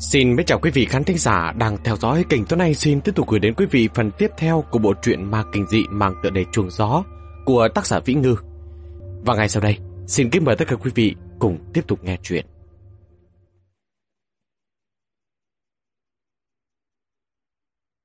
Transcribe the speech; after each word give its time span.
Xin 0.00 0.36
mấy 0.36 0.44
chào 0.44 0.58
quý 0.58 0.70
vị 0.70 0.84
khán 0.84 1.04
thính 1.04 1.18
giả 1.18 1.52
đang 1.52 1.76
theo 1.84 1.96
dõi 1.96 2.24
kênh 2.28 2.44
tối 2.44 2.58
nay 2.58 2.74
xin 2.74 3.00
tiếp 3.00 3.12
tục 3.14 3.28
gửi 3.28 3.40
đến 3.40 3.54
quý 3.54 3.66
vị 3.66 3.88
phần 3.94 4.10
tiếp 4.18 4.30
theo 4.36 4.64
của 4.70 4.78
bộ 4.78 4.94
truyện 5.02 5.30
ma 5.30 5.44
kinh 5.52 5.66
dị 5.66 5.84
mang 5.90 6.14
tựa 6.22 6.30
đề 6.30 6.44
chuồng 6.52 6.70
gió 6.70 7.04
của 7.44 7.68
tác 7.74 7.86
giả 7.86 8.00
Vĩ 8.00 8.14
Ngư. 8.14 8.36
Và 9.24 9.34
ngay 9.34 9.48
sau 9.48 9.62
đây, 9.62 9.78
xin 10.06 10.30
kính 10.30 10.44
mời 10.44 10.56
tất 10.56 10.64
cả 10.68 10.76
quý 10.76 10.90
vị 10.94 11.14
cùng 11.38 11.58
tiếp 11.72 11.86
tục 11.86 12.04
nghe 12.04 12.18
chuyện. 12.22 12.46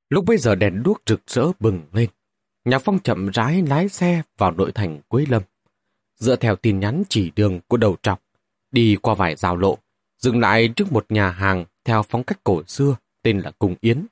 Lúc 0.10 0.26
bây 0.26 0.38
giờ 0.38 0.56
đèn 0.56 0.84
đuốc 0.84 1.02
rực 1.06 1.22
rỡ 1.28 1.46
bừng 1.60 1.82
lên, 1.92 2.10
Nhạc 2.66 2.82
Phong 2.86 3.00
chậm 3.00 3.30
rãi 3.34 3.62
lái 3.62 3.90
xe 3.90 4.22
vào 4.38 4.52
nội 4.52 4.72
thành 4.72 5.02
Quế 5.08 5.26
Lâm. 5.30 5.42
Dựa 6.16 6.36
theo 6.36 6.56
tin 6.56 6.80
nhắn 6.80 7.04
chỉ 7.10 7.32
đường 7.36 7.60
của 7.68 7.78
đầu 7.78 7.96
trọc, 8.02 8.22
đi 8.72 8.98
qua 9.02 9.14
vài 9.14 9.36
giao 9.36 9.58
lộ, 9.58 9.78
dừng 10.18 10.40
lại 10.40 10.70
trước 10.76 10.92
một 10.92 11.06
nhà 11.10 11.30
hàng 11.30 11.66
theo 11.86 12.04
phong 12.04 12.24
cách 12.24 12.44
cổ 12.44 12.64
xưa 12.64 12.96
tên 13.22 13.40
là 13.40 13.52
Cung 13.52 13.76
Yến. 13.82 14.06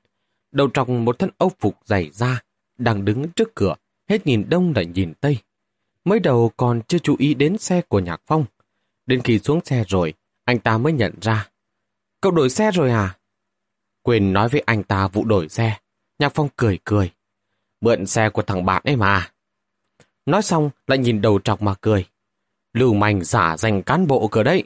Đầu 0.52 0.68
trong 0.68 1.04
một 1.04 1.18
thân 1.18 1.30
âu 1.38 1.50
phục 1.58 1.78
dày 1.84 2.10
da, 2.10 2.42
đang 2.78 3.04
đứng 3.04 3.28
trước 3.28 3.54
cửa, 3.54 3.74
hết 4.08 4.26
nhìn 4.26 4.46
đông 4.48 4.72
lại 4.76 4.86
nhìn 4.86 5.14
tây. 5.20 5.38
Mới 6.04 6.20
đầu 6.20 6.52
còn 6.56 6.80
chưa 6.88 6.98
chú 6.98 7.16
ý 7.18 7.34
đến 7.34 7.58
xe 7.58 7.82
của 7.88 7.98
Nhạc 7.98 8.20
Phong. 8.26 8.44
Đến 9.06 9.22
khi 9.22 9.38
xuống 9.38 9.60
xe 9.64 9.84
rồi, 9.88 10.14
anh 10.44 10.58
ta 10.58 10.78
mới 10.78 10.92
nhận 10.92 11.14
ra. 11.20 11.48
Cậu 12.20 12.32
đổi 12.32 12.50
xe 12.50 12.70
rồi 12.70 12.90
à? 12.90 13.18
Quên 14.02 14.32
nói 14.32 14.48
với 14.48 14.62
anh 14.66 14.82
ta 14.82 15.08
vụ 15.08 15.24
đổi 15.24 15.48
xe. 15.48 15.78
Nhạc 16.18 16.32
Phong 16.34 16.48
cười 16.56 16.78
cười. 16.84 17.12
Mượn 17.80 18.06
xe 18.06 18.30
của 18.30 18.42
thằng 18.42 18.64
bạn 18.64 18.82
ấy 18.84 18.96
mà. 18.96 19.30
Nói 20.26 20.42
xong 20.42 20.70
lại 20.86 20.98
nhìn 20.98 21.20
đầu 21.20 21.38
trọc 21.38 21.62
mà 21.62 21.74
cười. 21.80 22.06
Lưu 22.72 22.94
manh 22.94 23.24
giả 23.24 23.56
danh 23.56 23.82
cán 23.82 24.06
bộ 24.06 24.28
cửa 24.28 24.42
đấy. 24.42 24.64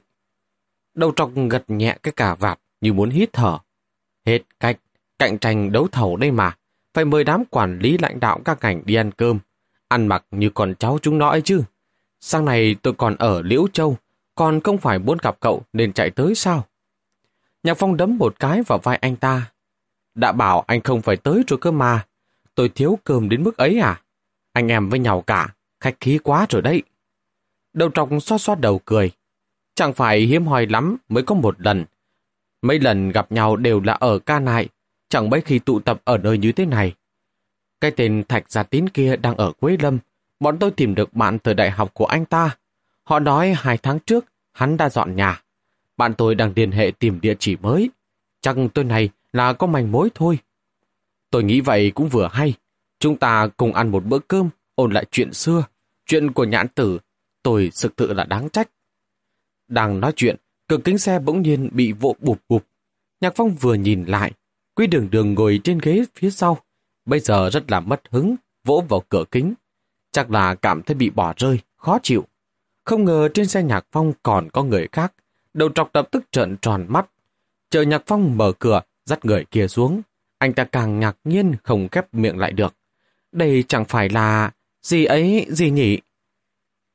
Đầu 0.94 1.12
trọc 1.16 1.30
gật 1.50 1.64
nhẹ 1.68 1.98
cái 2.02 2.12
cà 2.16 2.34
vạt 2.34 2.60
như 2.80 2.92
muốn 2.92 3.10
hít 3.10 3.32
thở. 3.32 3.58
Hết 4.26 4.42
cách, 4.60 4.78
cạnh 5.18 5.38
tranh 5.38 5.72
đấu 5.72 5.88
thầu 5.92 6.16
đây 6.16 6.30
mà. 6.30 6.56
Phải 6.94 7.04
mời 7.04 7.24
đám 7.24 7.44
quản 7.50 7.78
lý 7.78 7.98
lãnh 7.98 8.20
đạo 8.20 8.40
các 8.44 8.58
ngành 8.62 8.82
đi 8.84 8.94
ăn 8.94 9.10
cơm. 9.10 9.38
Ăn 9.88 10.06
mặc 10.06 10.24
như 10.30 10.50
con 10.50 10.74
cháu 10.78 10.98
chúng 11.02 11.18
nó 11.18 11.28
ấy 11.28 11.42
chứ. 11.42 11.62
Sang 12.20 12.44
này 12.44 12.76
tôi 12.82 12.94
còn 12.94 13.16
ở 13.16 13.42
Liễu 13.42 13.68
Châu, 13.72 13.96
còn 14.34 14.60
không 14.60 14.78
phải 14.78 14.98
muốn 14.98 15.18
gặp 15.22 15.36
cậu 15.40 15.62
nên 15.72 15.92
chạy 15.92 16.10
tới 16.10 16.34
sao? 16.34 16.64
Nhạc 17.62 17.74
Phong 17.74 17.96
đấm 17.96 18.18
một 18.18 18.40
cái 18.40 18.62
vào 18.62 18.78
vai 18.78 18.96
anh 18.96 19.16
ta. 19.16 19.50
Đã 20.14 20.32
bảo 20.32 20.64
anh 20.66 20.80
không 20.80 21.02
phải 21.02 21.16
tới 21.16 21.42
rồi 21.46 21.58
cơ 21.58 21.70
mà. 21.70 22.06
Tôi 22.54 22.68
thiếu 22.68 22.98
cơm 23.04 23.28
đến 23.28 23.42
mức 23.42 23.56
ấy 23.56 23.78
à? 23.78 24.02
Anh 24.52 24.68
em 24.68 24.88
với 24.88 24.98
nhau 24.98 25.22
cả, 25.22 25.54
khách 25.80 25.96
khí 26.00 26.18
quá 26.18 26.46
rồi 26.50 26.62
đấy. 26.62 26.82
Đầu 27.72 27.90
trọc 27.94 28.08
xoa 28.22 28.38
xoa 28.38 28.54
đầu 28.54 28.80
cười. 28.84 29.10
Chẳng 29.74 29.92
phải 29.92 30.20
hiếm 30.20 30.46
hoi 30.46 30.66
lắm 30.66 30.96
mới 31.08 31.22
có 31.22 31.34
một 31.34 31.60
lần. 31.60 31.84
Mấy 32.62 32.80
lần 32.80 33.10
gặp 33.10 33.32
nhau 33.32 33.56
đều 33.56 33.80
là 33.80 33.92
ở 33.92 34.18
ca 34.18 34.40
nại, 34.40 34.68
chẳng 35.08 35.30
mấy 35.30 35.40
khi 35.40 35.58
tụ 35.58 35.80
tập 35.80 36.00
ở 36.04 36.18
nơi 36.18 36.38
như 36.38 36.52
thế 36.52 36.66
này. 36.66 36.94
Cái 37.80 37.90
tên 37.90 38.24
Thạch 38.28 38.50
Gia 38.50 38.62
Tín 38.62 38.88
kia 38.88 39.16
đang 39.16 39.36
ở 39.36 39.52
Quế 39.52 39.76
Lâm, 39.80 39.98
bọn 40.40 40.58
tôi 40.58 40.70
tìm 40.70 40.94
được 40.94 41.14
bạn 41.14 41.38
từ 41.38 41.52
đại 41.52 41.70
học 41.70 41.94
của 41.94 42.06
anh 42.06 42.24
ta. 42.24 42.56
Họ 43.04 43.18
nói 43.18 43.54
hai 43.56 43.78
tháng 43.78 43.98
trước 44.00 44.24
hắn 44.52 44.76
đã 44.76 44.88
dọn 44.88 45.16
nhà. 45.16 45.42
Bạn 45.96 46.14
tôi 46.14 46.34
đang 46.34 46.52
liên 46.56 46.72
hệ 46.72 46.92
tìm 46.98 47.20
địa 47.20 47.34
chỉ 47.38 47.56
mới. 47.56 47.90
Chắc 48.40 48.56
tôi 48.74 48.84
này 48.84 49.10
là 49.32 49.52
có 49.52 49.66
manh 49.66 49.92
mối 49.92 50.08
thôi. 50.14 50.38
Tôi 51.30 51.44
nghĩ 51.44 51.60
vậy 51.60 51.92
cũng 51.94 52.08
vừa 52.08 52.28
hay. 52.32 52.54
Chúng 52.98 53.16
ta 53.16 53.48
cùng 53.56 53.74
ăn 53.74 53.88
một 53.88 54.04
bữa 54.04 54.18
cơm, 54.18 54.48
ôn 54.74 54.92
lại 54.92 55.04
chuyện 55.10 55.32
xưa. 55.32 55.64
Chuyện 56.06 56.32
của 56.32 56.44
nhãn 56.44 56.68
tử, 56.68 56.98
tôi 57.42 57.70
thực 57.82 57.94
sự 57.96 58.12
là 58.12 58.24
đáng 58.24 58.48
trách. 58.48 58.68
Đang 59.68 60.00
nói 60.00 60.12
chuyện, 60.16 60.36
cửa 60.68 60.78
kính 60.84 60.98
xe 60.98 61.18
bỗng 61.18 61.42
nhiên 61.42 61.68
bị 61.72 61.92
vỗ 61.92 62.16
bụp 62.20 62.38
bụp. 62.48 62.64
Nhạc 63.20 63.32
Phong 63.36 63.50
vừa 63.54 63.74
nhìn 63.74 64.04
lại, 64.04 64.32
Quý 64.78 64.86
đường 64.86 65.08
đường 65.10 65.34
ngồi 65.34 65.60
trên 65.64 65.78
ghế 65.82 66.04
phía 66.14 66.30
sau, 66.30 66.58
bây 67.04 67.20
giờ 67.20 67.50
rất 67.50 67.70
là 67.70 67.80
mất 67.80 68.02
hứng, 68.10 68.36
vỗ 68.64 68.84
vào 68.88 69.02
cửa 69.08 69.24
kính. 69.30 69.54
Chắc 70.12 70.30
là 70.30 70.54
cảm 70.54 70.82
thấy 70.82 70.94
bị 70.94 71.10
bỏ 71.10 71.34
rơi, 71.36 71.58
khó 71.76 71.98
chịu. 72.02 72.24
Không 72.84 73.04
ngờ 73.04 73.28
trên 73.34 73.46
xe 73.46 73.62
Nhạc 73.62 73.86
Phong 73.92 74.12
còn 74.22 74.48
có 74.50 74.62
người 74.62 74.88
khác, 74.92 75.14
đầu 75.54 75.68
trọc 75.68 75.94
lập 75.94 76.08
tức 76.10 76.24
trợn 76.30 76.56
tròn 76.56 76.86
mắt. 76.88 77.10
Chờ 77.70 77.82
Nhạc 77.82 78.02
Phong 78.06 78.36
mở 78.36 78.52
cửa, 78.58 78.80
dắt 79.04 79.24
người 79.24 79.44
kia 79.50 79.68
xuống. 79.68 80.02
Anh 80.38 80.52
ta 80.52 80.64
càng 80.64 81.00
ngạc 81.00 81.16
nhiên 81.24 81.54
không 81.62 81.88
khép 81.88 82.14
miệng 82.14 82.38
lại 82.38 82.52
được. 82.52 82.74
Đây 83.32 83.64
chẳng 83.68 83.84
phải 83.84 84.08
là... 84.08 84.50
gì 84.82 85.04
ấy, 85.04 85.46
gì 85.48 85.70
nhỉ? 85.70 85.98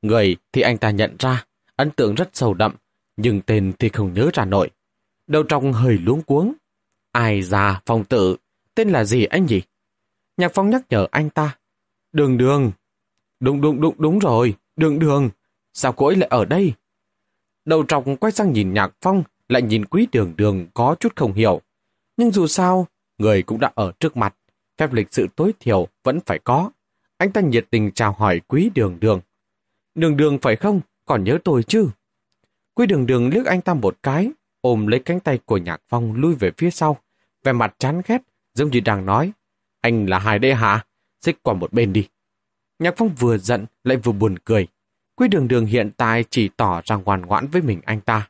Người 0.02 0.36
thì 0.52 0.62
anh 0.62 0.78
ta 0.78 0.90
nhận 0.90 1.16
ra, 1.20 1.46
ấn 1.76 1.92
tượng 1.92 2.16
rất 2.16 2.30
sâu 2.34 2.54
đậm, 2.54 2.76
nhưng 3.18 3.42
tên 3.42 3.74
thì 3.80 3.90
không 3.90 4.14
nhớ 4.14 4.30
ra 4.34 4.46
nổi. 4.46 4.70
Đầu 5.28 5.44
trong 5.44 5.74
hơi 5.74 5.98
luống 5.98 6.22
cuống. 6.22 6.54
Ai 7.12 7.42
già 7.42 7.82
phong 7.86 8.06
tử, 8.06 8.38
tên 8.76 8.90
là 8.90 9.04
gì 9.04 9.26
anh 9.26 9.46
nhỉ? 9.46 9.62
Nhạc 10.38 10.52
phong 10.54 10.70
nhắc 10.70 10.82
nhở 10.90 11.08
anh 11.12 11.30
ta. 11.30 11.58
Đường 12.12 12.38
đường. 12.38 12.72
Đúng 13.40 13.62
đúng 13.62 13.82
đúng 13.82 13.96
đúng 13.98 14.20
rồi, 14.20 14.56
đường 14.76 15.00
đường. 15.00 15.30
Sao 15.74 15.94
cô 15.94 16.06
ấy 16.06 16.16
lại 16.16 16.30
ở 16.30 16.46
đây? 16.46 16.74
Đầu 17.66 17.86
trọc 17.88 18.04
quay 18.20 18.32
sang 18.32 18.54
nhìn 18.54 18.74
nhạc 18.74 18.94
phong, 19.02 19.24
lại 19.50 19.62
nhìn 19.62 19.86
quý 19.86 20.08
đường 20.12 20.34
đường 20.38 20.68
có 20.74 20.96
chút 21.00 21.16
không 21.16 21.34
hiểu. 21.34 21.62
Nhưng 22.18 22.32
dù 22.32 22.48
sao, 22.48 22.88
người 23.18 23.44
cũng 23.44 23.60
đã 23.60 23.72
ở 23.76 23.92
trước 24.00 24.18
mặt. 24.18 24.36
Phép 24.78 24.94
lịch 24.94 25.14
sự 25.14 25.28
tối 25.36 25.54
thiểu 25.60 25.88
vẫn 26.04 26.20
phải 26.26 26.40
có. 26.40 26.72
Anh 27.18 27.32
ta 27.32 27.42
nhiệt 27.42 27.68
tình 27.70 27.92
chào 27.92 28.12
hỏi 28.12 28.42
quý 28.48 28.70
đường 28.76 29.00
đường. 29.00 29.22
Đường 29.96 30.18
đường 30.18 30.38
phải 30.42 30.56
không? 30.56 30.82
Còn 31.06 31.24
nhớ 31.24 31.38
tôi 31.44 31.64
chứ? 31.64 31.90
Quy 32.74 32.86
đường 32.86 33.06
đường 33.06 33.30
liếc 33.30 33.46
anh 33.46 33.62
ta 33.62 33.74
một 33.74 33.98
cái, 34.04 34.32
ôm 34.62 34.88
lấy 34.88 35.00
cánh 35.00 35.20
tay 35.20 35.40
của 35.46 35.58
Nhạc 35.58 35.82
Phong 35.90 36.16
lui 36.16 36.36
về 36.36 36.52
phía 36.58 36.70
sau, 36.70 36.98
vẻ 37.44 37.52
mặt 37.52 37.76
chán 37.78 38.02
ghét, 38.08 38.22
giống 38.54 38.72
như 38.72 38.80
đang 38.80 39.06
nói, 39.06 39.32
anh 39.82 40.06
là 40.10 40.20
hài 40.20 40.40
đê 40.40 40.54
hả? 40.54 40.86
Xích 41.22 41.44
qua 41.44 41.54
một 41.54 41.74
bên 41.74 41.94
đi. 41.94 42.08
Nhạc 42.80 42.94
Phong 42.98 43.10
vừa 43.10 43.38
giận 43.38 43.66
lại 43.84 43.98
vừa 43.98 44.12
buồn 44.12 44.40
cười. 44.40 44.68
Quy 45.16 45.28
đường 45.28 45.48
đường 45.48 45.66
hiện 45.66 45.92
tại 45.98 46.24
chỉ 46.30 46.50
tỏ 46.58 46.82
ra 46.86 46.96
ngoan 46.96 47.22
ngoãn 47.22 47.48
với 47.48 47.62
mình 47.62 47.82
anh 47.86 48.02
ta. 48.02 48.30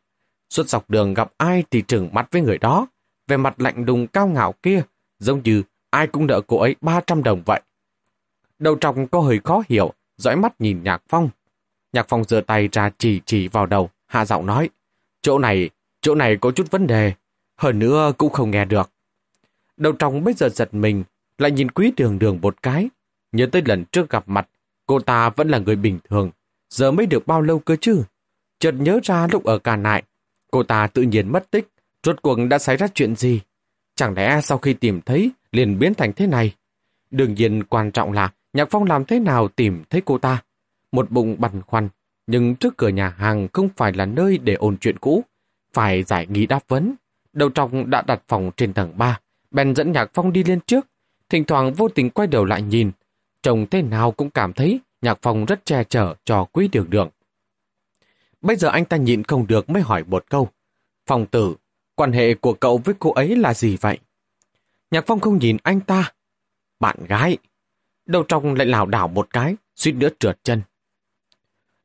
Suốt 0.50 0.70
dọc 0.70 0.90
đường 0.90 1.14
gặp 1.14 1.32
ai 1.38 1.64
thì 1.72 1.82
trừng 1.82 2.10
mắt 2.14 2.28
với 2.32 2.42
người 2.42 2.58
đó. 2.58 2.88
Về 3.28 3.38
mặt 3.38 3.62
lạnh 3.62 3.86
đùng 3.86 4.08
cao 4.08 4.28
ngạo 4.28 4.54
kia, 4.64 4.82
giống 5.20 5.44
như 5.44 5.64
ai 5.90 6.08
cũng 6.08 6.28
nợ 6.28 6.42
cô 6.48 6.58
ấy 6.58 6.76
300 6.82 7.24
đồng 7.24 7.44
vậy. 7.46 7.62
Đầu 8.60 8.78
trọc 8.82 8.96
có 9.12 9.20
hơi 9.20 9.40
khó 9.44 9.64
hiểu, 9.70 9.94
dõi 10.18 10.36
mắt 10.36 10.62
nhìn 10.62 10.84
Nhạc 10.84 11.04
Phong. 11.10 11.30
Nhạc 11.94 12.06
Phong 12.10 12.24
giơ 12.24 12.42
tay 12.42 12.70
ra 12.72 12.90
chỉ 12.98 13.22
chỉ 13.26 13.48
vào 13.48 13.66
đầu, 13.66 13.90
hạ 14.14 14.26
giọng 14.26 14.46
nói, 14.46 14.70
chỗ 15.22 15.40
này, 15.40 15.70
chỗ 16.02 16.16
này 16.16 16.38
có 16.42 16.52
chút 16.52 16.72
vấn 16.72 16.88
đề, 16.88 17.14
hơn 17.58 17.80
nữa 17.80 18.14
cũng 18.18 18.34
không 18.34 18.52
nghe 18.52 18.66
được. 18.66 18.92
Đầu 19.78 19.94
trong 19.94 20.24
bây 20.24 20.34
giờ 20.34 20.50
giật 20.50 20.74
mình, 20.74 21.04
lại 21.38 21.52
nhìn 21.52 21.72
quý 21.72 21.94
đường 21.98 22.20
đường 22.20 22.40
một 22.42 22.64
cái, 22.64 22.90
nhớ 23.32 23.46
tới 23.52 23.62
lần 23.66 23.86
trước 23.92 24.10
gặp 24.10 24.24
mặt, 24.28 24.50
cô 24.86 25.00
ta 25.00 25.30
vẫn 25.30 25.50
là 25.50 25.60
người 25.60 25.76
bình 25.76 26.00
thường, 26.10 26.32
giờ 26.70 26.92
mới 26.92 27.06
được 27.06 27.28
bao 27.28 27.42
lâu 27.42 27.60
cơ 27.60 27.76
chứ? 27.82 28.04
Chợt 28.60 28.72
nhớ 28.72 29.00
ra 29.04 29.28
lúc 29.32 29.44
ở 29.44 29.60
cả 29.60 29.76
Nại, 29.76 30.04
cô 30.52 30.64
ta 30.64 30.88
tự 30.88 31.02
nhiên 31.02 31.32
mất 31.32 31.52
tích, 31.52 31.68
rốt 32.04 32.22
cuộc 32.22 32.38
đã 32.50 32.60
xảy 32.60 32.78
ra 32.78 32.88
chuyện 32.94 33.16
gì? 33.16 33.42
Chẳng 33.96 34.14
lẽ 34.14 34.42
sau 34.44 34.58
khi 34.58 34.74
tìm 34.74 35.02
thấy, 35.02 35.32
liền 35.52 35.80
biến 35.80 35.94
thành 35.94 36.14
thế 36.14 36.28
này? 36.28 36.56
Đương 37.12 37.34
nhiên 37.34 37.64
quan 37.64 37.92
trọng 37.92 38.12
là 38.12 38.32
Nhạc 38.54 38.68
Phong 38.72 38.84
làm 38.84 39.06
thế 39.06 39.20
nào 39.20 39.48
tìm 39.48 39.84
thấy 39.90 40.02
cô 40.06 40.18
ta? 40.18 40.44
Một 40.92 41.12
bụng 41.12 41.36
băn 41.40 41.62
khoăn, 41.62 41.90
nhưng 42.28 42.56
trước 42.56 42.78
cửa 42.78 42.88
nhà 42.88 43.10
hàng 43.10 43.48
không 43.54 43.70
phải 43.76 43.94
là 43.94 44.06
nơi 44.06 44.38
để 44.38 44.54
ôn 44.54 44.78
chuyện 44.78 45.00
cũ, 45.00 45.24
phải 45.74 46.04
giải 46.04 46.28
nghi 46.28 46.46
đáp 46.46 46.64
vấn. 46.68 46.96
Đầu 47.34 47.50
trọng 47.50 47.90
đã 47.90 48.02
đặt 48.02 48.24
phòng 48.28 48.52
trên 48.58 48.74
tầng 48.74 48.98
3, 48.98 49.20
bèn 49.52 49.76
dẫn 49.76 49.92
Nhạc 49.92 50.12
Phong 50.14 50.34
đi 50.34 50.44
lên 50.44 50.60
trước, 50.60 50.88
thỉnh 51.30 51.44
thoảng 51.44 51.74
vô 51.74 51.90
tình 51.90 52.10
quay 52.10 52.28
đầu 52.28 52.46
lại 52.46 52.62
nhìn. 52.62 52.92
Trông 53.44 53.66
thế 53.68 53.82
nào 53.82 54.12
cũng 54.12 54.30
cảm 54.30 54.54
thấy 54.54 54.80
Nhạc 55.02 55.20
Phong 55.22 55.46
rất 55.46 55.66
che 55.66 55.84
chở 55.84 56.16
cho 56.26 56.46
quý 56.46 56.68
đường 56.68 56.90
đường. 56.90 57.10
Bây 58.42 58.56
giờ 58.56 58.70
anh 58.70 58.86
ta 58.86 58.98
nhịn 58.98 59.24
không 59.24 59.48
được 59.48 59.70
mới 59.70 59.82
hỏi 59.82 60.04
một 60.04 60.26
câu. 60.30 60.50
phòng 61.08 61.26
tử, 61.26 61.56
quan 61.96 62.12
hệ 62.12 62.34
của 62.34 62.54
cậu 62.54 62.78
với 62.78 62.96
cô 63.00 63.12
ấy 63.12 63.36
là 63.36 63.54
gì 63.54 63.78
vậy? 63.82 64.00
Nhạc 64.92 65.04
Phong 65.08 65.20
không 65.20 65.38
nhìn 65.38 65.58
anh 65.64 65.80
ta. 65.80 66.12
Bạn 66.80 66.96
gái. 67.08 67.38
Đầu 68.06 68.24
trong 68.24 68.54
lại 68.54 68.68
lảo 68.68 68.86
đảo 68.86 69.08
một 69.08 69.28
cái, 69.30 69.56
suýt 69.76 69.92
nữa 69.92 70.10
trượt 70.20 70.44
chân. 70.44 70.62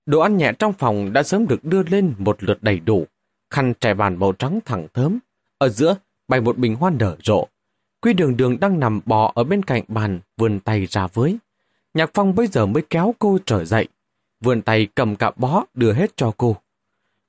Đồ 0.08 0.20
ăn 0.20 0.36
nhẹ 0.36 0.52
trong 0.58 0.72
phòng 0.72 1.12
đã 1.12 1.22
sớm 1.22 1.46
được 1.46 1.64
đưa 1.64 1.82
lên 1.82 2.14
một 2.18 2.42
lượt 2.42 2.58
đầy 2.62 2.80
đủ. 2.80 3.06
Khăn 3.50 3.72
trải 3.80 3.94
bàn 3.94 4.18
màu 4.18 4.32
trắng 4.32 4.60
thẳng 4.64 4.86
thớm. 4.94 5.18
Ở 5.58 5.68
giữa 5.68 5.96
bày 6.28 6.40
một 6.40 6.58
bình 6.58 6.74
hoa 6.74 6.90
nở 6.90 7.16
rộ. 7.24 7.46
Quy 8.00 8.12
đường 8.12 8.36
đường 8.36 8.60
đang 8.60 8.80
nằm 8.80 9.00
bò 9.06 9.32
ở 9.34 9.44
bên 9.44 9.62
cạnh 9.62 9.82
bàn, 9.88 10.20
vươn 10.36 10.60
tay 10.60 10.86
ra 10.86 11.06
với. 11.06 11.38
Nhạc 11.94 12.10
phong 12.14 12.34
bây 12.34 12.46
giờ 12.46 12.66
mới 12.66 12.82
kéo 12.90 13.14
cô 13.18 13.38
trở 13.46 13.64
dậy. 13.64 13.88
Vươn 14.40 14.62
tay 14.62 14.88
cầm 14.94 15.16
cả 15.16 15.30
bó 15.36 15.64
đưa 15.74 15.92
hết 15.92 16.16
cho 16.16 16.32
cô. 16.36 16.56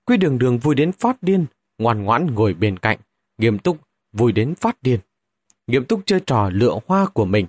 Quy 0.05 0.17
đường 0.17 0.37
đường 0.37 0.57
vui 0.57 0.75
đến 0.75 0.91
phát 0.91 1.23
điên, 1.23 1.45
ngoan 1.77 2.03
ngoãn 2.03 2.27
ngồi 2.35 2.53
bên 2.53 2.79
cạnh, 2.79 2.97
nghiêm 3.37 3.59
túc, 3.59 3.77
vui 4.13 4.31
đến 4.31 4.55
phát 4.55 4.77
điên. 4.81 4.99
Nghiêm 5.67 5.85
túc 5.85 6.01
chơi 6.05 6.19
trò 6.25 6.49
lựa 6.53 6.79
hoa 6.87 7.05
của 7.05 7.25
mình. 7.25 7.45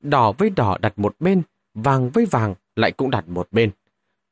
Đỏ 0.00 0.32
với 0.38 0.50
đỏ 0.50 0.78
đặt 0.80 0.98
một 0.98 1.16
bên, 1.20 1.42
vàng 1.74 2.10
với 2.10 2.26
vàng 2.26 2.54
lại 2.76 2.92
cũng 2.92 3.10
đặt 3.10 3.28
một 3.28 3.48
bên. 3.50 3.70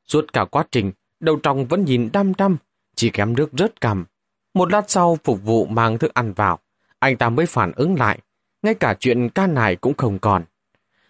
Suốt 0.07 0.33
cả 0.33 0.45
quá 0.45 0.63
trình, 0.71 0.91
đầu 1.19 1.39
trong 1.43 1.65
vẫn 1.65 1.85
nhìn 1.85 2.09
đăm 2.13 2.33
đăm, 2.37 2.57
chỉ 2.95 3.09
kém 3.09 3.35
nước 3.35 3.49
rớt 3.57 3.81
cằm. 3.81 4.05
Một 4.53 4.71
lát 4.71 4.89
sau 4.91 5.17
phục 5.23 5.43
vụ 5.43 5.65
mang 5.65 5.97
thức 5.97 6.13
ăn 6.13 6.33
vào, 6.33 6.59
anh 6.99 7.17
ta 7.17 7.29
mới 7.29 7.45
phản 7.45 7.71
ứng 7.75 7.95
lại, 7.95 8.19
ngay 8.61 8.73
cả 8.73 8.95
chuyện 8.99 9.29
ca 9.29 9.47
này 9.47 9.75
cũng 9.75 9.93
không 9.93 10.19
còn. 10.19 10.43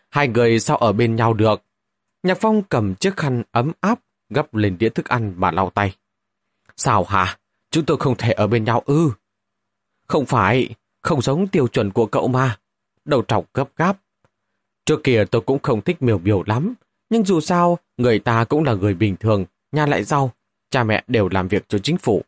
Hai 0.09 0.27
người 0.27 0.59
sao 0.59 0.77
ở 0.77 0.93
bên 0.93 1.15
nhau 1.15 1.33
được? 1.33 1.63
Nhạc 2.23 2.37
Phong 2.41 2.63
cầm 2.63 2.95
chiếc 2.95 3.17
khăn 3.17 3.43
ấm 3.51 3.71
áp 3.81 3.99
gấp 4.29 4.55
lên 4.55 4.77
đĩa 4.77 4.89
thức 4.89 5.05
ăn 5.05 5.33
mà 5.37 5.51
lau 5.51 5.69
tay. 5.69 5.95
Sao 6.75 7.03
hả? 7.03 7.37
Chúng 7.71 7.85
tôi 7.85 7.97
không 7.97 8.15
thể 8.17 8.31
ở 8.31 8.47
bên 8.47 8.63
nhau 8.63 8.83
ư? 8.85 9.11
Không 10.07 10.25
phải, 10.25 10.75
không 11.01 11.21
giống 11.21 11.47
tiêu 11.47 11.67
chuẩn 11.67 11.91
của 11.91 12.05
cậu 12.05 12.27
mà. 12.27 12.57
Đầu 13.05 13.23
trọc 13.27 13.53
gấp 13.53 13.69
gáp. 13.75 13.97
Trước 14.85 15.03
kia 15.03 15.23
tôi 15.31 15.41
cũng 15.41 15.59
không 15.59 15.81
thích 15.81 16.01
miều 16.01 16.17
biểu 16.17 16.43
lắm, 16.45 16.73
nhưng 17.13 17.25
dù 17.25 17.39
sao, 17.39 17.79
người 17.97 18.19
ta 18.19 18.43
cũng 18.43 18.63
là 18.63 18.73
người 18.73 18.93
bình 18.93 19.15
thường, 19.15 19.45
nhà 19.71 19.85
lại 19.85 20.03
giàu, 20.03 20.31
cha 20.69 20.83
mẹ 20.83 21.03
đều 21.07 21.29
làm 21.29 21.47
việc 21.47 21.65
cho 21.67 21.77
chính 21.77 21.97
phủ. 21.97 22.21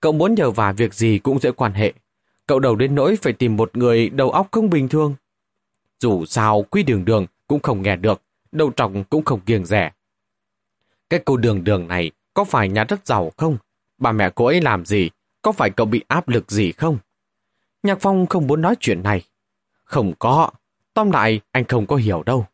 Cậu 0.00 0.12
muốn 0.12 0.34
nhờ 0.34 0.50
vả 0.50 0.72
việc 0.72 0.94
gì 0.94 1.18
cũng 1.18 1.38
dễ 1.38 1.52
quan 1.52 1.72
hệ. 1.72 1.92
Cậu 2.46 2.58
đầu 2.58 2.76
đến 2.76 2.94
nỗi 2.94 3.16
phải 3.22 3.32
tìm 3.32 3.56
một 3.56 3.76
người 3.76 4.08
đầu 4.08 4.30
óc 4.30 4.48
không 4.50 4.70
bình 4.70 4.88
thường. 4.88 5.14
Dù 6.00 6.24
sao, 6.24 6.62
quy 6.62 6.82
đường 6.82 7.04
đường 7.04 7.26
cũng 7.46 7.60
không 7.60 7.82
nghe 7.82 7.96
được, 7.96 8.22
đầu 8.52 8.70
trọng 8.70 9.04
cũng 9.04 9.24
không 9.24 9.40
kiêng 9.40 9.64
rẻ. 9.64 9.92
Cái 11.10 11.20
cô 11.24 11.36
đường 11.36 11.64
đường 11.64 11.88
này 11.88 12.10
có 12.34 12.44
phải 12.44 12.68
nhà 12.68 12.84
rất 12.84 13.06
giàu 13.06 13.32
không? 13.36 13.56
Bà 13.98 14.12
mẹ 14.12 14.30
cô 14.34 14.44
ấy 14.44 14.60
làm 14.60 14.84
gì? 14.84 15.10
Có 15.42 15.52
phải 15.52 15.70
cậu 15.70 15.86
bị 15.86 16.04
áp 16.08 16.28
lực 16.28 16.50
gì 16.50 16.72
không? 16.72 16.98
Nhạc 17.82 17.98
Phong 18.00 18.26
không 18.26 18.46
muốn 18.46 18.62
nói 18.62 18.74
chuyện 18.80 19.02
này. 19.02 19.22
Không 19.84 20.12
có. 20.18 20.50
Tóm 20.94 21.10
lại, 21.10 21.40
anh 21.52 21.64
không 21.64 21.86
có 21.86 21.96
hiểu 21.96 22.22
đâu. 22.22 22.46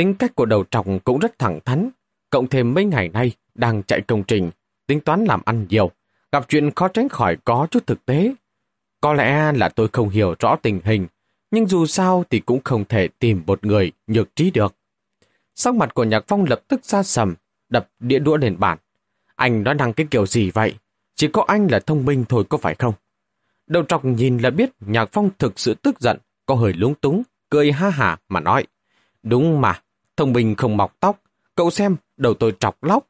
Tính 0.00 0.14
cách 0.14 0.34
của 0.34 0.46
đầu 0.46 0.64
trọc 0.70 0.86
cũng 1.04 1.18
rất 1.18 1.38
thẳng 1.38 1.60
thắn. 1.64 1.90
Cộng 2.30 2.48
thêm 2.48 2.74
mấy 2.74 2.84
ngày 2.84 3.08
nay 3.08 3.32
đang 3.54 3.82
chạy 3.82 4.00
công 4.00 4.22
trình, 4.22 4.50
tính 4.86 5.00
toán 5.00 5.24
làm 5.24 5.40
ăn 5.44 5.66
nhiều. 5.68 5.90
Gặp 6.32 6.44
chuyện 6.48 6.70
khó 6.70 6.88
tránh 6.88 7.08
khỏi 7.08 7.36
có 7.44 7.66
chút 7.70 7.86
thực 7.86 8.06
tế. 8.06 8.34
Có 9.00 9.12
lẽ 9.12 9.52
là 9.52 9.68
tôi 9.68 9.88
không 9.92 10.08
hiểu 10.08 10.34
rõ 10.38 10.56
tình 10.62 10.80
hình, 10.84 11.06
nhưng 11.50 11.66
dù 11.66 11.86
sao 11.86 12.24
thì 12.30 12.40
cũng 12.40 12.60
không 12.64 12.84
thể 12.84 13.08
tìm 13.18 13.42
một 13.46 13.64
người 13.64 13.92
nhược 14.06 14.36
trí 14.36 14.50
được. 14.50 14.74
Sắc 15.54 15.74
mặt 15.74 15.94
của 15.94 16.04
Nhạc 16.04 16.24
Phong 16.28 16.44
lập 16.44 16.60
tức 16.68 16.84
ra 16.84 17.02
sầm, 17.02 17.34
đập 17.68 17.88
đĩa 17.98 18.18
đũa 18.18 18.36
lên 18.36 18.56
bàn. 18.58 18.78
Anh 19.36 19.62
nói 19.62 19.74
năng 19.74 19.92
cái 19.92 20.06
kiểu 20.10 20.26
gì 20.26 20.50
vậy? 20.50 20.74
Chỉ 21.14 21.28
có 21.28 21.44
anh 21.46 21.66
là 21.70 21.78
thông 21.78 22.04
minh 22.04 22.24
thôi 22.28 22.44
có 22.48 22.58
phải 22.58 22.74
không? 22.74 22.94
Đầu 23.66 23.82
trọc 23.82 24.04
nhìn 24.04 24.38
là 24.38 24.50
biết 24.50 24.70
Nhạc 24.80 25.08
Phong 25.12 25.30
thực 25.38 25.58
sự 25.60 25.74
tức 25.74 26.00
giận, 26.00 26.18
có 26.46 26.54
hơi 26.54 26.72
lúng 26.72 26.94
túng, 26.94 27.22
cười 27.50 27.72
ha 27.72 27.90
hả 27.90 28.16
mà 28.28 28.40
nói. 28.40 28.66
Đúng 29.22 29.60
mà, 29.60 29.80
thông 30.20 30.32
minh 30.32 30.54
không 30.54 30.76
mọc 30.76 30.96
tóc, 31.00 31.22
cậu 31.54 31.70
xem 31.70 31.96
đầu 32.16 32.34
tôi 32.34 32.52
trọc 32.60 32.84
lóc. 32.84 33.06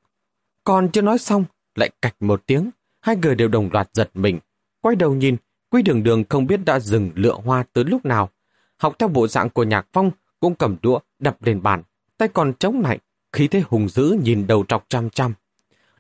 Còn 0.65 0.89
chưa 0.89 1.03
nói 1.03 1.19
xong, 1.19 1.45
lại 1.75 1.91
cạch 2.03 2.15
một 2.21 2.43
tiếng, 2.47 2.71
hai 3.01 3.17
người 3.17 3.35
đều 3.35 3.49
đồng 3.49 3.69
loạt 3.73 3.89
giật 3.93 4.11
mình. 4.15 4.39
Quay 4.81 4.97
đầu 4.97 5.15
nhìn, 5.15 5.37
Quy 5.71 5.83
đường 5.83 6.03
đường 6.03 6.25
không 6.29 6.47
biết 6.47 6.61
đã 6.65 6.81
dừng 6.81 7.11
lựa 7.15 7.35
hoa 7.45 7.65
tới 7.73 7.85
lúc 7.85 8.05
nào. 8.05 8.31
Học 8.77 8.95
theo 8.99 9.09
bộ 9.09 9.27
dạng 9.27 9.51
của 9.51 9.63
Nhạc 9.63 9.87
Phong, 9.93 10.11
cũng 10.41 10.55
cầm 10.55 10.77
đũa 10.83 10.99
đập 11.19 11.37
lên 11.41 11.63
bàn, 11.63 11.83
tay 12.19 12.29
còn 12.29 12.53
chống 12.59 12.81
lại, 12.81 12.99
khí 13.33 13.49
thế 13.49 13.63
hùng 13.69 13.89
dữ 13.89 14.19
nhìn 14.23 14.47
đầu 14.47 14.65
trọc 14.69 14.85
chăm 14.89 15.11
chăm. 15.11 15.33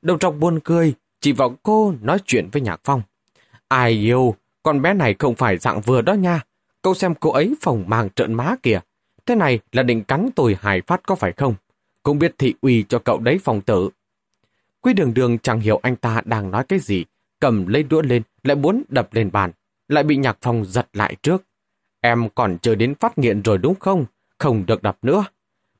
Đầu 0.02 0.18
trọc 0.18 0.34
buồn 0.38 0.60
cười, 0.64 0.94
chỉ 1.20 1.32
vào 1.32 1.56
cô 1.62 1.94
nói 2.00 2.18
chuyện 2.26 2.48
với 2.52 2.62
Nhạc 2.62 2.80
Phong. 2.84 3.02
Ai 3.68 3.90
yêu, 3.90 4.34
con 4.62 4.82
bé 4.82 4.94
này 4.94 5.14
không 5.18 5.34
phải 5.34 5.58
dạng 5.58 5.80
vừa 5.80 6.02
đó 6.02 6.12
nha. 6.12 6.40
Cậu 6.82 6.94
xem 6.94 7.14
cô 7.20 7.30
ấy 7.30 7.54
phòng 7.60 7.84
màng 7.86 8.10
trợn 8.10 8.34
má 8.34 8.54
kìa. 8.62 8.80
Thế 9.30 9.36
này 9.36 9.58
là 9.72 9.82
định 9.82 10.04
cắn 10.04 10.28
tôi 10.36 10.56
hài 10.60 10.80
phát 10.80 11.00
có 11.06 11.14
phải 11.14 11.32
không? 11.32 11.54
Cũng 12.02 12.18
biết 12.18 12.34
thị 12.38 12.54
uy 12.60 12.84
cho 12.88 12.98
cậu 12.98 13.18
đấy 13.18 13.40
phòng 13.44 13.60
tử. 13.60 13.90
Quy 14.80 14.92
đường 14.92 15.14
đường 15.14 15.38
chẳng 15.38 15.60
hiểu 15.60 15.80
anh 15.82 15.96
ta 15.96 16.22
đang 16.24 16.50
nói 16.50 16.64
cái 16.68 16.78
gì, 16.78 17.04
cầm 17.40 17.66
lấy 17.66 17.82
đũa 17.82 18.02
lên, 18.02 18.22
lại 18.42 18.56
muốn 18.56 18.82
đập 18.88 19.08
lên 19.12 19.30
bàn, 19.32 19.50
lại 19.88 20.04
bị 20.04 20.16
nhạc 20.16 20.38
phong 20.42 20.64
giật 20.64 20.88
lại 20.92 21.16
trước. 21.22 21.44
Em 22.00 22.28
còn 22.34 22.58
chờ 22.58 22.74
đến 22.74 22.94
phát 22.94 23.18
nghiện 23.18 23.42
rồi 23.42 23.58
đúng 23.58 23.74
không? 23.74 24.04
Không 24.38 24.66
được 24.66 24.82
đập 24.82 24.98
nữa. 25.02 25.24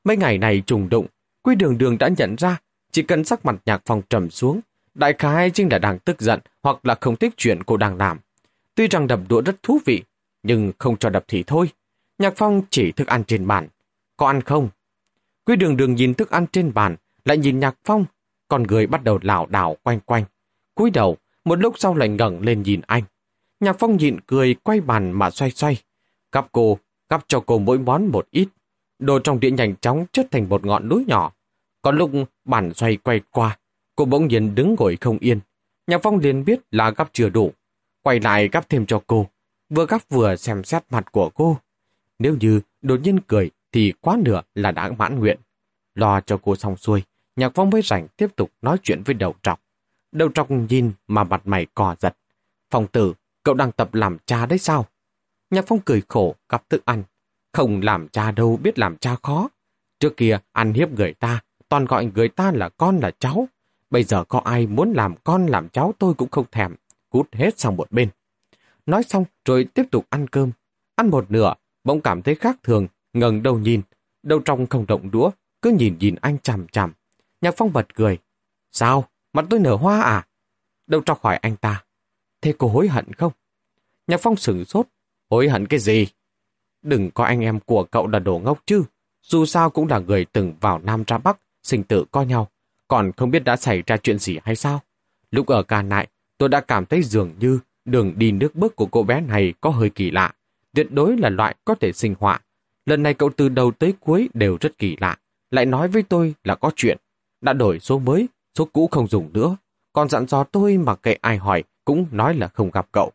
Mấy 0.03 0.17
ngày 0.17 0.37
này 0.37 0.63
trùng 0.65 0.89
đụng, 0.89 1.05
Quy 1.41 1.55
đường 1.55 1.77
đường 1.77 1.97
đã 1.97 2.09
nhận 2.17 2.35
ra, 2.35 2.57
chỉ 2.91 3.01
cần 3.01 3.23
sắc 3.23 3.45
mặt 3.45 3.55
nhạc 3.65 3.81
phong 3.85 4.01
trầm 4.09 4.29
xuống, 4.29 4.59
đại 4.93 5.13
khái 5.13 5.49
chính 5.49 5.71
là 5.71 5.79
đang 5.79 5.99
tức 5.99 6.21
giận 6.21 6.39
hoặc 6.63 6.85
là 6.85 6.95
không 7.01 7.15
thích 7.15 7.33
chuyện 7.37 7.63
cô 7.63 7.77
đang 7.77 7.97
làm. 7.97 8.19
Tuy 8.75 8.87
rằng 8.87 9.07
đập 9.07 9.19
đũa 9.29 9.41
rất 9.41 9.63
thú 9.63 9.79
vị, 9.85 10.03
nhưng 10.43 10.71
không 10.77 10.97
cho 10.97 11.09
đập 11.09 11.23
thì 11.27 11.43
thôi. 11.47 11.69
Nhạc 12.21 12.33
phong 12.35 12.61
chỉ 12.69 12.91
thức 12.91 13.07
ăn 13.07 13.23
trên 13.23 13.47
bàn. 13.47 13.67
Có 14.17 14.27
ăn 14.27 14.41
không? 14.41 14.69
Quy 15.45 15.55
đường 15.55 15.77
đường 15.77 15.95
nhìn 15.95 16.13
thức 16.13 16.29
ăn 16.29 16.45
trên 16.51 16.73
bàn, 16.73 16.95
lại 17.25 17.37
nhìn 17.37 17.59
nhạc 17.59 17.77
phong. 17.83 18.05
Con 18.47 18.63
người 18.63 18.87
bắt 18.87 19.03
đầu 19.03 19.19
lảo 19.21 19.45
đảo 19.45 19.77
quanh 19.83 19.99
quanh. 19.99 20.23
cúi 20.75 20.89
đầu, 20.91 21.17
một 21.45 21.59
lúc 21.59 21.73
sau 21.77 21.95
lại 21.95 22.09
ngẩng 22.09 22.41
lên 22.41 22.63
nhìn 22.63 22.81
anh. 22.87 23.03
Nhạc 23.59 23.75
phong 23.79 23.97
nhịn 23.97 24.19
cười 24.19 24.53
quay 24.53 24.81
bàn 24.81 25.11
mà 25.11 25.29
xoay 25.29 25.51
xoay. 25.51 25.77
Gắp 26.31 26.47
cô, 26.51 26.77
gắp 27.09 27.23
cho 27.27 27.43
cô 27.45 27.59
mỗi 27.59 27.79
món 27.79 28.07
một 28.07 28.27
ít. 28.31 28.47
Đồ 28.99 29.19
trong 29.19 29.39
đĩa 29.39 29.51
nhanh 29.51 29.75
chóng 29.75 30.05
chất 30.11 30.27
thành 30.31 30.49
một 30.49 30.65
ngọn 30.65 30.89
núi 30.89 31.05
nhỏ. 31.07 31.33
Có 31.81 31.91
lúc 31.91 32.11
bàn 32.45 32.73
xoay 32.73 32.97
quay 32.97 33.21
qua, 33.31 33.59
cô 33.95 34.05
bỗng 34.05 34.27
nhiên 34.27 34.55
đứng 34.55 34.75
ngồi 34.79 34.97
không 35.01 35.17
yên. 35.17 35.39
Nhạc 35.87 35.99
phong 36.03 36.19
liền 36.19 36.45
biết 36.45 36.59
là 36.71 36.91
gắp 36.91 37.09
chưa 37.13 37.29
đủ. 37.29 37.51
Quay 38.03 38.19
lại 38.19 38.49
gắp 38.51 38.69
thêm 38.69 38.85
cho 38.85 39.01
cô. 39.07 39.27
Vừa 39.69 39.85
gắp 39.85 40.01
vừa 40.09 40.35
xem 40.35 40.63
xét 40.63 40.83
mặt 40.89 41.11
của 41.11 41.29
cô. 41.29 41.57
Nếu 42.21 42.35
như 42.39 42.61
đột 42.81 42.99
nhiên 43.03 43.19
cười 43.27 43.51
thì 43.71 43.93
quá 44.01 44.17
nửa 44.23 44.41
là 44.55 44.71
đã 44.71 44.91
mãn 44.97 45.19
nguyện. 45.19 45.39
Lo 45.95 46.21
cho 46.21 46.39
cô 46.43 46.55
xong 46.55 46.77
xuôi, 46.77 47.03
Nhạc 47.35 47.51
Phong 47.55 47.69
mới 47.69 47.81
rảnh 47.81 48.07
tiếp 48.07 48.35
tục 48.35 48.51
nói 48.61 48.77
chuyện 48.83 49.01
với 49.05 49.13
đầu 49.13 49.35
trọc. 49.43 49.61
Đầu 50.11 50.29
trọc 50.31 50.51
nhìn 50.51 50.91
mà 51.07 51.23
mặt 51.23 51.41
mày 51.45 51.65
cò 51.73 51.95
giật. 51.99 52.17
Phong 52.69 52.87
tử, 52.87 53.13
cậu 53.43 53.55
đang 53.55 53.71
tập 53.71 53.93
làm 53.93 54.17
cha 54.25 54.45
đấy 54.45 54.59
sao? 54.59 54.85
Nhạc 55.49 55.65
Phong 55.67 55.79
cười 55.79 56.01
khổ, 56.07 56.35
gặp 56.49 56.69
thức 56.69 56.85
ăn. 56.85 57.03
Không 57.51 57.81
làm 57.81 58.07
cha 58.07 58.31
đâu 58.31 58.59
biết 58.63 58.79
làm 58.79 58.97
cha 58.97 59.15
khó. 59.23 59.49
Trước 59.99 60.17
kia 60.17 60.39
ăn 60.51 60.73
hiếp 60.73 60.91
người 60.91 61.13
ta, 61.13 61.41
toàn 61.69 61.85
gọi 61.85 62.11
người 62.15 62.29
ta 62.29 62.51
là 62.51 62.69
con 62.69 62.99
là 62.99 63.11
cháu. 63.19 63.47
Bây 63.89 64.03
giờ 64.03 64.23
có 64.23 64.39
ai 64.39 64.67
muốn 64.67 64.93
làm 64.93 65.15
con 65.23 65.45
làm 65.45 65.69
cháu 65.69 65.93
tôi 65.99 66.13
cũng 66.13 66.29
không 66.29 66.45
thèm. 66.51 66.75
Cút 67.09 67.35
hết 67.35 67.59
sang 67.59 67.77
một 67.77 67.91
bên. 67.91 68.09
Nói 68.85 69.03
xong 69.03 69.25
rồi 69.45 69.63
tiếp 69.73 69.83
tục 69.91 70.05
ăn 70.09 70.27
cơm. 70.27 70.51
Ăn 70.95 71.09
một 71.09 71.31
nửa, 71.31 71.53
bỗng 71.83 72.01
cảm 72.01 72.21
thấy 72.21 72.35
khác 72.35 72.57
thường, 72.63 72.87
ngẩng 73.13 73.43
đầu 73.43 73.59
nhìn. 73.59 73.81
Đầu 74.23 74.39
trong 74.39 74.67
không 74.67 74.85
động 74.87 75.11
đũa, 75.11 75.31
cứ 75.61 75.71
nhìn 75.71 75.97
nhìn 75.99 76.15
anh 76.21 76.39
chằm 76.39 76.67
chằm. 76.67 76.93
Nhạc 77.41 77.53
Phong 77.57 77.73
bật 77.73 77.95
cười. 77.95 78.17
Sao? 78.71 79.07
Mặt 79.33 79.45
tôi 79.49 79.59
nở 79.59 79.75
hoa 79.75 80.01
à? 80.01 80.27
Đầu 80.87 81.01
trọc 81.05 81.21
hỏi 81.21 81.37
anh 81.37 81.55
ta. 81.55 81.83
Thế 82.41 82.53
cô 82.57 82.67
hối 82.67 82.87
hận 82.87 83.13
không? 83.13 83.31
Nhạc 84.07 84.19
Phong 84.21 84.35
sửng 84.35 84.65
sốt. 84.65 84.87
Hối 85.29 85.49
hận 85.49 85.67
cái 85.67 85.79
gì? 85.79 86.07
Đừng 86.81 87.11
có 87.11 87.23
anh 87.23 87.41
em 87.41 87.59
của 87.59 87.83
cậu 87.83 88.07
là 88.07 88.19
đồ 88.19 88.39
ngốc 88.39 88.63
chứ. 88.65 88.83
Dù 89.21 89.45
sao 89.45 89.69
cũng 89.69 89.87
là 89.87 89.99
người 89.99 90.25
từng 90.25 90.53
vào 90.61 90.79
Nam 90.79 91.03
ra 91.07 91.17
Bắc, 91.17 91.37
sinh 91.63 91.83
tử 91.83 92.05
coi 92.11 92.25
nhau. 92.25 92.47
Còn 92.87 93.11
không 93.17 93.31
biết 93.31 93.43
đã 93.43 93.57
xảy 93.57 93.83
ra 93.87 93.97
chuyện 93.97 94.19
gì 94.19 94.39
hay 94.43 94.55
sao? 94.55 94.81
Lúc 95.31 95.47
ở 95.47 95.63
Cà 95.63 95.81
Nại, 95.81 96.07
tôi 96.37 96.49
đã 96.49 96.61
cảm 96.61 96.85
thấy 96.85 97.03
dường 97.03 97.35
như 97.39 97.59
đường 97.85 98.13
đi 98.17 98.31
nước 98.31 98.55
bước 98.55 98.75
của 98.75 98.85
cô 98.85 99.03
bé 99.03 99.21
này 99.21 99.53
có 99.61 99.69
hơi 99.69 99.89
kỳ 99.89 100.11
lạ. 100.11 100.33
Tuyệt 100.73 100.87
đối 100.91 101.17
là 101.17 101.29
loại 101.29 101.55
có 101.65 101.75
thể 101.75 101.91
sinh 101.91 102.15
họa. 102.19 102.39
Lần 102.85 103.03
này 103.03 103.13
cậu 103.13 103.29
từ 103.37 103.49
đầu 103.49 103.71
tới 103.71 103.93
cuối 103.99 104.29
đều 104.33 104.57
rất 104.61 104.77
kỳ 104.77 104.97
lạ. 104.99 105.17
Lại 105.51 105.65
nói 105.65 105.87
với 105.87 106.03
tôi 106.03 106.33
là 106.43 106.55
có 106.55 106.71
chuyện. 106.75 106.97
Đã 107.41 107.53
đổi 107.53 107.79
số 107.79 107.99
mới, 107.99 108.27
số 108.57 108.67
cũ 108.73 108.87
không 108.91 109.07
dùng 109.07 109.29
nữa. 109.33 109.57
Còn 109.93 110.09
dặn 110.09 110.27
dò 110.27 110.43
tôi 110.43 110.77
mà 110.77 110.95
kệ 110.95 111.13
ai 111.13 111.37
hỏi 111.37 111.63
cũng 111.85 112.05
nói 112.11 112.35
là 112.35 112.47
không 112.47 112.71
gặp 112.71 112.87
cậu. 112.91 113.11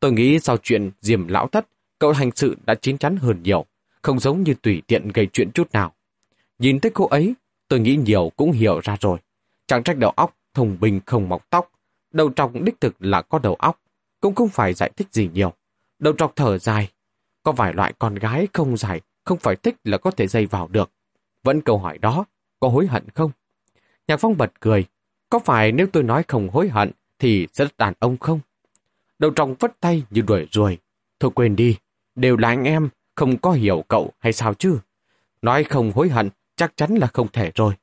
Tôi 0.00 0.12
nghĩ 0.12 0.38
sau 0.40 0.56
chuyện 0.62 0.90
diềm 1.00 1.28
lão 1.28 1.48
thất, 1.48 1.66
cậu 1.98 2.12
hành 2.12 2.30
sự 2.34 2.56
đã 2.66 2.74
chín 2.74 2.98
chắn 2.98 3.16
hơn 3.16 3.42
nhiều, 3.42 3.64
không 4.02 4.18
giống 4.18 4.42
như 4.42 4.54
tùy 4.62 4.82
tiện 4.86 5.08
gây 5.14 5.28
chuyện 5.32 5.50
chút 5.52 5.72
nào. 5.72 5.92
Nhìn 6.58 6.80
thấy 6.80 6.90
cô 6.94 7.06
ấy, 7.06 7.34
tôi 7.68 7.80
nghĩ 7.80 7.96
nhiều 7.96 8.32
cũng 8.36 8.52
hiểu 8.52 8.80
ra 8.80 8.96
rồi. 9.00 9.18
Chẳng 9.66 9.82
trách 9.82 9.98
đầu 9.98 10.10
óc, 10.10 10.36
thông 10.54 10.76
minh 10.80 11.00
không 11.06 11.28
mọc 11.28 11.50
tóc. 11.50 11.70
Đầu 12.12 12.30
trọc 12.36 12.52
đích 12.62 12.80
thực 12.80 12.94
là 12.98 13.22
có 13.22 13.38
đầu 13.38 13.54
óc, 13.54 13.80
cũng 14.20 14.34
không 14.34 14.48
phải 14.48 14.74
giải 14.74 14.90
thích 14.96 15.06
gì 15.10 15.30
nhiều. 15.34 15.52
Đầu 15.98 16.14
trọc 16.18 16.36
thở 16.36 16.58
dài. 16.58 16.90
Có 17.44 17.52
vài 17.52 17.72
loại 17.72 17.92
con 17.98 18.14
gái 18.14 18.48
không 18.52 18.76
dài, 18.76 19.00
không 19.24 19.38
phải 19.38 19.56
thích 19.56 19.76
là 19.84 19.98
có 19.98 20.10
thể 20.10 20.26
dây 20.26 20.46
vào 20.46 20.68
được. 20.68 20.90
Vẫn 21.42 21.60
câu 21.60 21.78
hỏi 21.78 21.98
đó, 21.98 22.24
có 22.60 22.68
hối 22.68 22.86
hận 22.86 23.08
không? 23.14 23.30
Nhạc 24.08 24.16
Phong 24.16 24.36
bật 24.36 24.52
cười. 24.60 24.84
Có 25.30 25.38
phải 25.38 25.72
nếu 25.72 25.86
tôi 25.92 26.02
nói 26.02 26.22
không 26.28 26.48
hối 26.48 26.68
hận 26.68 26.90
thì 27.18 27.46
rất 27.52 27.76
đàn 27.78 27.94
ông 27.98 28.16
không? 28.16 28.40
Đầu 29.18 29.30
trong 29.30 29.54
vất 29.54 29.80
tay 29.80 30.02
như 30.10 30.20
đuổi 30.20 30.48
ruồi. 30.52 30.78
Thôi 31.20 31.30
quên 31.34 31.56
đi, 31.56 31.76
đều 32.14 32.36
là 32.36 32.48
anh 32.48 32.64
em, 32.64 32.88
không 33.14 33.36
có 33.38 33.52
hiểu 33.52 33.84
cậu 33.88 34.12
hay 34.18 34.32
sao 34.32 34.54
chứ? 34.54 34.78
Nói 35.42 35.64
không 35.64 35.92
hối 35.92 36.08
hận 36.08 36.30
chắc 36.56 36.76
chắn 36.76 36.94
là 36.94 37.06
không 37.06 37.28
thể 37.32 37.52
rồi. 37.54 37.74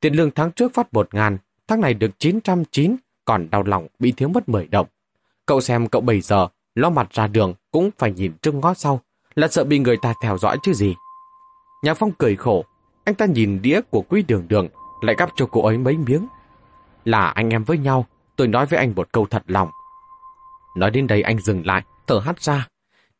Tiền 0.00 0.14
lương 0.14 0.30
tháng 0.30 0.52
trước 0.52 0.74
phát 0.74 0.94
một 0.94 1.14
ngàn, 1.14 1.38
tháng 1.68 1.80
này 1.80 1.94
được 1.94 2.10
909, 2.18 2.96
còn 3.24 3.50
đau 3.50 3.62
lòng 3.62 3.86
bị 3.98 4.12
thiếu 4.12 4.28
mất 4.28 4.48
10 4.48 4.66
đồng. 4.66 4.86
Cậu 5.46 5.60
xem 5.60 5.88
cậu 5.88 6.00
bây 6.00 6.20
giờ, 6.20 6.48
lo 6.74 6.90
mặt 6.90 7.08
ra 7.12 7.26
đường 7.26 7.54
cũng 7.70 7.90
phải 7.98 8.12
nhìn 8.12 8.32
trước 8.42 8.54
ngó 8.54 8.74
sau, 8.74 9.00
là 9.34 9.48
sợ 9.48 9.64
bị 9.64 9.78
người 9.78 9.96
ta 9.96 10.14
theo 10.22 10.38
dõi 10.38 10.58
chứ 10.62 10.72
gì. 10.72 10.94
Nhạc 11.82 11.94
Phong 11.94 12.12
cười 12.12 12.36
khổ, 12.36 12.64
anh 13.04 13.14
ta 13.14 13.26
nhìn 13.26 13.62
đĩa 13.62 13.80
của 13.90 14.02
quý 14.02 14.22
đường 14.22 14.48
đường, 14.48 14.68
lại 15.00 15.16
gắp 15.18 15.30
cho 15.36 15.46
cô 15.46 15.62
ấy 15.66 15.78
mấy 15.78 15.96
miếng. 15.96 16.26
Là 17.04 17.26
anh 17.26 17.50
em 17.50 17.64
với 17.64 17.78
nhau, 17.78 18.06
tôi 18.36 18.48
nói 18.48 18.66
với 18.66 18.78
anh 18.78 18.92
một 18.96 19.12
câu 19.12 19.26
thật 19.26 19.42
lòng. 19.46 19.70
Nói 20.76 20.90
đến 20.90 21.06
đây 21.06 21.22
anh 21.22 21.38
dừng 21.38 21.66
lại, 21.66 21.82
thở 22.06 22.18
hắt 22.18 22.42
ra. 22.42 22.68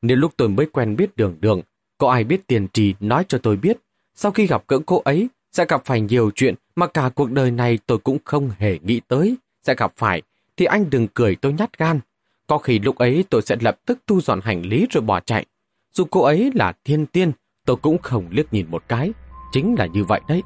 Nếu 0.02 0.16
lúc 0.16 0.32
tôi 0.36 0.48
mới 0.48 0.66
quen 0.66 0.96
biết 0.96 1.16
đường 1.16 1.36
đường, 1.40 1.60
có 1.98 2.10
ai 2.10 2.24
biết 2.24 2.46
tiền 2.46 2.68
trì 2.68 2.94
nói 3.00 3.24
cho 3.28 3.38
tôi 3.38 3.56
biết, 3.56 3.78
sau 4.14 4.32
khi 4.32 4.46
gặp 4.46 4.66
cỡ 4.66 4.78
cô 4.86 5.00
ấy, 5.04 5.28
sẽ 5.52 5.64
gặp 5.68 5.82
phải 5.84 6.00
nhiều 6.00 6.30
chuyện 6.34 6.54
mà 6.76 6.86
cả 6.86 7.10
cuộc 7.14 7.30
đời 7.30 7.50
này 7.50 7.78
tôi 7.86 7.98
cũng 7.98 8.18
không 8.24 8.50
hề 8.58 8.78
nghĩ 8.82 9.00
tới, 9.08 9.36
sẽ 9.62 9.74
gặp 9.74 9.92
phải, 9.96 10.22
thì 10.56 10.64
anh 10.64 10.90
đừng 10.90 11.08
cười 11.14 11.36
tôi 11.36 11.52
nhát 11.52 11.78
gan. 11.78 12.00
Có 12.46 12.58
khi 12.58 12.78
lúc 12.78 12.98
ấy 12.98 13.24
tôi 13.30 13.42
sẽ 13.42 13.56
lập 13.60 13.78
tức 13.86 13.98
thu 14.06 14.20
dọn 14.20 14.40
hành 14.40 14.62
lý 14.62 14.86
rồi 14.90 15.02
bỏ 15.02 15.20
chạy. 15.20 15.46
Dù 15.92 16.04
cô 16.10 16.22
ấy 16.22 16.50
là 16.54 16.72
thiên 16.84 17.06
tiên, 17.06 17.32
tôi 17.66 17.76
cũng 17.76 17.98
không 17.98 18.26
liếc 18.30 18.52
nhìn 18.52 18.66
một 18.70 18.82
cái. 18.88 19.12
Chính 19.52 19.74
là 19.78 19.86
như 19.86 20.04
vậy 20.04 20.20
đấy. 20.28 20.42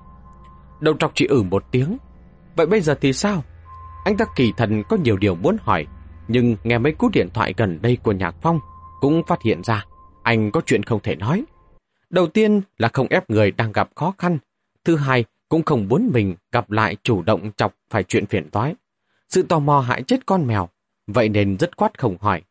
Đầu 0.80 0.94
trọc 0.98 1.12
chỉ 1.14 1.26
ử 1.26 1.42
một 1.42 1.64
tiếng. 1.70 1.96
Vậy 2.56 2.66
bây 2.66 2.80
giờ 2.80 2.94
thì 3.00 3.12
sao? 3.12 3.42
Anh 4.04 4.16
ta 4.16 4.24
kỳ 4.36 4.52
thần 4.56 4.82
có 4.88 4.96
nhiều 4.96 5.16
điều 5.16 5.34
muốn 5.34 5.56
hỏi, 5.60 5.86
nhưng 6.28 6.56
nghe 6.64 6.78
mấy 6.78 6.92
cú 6.92 7.08
điện 7.12 7.28
thoại 7.34 7.54
gần 7.56 7.78
đây 7.82 7.98
của 8.02 8.12
Nhạc 8.12 8.34
Phong 8.42 8.60
cũng 9.00 9.22
phát 9.26 9.42
hiện 9.42 9.62
ra 9.64 9.84
anh 10.24 10.50
có 10.50 10.60
chuyện 10.66 10.82
không 10.82 11.00
thể 11.00 11.16
nói. 11.16 11.44
Đầu 12.10 12.26
tiên 12.26 12.60
là 12.78 12.88
không 12.92 13.06
ép 13.10 13.30
người 13.30 13.50
đang 13.50 13.72
gặp 13.72 13.90
khó 13.94 14.14
khăn. 14.18 14.38
Thứ 14.84 14.96
hai, 14.96 15.24
cũng 15.48 15.62
không 15.62 15.88
muốn 15.88 16.10
mình 16.12 16.34
gặp 16.52 16.70
lại 16.70 16.96
chủ 17.02 17.22
động 17.22 17.50
chọc 17.56 17.74
phải 17.90 18.02
chuyện 18.02 18.26
phiền 18.26 18.50
toái. 18.50 18.74
Sự 19.28 19.42
tò 19.42 19.58
mò 19.58 19.80
hại 19.80 20.02
chết 20.02 20.26
con 20.26 20.46
mèo, 20.46 20.68
vậy 21.06 21.28
nên 21.28 21.56
rất 21.56 21.76
quát 21.76 21.98
không 21.98 22.16
hỏi. 22.20 22.42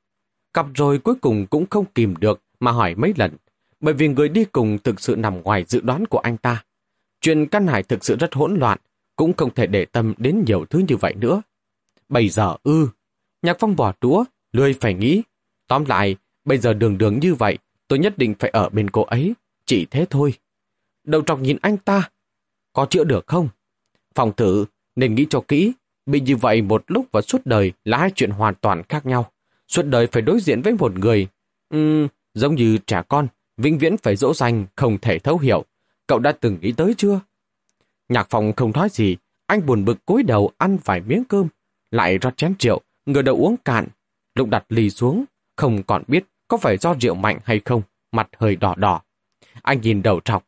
Cặp 0.54 0.66
rồi 0.76 0.98
cuối 0.98 1.16
cùng 1.22 1.48
cũng 1.48 1.66
không 1.70 1.86
kìm 1.96 2.16
được 2.20 2.42
mà 2.64 2.72
hỏi 2.72 2.96
mấy 2.96 3.14
lần, 3.18 3.32
bởi 3.80 3.94
vì 3.94 4.08
người 4.08 4.30
đi 4.30 4.46
cùng 4.46 4.78
thực 4.84 5.02
sự 5.02 5.16
nằm 5.16 5.42
ngoài 5.42 5.64
dự 5.68 5.82
đoán 5.82 6.06
của 6.06 6.18
anh 6.18 6.38
ta. 6.38 6.64
Chuyện 7.22 7.48
căn 7.48 7.68
hải 7.68 7.84
thực 7.84 8.06
sự 8.06 8.16
rất 8.16 8.34
hỗn 8.34 8.56
loạn, 8.60 8.80
cũng 9.16 9.34
không 9.34 9.54
thể 9.54 9.68
để 9.68 9.86
tâm 9.86 10.14
đến 10.18 10.44
nhiều 10.48 10.66
thứ 10.66 10.80
như 10.88 10.98
vậy 10.98 11.14
nữa. 11.14 11.42
Bây 12.10 12.30
giờ 12.30 12.56
ư, 12.64 12.90
Nhạc 13.42 13.58
Phong 13.60 13.76
bỏ 13.76 13.94
đũa, 14.02 14.24
lười 14.52 14.74
phải 14.74 14.94
nghĩ. 14.94 15.22
Tóm 15.68 15.86
lại, 15.86 16.16
bây 16.46 16.58
giờ 16.58 16.74
đường 16.74 16.98
đường 16.98 17.20
như 17.20 17.36
vậy, 17.36 17.58
tôi 17.88 18.00
nhất 18.00 18.18
định 18.18 18.34
phải 18.40 18.50
ở 18.50 18.70
bên 18.70 18.90
cô 18.90 19.04
ấy, 19.04 19.34
chỉ 19.66 19.86
thế 19.92 20.06
thôi. 20.10 20.34
Đầu 21.04 21.22
trọc 21.22 21.40
nhìn 21.40 21.58
anh 21.62 21.78
ta, 21.78 22.10
có 22.74 22.86
chữa 22.86 23.04
được 23.04 23.28
không? 23.28 23.50
Phòng 24.16 24.32
thử, 24.38 24.66
nên 24.96 25.16
nghĩ 25.16 25.28
cho 25.30 25.42
kỹ, 25.48 25.74
bị 26.06 26.20
như 26.20 26.36
vậy 26.36 26.62
một 26.62 26.84
lúc 26.88 27.06
và 27.12 27.22
suốt 27.22 27.42
đời 27.46 27.72
là 27.86 27.98
hai 27.98 28.12
chuyện 28.16 28.30
hoàn 28.30 28.56
toàn 28.56 28.84
khác 28.90 29.06
nhau. 29.06 29.32
Suốt 29.68 29.82
đời 29.82 30.08
phải 30.08 30.22
đối 30.22 30.40
diện 30.40 30.62
với 30.62 30.74
một 30.74 31.00
người, 31.00 31.28
um, 31.70 32.08
giống 32.34 32.56
như 32.56 32.78
trẻ 32.78 33.02
con, 33.08 33.28
vĩnh 33.58 33.78
viễn 33.78 33.98
phải 33.98 34.16
dỗ 34.16 34.34
dành, 34.34 34.66
không 34.76 34.98
thể 34.98 35.20
thấu 35.20 35.38
hiểu. 35.38 35.66
Cậu 36.08 36.20
đã 36.20 36.32
từng 36.32 36.58
nghĩ 36.62 36.72
tới 36.72 36.94
chưa? 36.98 37.20
Nhạc 38.10 38.30
phòng 38.30 38.54
không 38.56 38.72
nói 38.72 38.90
gì, 38.92 39.18
anh 39.48 39.66
buồn 39.66 39.86
bực 39.86 40.06
cúi 40.06 40.24
đầu 40.24 40.52
ăn 40.58 40.78
vài 40.84 41.02
miếng 41.02 41.24
cơm, 41.24 41.48
lại 41.92 42.18
rót 42.18 42.38
chén 42.38 42.54
rượu, 42.60 42.82
người 43.06 43.24
đầu 43.24 43.36
uống 43.36 43.58
cạn. 43.58 43.88
lục 44.36 44.50
đặt 44.50 44.66
ly 44.70 44.90
xuống, 44.90 45.26
không 45.56 45.84
còn 45.84 46.04
biết 46.08 46.26
có 46.48 46.58
phải 46.58 46.78
do 46.78 46.96
rượu 47.02 47.16
mạnh 47.16 47.40
hay 47.44 47.62
không, 47.66 47.82
mặt 48.12 48.30
hơi 48.38 48.56
đỏ 48.56 48.76
đỏ. 48.78 49.02
Anh 49.62 49.82
nhìn 49.82 50.02
đầu 50.02 50.20
trọc. 50.20 50.46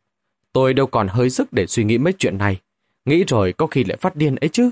Tôi 0.53 0.73
đâu 0.73 0.87
còn 0.87 1.07
hơi 1.07 1.29
sức 1.29 1.53
để 1.53 1.67
suy 1.67 1.83
nghĩ 1.83 1.97
mấy 1.97 2.13
chuyện 2.17 2.37
này. 2.37 2.61
Nghĩ 3.05 3.23
rồi 3.27 3.53
có 3.53 3.67
khi 3.67 3.83
lại 3.83 3.97
phát 3.97 4.15
điên 4.15 4.35
ấy 4.35 4.49
chứ. 4.49 4.69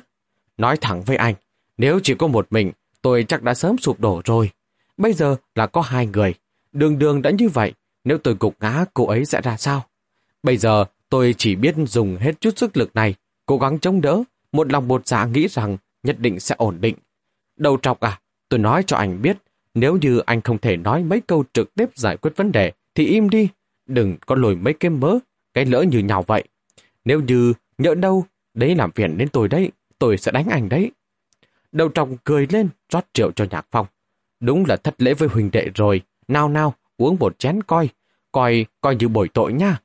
Nói 0.58 0.78
thẳng 0.82 1.02
với 1.02 1.18
anh, 1.18 1.36
nếu 1.78 2.00
chỉ 2.04 2.16
có 2.16 2.28
một 2.28 2.48
mình, 2.50 2.72
tôi 3.02 3.26
chắc 3.28 3.44
đã 3.44 3.54
sớm 3.54 3.78
sụp 3.78 4.00
đổ 4.00 4.22
rồi. 4.26 4.50
Bây 4.98 5.14
giờ 5.14 5.36
là 5.56 5.68
có 5.68 5.82
hai 5.82 6.06
người. 6.06 6.34
Đường 6.74 7.00
đường 7.00 7.22
đã 7.22 7.32
như 7.32 7.50
vậy, 7.50 7.74
nếu 8.04 8.18
tôi 8.18 8.36
cục 8.36 8.56
ngã 8.60 8.86
cô 8.94 9.08
ấy 9.08 9.26
sẽ 9.26 9.42
ra 9.42 9.58
sao? 9.58 9.86
Bây 10.44 10.58
giờ 10.58 10.86
tôi 11.10 11.36
chỉ 11.38 11.56
biết 11.56 11.76
dùng 11.88 12.18
hết 12.18 12.42
chút 12.42 12.58
sức 12.58 12.78
lực 12.78 12.96
này, 12.96 13.16
cố 13.46 13.58
gắng 13.58 13.80
chống 13.80 14.02
đỡ, 14.02 14.24
một 14.52 14.72
lòng 14.72 14.88
một 14.88 15.08
dạ 15.08 15.26
nghĩ 15.26 15.48
rằng 15.48 15.78
nhất 16.04 16.20
định 16.20 16.40
sẽ 16.40 16.56
ổn 16.58 16.78
định. 16.82 16.96
Đầu 17.58 17.78
trọc 17.82 18.00
à, 18.00 18.20
tôi 18.50 18.60
nói 18.60 18.84
cho 18.88 18.98
anh 18.98 19.22
biết, 19.22 19.38
nếu 19.74 19.98
như 19.98 20.20
anh 20.20 20.42
không 20.42 20.58
thể 20.58 20.78
nói 20.78 21.04
mấy 21.04 21.22
câu 21.22 21.44
trực 21.54 21.76
tiếp 21.76 21.90
giải 21.96 22.18
quyết 22.18 22.32
vấn 22.36 22.52
đề, 22.52 22.72
thì 22.96 23.06
im 23.06 23.30
đi, 23.30 23.48
đừng 23.86 24.18
có 24.26 24.36
lùi 24.36 24.56
mấy 24.56 24.74
cái 24.74 24.90
mớ, 24.90 25.18
cái 25.54 25.66
lỡ 25.66 25.82
như 25.82 26.00
nhau 26.00 26.24
vậy. 26.28 26.44
Nếu 27.06 27.22
như 27.22 27.54
nhỡ 27.78 27.96
đâu, 27.96 28.26
đấy 28.54 28.76
làm 28.76 28.92
phiền 28.92 29.18
đến 29.18 29.30
tôi 29.30 29.48
đấy, 29.48 29.72
tôi 30.00 30.18
sẽ 30.18 30.32
đánh 30.32 30.48
anh 30.50 30.70
đấy. 30.70 30.92
Đầu 31.72 31.90
trọc 31.90 32.10
cười 32.24 32.48
lên, 32.50 32.70
rót 32.90 33.06
triệu 33.14 33.32
cho 33.32 33.46
Nhạc 33.52 33.68
Phong. 33.72 33.88
Đúng 34.40 34.66
là 34.68 34.76
thất 34.76 35.02
lễ 35.02 35.14
với 35.14 35.30
huỳnh 35.30 35.52
đệ 35.52 35.70
rồi, 35.76 36.02
nào 36.28 36.50
nào, 36.50 36.74
uống 36.98 37.18
một 37.20 37.40
chén 37.40 37.64
coi, 37.64 37.90
coi, 38.32 38.66
coi 38.82 38.96
như 38.96 39.08
bồi 39.08 39.30
tội 39.34 39.54
nha. 39.54 39.80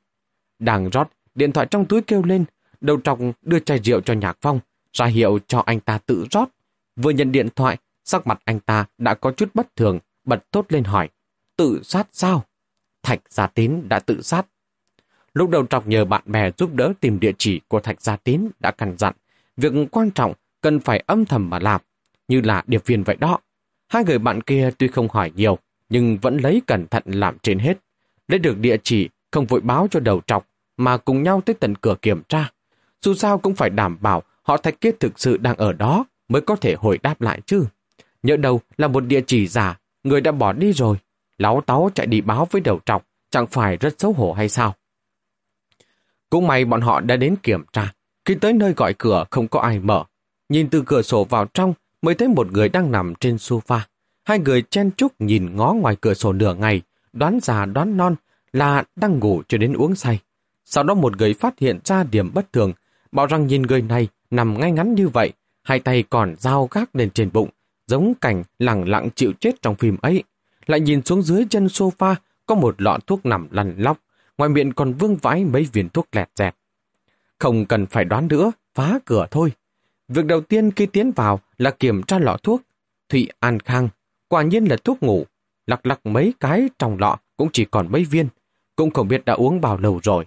Đang 0.59 0.89
rót, 0.89 1.09
điện 1.35 1.51
thoại 1.51 1.67
trong 1.71 1.85
túi 1.85 2.01
kêu 2.01 2.23
lên, 2.23 2.45
đầu 2.81 2.99
trọc 3.01 3.19
đưa 3.41 3.59
chai 3.59 3.79
rượu 3.79 4.01
cho 4.01 4.13
Nhạc 4.13 4.37
Phong, 4.41 4.59
ra 4.93 5.05
hiệu 5.05 5.39
cho 5.47 5.63
anh 5.65 5.79
ta 5.79 5.97
tự 6.05 6.25
rót. 6.31 6.49
Vừa 6.95 7.11
nhận 7.11 7.31
điện 7.31 7.49
thoại, 7.55 7.77
sắc 8.05 8.27
mặt 8.27 8.41
anh 8.45 8.59
ta 8.59 8.85
đã 8.97 9.13
có 9.13 9.31
chút 9.31 9.49
bất 9.53 9.75
thường, 9.75 9.99
bật 10.23 10.51
tốt 10.51 10.65
lên 10.69 10.83
hỏi, 10.83 11.09
tự 11.57 11.81
sát 11.83 12.07
sao? 12.11 12.43
Thạch 13.03 13.19
Gia 13.29 13.47
Tín 13.47 13.89
đã 13.89 13.99
tự 13.99 14.21
sát. 14.21 14.45
Lúc 15.33 15.49
đầu 15.49 15.65
trọc 15.65 15.87
nhờ 15.87 16.05
bạn 16.05 16.23
bè 16.25 16.51
giúp 16.57 16.73
đỡ 16.73 16.93
tìm 16.99 17.19
địa 17.19 17.31
chỉ 17.37 17.61
của 17.67 17.79
Thạch 17.79 18.01
Gia 18.01 18.15
Tín 18.15 18.49
đã 18.59 18.71
căn 18.71 18.95
dặn, 18.97 19.13
việc 19.57 19.73
quan 19.91 20.11
trọng 20.11 20.33
cần 20.61 20.79
phải 20.79 21.03
âm 21.07 21.25
thầm 21.25 21.49
mà 21.49 21.59
làm, 21.59 21.81
như 22.27 22.41
là 22.41 22.63
điệp 22.67 22.85
viên 22.85 23.03
vậy 23.03 23.15
đó. 23.15 23.39
Hai 23.87 24.03
người 24.03 24.19
bạn 24.19 24.41
kia 24.41 24.69
tuy 24.77 24.87
không 24.87 25.07
hỏi 25.09 25.31
nhiều, 25.35 25.57
nhưng 25.89 26.17
vẫn 26.17 26.37
lấy 26.37 26.61
cẩn 26.67 26.87
thận 26.87 27.03
làm 27.05 27.37
trên 27.39 27.59
hết. 27.59 27.77
Lấy 28.27 28.39
được 28.39 28.57
địa 28.57 28.77
chỉ, 28.83 29.09
không 29.31 29.45
vội 29.45 29.61
báo 29.61 29.87
cho 29.91 29.99
đầu 29.99 30.21
trọc, 30.27 30.47
mà 30.77 30.97
cùng 30.97 31.23
nhau 31.23 31.41
tới 31.45 31.53
tận 31.53 31.75
cửa 31.75 31.95
kiểm 32.01 32.21
tra. 32.29 32.51
Dù 33.01 33.13
sao 33.13 33.37
cũng 33.37 33.55
phải 33.55 33.69
đảm 33.69 33.97
bảo 34.01 34.23
họ 34.43 34.57
thạch 34.57 34.81
kết 34.81 34.99
thực 34.99 35.19
sự 35.19 35.37
đang 35.37 35.55
ở 35.57 35.73
đó 35.73 36.05
mới 36.29 36.41
có 36.41 36.55
thể 36.55 36.75
hồi 36.79 36.97
đáp 36.97 37.21
lại 37.21 37.41
chứ. 37.45 37.65
Nhớ 38.23 38.37
đầu 38.37 38.61
là 38.77 38.87
một 38.87 39.05
địa 39.05 39.21
chỉ 39.27 39.47
giả, 39.47 39.79
người 40.03 40.21
đã 40.21 40.31
bỏ 40.31 40.53
đi 40.53 40.73
rồi. 40.73 40.97
Láo 41.37 41.61
táo 41.65 41.89
chạy 41.95 42.07
đi 42.07 42.21
báo 42.21 42.47
với 42.51 42.61
đầu 42.61 42.79
trọc, 42.85 43.05
chẳng 43.29 43.47
phải 43.47 43.77
rất 43.77 43.99
xấu 43.99 44.13
hổ 44.13 44.33
hay 44.33 44.49
sao? 44.49 44.75
Cũng 46.29 46.47
may 46.47 46.65
bọn 46.65 46.81
họ 46.81 46.99
đã 46.99 47.15
đến 47.15 47.35
kiểm 47.43 47.63
tra. 47.73 47.93
Khi 48.25 48.35
tới 48.35 48.53
nơi 48.53 48.73
gọi 48.73 48.93
cửa 48.93 49.25
không 49.31 49.47
có 49.47 49.59
ai 49.59 49.79
mở. 49.79 50.03
Nhìn 50.49 50.69
từ 50.69 50.83
cửa 50.85 51.01
sổ 51.01 51.23
vào 51.23 51.45
trong 51.45 51.73
mới 52.01 52.15
thấy 52.15 52.27
một 52.27 52.51
người 52.51 52.69
đang 52.69 52.91
nằm 52.91 53.15
trên 53.15 53.35
sofa. 53.35 53.79
Hai 54.29 54.39
người 54.39 54.61
chen 54.61 54.91
chúc 54.97 55.21
nhìn 55.21 55.55
ngó 55.55 55.73
ngoài 55.73 55.95
cửa 56.01 56.13
sổ 56.13 56.33
nửa 56.33 56.53
ngày, 56.53 56.81
đoán 57.13 57.39
già 57.41 57.65
đoán 57.65 57.97
non 57.97 58.15
là 58.53 58.83
đang 58.95 59.19
ngủ 59.19 59.41
cho 59.47 59.57
đến 59.57 59.73
uống 59.73 59.95
say. 59.95 60.19
Sau 60.65 60.83
đó 60.83 60.93
một 60.93 61.17
người 61.17 61.33
phát 61.33 61.59
hiện 61.59 61.79
ra 61.85 62.03
điểm 62.03 62.33
bất 62.33 62.53
thường, 62.53 62.73
bảo 63.11 63.25
rằng 63.25 63.47
nhìn 63.47 63.61
người 63.61 63.81
này 63.81 64.07
nằm 64.31 64.59
ngay 64.59 64.71
ngắn 64.71 64.95
như 64.95 65.07
vậy, 65.07 65.33
hai 65.63 65.79
tay 65.79 66.03
còn 66.09 66.35
dao 66.37 66.67
gác 66.71 66.95
lên 66.95 67.09
trên 67.09 67.29
bụng, 67.33 67.49
giống 67.87 68.13
cảnh 68.21 68.43
lặng 68.59 68.89
lặng 68.89 69.09
chịu 69.15 69.33
chết 69.39 69.61
trong 69.61 69.75
phim 69.75 69.97
ấy. 70.01 70.23
Lại 70.65 70.79
nhìn 70.79 71.01
xuống 71.03 71.21
dưới 71.21 71.45
chân 71.49 71.65
sofa 71.65 72.15
có 72.45 72.55
một 72.55 72.81
lọ 72.81 72.97
thuốc 73.07 73.25
nằm 73.25 73.47
lăn 73.51 73.75
lóc, 73.77 73.97
ngoài 74.37 74.49
miệng 74.49 74.73
còn 74.73 74.93
vương 74.93 75.15
vãi 75.15 75.45
mấy 75.45 75.67
viên 75.73 75.89
thuốc 75.89 76.07
lẹt 76.11 76.29
dẹt. 76.35 76.55
Không 77.39 77.65
cần 77.65 77.85
phải 77.85 78.05
đoán 78.05 78.27
nữa, 78.27 78.51
phá 78.75 78.99
cửa 79.05 79.27
thôi. 79.31 79.51
Việc 80.07 80.25
đầu 80.25 80.41
tiên 80.41 80.71
khi 80.71 80.85
tiến 80.85 81.11
vào 81.11 81.39
là 81.57 81.71
kiểm 81.71 82.03
tra 82.03 82.19
lọ 82.19 82.37
thuốc. 82.43 82.61
Thụy 83.09 83.29
An 83.39 83.59
Khang, 83.59 83.89
quả 84.29 84.43
nhiên 84.43 84.65
là 84.65 84.77
thuốc 84.83 85.03
ngủ. 85.03 85.25
Lặc 85.67 85.85
lặc 85.85 85.99
mấy 86.05 86.33
cái 86.39 86.69
trong 86.79 86.97
lọ 86.99 87.17
cũng 87.37 87.49
chỉ 87.53 87.65
còn 87.65 87.91
mấy 87.91 88.03
viên. 88.03 88.27
Cũng 88.75 88.91
không 88.91 89.07
biết 89.07 89.25
đã 89.25 89.33
uống 89.33 89.61
bao 89.61 89.77
lâu 89.77 89.99
rồi. 90.03 90.25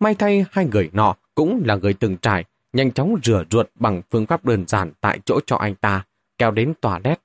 May 0.00 0.14
thay 0.14 0.44
hai 0.50 0.66
người 0.66 0.90
nọ 0.92 1.14
cũng 1.34 1.62
là 1.64 1.74
người 1.74 1.94
từng 1.94 2.16
trải, 2.16 2.44
nhanh 2.72 2.92
chóng 2.92 3.16
rửa 3.24 3.44
ruột 3.50 3.68
bằng 3.74 4.02
phương 4.10 4.26
pháp 4.26 4.44
đơn 4.44 4.64
giản 4.66 4.92
tại 5.00 5.18
chỗ 5.24 5.40
cho 5.46 5.56
anh 5.56 5.74
ta, 5.74 6.04
kéo 6.38 6.50
đến 6.50 6.74
tòa 6.80 6.98
toilet. 6.98 7.20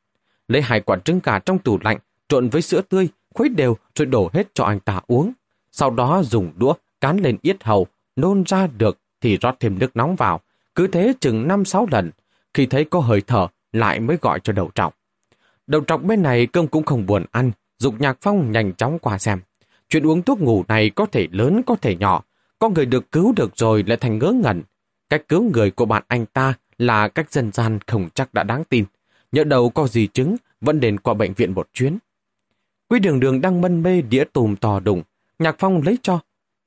Lấy 0.48 0.62
hai 0.62 0.82
quả 0.82 0.98
trứng 0.98 1.20
gà 1.24 1.40
trong 1.40 1.60
tủ 1.60 1.80
lạnh, 1.82 1.98
trộn 2.30 2.50
với 2.50 2.62
sữa 2.62 2.82
tươi, 2.82 3.10
khuấy 3.34 3.50
đều 3.50 3.78
rồi 3.96 4.06
đổ 4.06 4.30
hết 4.34 4.48
cho 4.54 4.64
anh 4.64 4.80
ta 4.80 5.02
uống. 5.08 5.32
Sau 5.72 5.92
đó 5.92 6.24
dùng 6.24 6.54
đũa 6.58 6.74
cán 7.02 7.18
lên 7.18 7.38
yết 7.42 7.64
hầu, 7.64 7.88
nôn 8.16 8.44
ra 8.44 8.68
được 8.68 9.00
thì 9.22 9.38
rót 9.38 9.56
thêm 9.60 9.80
nước 9.80 9.96
nóng 9.96 10.16
vào. 10.16 10.42
Cứ 10.76 10.88
thế 10.88 11.14
chừng 11.20 11.48
5-6 11.48 11.86
lần, 11.92 12.12
khi 12.54 12.66
thấy 12.66 12.86
có 12.86 13.00
hơi 13.00 13.22
thở 13.28 13.48
lại 13.74 14.00
mới 14.00 14.18
gọi 14.22 14.40
cho 14.40 14.54
đầu 14.54 14.72
trọc. 14.76 14.99
Đầu 15.70 15.82
trọc 15.88 16.04
bên 16.04 16.22
này 16.22 16.46
cơm 16.46 16.68
cũng 16.68 16.84
không 16.84 17.06
buồn 17.06 17.26
ăn, 17.32 17.52
dục 17.78 17.96
nhạc 18.00 18.18
phong 18.22 18.52
nhanh 18.52 18.74
chóng 18.74 19.00
qua 19.00 19.18
xem. 19.18 19.40
Chuyện 19.90 20.08
uống 20.08 20.22
thuốc 20.22 20.42
ngủ 20.42 20.64
này 20.68 20.90
có 20.90 21.06
thể 21.06 21.28
lớn 21.32 21.62
có 21.66 21.76
thể 21.76 21.96
nhỏ, 21.96 22.24
có 22.60 22.70
người 22.70 22.86
được 22.86 23.12
cứu 23.12 23.34
được 23.36 23.52
rồi 23.56 23.84
lại 23.88 23.98
thành 23.98 24.20
ngớ 24.20 24.32
ngẩn. 24.44 24.64
Cách 25.10 25.24
cứu 25.28 25.52
người 25.54 25.72
của 25.72 25.86
bạn 25.86 26.04
anh 26.08 26.26
ta 26.26 26.54
là 26.78 27.08
cách 27.08 27.32
dân 27.32 27.52
gian 27.52 27.80
không 27.88 28.10
chắc 28.14 28.34
đã 28.34 28.44
đáng 28.44 28.64
tin. 28.64 28.86
nhớ 29.32 29.44
đầu 29.44 29.70
có 29.70 29.88
gì 29.88 30.08
chứng, 30.08 30.36
vẫn 30.62 30.80
đến 30.80 31.00
qua 31.00 31.14
bệnh 31.14 31.34
viện 31.34 31.54
một 31.54 31.70
chuyến. 31.74 31.98
Quý 32.90 33.00
đường 33.00 33.20
đường 33.20 33.42
đang 33.42 33.62
mân 33.62 33.84
mê 33.84 34.02
đĩa 34.02 34.24
tùm 34.34 34.56
tò 34.56 34.80
đùng, 34.80 35.04
nhạc 35.40 35.56
phong 35.60 35.82
lấy 35.82 35.98
cho, 36.04 36.20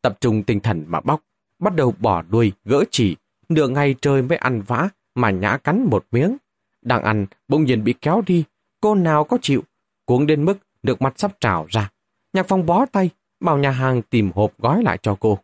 tập 0.02 0.16
trung 0.20 0.42
tinh 0.42 0.60
thần 0.60 0.84
mà 0.88 1.00
bóc, 1.00 1.20
bắt 1.58 1.76
đầu 1.76 1.94
bỏ 1.98 2.22
đuôi, 2.22 2.52
gỡ 2.64 2.84
chỉ, 2.90 3.16
nửa 3.48 3.68
ngày 3.68 3.94
trời 4.00 4.22
mới 4.22 4.38
ăn 4.38 4.62
vã, 4.66 4.88
mà 5.14 5.30
nhã 5.30 5.56
cắn 5.56 5.86
một 5.90 6.06
miếng. 6.12 6.36
Đang 6.82 7.02
ăn, 7.02 7.26
bỗng 7.48 7.64
nhiên 7.64 7.84
bị 7.84 7.94
kéo 8.00 8.22
đi, 8.26 8.44
cô 8.82 8.94
nào 8.94 9.24
có 9.24 9.38
chịu, 9.42 9.62
cuống 10.04 10.26
đến 10.26 10.44
mức 10.44 10.58
nước 10.82 11.02
mắt 11.02 11.14
sắp 11.16 11.32
trào 11.40 11.66
ra. 11.70 11.90
Nhạc 12.32 12.46
phong 12.48 12.66
bó 12.66 12.86
tay, 12.86 13.10
bảo 13.40 13.58
nhà 13.58 13.70
hàng 13.70 14.02
tìm 14.02 14.30
hộp 14.34 14.52
gói 14.58 14.82
lại 14.82 14.98
cho 15.02 15.16
cô. 15.20 15.38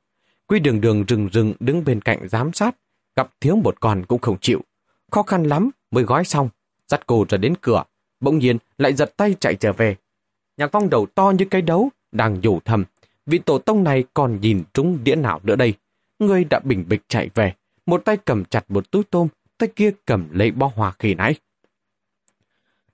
Quy 0.47 0.61
đường 0.61 0.81
đường 0.81 1.05
rừng 1.05 1.29
rừng 1.33 1.55
đứng 1.61 1.85
bên 1.85 2.01
cạnh 2.01 2.29
giám 2.29 2.53
sát, 2.53 2.77
gặp 3.17 3.31
thiếu 3.41 3.57
một 3.57 3.81
con 3.81 4.05
cũng 4.09 4.21
không 4.21 4.37
chịu. 4.41 4.61
Khó 5.11 5.23
khăn 5.23 5.45
lắm 5.45 5.71
mới 5.91 6.05
gói 6.05 6.25
xong, 6.25 6.49
dắt 6.87 7.07
cô 7.07 7.25
ra 7.29 7.39
đến 7.39 7.55
cửa, 7.61 7.85
bỗng 8.21 8.39
nhiên 8.39 8.59
lại 8.79 8.95
giật 8.95 9.17
tay 9.17 9.35
chạy 9.41 9.55
trở 9.55 9.73
về. 9.73 9.97
Nhạc 10.57 10.73
phong 10.73 10.91
đầu 10.91 11.07
to 11.07 11.31
như 11.31 11.45
cái 11.45 11.63
đấu, 11.63 11.91
đang 12.13 12.41
nhủ 12.41 12.61
thầm. 12.65 12.85
Vị 13.27 13.39
tổ 13.39 13.59
tông 13.59 13.85
này 13.85 14.05
còn 14.15 14.41
nhìn 14.41 14.63
trúng 14.73 15.05
đĩa 15.05 15.15
nào 15.15 15.41
nữa 15.43 15.57
đây. 15.57 15.75
Người 16.19 16.45
đã 16.45 16.61
bình 16.65 16.85
bịch 16.89 17.03
chạy 17.09 17.31
về, 17.35 17.55
một 17.87 18.05
tay 18.05 18.17
cầm 18.17 18.45
chặt 18.45 18.71
một 18.71 18.91
túi 18.91 19.03
tôm, 19.11 19.29
tay 19.59 19.69
kia 19.77 19.91
cầm 20.05 20.29
lấy 20.33 20.51
bó 20.51 20.71
hoa 20.75 20.93
khi 20.99 21.15
nãy. 21.15 21.35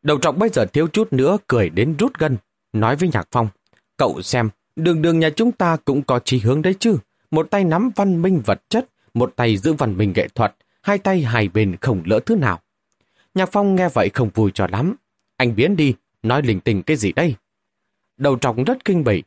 Đầu 0.04 0.18
trọng 0.18 0.38
bây 0.38 0.49
giờ 0.49 0.66
thiếu 0.66 0.88
chút 0.88 1.12
nữa 1.12 1.38
cười 1.46 1.68
đến 1.68 1.94
rút 1.99 2.18
gân, 2.18 2.37
nói 2.73 2.96
với 2.96 3.08
Nhạc 3.12 3.28
Phong. 3.30 3.49
Cậu 3.96 4.23
xem, 4.23 4.50
đường 4.76 5.02
đường 5.02 5.18
nhà 5.18 5.30
chúng 5.30 5.52
ta 5.52 5.76
cũng 5.84 6.02
có 6.02 6.18
chí 6.18 6.38
hướng 6.38 6.62
đấy 6.62 6.75
chứ. 6.78 6.99
Một 7.30 7.50
tay 7.50 7.64
nắm 7.64 7.90
văn 7.96 8.23
minh 8.23 8.42
vật 8.46 8.62
chất, 8.68 8.87
một 9.14 9.32
tay 9.37 9.56
giữ 9.56 9.73
văn 9.73 9.96
minh 9.96 10.12
nghệ 10.16 10.28
thuật, 10.28 10.54
hai 10.82 10.99
tay 10.99 11.23
hài 11.23 11.49
bền 11.49 11.76
không 11.76 12.02
lỡ 12.04 12.20
thứ 12.26 12.37
nào. 12.37 12.61
Nhạc 13.34 13.49
Phong 13.52 13.75
nghe 13.75 13.88
vậy 13.88 14.11
không 14.14 14.30
vui 14.34 14.50
cho 14.54 14.66
lắm. 14.70 14.94
Anh 15.37 15.56
biến 15.56 15.76
đi, 15.76 15.94
nói 16.23 16.42
linh 16.42 16.61
tình 16.61 16.82
cái 16.82 16.96
gì 16.96 17.12
đây? 17.12 17.34
Đầu 18.16 18.37
trọng 18.37 18.64
rất 18.64 18.84
kinh 18.84 19.04
bỉ. 19.04 19.23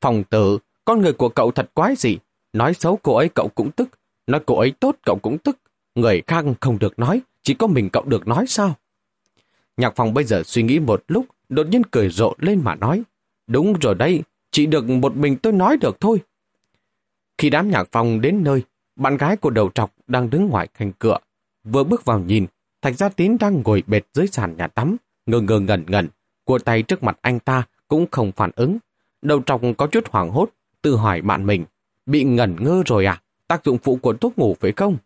Phòng 0.00 0.24
tử, 0.24 0.58
con 0.84 1.00
người 1.00 1.12
của 1.12 1.28
cậu 1.28 1.50
thật 1.50 1.70
quái 1.74 1.94
dị. 1.96 2.18
Nói 2.52 2.74
xấu 2.74 2.98
cô 3.02 3.14
ấy 3.14 3.28
cậu 3.28 3.48
cũng 3.48 3.70
tức, 3.70 3.88
nói 4.26 4.40
cô 4.46 4.58
ấy 4.58 4.72
tốt 4.80 4.96
cậu 5.06 5.18
cũng 5.22 5.38
tức. 5.38 5.58
Người 5.94 6.22
khác 6.26 6.44
không 6.60 6.78
được 6.78 6.98
nói, 6.98 7.20
chỉ 7.42 7.54
có 7.54 7.66
mình 7.66 7.90
cậu 7.90 8.04
được 8.04 8.28
nói 8.28 8.44
sao? 8.48 8.74
Nhạc 9.80 9.92
Phong 9.96 10.14
bây 10.14 10.24
giờ 10.24 10.42
suy 10.46 10.62
nghĩ 10.62 10.78
một 10.78 11.04
lúc, 11.08 11.26
đột 11.48 11.66
nhiên 11.66 11.82
cười 11.90 12.08
rộ 12.08 12.34
lên 12.38 12.60
mà 12.64 12.74
nói. 12.74 13.02
Đúng 13.46 13.72
rồi 13.80 13.94
đây, 13.94 14.22
chỉ 14.50 14.66
được 14.66 14.88
một 14.88 15.16
mình 15.16 15.36
tôi 15.36 15.52
nói 15.52 15.76
được 15.76 16.00
thôi. 16.00 16.18
Khi 17.38 17.50
đám 17.50 17.70
nhạc 17.70 17.88
Phong 17.92 18.20
đến 18.20 18.44
nơi, 18.44 18.62
bạn 18.96 19.16
gái 19.16 19.36
của 19.36 19.50
đầu 19.50 19.70
trọc 19.74 19.92
đang 20.06 20.30
đứng 20.30 20.46
ngoài 20.46 20.68
thành 20.78 20.92
cửa. 20.98 21.18
Vừa 21.64 21.84
bước 21.84 22.04
vào 22.04 22.18
nhìn, 22.18 22.46
Thạch 22.82 22.96
Gia 22.96 23.08
Tín 23.08 23.36
đang 23.40 23.62
ngồi 23.64 23.82
bệt 23.86 24.02
dưới 24.14 24.26
sàn 24.26 24.56
nhà 24.56 24.66
tắm, 24.66 24.96
ngơ 25.26 25.40
ngơ 25.40 25.60
ngẩn 25.60 25.84
ngẩn, 25.88 26.08
cua 26.44 26.58
tay 26.58 26.82
trước 26.82 27.02
mặt 27.02 27.18
anh 27.20 27.40
ta 27.40 27.62
cũng 27.88 28.06
không 28.10 28.32
phản 28.32 28.50
ứng. 28.56 28.78
Đầu 29.22 29.42
trọc 29.46 29.60
có 29.78 29.86
chút 29.86 30.08
hoảng 30.08 30.30
hốt, 30.30 30.50
tự 30.82 30.96
hỏi 30.96 31.20
bạn 31.20 31.46
mình, 31.46 31.64
bị 32.06 32.24
ngẩn 32.24 32.56
ngơ 32.60 32.82
rồi 32.86 33.06
à? 33.06 33.22
Tác 33.48 33.64
dụng 33.64 33.78
phụ 33.78 33.96
của 33.96 34.12
thuốc 34.12 34.38
ngủ 34.38 34.56
phải 34.60 34.72
không? 34.72 34.96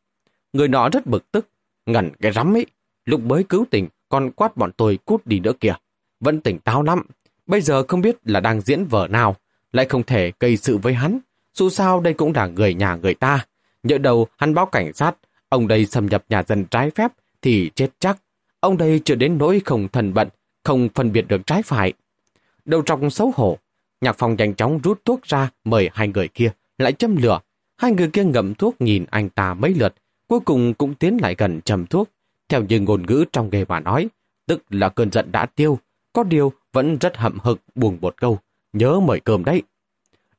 Người 0.53 0.69
nọ 0.69 0.89
rất 0.89 1.07
bực 1.07 1.33
tức, 1.33 1.49
ngẩn 1.87 2.11
cái 2.21 2.33
rắm 2.33 2.57
ấy, 2.57 2.67
lúc 3.05 3.21
mới 3.21 3.45
cứu 3.45 3.65
tình 3.71 3.89
còn 4.15 4.31
quát 4.31 4.57
bọn 4.57 4.71
tôi 4.77 4.99
cút 5.05 5.27
đi 5.27 5.41
nữa 5.41 5.53
kìa. 5.61 5.75
Vẫn 6.21 6.41
tỉnh 6.41 6.59
táo 6.59 6.83
lắm, 6.83 7.07
bây 7.47 7.61
giờ 7.61 7.83
không 7.89 8.01
biết 8.01 8.17
là 8.25 8.41
đang 8.41 8.61
diễn 8.61 8.85
vở 8.85 9.09
nào, 9.11 9.37
lại 9.73 9.87
không 9.87 10.03
thể 10.03 10.33
gây 10.41 10.57
sự 10.57 10.79
với 10.79 10.95
hắn. 10.95 11.19
Dù 11.55 11.71
sao 11.71 12.01
đây 12.01 12.15
cũng 12.15 12.33
là 12.35 12.47
người 12.47 12.75
nhà 12.75 12.95
người 12.95 13.15
ta. 13.15 13.47
Nhỡ 13.83 13.99
đầu 13.99 14.27
hắn 14.37 14.55
báo 14.55 14.67
cảnh 14.67 14.93
sát, 14.93 15.17
ông 15.49 15.69
đây 15.69 15.87
xâm 15.87 16.07
nhập 16.07 16.25
nhà 16.29 16.43
dân 16.43 16.65
trái 16.65 16.91
phép 16.91 17.13
thì 17.43 17.71
chết 17.75 17.89
chắc. 17.99 18.19
Ông 18.61 18.77
đây 18.77 19.01
chưa 19.05 19.15
đến 19.15 19.39
nỗi 19.39 19.61
không 19.65 19.89
thần 19.89 20.15
bận, 20.15 20.29
không 20.65 20.89
phân 20.95 21.13
biệt 21.13 21.29
được 21.29 21.47
trái 21.47 21.63
phải. 21.63 21.93
Đầu 22.65 22.83
trong 22.83 23.11
xấu 23.11 23.33
hổ, 23.37 23.59
nhạc 24.01 24.19
phòng 24.19 24.37
nhanh 24.39 24.55
chóng 24.55 24.79
rút 24.83 25.05
thuốc 25.05 25.23
ra 25.23 25.51
mời 25.65 25.91
hai 25.93 26.09
người 26.09 26.29
kia, 26.29 26.51
lại 26.79 26.93
châm 26.93 27.17
lửa. 27.17 27.41
Hai 27.77 27.93
người 27.93 28.11
kia 28.13 28.25
ngậm 28.25 28.55
thuốc 28.55 28.81
nhìn 28.81 29.05
anh 29.11 29.29
ta 29.29 29.55
mấy 29.55 29.75
lượt, 29.75 29.95
cuối 30.29 30.41
cùng 30.41 30.75
cũng 30.75 30.95
tiến 30.95 31.19
lại 31.23 31.35
gần 31.39 31.61
châm 31.61 31.87
thuốc. 31.87 32.11
Theo 32.55 32.63
như 32.69 32.81
ngôn 32.81 33.07
ngữ 33.07 33.25
trong 33.33 33.49
nghề 33.53 33.65
mà 33.65 33.81
nói, 33.81 34.09
tức 34.47 34.63
là 34.71 34.89
cơn 34.89 35.13
giận 35.13 35.33
đã 35.33 35.47
tiêu, 35.47 35.79
có 36.13 36.23
điều 36.23 36.53
vẫn 36.73 36.99
rất 36.99 37.17
hậm 37.17 37.39
hực 37.43 37.61
buồn 37.75 37.99
một 38.01 38.15
câu, 38.17 38.39
nhớ 38.73 39.01
mời 39.01 39.21
cơm 39.21 39.45
đấy. 39.45 39.63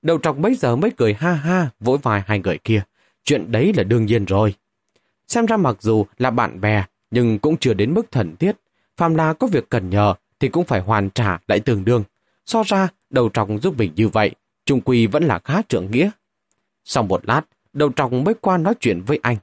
Đầu 0.01 0.17
trọc 0.17 0.37
bấy 0.37 0.55
giờ 0.55 0.75
mới 0.75 0.91
cười 0.97 1.13
ha 1.13 1.33
ha 1.33 1.69
vỗ 1.79 1.97
vai 1.97 2.21
hai 2.25 2.39
người 2.39 2.57
kia, 2.57 2.83
chuyện 3.23 3.51
đấy 3.51 3.73
là 3.77 3.83
đương 3.83 4.05
nhiên 4.05 4.25
rồi. 4.25 4.55
Xem 5.27 5.45
ra 5.45 5.57
mặc 5.57 5.77
dù 5.79 6.05
là 6.17 6.31
bạn 6.31 6.61
bè, 6.61 6.85
nhưng 7.11 7.39
cũng 7.39 7.57
chưa 7.57 7.73
đến 7.73 7.93
mức 7.93 8.11
thần 8.11 8.35
thiết. 8.35 8.55
Phàm 8.97 9.15
là 9.15 9.33
có 9.33 9.47
việc 9.47 9.69
cần 9.69 9.89
nhờ 9.89 10.13
thì 10.39 10.47
cũng 10.47 10.65
phải 10.65 10.81
hoàn 10.81 11.09
trả 11.09 11.37
lại 11.47 11.59
tương 11.59 11.85
đương. 11.85 12.03
So 12.45 12.63
ra, 12.65 12.87
đầu 13.09 13.29
trọc 13.29 13.47
giúp 13.61 13.77
mình 13.77 13.91
như 13.95 14.07
vậy, 14.07 14.31
trung 14.65 14.81
quy 14.81 15.07
vẫn 15.07 15.23
là 15.23 15.39
khá 15.39 15.61
trưởng 15.61 15.91
nghĩa. 15.91 16.09
Sau 16.83 17.03
một 17.03 17.25
lát, 17.25 17.41
đầu 17.73 17.91
trọc 17.95 18.11
mới 18.11 18.33
qua 18.41 18.57
nói 18.57 18.73
chuyện 18.79 19.01
với 19.01 19.19
anh. 19.21 19.37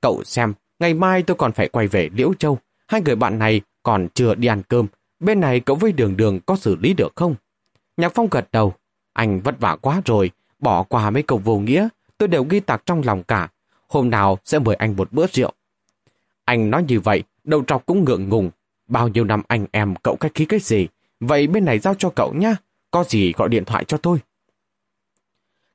Cậu 0.00 0.22
xem, 0.24 0.54
ngày 0.78 0.94
mai 0.94 1.22
tôi 1.22 1.36
còn 1.36 1.52
phải 1.52 1.68
quay 1.68 1.86
về 1.86 2.10
Liễu 2.14 2.34
Châu. 2.34 2.58
Hai 2.88 3.02
người 3.02 3.16
bạn 3.16 3.38
này 3.38 3.60
còn 3.82 4.08
chưa 4.14 4.34
đi 4.34 4.48
ăn 4.48 4.62
cơm. 4.68 4.86
Bên 5.20 5.40
này 5.40 5.60
cậu 5.60 5.76
với 5.76 5.92
đường 5.92 6.16
đường 6.16 6.40
có 6.40 6.56
xử 6.56 6.76
lý 6.76 6.94
được 6.94 7.12
không? 7.16 7.34
Nhạc 7.96 8.12
Phong 8.14 8.28
gật 8.30 8.48
đầu. 8.52 8.74
Anh 9.12 9.40
vất 9.40 9.60
vả 9.60 9.76
quá 9.76 10.02
rồi, 10.04 10.30
bỏ 10.58 10.82
qua 10.82 11.10
mấy 11.10 11.22
câu 11.22 11.38
vô 11.38 11.58
nghĩa. 11.58 11.88
Tôi 12.18 12.28
đều 12.28 12.44
ghi 12.44 12.60
tạc 12.60 12.82
trong 12.86 13.02
lòng 13.04 13.22
cả. 13.22 13.48
Hôm 13.88 14.10
nào 14.10 14.38
sẽ 14.44 14.58
mời 14.58 14.74
anh 14.74 14.96
một 14.96 15.12
bữa 15.12 15.26
rượu. 15.26 15.52
Anh 16.44 16.70
nói 16.70 16.84
như 16.88 17.00
vậy, 17.00 17.22
đầu 17.44 17.64
trọc 17.66 17.86
cũng 17.86 18.04
ngượng 18.04 18.28
ngùng. 18.28 18.50
Bao 18.86 19.08
nhiêu 19.08 19.24
năm 19.24 19.42
anh 19.48 19.66
em 19.72 19.94
cậu 20.02 20.16
cách 20.16 20.32
khí 20.34 20.44
cái 20.44 20.60
gì? 20.60 20.88
Vậy 21.20 21.46
bên 21.46 21.64
này 21.64 21.78
giao 21.78 21.94
cho 21.94 22.10
cậu 22.10 22.32
nhá. 22.34 22.56
Có 22.90 23.04
gì 23.04 23.32
gọi 23.32 23.48
điện 23.48 23.64
thoại 23.64 23.84
cho 23.84 23.96
tôi. 23.96 24.18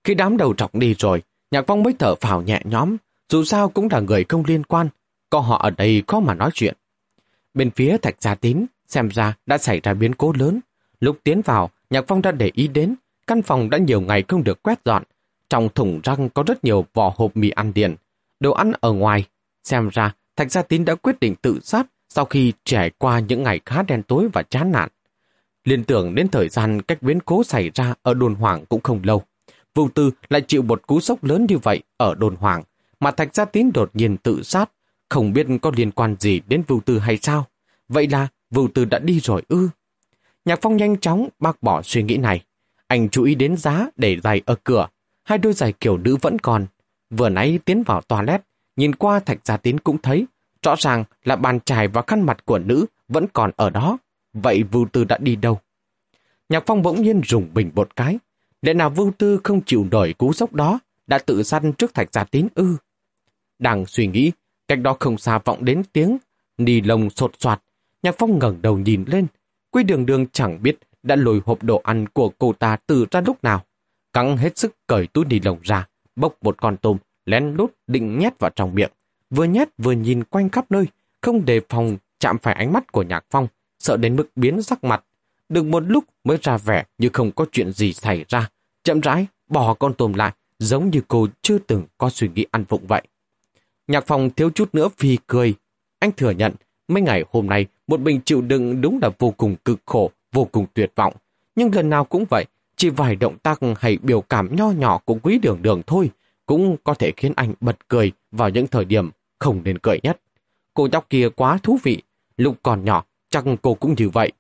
Khi 0.04 0.14
đám 0.14 0.38
đầu 0.38 0.54
trọc 0.54 0.76
đi 0.76 0.96
rồi, 1.00 1.22
Nhạc 1.52 1.64
Phong 1.68 1.84
mới 1.84 1.94
thở 2.00 2.16
phào 2.16 2.42
nhẹ 2.42 2.62
nhõm. 2.64 2.98
Dù 3.30 3.44
sao 3.44 3.70
cũng 3.70 3.88
là 3.92 4.00
người 4.00 4.26
không 4.30 4.44
liên 4.48 4.64
quan. 4.64 4.90
Có 5.30 5.40
họ 5.40 5.58
ở 5.58 5.70
đây 5.70 6.04
có 6.08 6.20
mà 6.20 6.34
nói 6.34 6.50
chuyện. 6.54 6.74
Bên 7.54 7.72
phía 7.72 7.98
Thạch 7.98 8.16
Gia 8.20 8.36
Tín, 8.36 8.66
xem 8.88 9.10
ra 9.10 9.34
đã 9.46 9.58
xảy 9.58 9.80
ra 9.80 9.94
biến 9.94 10.16
cố 10.16 10.34
lớn. 10.40 10.60
Lúc 11.00 11.18
tiến 11.24 11.42
vào, 11.42 11.70
Nhạc 11.90 12.06
Phong 12.08 12.22
đã 12.22 12.32
để 12.32 12.52
ý 12.54 12.68
đến, 12.68 12.96
căn 13.28 13.42
phòng 13.42 13.70
đã 13.70 13.78
nhiều 13.78 14.02
ngày 14.02 14.24
không 14.28 14.44
được 14.44 14.64
quét 14.64 14.80
dọn. 14.86 15.04
Trong 15.50 15.70
thùng 15.76 16.00
răng 16.04 16.30
có 16.30 16.44
rất 16.48 16.64
nhiều 16.64 16.86
vỏ 16.94 17.14
hộp 17.18 17.38
mì 17.38 17.50
ăn 17.50 17.74
điện, 17.74 17.96
đồ 18.40 18.52
ăn 18.52 18.72
ở 18.80 18.92
ngoài. 18.92 19.26
Xem 19.64 19.90
ra, 19.90 20.14
Thạch 20.36 20.52
Gia 20.52 20.62
Tín 20.62 20.86
đã 20.86 20.96
quyết 20.96 21.20
định 21.20 21.36
tự 21.36 21.60
sát 21.64 21.88
sau 22.10 22.26
khi 22.26 22.54
trải 22.64 22.92
qua 22.98 23.20
những 23.20 23.44
ngày 23.44 23.60
khá 23.66 23.84
đen 23.84 24.04
tối 24.04 24.28
và 24.34 24.44
chán 24.44 24.72
nản. 24.72 24.90
Liên 25.64 25.84
tưởng 25.84 26.16
đến 26.16 26.28
thời 26.28 26.50
gian 26.50 26.82
cách 26.82 27.02
biến 27.02 27.20
cố 27.26 27.44
xảy 27.44 27.72
ra 27.74 27.94
ở 28.02 28.14
đồn 28.14 28.36
hoàng 28.36 28.66
cũng 28.66 28.82
không 28.82 29.00
lâu. 29.04 29.24
Vụ 29.74 29.90
Tư 29.90 30.12
lại 30.30 30.42
chịu 30.42 30.62
một 30.62 30.88
cú 30.88 31.00
sốc 31.00 31.24
lớn 31.24 31.46
như 31.50 31.58
vậy 31.58 31.84
ở 31.98 32.16
đồn 32.16 32.36
hoàng, 32.36 32.64
mà 33.00 33.12
Thạch 33.12 33.36
Gia 33.36 33.46
Tín 33.46 33.72
đột 33.74 33.90
nhiên 33.94 34.18
tự 34.18 34.44
sát, 34.44 34.72
không 35.10 35.34
biết 35.34 35.48
có 35.62 35.72
liên 35.76 35.92
quan 35.92 36.16
gì 36.20 36.42
đến 36.48 36.64
Vưu 36.68 36.80
Tư 36.80 37.00
hay 37.00 37.18
sao. 37.18 37.46
Vậy 37.90 38.08
là 38.08 38.28
Vưu 38.50 38.68
Tư 38.74 38.86
đã 38.86 39.00
đi 39.00 39.20
rồi 39.20 39.44
ư. 39.48 39.70
Nhạc 40.46 40.60
Phong 40.62 40.78
nhanh 40.78 40.98
chóng 40.98 41.30
bác 41.40 41.64
bỏ 41.64 41.82
suy 41.82 42.04
nghĩ 42.04 42.18
này. 42.18 42.44
Anh 42.88 43.10
chú 43.10 43.24
ý 43.24 43.36
đến 43.36 43.58
giá 43.58 43.88
để 43.96 44.20
giày 44.24 44.42
ở 44.46 44.56
cửa. 44.64 44.88
Hai 45.24 45.38
đôi 45.38 45.54
giày 45.54 45.74
kiểu 45.74 45.98
nữ 45.98 46.18
vẫn 46.22 46.40
còn. 46.40 46.66
Vừa 47.10 47.30
nãy 47.30 47.60
tiến 47.66 47.84
vào 47.84 48.02
toilet, 48.02 48.42
nhìn 48.76 48.96
qua 48.96 49.20
Thạch 49.20 49.40
Gia 49.44 49.58
Tín 49.58 49.80
cũng 49.80 49.98
thấy, 49.98 50.26
rõ 50.62 50.76
ràng 50.80 51.04
là 51.24 51.36
bàn 51.36 51.60
chải 51.60 51.88
và 51.88 52.02
khăn 52.08 52.22
mặt 52.22 52.46
của 52.46 52.60
nữ 52.60 52.86
vẫn 53.08 53.26
còn 53.34 53.52
ở 53.56 53.70
đó. 53.70 53.98
Vậy 54.34 54.64
Vưu 54.64 54.88
Tư 54.92 55.04
đã 55.04 55.18
đi 55.18 55.36
đâu? 55.36 55.60
Nhạc 56.50 56.64
Phong 56.66 56.82
bỗng 56.82 57.02
nhiên 57.02 57.22
rùng 57.26 57.50
bình 57.54 57.72
một 57.76 57.96
cái. 57.96 58.20
Lẽ 58.62 58.74
nào 58.74 58.90
Vưu 58.90 59.12
Tư 59.18 59.40
không 59.44 59.62
chịu 59.62 59.88
nổi 59.92 60.14
cú 60.18 60.34
sốc 60.34 60.54
đó, 60.54 60.80
đã 61.08 61.18
tự 61.18 61.44
săn 61.44 61.74
trước 61.74 61.94
Thạch 61.94 62.14
Gia 62.14 62.24
Tín 62.24 62.48
ư? 62.56 62.76
Đang 63.60 63.86
suy 63.86 64.08
nghĩ, 64.08 64.32
cách 64.68 64.80
đó 64.82 64.98
không 65.00 65.18
xa 65.18 65.40
vọng 65.46 65.66
đến 65.66 65.84
tiếng, 65.94 66.18
nì 66.58 66.82
lồng 66.82 67.10
sột 67.10 67.32
soạt. 67.40 67.62
Nhạc 68.04 68.16
Phong 68.18 68.40
ngẩng 68.40 68.62
đầu 68.62 68.78
nhìn 68.78 69.04
lên, 69.08 69.28
Quy 69.72 69.84
đường 69.84 70.06
đường 70.06 70.26
chẳng 70.28 70.64
biết 70.64 70.78
đã 71.04 71.16
lôi 71.16 71.42
hộp 71.46 71.64
đồ 71.64 71.82
ăn 71.84 72.08
của 72.08 72.30
cô 72.30 72.54
ta 72.54 72.78
từ 72.88 73.06
ra 73.12 73.22
lúc 73.22 73.44
nào. 73.44 73.66
Cắn 74.14 74.38
hết 74.38 74.58
sức 74.58 74.76
cởi 74.88 75.08
túi 75.08 75.26
nì 75.26 75.40
lồng 75.40 75.60
ra, 75.64 75.88
bốc 76.16 76.36
một 76.42 76.62
con 76.62 76.78
tôm, 76.78 76.98
lén 77.26 77.54
lút 77.54 77.74
định 77.88 78.20
nhét 78.20 78.40
vào 78.40 78.52
trong 78.56 78.76
miệng. 78.76 78.92
Vừa 79.30 79.44
nhét 79.44 79.70
vừa 79.78 79.92
nhìn 79.92 80.24
quanh 80.24 80.50
khắp 80.50 80.66
nơi, 80.72 80.86
không 81.22 81.46
đề 81.46 81.62
phòng 81.70 81.98
chạm 82.20 82.38
phải 82.38 82.54
ánh 82.54 82.74
mắt 82.74 82.92
của 82.92 83.04
Nhạc 83.04 83.26
Phong, 83.30 83.48
sợ 83.80 83.98
đến 83.98 84.16
mức 84.16 84.30
biến 84.36 84.62
sắc 84.62 84.84
mặt. 84.84 85.04
Được 85.50 85.66
một 85.66 85.84
lúc 85.88 86.04
mới 86.24 86.38
ra 86.42 86.58
vẻ 86.58 86.84
như 86.98 87.10
không 87.14 87.32
có 87.32 87.46
chuyện 87.52 87.72
gì 87.72 87.94
xảy 87.94 88.26
ra, 88.30 88.50
chậm 88.84 89.00
rãi 89.00 89.28
bỏ 89.50 89.74
con 89.74 89.94
tôm 89.94 90.14
lại, 90.14 90.32
giống 90.60 90.90
như 90.90 91.02
cô 91.08 91.28
chưa 91.42 91.58
từng 91.58 91.84
có 91.98 92.10
suy 92.10 92.30
nghĩ 92.36 92.46
ăn 92.52 92.66
vụng 92.70 92.88
vậy. 92.88 93.02
Nhạc 93.90 94.08
phòng 94.08 94.30
thiếu 94.30 94.50
chút 94.50 94.70
nữa 94.74 94.90
vì 94.98 95.18
cười. 95.28 95.56
Anh 96.00 96.12
thừa 96.12 96.32
nhận, 96.32 96.54
mấy 96.88 97.02
ngày 97.02 97.24
hôm 97.32 97.48
nay 97.48 97.66
một 97.88 98.00
mình 98.00 98.22
chịu 98.26 98.42
đựng 98.42 98.82
đúng 98.82 99.00
là 99.02 99.10
vô 99.20 99.32
cùng 99.32 99.56
cực 99.66 99.80
khổ, 99.86 100.12
vô 100.34 100.46
cùng 100.52 100.66
tuyệt 100.74 100.92
vọng. 100.96 101.14
Nhưng 101.56 101.76
lần 101.76 101.90
nào 101.90 102.06
cũng 102.06 102.26
vậy, 102.30 102.46
chỉ 102.76 102.90
vài 102.90 103.16
động 103.16 103.38
tác 103.38 103.60
hay 103.80 103.98
biểu 104.02 104.22
cảm 104.22 104.56
nho 104.56 104.72
nhỏ 104.72 104.98
của 105.06 105.18
quý 105.24 105.40
đường 105.40 105.62
đường 105.62 105.82
thôi, 105.88 106.10
cũng 106.46 106.78
có 106.84 106.94
thể 106.94 107.12
khiến 107.18 107.34
anh 107.36 107.54
bật 107.62 107.88
cười 107.88 108.12
vào 108.32 108.50
những 108.50 108.68
thời 108.68 108.86
điểm 108.86 109.10
không 109.40 109.62
nên 109.64 109.78
cười 109.78 110.00
nhất. 110.04 110.22
Cô 110.74 110.88
nhóc 110.92 111.10
kia 111.10 111.30
quá 111.30 111.60
thú 111.64 111.80
vị, 111.84 112.02
lúc 112.38 112.56
còn 112.64 112.86
nhỏ, 112.86 113.06
chắc 113.30 113.44
cô 113.62 113.74
cũng 113.74 113.96
như 113.98 114.10
vậy. 114.10 114.32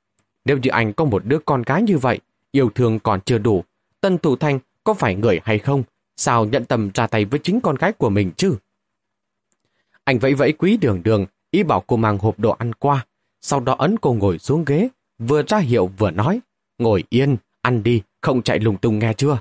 Nếu 0.45 0.57
như 0.57 0.69
anh 0.69 0.93
có 0.93 1.05
một 1.05 1.25
đứa 1.25 1.39
con 1.39 1.61
gái 1.61 1.81
như 1.81 1.97
vậy, 1.97 2.19
yêu 2.51 2.69
thương 2.75 2.99
còn 2.99 3.19
chưa 3.21 3.37
đủ, 3.37 3.63
Tân 4.01 4.17
Thủ 4.17 4.35
Thanh 4.35 4.59
có 4.83 4.93
phải 4.93 5.15
người 5.15 5.39
hay 5.43 5.59
không? 5.59 5.83
Sao 6.17 6.45
nhận 6.45 6.65
tầm 6.65 6.89
ra 6.93 7.07
tay 7.07 7.25
với 7.25 7.39
chính 7.43 7.61
con 7.61 7.75
gái 7.75 7.91
của 7.91 8.09
mình 8.09 8.31
chứ? 8.37 8.55
Anh 10.09 10.19
vẫy 10.19 10.33
vẫy 10.33 10.51
quý 10.51 10.77
đường 10.77 11.03
đường, 11.03 11.25
ý 11.51 11.63
bảo 11.63 11.83
cô 11.87 11.97
mang 11.97 12.17
hộp 12.17 12.39
đồ 12.39 12.51
ăn 12.51 12.73
qua, 12.73 13.05
sau 13.41 13.59
đó 13.59 13.75
ấn 13.79 13.99
cô 13.99 14.13
ngồi 14.13 14.39
xuống 14.39 14.65
ghế, 14.65 14.89
vừa 15.19 15.43
ra 15.47 15.57
hiệu 15.57 15.89
vừa 15.97 16.11
nói, 16.11 16.39
ngồi 16.77 17.03
yên, 17.09 17.37
ăn 17.61 17.83
đi, 17.83 18.01
không 18.21 18.41
chạy 18.41 18.59
lùng 18.59 18.77
tung 18.77 18.99
nghe 18.99 19.13
chưa? 19.13 19.39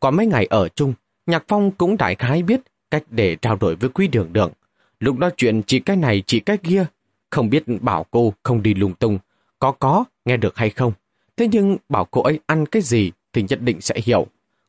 Có 0.00 0.10
mấy 0.10 0.26
ngày 0.26 0.46
ở 0.46 0.68
chung, 0.68 0.94
Nhạc 1.26 1.44
Phong 1.48 1.70
cũng 1.70 1.96
đại 1.96 2.14
khái 2.14 2.42
biết 2.42 2.60
cách 2.90 3.02
để 3.10 3.36
trao 3.36 3.56
đổi 3.56 3.76
với 3.76 3.90
quý 3.90 4.08
đường 4.08 4.32
đường. 4.32 4.52
Lúc 5.00 5.18
nói 5.18 5.30
chuyện 5.36 5.62
chỉ 5.62 5.80
cái 5.80 5.96
này 5.96 6.22
chỉ 6.26 6.40
cái 6.40 6.56
kia, 6.56 6.86
không 7.30 7.50
biết 7.50 7.64
bảo 7.80 8.06
cô 8.10 8.32
không 8.42 8.62
đi 8.62 8.74
lung 8.74 8.94
tung, 8.94 9.18
có 9.58 9.72
có, 9.72 10.04
nghe 10.24 10.36
được 10.36 10.56
hay 10.56 10.70
không. 10.70 10.92
Thế 11.36 11.48
nhưng 11.52 11.76
bảo 11.88 12.04
cô 12.04 12.22
ấy 12.22 12.40
ăn 12.46 12.66
cái 12.66 12.82
gì 12.82 13.12
thì 13.32 13.44
nhất 13.48 13.60
định 13.62 13.80
sẽ 13.80 13.94
hiểu. 14.04 14.26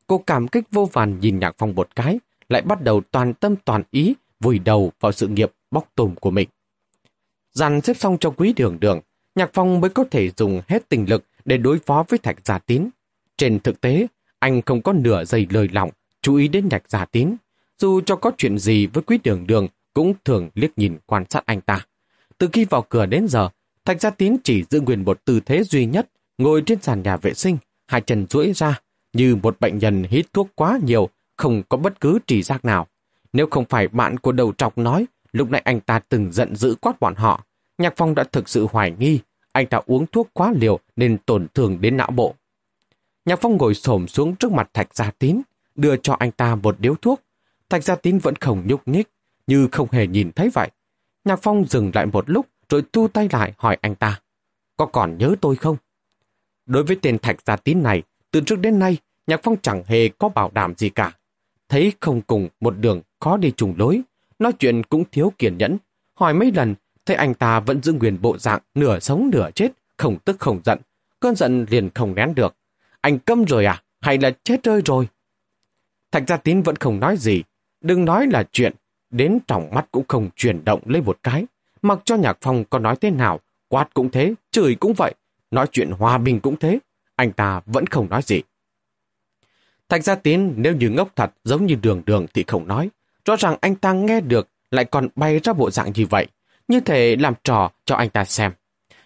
Cô 0.07 0.17
cảm 0.17 0.47
kích 0.47 0.63
vô 0.71 0.89
vàn 0.93 1.19
nhìn 1.19 1.39
Nhạc 1.39 1.55
Phong 1.57 1.75
một 1.75 1.95
cái, 1.95 2.19
lại 2.49 2.61
bắt 2.61 2.81
đầu 2.81 3.01
toàn 3.11 3.33
tâm 3.33 3.55
toàn 3.65 3.83
ý 3.91 4.15
vùi 4.39 4.59
đầu 4.59 4.91
vào 4.99 5.11
sự 5.11 5.27
nghiệp 5.27 5.51
bóc 5.71 5.91
tùm 5.95 6.15
của 6.15 6.31
mình. 6.31 6.49
Dàn 7.53 7.81
xếp 7.81 7.97
xong 7.97 8.17
cho 8.19 8.29
quý 8.29 8.53
đường 8.53 8.77
đường, 8.79 8.99
Nhạc 9.35 9.49
Phong 9.53 9.81
mới 9.81 9.89
có 9.89 10.03
thể 10.11 10.29
dùng 10.37 10.61
hết 10.67 10.89
tình 10.89 11.09
lực 11.09 11.23
để 11.45 11.57
đối 11.57 11.79
phó 11.79 12.05
với 12.09 12.19
Thạch 12.19 12.45
Gia 12.45 12.57
Tín. 12.57 12.89
Trên 13.37 13.59
thực 13.59 13.81
tế, 13.81 14.07
anh 14.39 14.61
không 14.61 14.81
có 14.81 14.93
nửa 14.93 15.25
giây 15.25 15.47
lời 15.49 15.69
lỏng 15.71 15.89
chú 16.21 16.35
ý 16.35 16.47
đến 16.47 16.67
Nhạc 16.71 16.83
Gia 16.89 17.05
Tín. 17.05 17.35
Dù 17.77 18.01
cho 18.01 18.15
có 18.15 18.31
chuyện 18.37 18.57
gì 18.57 18.87
với 18.87 19.03
quý 19.03 19.19
đường 19.23 19.47
đường, 19.47 19.67
cũng 19.93 20.13
thường 20.25 20.49
liếc 20.55 20.77
nhìn 20.77 20.97
quan 21.05 21.23
sát 21.29 21.45
anh 21.45 21.61
ta. 21.61 21.85
Từ 22.37 22.49
khi 22.53 22.65
vào 22.65 22.85
cửa 22.89 23.05
đến 23.05 23.27
giờ, 23.27 23.49
Thạch 23.85 24.01
Gia 24.01 24.09
Tín 24.09 24.35
chỉ 24.43 24.63
giữ 24.69 24.81
nguyên 24.81 25.05
một 25.05 25.25
tư 25.25 25.39
thế 25.39 25.63
duy 25.63 25.85
nhất, 25.85 26.09
ngồi 26.37 26.63
trên 26.65 26.81
sàn 26.81 27.01
nhà 27.03 27.17
vệ 27.17 27.33
sinh, 27.33 27.57
hai 27.87 28.01
chân 28.01 28.25
duỗi 28.29 28.51
ra, 28.55 28.81
như 29.13 29.35
một 29.35 29.59
bệnh 29.59 29.77
nhân 29.77 30.03
hít 30.03 30.33
thuốc 30.33 30.49
quá 30.55 30.79
nhiều, 30.83 31.09
không 31.37 31.63
có 31.69 31.77
bất 31.77 32.01
cứ 32.01 32.19
trì 32.27 32.43
giác 32.43 32.65
nào. 32.65 32.87
Nếu 33.33 33.47
không 33.51 33.65
phải 33.65 33.87
bạn 33.87 34.17
của 34.17 34.31
đầu 34.31 34.53
trọc 34.57 34.77
nói, 34.77 35.05
lúc 35.31 35.49
nãy 35.51 35.61
anh 35.65 35.79
ta 35.79 35.99
từng 35.99 36.31
giận 36.31 36.55
dữ 36.55 36.75
quát 36.81 36.99
bọn 36.99 37.15
họ, 37.15 37.43
Nhạc 37.77 37.93
Phong 37.97 38.15
đã 38.15 38.23
thực 38.23 38.49
sự 38.49 38.67
hoài 38.71 38.91
nghi, 38.99 39.19
anh 39.51 39.67
ta 39.67 39.81
uống 39.85 40.05
thuốc 40.07 40.29
quá 40.33 40.53
liều 40.55 40.79
nên 40.95 41.17
tổn 41.17 41.47
thương 41.53 41.81
đến 41.81 41.97
não 41.97 42.11
bộ. 42.11 42.35
Nhạc 43.25 43.39
Phong 43.41 43.57
ngồi 43.57 43.73
xổm 43.73 44.07
xuống 44.07 44.35
trước 44.35 44.51
mặt 44.51 44.69
Thạch 44.73 44.95
Gia 44.95 45.11
Tín, 45.11 45.41
đưa 45.75 45.97
cho 45.97 46.13
anh 46.19 46.31
ta 46.31 46.55
một 46.55 46.75
điếu 46.79 46.95
thuốc. 46.95 47.21
Thạch 47.69 47.83
Gia 47.83 47.95
Tín 47.95 48.17
vẫn 48.17 48.35
không 48.35 48.63
nhúc 48.65 48.87
nhích, 48.87 49.07
như 49.47 49.67
không 49.71 49.87
hề 49.91 50.07
nhìn 50.07 50.31
thấy 50.31 50.49
vậy. 50.53 50.69
Nhạc 51.25 51.39
Phong 51.41 51.65
dừng 51.65 51.91
lại 51.93 52.05
một 52.05 52.29
lúc 52.29 52.47
rồi 52.69 52.83
thu 52.93 53.07
tay 53.07 53.29
lại 53.31 53.53
hỏi 53.57 53.77
anh 53.81 53.95
ta, 53.95 54.21
có 54.77 54.85
còn 54.85 55.17
nhớ 55.17 55.35
tôi 55.41 55.55
không? 55.55 55.77
Đối 56.65 56.83
với 56.83 56.97
tên 57.01 57.19
Thạch 57.19 57.37
Gia 57.45 57.55
Tín 57.55 57.83
này, 57.83 58.03
từ 58.31 58.41
trước 58.41 58.59
đến 58.59 58.79
nay, 58.79 58.97
Nhạc 59.27 59.39
Phong 59.43 59.55
chẳng 59.61 59.83
hề 59.87 60.09
có 60.09 60.29
bảo 60.29 60.51
đảm 60.53 60.73
gì 60.77 60.89
cả. 60.89 61.11
Thấy 61.69 61.93
không 61.99 62.21
cùng 62.21 62.49
một 62.59 62.77
đường 62.77 63.01
khó 63.19 63.37
đi 63.37 63.51
trùng 63.57 63.73
lối, 63.77 64.01
nói 64.39 64.53
chuyện 64.59 64.83
cũng 64.83 65.03
thiếu 65.11 65.33
kiên 65.37 65.57
nhẫn. 65.57 65.77
Hỏi 66.13 66.33
mấy 66.33 66.51
lần, 66.51 66.75
thấy 67.05 67.15
anh 67.15 67.33
ta 67.33 67.59
vẫn 67.59 67.83
giữ 67.83 67.93
nguyên 67.93 68.21
bộ 68.21 68.37
dạng 68.37 68.59
nửa 68.75 68.99
sống 68.99 69.29
nửa 69.33 69.49
chết, 69.55 69.71
không 69.97 70.17
tức 70.25 70.39
không 70.39 70.61
giận. 70.65 70.79
Cơn 71.19 71.35
giận 71.35 71.65
liền 71.69 71.89
không 71.95 72.15
nén 72.15 72.35
được. 72.35 72.55
Anh 73.01 73.19
câm 73.19 73.43
rồi 73.43 73.65
à? 73.65 73.83
Hay 74.01 74.17
là 74.17 74.31
chết 74.43 74.63
rơi 74.63 74.81
rồi? 74.85 75.07
Thạch 76.11 76.23
Gia 76.27 76.37
Tín 76.37 76.61
vẫn 76.61 76.75
không 76.75 76.99
nói 76.99 77.17
gì. 77.17 77.43
Đừng 77.81 78.05
nói 78.05 78.27
là 78.27 78.43
chuyện, 78.51 78.73
đến 79.09 79.39
trong 79.47 79.69
mắt 79.73 79.87
cũng 79.91 80.05
không 80.07 80.29
chuyển 80.35 80.65
động 80.65 80.81
lên 80.85 81.03
một 81.05 81.19
cái. 81.23 81.45
Mặc 81.81 81.99
cho 82.05 82.15
Nhạc 82.15 82.37
Phong 82.41 82.63
có 82.65 82.79
nói 82.79 82.95
thế 83.01 83.11
nào, 83.11 83.39
quát 83.67 83.93
cũng 83.93 84.11
thế, 84.11 84.33
chửi 84.51 84.75
cũng 84.75 84.93
vậy, 84.93 85.13
nói 85.51 85.67
chuyện 85.71 85.91
hòa 85.91 86.17
bình 86.17 86.39
cũng 86.39 86.55
thế, 86.59 86.79
anh 87.15 87.31
ta 87.31 87.61
vẫn 87.65 87.87
không 87.87 88.09
nói 88.09 88.21
gì. 88.21 88.41
Thạch 89.89 90.03
Gia 90.03 90.15
Tín 90.15 90.53
nếu 90.55 90.75
như 90.75 90.89
ngốc 90.89 91.09
thật 91.15 91.31
giống 91.43 91.65
như 91.65 91.75
đường 91.75 92.01
đường 92.05 92.25
thì 92.33 92.43
không 92.47 92.67
nói. 92.67 92.89
Rõ 93.27 93.35
ràng 93.35 93.57
anh 93.61 93.75
ta 93.75 93.93
nghe 93.93 94.21
được 94.21 94.47
lại 94.71 94.85
còn 94.85 95.07
bay 95.15 95.39
ra 95.39 95.53
bộ 95.53 95.71
dạng 95.71 95.91
như 95.95 96.05
vậy, 96.09 96.27
như 96.67 96.79
thể 96.79 97.15
làm 97.15 97.33
trò 97.43 97.71
cho 97.85 97.95
anh 97.95 98.09
ta 98.09 98.25
xem. 98.25 98.51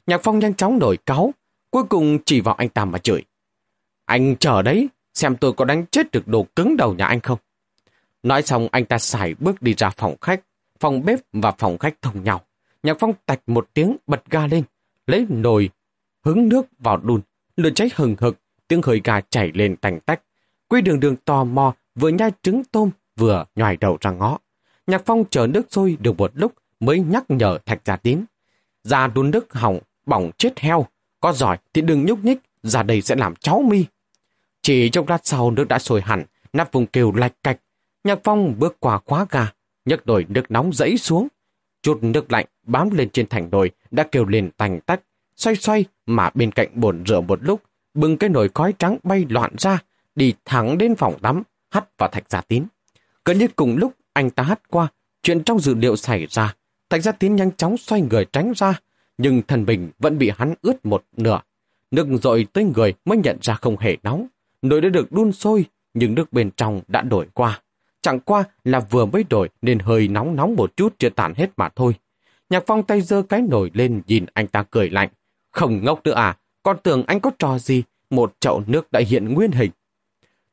Nhạc 0.08 0.22
Phong 0.24 0.40
nhanh 0.40 0.54
chóng 0.54 0.80
nổi 0.80 0.98
cáu, 1.06 1.34
cuối 1.72 1.84
cùng 1.84 2.20
chỉ 2.26 2.42
vào 2.42 2.56
anh 2.56 2.70
ta 2.70 2.86
mà 2.86 2.98
chửi. 2.98 3.24
Anh 4.06 4.36
chờ 4.36 4.62
đấy, 4.62 4.90
xem 5.14 5.36
tôi 5.36 5.54
có 5.54 5.66
đánh 5.66 5.86
chết 5.92 6.12
được 6.12 6.28
đồ 6.28 6.46
cứng 6.56 6.78
đầu 6.78 6.94
nhà 6.94 7.06
anh 7.06 7.20
không. 7.20 7.40
Nói 8.24 8.42
xong 8.42 8.68
anh 8.72 8.86
ta 8.86 8.98
xài 8.98 9.36
bước 9.40 9.62
đi 9.62 9.74
ra 9.78 9.90
phòng 9.90 10.16
khách, 10.22 10.42
phòng 10.80 11.06
bếp 11.06 11.20
và 11.34 11.52
phòng 11.52 11.78
khách 11.78 12.02
thông 12.02 12.24
nhau. 12.24 12.42
Nhạc 12.84 12.98
Phong 13.00 13.14
tạch 13.26 13.40
một 13.48 13.70
tiếng 13.74 13.98
bật 14.08 14.24
ga 14.30 14.48
lên, 14.48 14.64
lấy 15.08 15.26
nồi, 15.30 15.70
hứng 16.26 16.50
nước 16.50 16.66
vào 16.80 16.98
đun, 16.98 17.22
lửa 17.58 17.70
cháy 17.76 17.90
hừng 17.96 18.16
hực, 18.20 18.38
tiếng 18.68 18.82
hơi 18.82 19.02
gà 19.04 19.22
chảy 19.22 19.52
lên 19.54 19.76
tành 19.76 20.00
tách. 20.00 20.22
Quy 20.68 20.82
đường 20.82 21.00
đường 21.00 21.16
tò 21.16 21.44
mò, 21.44 21.74
vừa 21.96 22.10
nhai 22.10 22.32
trứng 22.42 22.64
tôm, 22.64 22.90
vừa 23.18 23.46
nhòi 23.56 23.78
đầu 23.78 23.98
ra 24.02 24.12
ngõ. 24.12 24.38
Nhạc 24.88 25.02
Phong 25.06 25.24
chờ 25.30 25.48
nước 25.48 25.68
sôi 25.70 25.98
được 26.00 26.18
một 26.18 26.32
lúc 26.34 26.54
mới 26.80 27.00
nhắc 27.00 27.24
nhở 27.28 27.58
Thạch 27.66 27.82
Gia 27.86 27.96
Tín. 27.96 28.26
Ra 28.84 29.08
đun 29.08 29.32
nước 29.32 29.54
hỏng, 29.54 29.80
bỏng 30.06 30.32
chết 30.38 30.60
heo, 30.60 30.86
có 31.20 31.34
giỏi 31.34 31.58
thì 31.74 31.82
đừng 31.82 32.06
nhúc 32.06 32.24
nhích, 32.24 32.40
ra 32.64 32.84
đây 32.84 33.02
sẽ 33.02 33.16
làm 33.16 33.36
cháu 33.36 33.62
mi. 33.62 33.86
Chỉ 34.62 34.90
trong 34.90 35.08
lát 35.08 35.20
sau 35.24 35.52
nước 35.52 35.68
đã 35.68 35.80
sôi 35.80 36.02
hẳn, 36.02 36.24
nắp 36.54 36.72
vùng 36.72 36.86
kêu 36.86 37.12
lạch 37.16 37.34
cạch. 37.44 37.60
Nhạc 38.04 38.20
Phong 38.24 38.60
bước 38.60 38.78
qua 38.80 39.00
khóa 39.06 39.26
gà, 39.30 39.52
nhấc 39.86 40.08
nồi 40.08 40.26
nước 40.30 40.52
nóng 40.52 40.74
dẫy 40.74 40.98
xuống. 40.98 41.28
Chút 41.82 42.00
nước 42.02 42.32
lạnh 42.32 42.46
bám 42.64 42.90
lên 42.90 43.10
trên 43.10 43.28
thành 43.28 43.50
nồi 43.52 43.72
đã 43.92 44.08
kêu 44.12 44.26
lên 44.26 44.52
tành 44.58 44.80
tách, 44.82 45.02
xoay 45.36 45.56
xoay 45.56 45.86
mà 46.06 46.30
bên 46.34 46.52
cạnh 46.52 46.70
bồn 46.74 47.04
rửa 47.06 47.22
một 47.22 47.44
lúc, 47.44 47.62
bưng 47.94 48.18
cái 48.18 48.30
nồi 48.30 48.50
khói 48.54 48.74
trắng 48.80 48.98
bay 49.04 49.26
loạn 49.30 49.56
ra, 49.58 49.80
đi 50.16 50.34
thẳng 50.46 50.78
đến 50.78 50.96
phòng 50.96 51.20
tắm, 51.22 51.44
hắt 51.70 51.98
vào 51.98 52.10
thạch 52.10 52.30
giả 52.30 52.42
tín. 52.42 52.66
Gần 53.32 53.38
như 53.38 53.48
cùng 53.56 53.78
lúc 53.78 53.94
anh 54.14 54.30
ta 54.30 54.44
hắt 54.44 54.70
qua, 54.70 54.88
chuyện 55.24 55.44
trong 55.44 55.60
dự 55.60 55.76
liệu 55.76 55.96
xảy 55.96 56.28
ra, 56.30 56.56
thạch 56.90 57.04
gia 57.04 57.12
tiến 57.12 57.36
nhanh 57.36 57.52
chóng 57.52 57.78
xoay 57.78 58.02
người 58.02 58.26
tránh 58.26 58.54
ra, 58.56 58.80
nhưng 59.18 59.42
thần 59.42 59.66
bình 59.66 59.92
vẫn 60.00 60.18
bị 60.18 60.32
hắn 60.38 60.54
ướt 60.62 60.86
một 60.86 61.04
nửa. 61.18 61.42
Nước 61.92 62.08
dội 62.24 62.48
tới 62.54 62.64
người 62.64 62.94
mới 63.06 63.18
nhận 63.18 63.38
ra 63.42 63.54
không 63.54 63.78
hề 63.78 63.98
nóng. 64.04 64.28
Nồi 64.62 64.82
đã 64.82 64.90
được 64.90 65.12
đun 65.12 65.32
sôi, 65.32 65.66
nhưng 65.94 66.16
nước 66.16 66.34
bên 66.34 66.52
trong 66.58 66.82
đã 66.88 67.02
đổi 67.02 67.28
qua. 67.34 67.62
Chẳng 68.02 68.20
qua 68.20 68.44
là 68.64 68.80
vừa 68.80 69.06
mới 69.06 69.24
đổi 69.30 69.50
nên 69.62 69.80
hơi 69.80 70.08
nóng 70.08 70.36
nóng 70.36 70.56
một 70.56 70.78
chút 70.78 70.96
chưa 71.00 71.10
tản 71.10 71.34
hết 71.34 71.50
mà 71.58 71.70
thôi. 71.76 71.96
Nhạc 72.50 72.64
phong 72.68 72.84
tay 72.84 73.02
giơ 73.02 73.22
cái 73.22 73.42
nồi 73.42 73.72
lên 73.74 74.02
nhìn 74.08 74.26
anh 74.34 74.48
ta 74.48 74.64
cười 74.64 74.90
lạnh. 74.90 75.10
Không 75.52 75.84
ngốc 75.84 76.04
nữa 76.04 76.14
à, 76.14 76.38
con 76.64 76.78
tưởng 76.84 77.04
anh 77.08 77.20
có 77.20 77.32
trò 77.40 77.60
gì, 77.60 77.84
một 78.10 78.34
chậu 78.40 78.64
nước 78.68 78.92
đã 78.92 79.02
hiện 79.08 79.34
nguyên 79.34 79.52
hình. 79.52 79.72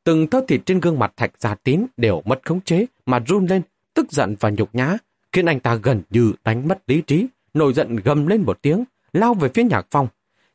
Từng 0.08 0.26
thớ 0.26 0.40
thịt 0.48 0.60
trên 0.66 0.80
gương 0.80 0.98
mặt 0.98 1.12
thạch 1.16 1.30
gia 1.38 1.54
tín 1.54 1.86
đều 1.96 2.22
mất 2.24 2.40
khống 2.44 2.60
chế 2.60 2.86
mà 3.06 3.18
run 3.18 3.46
lên, 3.46 3.62
tức 3.94 4.12
giận 4.12 4.36
và 4.40 4.50
nhục 4.50 4.74
nhã, 4.74 4.96
khiến 5.32 5.46
anh 5.46 5.60
ta 5.60 5.74
gần 5.74 6.02
như 6.10 6.32
đánh 6.44 6.68
mất 6.68 6.82
lý 6.86 7.02
trí, 7.02 7.26
nổi 7.54 7.72
giận 7.72 7.96
gầm 7.96 8.26
lên 8.26 8.42
một 8.42 8.62
tiếng, 8.62 8.84
lao 9.12 9.34
về 9.34 9.48
phía 9.54 9.64
nhạc 9.64 9.86
phong. 9.90 10.08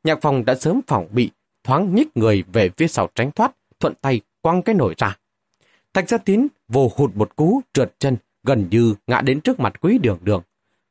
Nhạc 0.04 0.20
phong 0.22 0.46
đã 0.46 0.56
sớm 0.56 0.82
phòng 0.88 1.08
bị, 1.12 1.30
thoáng 1.64 1.96
nhích 1.96 2.18
người 2.18 2.44
về 2.54 2.70
phía 2.78 2.88
sau 2.88 3.10
tránh 3.16 3.32
thoát, 3.32 3.52
thuận 3.80 3.94
tay 4.02 4.22
quăng 4.42 4.62
cái 4.62 4.76
nồi 4.76 4.96
ra. 4.98 5.18
Thạch 5.94 6.10
gia 6.10 6.18
tín 6.18 6.48
vồ 6.68 6.92
hụt 6.96 7.16
một 7.16 7.36
cú, 7.36 7.62
trượt 7.74 7.94
chân, 8.00 8.18
gần 8.44 8.68
như 8.72 8.96
ngã 9.08 9.22
đến 9.22 9.42
trước 9.42 9.60
mặt 9.60 9.74
quý 9.82 9.98
đường 9.98 10.20
đường. 10.22 10.42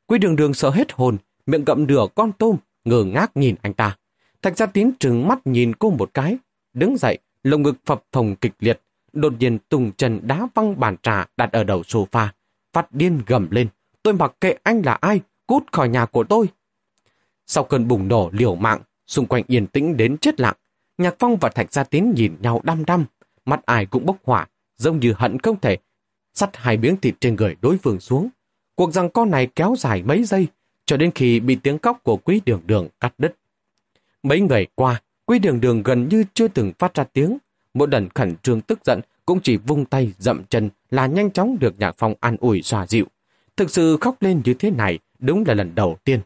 Quý 0.06 0.18
đường 0.18 0.36
đường 0.36 0.54
sợ 0.54 0.70
hết 0.70 0.92
hồn, 0.92 1.16
miệng 1.46 1.64
gậm 1.64 1.86
nửa 1.86 2.06
con 2.14 2.32
tôm, 2.32 2.56
ngờ 2.84 3.04
ngác 3.04 3.36
nhìn 3.36 3.54
anh 3.62 3.74
ta. 3.74 3.96
Thạch 4.42 4.56
gia 4.56 4.66
tín 4.66 4.90
trừng 5.00 5.28
mắt 5.28 5.46
nhìn 5.46 5.74
cô 5.74 5.90
một 5.90 6.10
cái, 6.14 6.36
đứng 6.74 6.96
dậy, 6.96 7.18
lồng 7.42 7.62
ngực 7.62 7.76
phập 7.84 8.02
phồng 8.12 8.36
kịch 8.36 8.54
liệt, 8.58 8.80
đột 9.12 9.32
nhiên 9.38 9.58
tung 9.58 9.92
chân 9.96 10.20
đá 10.22 10.48
văng 10.54 10.80
bàn 10.80 10.96
trà 11.02 11.26
đặt 11.36 11.52
ở 11.52 11.64
đầu 11.64 11.80
sofa, 11.80 12.28
phát 12.72 12.92
điên 12.92 13.22
gầm 13.26 13.50
lên. 13.50 13.68
Tôi 14.02 14.14
mặc 14.14 14.32
kệ 14.40 14.54
anh 14.62 14.82
là 14.84 14.94
ai, 14.94 15.20
cút 15.46 15.72
khỏi 15.72 15.88
nhà 15.88 16.06
của 16.06 16.24
tôi. 16.24 16.48
Sau 17.46 17.64
cơn 17.64 17.88
bùng 17.88 18.08
nổ 18.08 18.30
liều 18.32 18.54
mạng, 18.54 18.80
xung 19.06 19.26
quanh 19.26 19.42
yên 19.46 19.66
tĩnh 19.66 19.96
đến 19.96 20.18
chết 20.18 20.40
lặng. 20.40 20.56
Nhạc 20.98 21.14
Phong 21.18 21.36
và 21.36 21.48
Thạch 21.48 21.72
Gia 21.72 21.84
Tín 21.84 22.12
nhìn 22.16 22.36
nhau 22.40 22.60
đăm 22.64 22.84
đăm, 22.84 23.04
mắt 23.44 23.66
ai 23.66 23.86
cũng 23.86 24.06
bốc 24.06 24.16
hỏa, 24.24 24.48
giống 24.76 25.00
như 25.00 25.14
hận 25.16 25.38
không 25.38 25.60
thể 25.60 25.78
sắt 26.34 26.56
hai 26.56 26.76
miếng 26.76 26.96
thịt 26.96 27.14
trên 27.20 27.36
người 27.36 27.56
đối 27.62 27.78
phương 27.78 28.00
xuống. 28.00 28.28
Cuộc 28.74 28.92
rằng 28.92 29.10
con 29.10 29.30
này 29.30 29.46
kéo 29.46 29.74
dài 29.78 30.02
mấy 30.02 30.24
giây, 30.24 30.46
cho 30.86 30.96
đến 30.96 31.10
khi 31.14 31.40
bị 31.40 31.54
tiếng 31.54 31.78
cóc 31.78 32.02
của 32.02 32.16
quý 32.16 32.40
đường 32.46 32.62
đường 32.66 32.88
cắt 33.00 33.14
đứt. 33.18 33.36
Mấy 34.22 34.40
người 34.40 34.66
qua, 34.74 35.02
Quy 35.32 35.38
đường 35.38 35.60
đường 35.60 35.82
gần 35.82 36.08
như 36.08 36.24
chưa 36.34 36.48
từng 36.48 36.72
phát 36.78 36.94
ra 36.94 37.04
tiếng. 37.04 37.38
Mỗi 37.74 37.88
lần 37.88 38.08
khẩn 38.14 38.36
trương 38.36 38.60
tức 38.60 38.78
giận 38.84 39.00
cũng 39.26 39.40
chỉ 39.40 39.56
vung 39.56 39.84
tay 39.84 40.12
dậm 40.18 40.44
chân 40.44 40.70
là 40.90 41.06
nhanh 41.06 41.30
chóng 41.30 41.56
được 41.60 41.74
nhạc 41.78 41.94
phong 41.98 42.14
an 42.20 42.36
ủi 42.40 42.62
xòa 42.62 42.86
dịu. 42.86 43.06
Thực 43.56 43.70
sự 43.70 43.96
khóc 44.00 44.16
lên 44.20 44.42
như 44.44 44.54
thế 44.54 44.70
này 44.70 44.98
đúng 45.18 45.44
là 45.46 45.54
lần 45.54 45.74
đầu 45.74 45.96
tiên. 46.04 46.20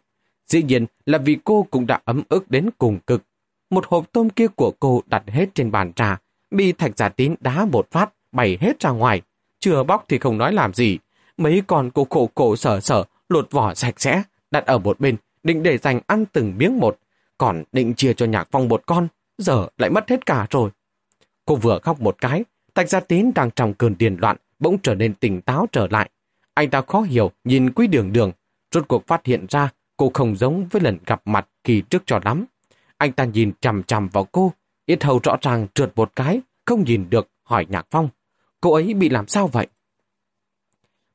Dĩ 0.47 0.62
nhiên 0.62 0.87
là 1.05 1.19
vì 1.19 1.37
cô 1.45 1.66
cũng 1.71 1.87
đã 1.87 2.01
ấm 2.05 2.23
ức 2.29 2.51
đến 2.51 2.71
cùng 2.79 2.99
cực. 2.99 3.23
Một 3.71 3.87
hộp 3.87 4.12
tôm 4.12 4.31
kia 4.31 4.47
của 4.47 4.73
cô 4.81 5.03
đặt 5.07 5.23
hết 5.27 5.49
trên 5.55 5.71
bàn 5.71 5.92
trà, 5.92 6.19
bị 6.51 6.73
thạch 6.73 6.97
giả 6.99 7.09
tín 7.09 7.35
đá 7.40 7.64
một 7.64 7.90
phát, 7.90 8.12
bày 8.33 8.59
hết 8.61 8.81
ra 8.81 8.90
ngoài. 8.90 9.23
Chưa 9.61 9.83
bóc 9.83 10.05
thì 10.09 10.19
không 10.19 10.38
nói 10.38 10.53
làm 10.53 10.75
gì. 10.75 10.99
Mấy 11.37 11.62
con 11.66 11.90
cô 11.90 12.07
khổ 12.11 12.31
cổ 12.35 12.57
sở 12.57 12.81
sở, 12.81 13.05
lột 13.29 13.51
vỏ 13.51 13.75
sạch 13.75 14.01
sẽ, 14.01 14.23
đặt 14.51 14.66
ở 14.66 14.79
một 14.79 15.01
bên, 15.01 15.16
định 15.42 15.62
để 15.62 15.79
dành 15.79 16.01
ăn 16.07 16.25
từng 16.33 16.55
miếng 16.59 16.79
một. 16.79 16.99
Còn 17.38 17.64
định 17.72 17.94
chia 17.94 18.12
cho 18.12 18.27
nhạc 18.27 18.49
phong 18.51 18.68
một 18.68 18.83
con, 18.87 19.09
giờ 19.38 19.66
lại 19.79 19.90
mất 19.90 20.11
hết 20.11 20.27
cả 20.27 20.46
rồi. 20.51 20.70
Cô 21.44 21.57
vừa 21.57 21.79
khóc 21.79 22.01
một 22.01 22.16
cái, 22.20 22.44
tạch 22.75 22.88
Gia 22.88 23.01
Tín 23.01 23.31
đang 23.35 23.51
trong 23.51 23.75
cơn 23.75 23.99
điền 23.99 24.16
loạn, 24.16 24.37
bỗng 24.59 24.79
trở 24.79 24.94
nên 24.94 25.14
tỉnh 25.14 25.40
táo 25.40 25.66
trở 25.72 25.87
lại. 25.90 26.11
Anh 26.55 26.70
ta 26.70 26.81
khó 26.81 27.01
hiểu, 27.01 27.31
nhìn 27.44 27.72
quý 27.72 27.87
đường 27.87 28.12
đường, 28.12 28.33
rốt 28.72 28.88
cuộc 28.88 29.07
phát 29.07 29.27
hiện 29.27 29.46
ra 29.49 29.70
cô 29.96 30.11
không 30.14 30.37
giống 30.37 30.66
với 30.70 30.83
lần 30.83 30.99
gặp 31.07 31.22
mặt 31.25 31.49
kỳ 31.64 31.81
trước 31.81 32.03
cho 32.07 32.20
lắm. 32.25 32.44
Anh 32.96 33.12
ta 33.12 33.25
nhìn 33.25 33.53
chằm 33.61 33.83
chằm 33.83 34.09
vào 34.09 34.25
cô, 34.33 34.53
yết 34.87 35.05
hầu 35.05 35.20
rõ 35.22 35.37
ràng 35.42 35.66
trượt 35.75 35.92
một 35.96 36.12
cái, 36.16 36.40
không 36.64 36.85
nhìn 36.85 37.11
được, 37.11 37.29
hỏi 37.42 37.66
Nhạc 37.68 37.87
Phong. 37.90 38.09
Cô 38.61 38.72
ấy 38.72 38.94
bị 38.94 39.09
làm 39.09 39.27
sao 39.27 39.46
vậy? 39.46 39.66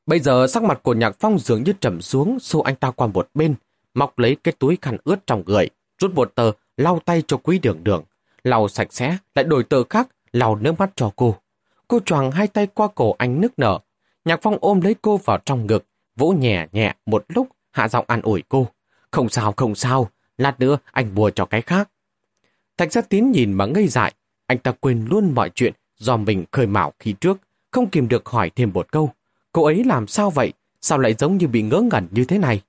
Bây 0.06 0.20
giờ 0.20 0.46
sắc 0.46 0.62
mặt 0.62 0.80
của 0.82 0.94
Nhạc 0.94 1.16
Phong 1.20 1.38
dường 1.38 1.62
như 1.62 1.72
trầm 1.80 2.00
xuống, 2.00 2.38
xô 2.40 2.60
anh 2.60 2.76
ta 2.76 2.90
qua 2.90 3.06
một 3.06 3.28
bên, 3.34 3.54
móc 3.94 4.18
lấy 4.18 4.36
cái 4.36 4.54
túi 4.58 4.78
khăn 4.82 4.96
ướt 5.04 5.26
trong 5.26 5.42
người, 5.46 5.68
rút 6.02 6.14
một 6.14 6.32
tờ, 6.34 6.52
lau 6.76 6.98
tay 7.04 7.22
cho 7.26 7.36
quý 7.36 7.58
đường 7.58 7.84
đường. 7.84 8.04
Lau 8.44 8.68
sạch 8.68 8.92
sẽ, 8.92 9.16
lại 9.34 9.44
đổi 9.44 9.64
tờ 9.64 9.84
khác, 9.84 10.08
lau 10.32 10.56
nước 10.56 10.72
mắt 10.78 10.90
cho 10.96 11.10
cô. 11.16 11.36
Cô 11.88 12.00
choàng 12.00 12.30
hai 12.30 12.46
tay 12.46 12.66
qua 12.66 12.88
cổ 12.94 13.14
anh 13.18 13.40
nức 13.40 13.58
nở. 13.58 13.78
Nhạc 14.24 14.42
Phong 14.42 14.58
ôm 14.60 14.80
lấy 14.80 14.94
cô 15.02 15.16
vào 15.16 15.38
trong 15.44 15.66
ngực, 15.66 15.86
vỗ 16.16 16.30
nhẹ 16.30 16.66
nhẹ 16.72 16.94
một 17.06 17.24
lúc, 17.28 17.48
hạ 17.70 17.88
giọng 17.88 18.04
an 18.08 18.22
ủi 18.22 18.42
cô. 18.48 18.66
Không 19.10 19.28
sao, 19.28 19.54
không 19.56 19.74
sao, 19.74 20.10
lát 20.38 20.60
nữa 20.60 20.78
anh 20.92 21.14
mua 21.14 21.30
cho 21.30 21.46
cái 21.46 21.62
khác. 21.62 21.88
Thạch 22.76 22.92
gia 22.92 23.00
tín 23.00 23.30
nhìn 23.30 23.52
mà 23.52 23.66
ngây 23.66 23.88
dại, 23.88 24.12
anh 24.46 24.58
ta 24.58 24.72
quên 24.80 25.06
luôn 25.10 25.34
mọi 25.34 25.50
chuyện 25.50 25.72
do 25.98 26.16
mình 26.16 26.44
khơi 26.52 26.66
mạo 26.66 26.92
khi 26.98 27.12
trước, 27.12 27.38
không 27.70 27.90
kìm 27.90 28.08
được 28.08 28.26
hỏi 28.26 28.50
thêm 28.56 28.70
một 28.74 28.92
câu. 28.92 29.10
Cô 29.52 29.64
ấy 29.64 29.84
làm 29.84 30.06
sao 30.06 30.30
vậy? 30.30 30.52
Sao 30.80 30.98
lại 30.98 31.14
giống 31.14 31.36
như 31.36 31.48
bị 31.48 31.62
ngớ 31.62 31.80
ngẩn 31.80 32.06
như 32.10 32.24
thế 32.24 32.38
này? 32.38 32.60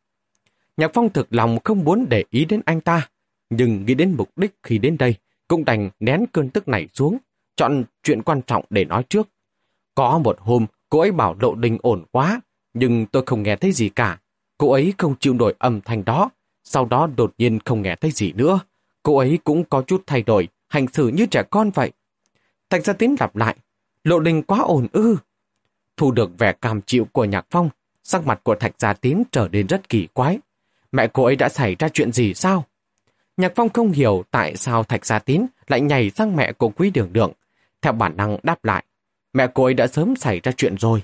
Nhạc 0.78 0.92
Phong 0.94 1.10
thực 1.10 1.28
lòng 1.30 1.58
không 1.64 1.84
muốn 1.84 2.06
để 2.10 2.24
ý 2.30 2.46
đến 2.46 2.62
anh 2.66 2.82
ta, 2.82 3.10
nhưng 3.56 3.86
nghĩ 3.86 3.94
đến 3.94 4.16
mục 4.18 4.30
đích 4.36 4.56
khi 4.64 4.78
đến 4.78 4.98
đây, 4.98 5.16
cũng 5.48 5.66
đành 5.66 5.90
nén 6.00 6.26
cơn 6.32 6.50
tức 6.50 6.68
này 6.68 6.88
xuống, 6.94 7.18
chọn 7.56 7.84
chuyện 8.04 8.22
quan 8.24 8.42
trọng 8.42 8.66
để 8.70 8.86
nói 8.86 9.04
trước. 9.10 9.30
Có 9.96 10.18
một 10.18 10.38
hôm, 10.40 10.66
cô 10.90 11.00
ấy 11.00 11.12
bảo 11.12 11.36
Lộ 11.40 11.56
Đình 11.56 11.78
ổn 11.82 12.04
quá, 12.12 12.42
nhưng 12.74 13.06
tôi 13.06 13.24
không 13.26 13.44
nghe 13.44 13.56
thấy 13.56 13.72
gì 13.72 13.90
cả. 13.90 14.20
Cô 14.58 14.72
ấy 14.72 14.94
không 14.98 15.16
chịu 15.20 15.34
nổi 15.34 15.56
âm 15.60 15.82
thanh 15.82 16.06
đó, 16.06 16.30
sau 16.64 16.86
đó 16.86 17.08
đột 17.18 17.34
nhiên 17.38 17.60
không 17.66 17.82
nghe 17.82 17.96
thấy 17.96 18.12
gì 18.12 18.32
nữa. 18.32 18.60
Cô 19.04 19.18
ấy 19.18 19.40
cũng 19.44 19.64
có 19.64 19.82
chút 19.82 20.04
thay 20.08 20.22
đổi, 20.22 20.48
hành 20.68 20.88
xử 20.88 21.08
như 21.08 21.26
trẻ 21.26 21.44
con 21.50 21.70
vậy. 21.70 21.92
Thạch 22.70 22.86
gia 22.86 22.94
tín 22.94 23.16
lặp 23.20 23.36
lại, 23.36 23.56
Lộ 24.04 24.20
Đình 24.20 24.44
quá 24.44 24.60
ổn 24.60 24.88
ư. 24.92 25.18
Thu 25.98 26.12
được 26.12 26.30
vẻ 26.38 26.54
cam 26.54 26.82
chịu 26.82 27.08
của 27.12 27.26
Nhạc 27.26 27.46
Phong, 27.50 27.70
sắc 28.04 28.26
mặt 28.26 28.40
của 28.44 28.56
Thạch 28.56 28.76
gia 28.80 28.94
tín 28.94 29.24
trở 29.32 29.48
nên 29.52 29.68
rất 29.68 29.90
kỳ 29.90 30.08
quái. 30.14 30.40
Mẹ 30.92 31.08
cô 31.08 31.24
ấy 31.24 31.36
đã 31.36 31.50
xảy 31.50 31.76
ra 31.80 31.90
chuyện 31.90 32.12
gì 32.12 32.34
sao? 32.34 32.66
Nhạc 33.38 33.52
Phong 33.56 33.70
không 33.70 33.92
hiểu 33.92 34.24
tại 34.32 34.56
sao 34.56 34.84
Thạch 34.84 35.06
Gia 35.06 35.20
Tín 35.20 35.46
lại 35.68 35.82
nhảy 35.82 36.10
sang 36.10 36.36
mẹ 36.36 36.52
của 36.52 36.70
Quý 36.70 36.90
Đường 36.90 37.14
Đường. 37.14 37.32
Theo 37.82 37.94
bản 37.94 38.18
năng 38.18 38.38
đáp 38.44 38.66
lại, 38.66 38.84
mẹ 39.34 39.48
cô 39.54 39.64
ấy 39.64 39.74
đã 39.74 39.88
sớm 39.88 40.16
xảy 40.16 40.40
ra 40.40 40.52
chuyện 40.52 40.76
rồi. 40.78 41.04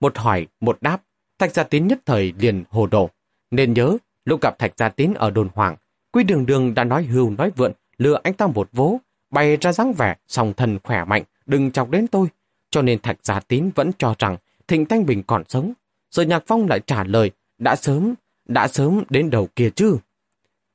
Một 0.00 0.18
hỏi, 0.18 0.46
một 0.60 0.78
đáp, 0.80 1.02
Thạch 1.38 1.54
Gia 1.54 1.62
Tín 1.62 1.86
nhất 1.86 1.98
thời 2.06 2.32
liền 2.38 2.64
hồ 2.70 2.86
đồ. 2.86 3.10
Nên 3.50 3.72
nhớ, 3.72 3.96
lúc 4.24 4.40
gặp 4.40 4.58
Thạch 4.58 4.72
Gia 4.76 4.88
Tín 4.88 5.14
ở 5.14 5.30
đồn 5.30 5.48
hoàng, 5.54 5.76
Quý 6.12 6.24
Đường 6.24 6.46
Đường 6.46 6.74
đã 6.74 6.84
nói 6.84 7.04
hưu 7.04 7.30
nói 7.30 7.50
vượn, 7.56 7.72
lừa 7.98 8.20
anh 8.22 8.34
ta 8.34 8.46
một 8.46 8.68
vố, 8.72 8.98
bày 9.30 9.56
ra 9.56 9.72
dáng 9.72 9.92
vẻ, 9.92 10.16
song 10.28 10.52
thần 10.56 10.78
khỏe 10.84 11.04
mạnh, 11.04 11.22
đừng 11.46 11.70
chọc 11.70 11.90
đến 11.90 12.06
tôi. 12.06 12.26
Cho 12.70 12.82
nên 12.82 13.00
Thạch 13.00 13.18
Gia 13.22 13.40
Tín 13.40 13.70
vẫn 13.74 13.90
cho 13.98 14.14
rằng 14.18 14.36
Thịnh 14.68 14.86
Thanh 14.86 15.06
Bình 15.06 15.22
còn 15.22 15.42
sống. 15.48 15.72
Rồi 16.10 16.26
Nhạc 16.26 16.42
Phong 16.46 16.68
lại 16.68 16.80
trả 16.86 17.04
lời, 17.04 17.30
đã 17.58 17.76
sớm, 17.76 18.14
đã 18.46 18.68
sớm 18.68 19.02
đến 19.10 19.30
đầu 19.30 19.48
kia 19.56 19.70
chứ. 19.74 19.98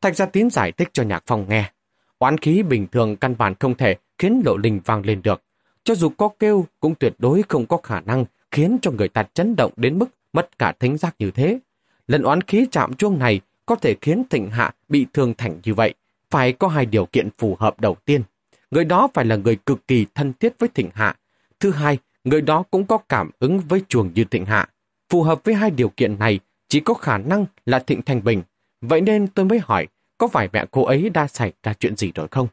Thạch 0.01 0.15
Gia 0.15 0.25
Tín 0.25 0.49
giải 0.49 0.71
thích 0.71 0.89
cho 0.93 1.03
Nhạc 1.03 1.23
Phong 1.27 1.45
nghe. 1.49 1.71
Oán 2.19 2.37
khí 2.37 2.63
bình 2.63 2.87
thường 2.87 3.15
căn 3.15 3.35
bản 3.37 3.53
không 3.59 3.75
thể 3.75 3.95
khiến 4.17 4.41
lộ 4.45 4.57
linh 4.57 4.79
vang 4.85 5.05
lên 5.05 5.21
được. 5.21 5.41
Cho 5.83 5.95
dù 5.95 6.09
có 6.09 6.29
kêu 6.39 6.65
cũng 6.79 6.95
tuyệt 6.95 7.13
đối 7.19 7.41
không 7.49 7.65
có 7.65 7.77
khả 7.77 7.99
năng 7.99 8.25
khiến 8.51 8.77
cho 8.81 8.91
người 8.91 9.07
ta 9.07 9.23
chấn 9.33 9.55
động 9.55 9.71
đến 9.75 9.99
mức 9.99 10.09
mất 10.33 10.59
cả 10.59 10.73
thính 10.79 10.97
giác 10.97 11.15
như 11.19 11.31
thế. 11.31 11.59
Lần 12.07 12.23
oán 12.23 12.41
khí 12.41 12.65
chạm 12.71 12.93
chuông 12.93 13.19
này 13.19 13.41
có 13.65 13.75
thể 13.75 13.95
khiến 14.01 14.23
thịnh 14.29 14.49
hạ 14.49 14.73
bị 14.89 15.05
thương 15.13 15.33
thành 15.37 15.59
như 15.63 15.73
vậy. 15.73 15.93
Phải 16.29 16.53
có 16.53 16.67
hai 16.67 16.85
điều 16.85 17.05
kiện 17.05 17.29
phù 17.37 17.57
hợp 17.59 17.81
đầu 17.81 17.95
tiên. 18.05 18.23
Người 18.71 18.85
đó 18.85 19.07
phải 19.13 19.25
là 19.25 19.35
người 19.35 19.55
cực 19.55 19.87
kỳ 19.87 20.05
thân 20.15 20.33
thiết 20.39 20.53
với 20.59 20.69
thịnh 20.75 20.89
hạ. 20.93 21.15
Thứ 21.59 21.71
hai, 21.71 21.97
người 22.23 22.41
đó 22.41 22.63
cũng 22.71 22.85
có 22.85 22.97
cảm 22.97 23.31
ứng 23.39 23.59
với 23.59 23.81
chuồng 23.87 24.13
như 24.13 24.23
thịnh 24.23 24.45
hạ. 24.45 24.69
Phù 25.09 25.23
hợp 25.23 25.43
với 25.43 25.55
hai 25.55 25.71
điều 25.71 25.89
kiện 25.89 26.19
này 26.19 26.39
chỉ 26.67 26.79
có 26.79 26.93
khả 26.93 27.17
năng 27.17 27.45
là 27.65 27.79
Thịnh 27.79 28.01
Thanh 28.01 28.23
Bình. 28.23 28.43
Vậy 28.81 29.01
nên 29.01 29.27
tôi 29.27 29.45
mới 29.45 29.59
hỏi, 29.59 29.87
có 30.17 30.27
phải 30.27 30.49
mẹ 30.53 30.65
cô 30.71 30.83
ấy 30.83 31.09
đã 31.09 31.27
xảy 31.27 31.53
ra 31.63 31.73
chuyện 31.73 31.95
gì 31.95 32.11
rồi 32.15 32.27
không? 32.31 32.47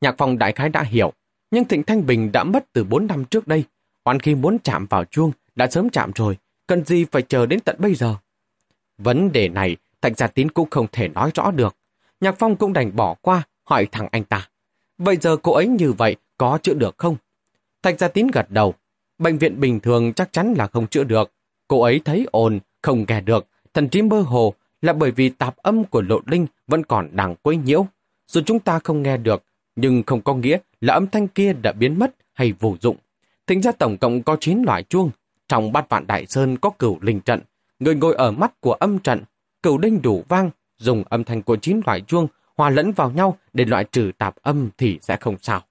Nhạc 0.00 0.14
phòng 0.18 0.38
đại 0.38 0.52
khái 0.52 0.68
đã 0.68 0.82
hiểu, 0.82 1.12
nhưng 1.50 1.64
Thịnh 1.64 1.82
Thanh 1.82 2.06
Bình 2.06 2.32
đã 2.32 2.44
mất 2.44 2.72
từ 2.72 2.84
4 2.84 3.06
năm 3.06 3.24
trước 3.24 3.48
đây. 3.48 3.64
Hoàn 4.04 4.20
khi 4.20 4.34
muốn 4.34 4.58
chạm 4.58 4.86
vào 4.86 5.04
chuông, 5.04 5.32
đã 5.54 5.66
sớm 5.70 5.90
chạm 5.90 6.10
rồi, 6.14 6.38
cần 6.66 6.84
gì 6.84 7.04
phải 7.04 7.22
chờ 7.22 7.46
đến 7.46 7.60
tận 7.60 7.76
bây 7.78 7.94
giờ? 7.94 8.16
Vấn 8.98 9.32
đề 9.32 9.48
này, 9.48 9.76
Thạch 10.02 10.18
Gia 10.18 10.26
Tín 10.26 10.50
cũng 10.50 10.70
không 10.70 10.86
thể 10.92 11.08
nói 11.08 11.30
rõ 11.34 11.50
được. 11.50 11.76
Nhạc 12.20 12.34
Phong 12.38 12.56
cũng 12.56 12.72
đành 12.72 12.96
bỏ 12.96 13.14
qua, 13.14 13.42
hỏi 13.64 13.86
thằng 13.92 14.08
anh 14.12 14.24
ta. 14.24 14.48
Vậy 14.98 15.16
giờ 15.20 15.36
cô 15.36 15.52
ấy 15.52 15.66
như 15.66 15.92
vậy, 15.92 16.16
có 16.38 16.58
chữa 16.62 16.74
được 16.74 16.98
không? 16.98 17.16
Thạch 17.82 17.98
Gia 17.98 18.08
Tín 18.08 18.26
gật 18.26 18.50
đầu. 18.50 18.74
Bệnh 19.18 19.38
viện 19.38 19.60
bình 19.60 19.80
thường 19.80 20.12
chắc 20.12 20.32
chắn 20.32 20.54
là 20.56 20.66
không 20.66 20.86
chữa 20.86 21.04
được. 21.04 21.32
Cô 21.68 21.82
ấy 21.82 22.00
thấy 22.04 22.26
ồn, 22.30 22.58
không 22.82 23.04
nghe 23.08 23.20
được, 23.20 23.46
thần 23.74 23.88
trí 23.88 24.02
mơ 24.02 24.20
hồ 24.20 24.54
là 24.82 24.92
bởi 24.92 25.10
vì 25.10 25.28
tạp 25.28 25.56
âm 25.56 25.84
của 25.84 26.02
lộ 26.02 26.20
linh 26.26 26.46
vẫn 26.66 26.84
còn 26.84 27.08
đang 27.12 27.34
quấy 27.42 27.56
nhiễu. 27.56 27.86
Dù 28.26 28.40
chúng 28.46 28.60
ta 28.60 28.78
không 28.78 29.02
nghe 29.02 29.16
được, 29.16 29.44
nhưng 29.76 30.02
không 30.02 30.20
có 30.20 30.34
nghĩa 30.34 30.58
là 30.80 30.94
âm 30.94 31.06
thanh 31.06 31.28
kia 31.28 31.52
đã 31.52 31.72
biến 31.72 31.98
mất 31.98 32.14
hay 32.32 32.52
vô 32.52 32.76
dụng. 32.80 32.96
Tính 33.46 33.62
ra 33.62 33.72
tổng 33.72 33.96
cộng 33.98 34.22
có 34.22 34.36
9 34.40 34.62
loại 34.62 34.82
chuông. 34.82 35.10
Trong 35.48 35.72
bát 35.72 35.88
vạn 35.88 36.06
đại 36.06 36.26
sơn 36.26 36.56
có 36.56 36.70
cửu 36.70 36.98
linh 37.00 37.20
trận. 37.20 37.40
Người 37.78 37.94
ngồi 37.94 38.14
ở 38.14 38.30
mắt 38.30 38.60
của 38.60 38.72
âm 38.72 38.98
trận, 38.98 39.22
cửu 39.62 39.78
linh 39.78 40.02
đủ 40.02 40.24
vang, 40.28 40.50
dùng 40.78 41.04
âm 41.08 41.24
thanh 41.24 41.42
của 41.42 41.56
9 41.56 41.80
loại 41.86 42.00
chuông 42.00 42.26
hòa 42.56 42.70
lẫn 42.70 42.92
vào 42.92 43.10
nhau 43.10 43.38
để 43.52 43.64
loại 43.64 43.84
trừ 43.84 44.10
tạp 44.18 44.36
âm 44.42 44.68
thì 44.78 44.98
sẽ 45.02 45.16
không 45.16 45.36
sao. 45.42 45.62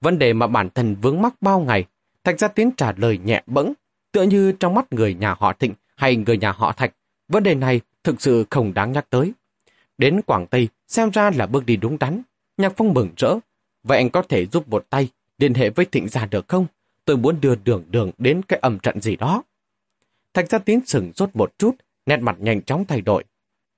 Vấn 0.00 0.18
đề 0.18 0.32
mà 0.32 0.46
bản 0.46 0.70
thân 0.70 0.96
vướng 1.02 1.22
mắc 1.22 1.34
bao 1.40 1.60
ngày, 1.60 1.84
Thạch 2.24 2.38
Gia 2.38 2.48
Tiến 2.48 2.70
trả 2.76 2.92
lời 2.96 3.18
nhẹ 3.24 3.42
bẫng, 3.46 3.72
tựa 4.12 4.22
như 4.22 4.52
trong 4.52 4.74
mắt 4.74 4.92
người 4.92 5.14
nhà 5.14 5.34
họ 5.38 5.52
Thịnh 5.52 5.72
hay 5.96 6.16
người 6.16 6.36
nhà 6.38 6.52
họ 6.52 6.72
Thạch, 6.72 6.94
vấn 7.28 7.42
đề 7.42 7.54
này 7.54 7.80
thực 8.04 8.22
sự 8.22 8.44
không 8.50 8.74
đáng 8.74 8.92
nhắc 8.92 9.06
tới. 9.10 9.32
Đến 9.98 10.22
Quảng 10.22 10.46
Tây 10.46 10.68
xem 10.88 11.10
ra 11.10 11.30
là 11.30 11.46
bước 11.46 11.66
đi 11.66 11.76
đúng 11.76 11.98
đắn. 11.98 12.22
Nhạc 12.56 12.72
Phong 12.76 12.94
mừng 12.94 13.10
rỡ. 13.16 13.34
Vậy 13.82 13.98
anh 13.98 14.10
có 14.10 14.22
thể 14.22 14.46
giúp 14.46 14.68
một 14.68 14.86
tay 14.90 15.08
liên 15.38 15.54
hệ 15.54 15.70
với 15.70 15.86
Thịnh 15.86 16.08
gia 16.08 16.26
được 16.26 16.48
không? 16.48 16.66
Tôi 17.04 17.16
muốn 17.16 17.40
đưa 17.40 17.54
đường 17.54 17.84
đường 17.90 18.10
đến 18.18 18.42
cái 18.42 18.58
âm 18.62 18.78
trận 18.78 19.00
gì 19.00 19.16
đó. 19.16 19.42
Thạch 20.34 20.50
gia 20.50 20.58
tín 20.58 20.80
sừng 20.86 21.12
rốt 21.14 21.30
một 21.34 21.58
chút, 21.58 21.76
nét 22.06 22.16
mặt 22.16 22.36
nhanh 22.38 22.62
chóng 22.62 22.84
thay 22.84 23.00
đổi. 23.00 23.24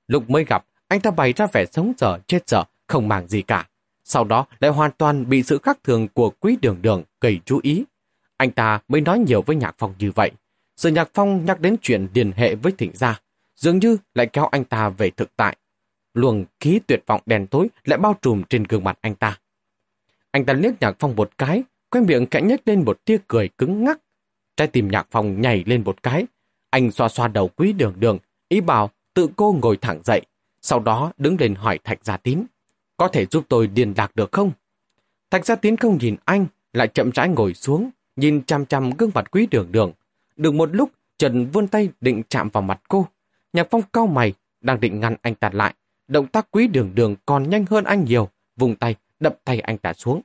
Lúc 0.09 0.31
mới 0.31 0.45
gặp, 0.45 0.65
anh 0.89 1.01
ta 1.01 1.11
bày 1.11 1.33
ra 1.33 1.47
vẻ 1.53 1.65
sống 1.73 1.93
dở, 1.99 2.19
chết 2.27 2.49
dở, 2.49 2.65
không 2.87 3.09
màng 3.09 3.29
gì 3.29 3.43
cả. 3.43 3.69
Sau 4.05 4.25
đó 4.25 4.47
lại 4.61 4.71
hoàn 4.71 4.91
toàn 4.99 5.29
bị 5.29 5.43
sự 5.43 5.59
khác 5.59 5.79
thường 5.85 6.09
của 6.09 6.31
quý 6.31 6.57
đường 6.63 6.79
đường 6.83 7.03
gây 7.21 7.41
chú 7.45 7.61
ý. 7.63 7.85
Anh 8.37 8.51
ta 8.51 8.81
mới 8.89 9.01
nói 9.01 9.19
nhiều 9.19 9.43
với 9.43 9.57
Nhạc 9.57 9.75
Phong 9.79 9.95
như 9.99 10.13
vậy. 10.13 10.31
Sự 10.77 10.91
Nhạc 10.91 11.11
Phong 11.15 11.45
nhắc 11.45 11.61
đến 11.61 11.77
chuyện 11.83 12.07
liên 12.15 12.33
hệ 12.33 12.55
với 12.55 12.73
Thịnh 12.79 12.91
gia, 12.95 13.21
dường 13.57 13.79
như 13.79 13.97
lại 14.15 14.27
kéo 14.27 14.47
anh 14.47 14.65
ta 14.65 14.89
về 14.89 15.11
thực 15.11 15.37
tại. 15.37 15.57
Luồng 16.15 16.45
khí 16.61 16.81
tuyệt 16.87 17.03
vọng 17.07 17.21
đèn 17.27 17.47
tối 17.47 17.69
lại 17.85 17.99
bao 17.99 18.17
trùm 18.23 18.43
trên 18.49 18.65
gương 18.65 18.85
mặt 18.85 18.99
anh 19.01 19.15
ta. 19.15 19.39
Anh 20.31 20.45
ta 20.45 20.53
liếc 20.53 20.75
Nhạc 20.81 20.97
Phong 20.99 21.17
một 21.17 21.39
cái, 21.39 21.63
quay 21.91 22.05
miệng 22.05 22.27
khẽ 22.31 22.43
nhếch 22.43 22.69
lên 22.69 22.85
một 22.85 23.05
tia 23.05 23.17
cười 23.29 23.49
cứng 23.49 23.85
ngắc. 23.85 23.99
Trái 24.57 24.69
tim 24.69 24.89
Nhạc 24.89 25.07
Phong 25.11 25.41
nhảy 25.41 25.65
lên 25.67 25.85
một 25.85 26.03
cái. 26.03 26.27
Anh 26.71 26.91
xoa 26.91 27.09
xoa 27.09 27.29
đầu 27.29 27.49
quý 27.49 27.73
đường 27.73 27.95
đường, 27.99 28.19
ý 28.49 28.61
bảo 28.61 28.91
tự 29.15 29.29
cô 29.37 29.57
ngồi 29.63 29.77
thẳng 29.77 30.01
dậy, 30.05 30.23
sau 30.63 30.81
đó 30.81 31.13
đứng 31.19 31.37
lên 31.41 31.55
hỏi 31.55 31.79
Thạch 31.85 32.05
Gia 32.05 32.17
Tín. 32.17 32.45
Có 32.97 33.09
thể 33.09 33.27
giúp 33.27 33.45
tôi 33.49 33.67
điền 33.67 33.93
lạc 33.97 34.17
được 34.17 34.33
không? 34.33 34.53
Thạch 35.31 35.47
Gia 35.47 35.57
Tín 35.57 35.77
không 35.77 35.99
nhìn 35.99 36.17
anh, 36.25 36.47
lại 36.73 36.89
chậm 36.89 37.11
rãi 37.11 37.29
ngồi 37.29 37.55
xuống, 37.55 37.91
nhìn 38.17 38.43
chăm 38.43 38.67
chăm 38.67 38.91
gương 38.91 39.11
mặt 39.15 39.31
quý 39.31 39.47
đường 39.51 39.73
đường. 39.73 39.93
Được 40.37 40.55
một 40.55 40.69
lúc, 40.73 40.91
Trần 41.19 41.47
vươn 41.47 41.69
tay 41.69 41.89
định 42.01 42.23
chạm 42.29 42.49
vào 42.49 42.63
mặt 42.63 42.81
cô. 42.89 43.07
Nhạc 43.55 43.67
Phong 43.71 43.83
cao 43.93 44.07
mày, 44.07 44.33
đang 44.61 44.81
định 44.81 45.01
ngăn 45.01 45.17
anh 45.23 45.35
ta 45.35 45.51
lại. 45.53 45.75
Động 46.09 46.27
tác 46.27 46.49
quý 46.51 46.67
đường 46.67 46.95
đường 46.95 47.17
còn 47.27 47.51
nhanh 47.51 47.65
hơn 47.71 47.85
anh 47.85 48.05
nhiều, 48.05 48.29
vùng 48.57 48.77
tay, 48.77 48.95
đập 49.21 49.37
tay 49.45 49.61
anh 49.61 49.79
ta 49.79 49.93
xuống. 49.93 50.21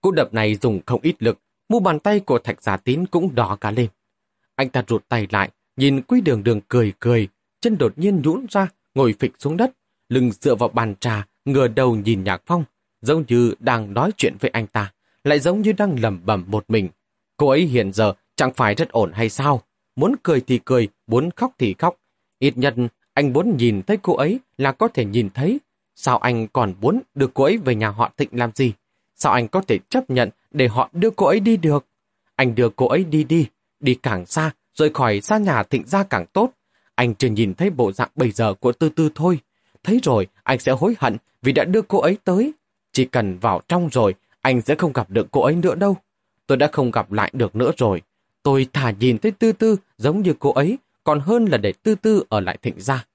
Cú 0.00 0.10
đập 0.10 0.34
này 0.34 0.54
dùng 0.54 0.80
không 0.86 1.00
ít 1.02 1.22
lực, 1.22 1.38
mu 1.68 1.80
bàn 1.80 1.98
tay 1.98 2.20
của 2.20 2.38
thạch 2.38 2.62
giả 2.62 2.76
tín 2.76 3.06
cũng 3.06 3.34
đỏ 3.34 3.56
cả 3.60 3.70
lên. 3.70 3.88
Anh 4.54 4.68
ta 4.68 4.84
rụt 4.88 5.08
tay 5.08 5.26
lại, 5.30 5.50
nhìn 5.76 6.02
quý 6.02 6.20
đường 6.20 6.44
đường 6.44 6.60
cười 6.68 6.92
cười, 7.00 7.28
chân 7.60 7.78
đột 7.78 7.98
nhiên 7.98 8.22
nhũn 8.22 8.46
ra, 8.50 8.68
ngồi 8.94 9.14
phịch 9.18 9.32
xuống 9.38 9.56
đất, 9.56 9.72
lưng 10.08 10.30
dựa 10.32 10.54
vào 10.54 10.68
bàn 10.68 10.94
trà, 11.00 11.26
ngửa 11.44 11.68
đầu 11.68 11.96
nhìn 11.96 12.24
Nhạc 12.24 12.42
Phong, 12.46 12.64
giống 13.02 13.24
như 13.28 13.54
đang 13.58 13.94
nói 13.94 14.10
chuyện 14.16 14.36
với 14.40 14.50
anh 14.50 14.66
ta, 14.66 14.92
lại 15.24 15.40
giống 15.40 15.62
như 15.62 15.72
đang 15.72 16.00
lẩm 16.00 16.26
bẩm 16.26 16.44
một 16.48 16.64
mình. 16.68 16.88
Cô 17.36 17.48
ấy 17.48 17.60
hiện 17.60 17.92
giờ 17.92 18.12
chẳng 18.36 18.52
phải 18.54 18.74
rất 18.74 18.88
ổn 18.88 19.12
hay 19.12 19.28
sao? 19.28 19.62
Muốn 19.96 20.14
cười 20.22 20.40
thì 20.40 20.60
cười, 20.64 20.88
muốn 21.06 21.30
khóc 21.36 21.52
thì 21.58 21.74
khóc. 21.78 21.96
Ít 22.38 22.58
nhất, 22.58 22.74
anh 23.14 23.32
muốn 23.32 23.56
nhìn 23.56 23.82
thấy 23.82 23.98
cô 24.02 24.16
ấy 24.16 24.40
là 24.58 24.72
có 24.72 24.88
thể 24.88 25.04
nhìn 25.04 25.30
thấy. 25.34 25.60
Sao 25.94 26.18
anh 26.18 26.48
còn 26.48 26.74
muốn 26.80 27.00
đưa 27.14 27.26
cô 27.34 27.44
ấy 27.44 27.56
về 27.56 27.74
nhà 27.74 27.88
họ 27.88 28.12
Thịnh 28.16 28.28
làm 28.32 28.50
gì? 28.54 28.72
Sao 29.14 29.32
anh 29.32 29.48
có 29.48 29.60
thể 29.60 29.78
chấp 29.88 30.10
nhận 30.10 30.30
để 30.50 30.68
họ 30.68 30.90
đưa 30.92 31.10
cô 31.10 31.26
ấy 31.26 31.40
đi 31.40 31.56
được? 31.56 31.86
Anh 32.34 32.54
đưa 32.54 32.68
cô 32.68 32.88
ấy 32.88 33.04
đi 33.04 33.24
đi, 33.24 33.46
đi 33.80 33.94
càng 33.94 34.26
xa, 34.26 34.50
rồi 34.74 34.90
khỏi 34.94 35.20
xa 35.20 35.38
nhà 35.38 35.62
Thịnh 35.62 35.86
ra 35.86 36.02
càng 36.02 36.26
tốt. 36.26 36.50
Anh 36.94 37.14
chỉ 37.14 37.30
nhìn 37.30 37.54
thấy 37.54 37.70
bộ 37.70 37.92
dạng 37.92 38.10
bây 38.14 38.30
giờ 38.30 38.54
của 38.54 38.72
Tư 38.72 38.88
Tư 38.88 39.08
thôi. 39.14 39.38
Thấy 39.82 40.00
rồi, 40.02 40.26
anh 40.42 40.58
sẽ 40.58 40.72
hối 40.72 40.94
hận 40.98 41.16
vì 41.42 41.52
đã 41.52 41.64
đưa 41.64 41.82
cô 41.82 41.98
ấy 42.00 42.18
tới. 42.24 42.52
Chỉ 42.92 43.04
cần 43.04 43.38
vào 43.38 43.60
trong 43.68 43.88
rồi, 43.92 44.14
anh 44.40 44.60
sẽ 44.60 44.74
không 44.74 44.92
gặp 44.92 45.10
được 45.10 45.26
cô 45.30 45.42
ấy 45.42 45.54
nữa 45.54 45.74
đâu. 45.74 45.96
Tôi 46.46 46.58
đã 46.58 46.68
không 46.72 46.90
gặp 46.90 47.12
lại 47.12 47.30
được 47.34 47.56
nữa 47.56 47.70
rồi. 47.76 48.02
Tôi 48.46 48.66
thả 48.72 48.90
nhìn 48.90 49.18
thấy 49.18 49.32
Tư 49.32 49.52
Tư 49.52 49.76
giống 49.98 50.22
như 50.22 50.34
cô 50.38 50.52
ấy, 50.52 50.78
còn 51.04 51.20
hơn 51.20 51.44
là 51.44 51.58
để 51.58 51.72
Tư 51.72 51.94
Tư 51.94 52.24
ở 52.28 52.40
lại 52.40 52.58
thịnh 52.62 52.80
gia. 52.80 53.06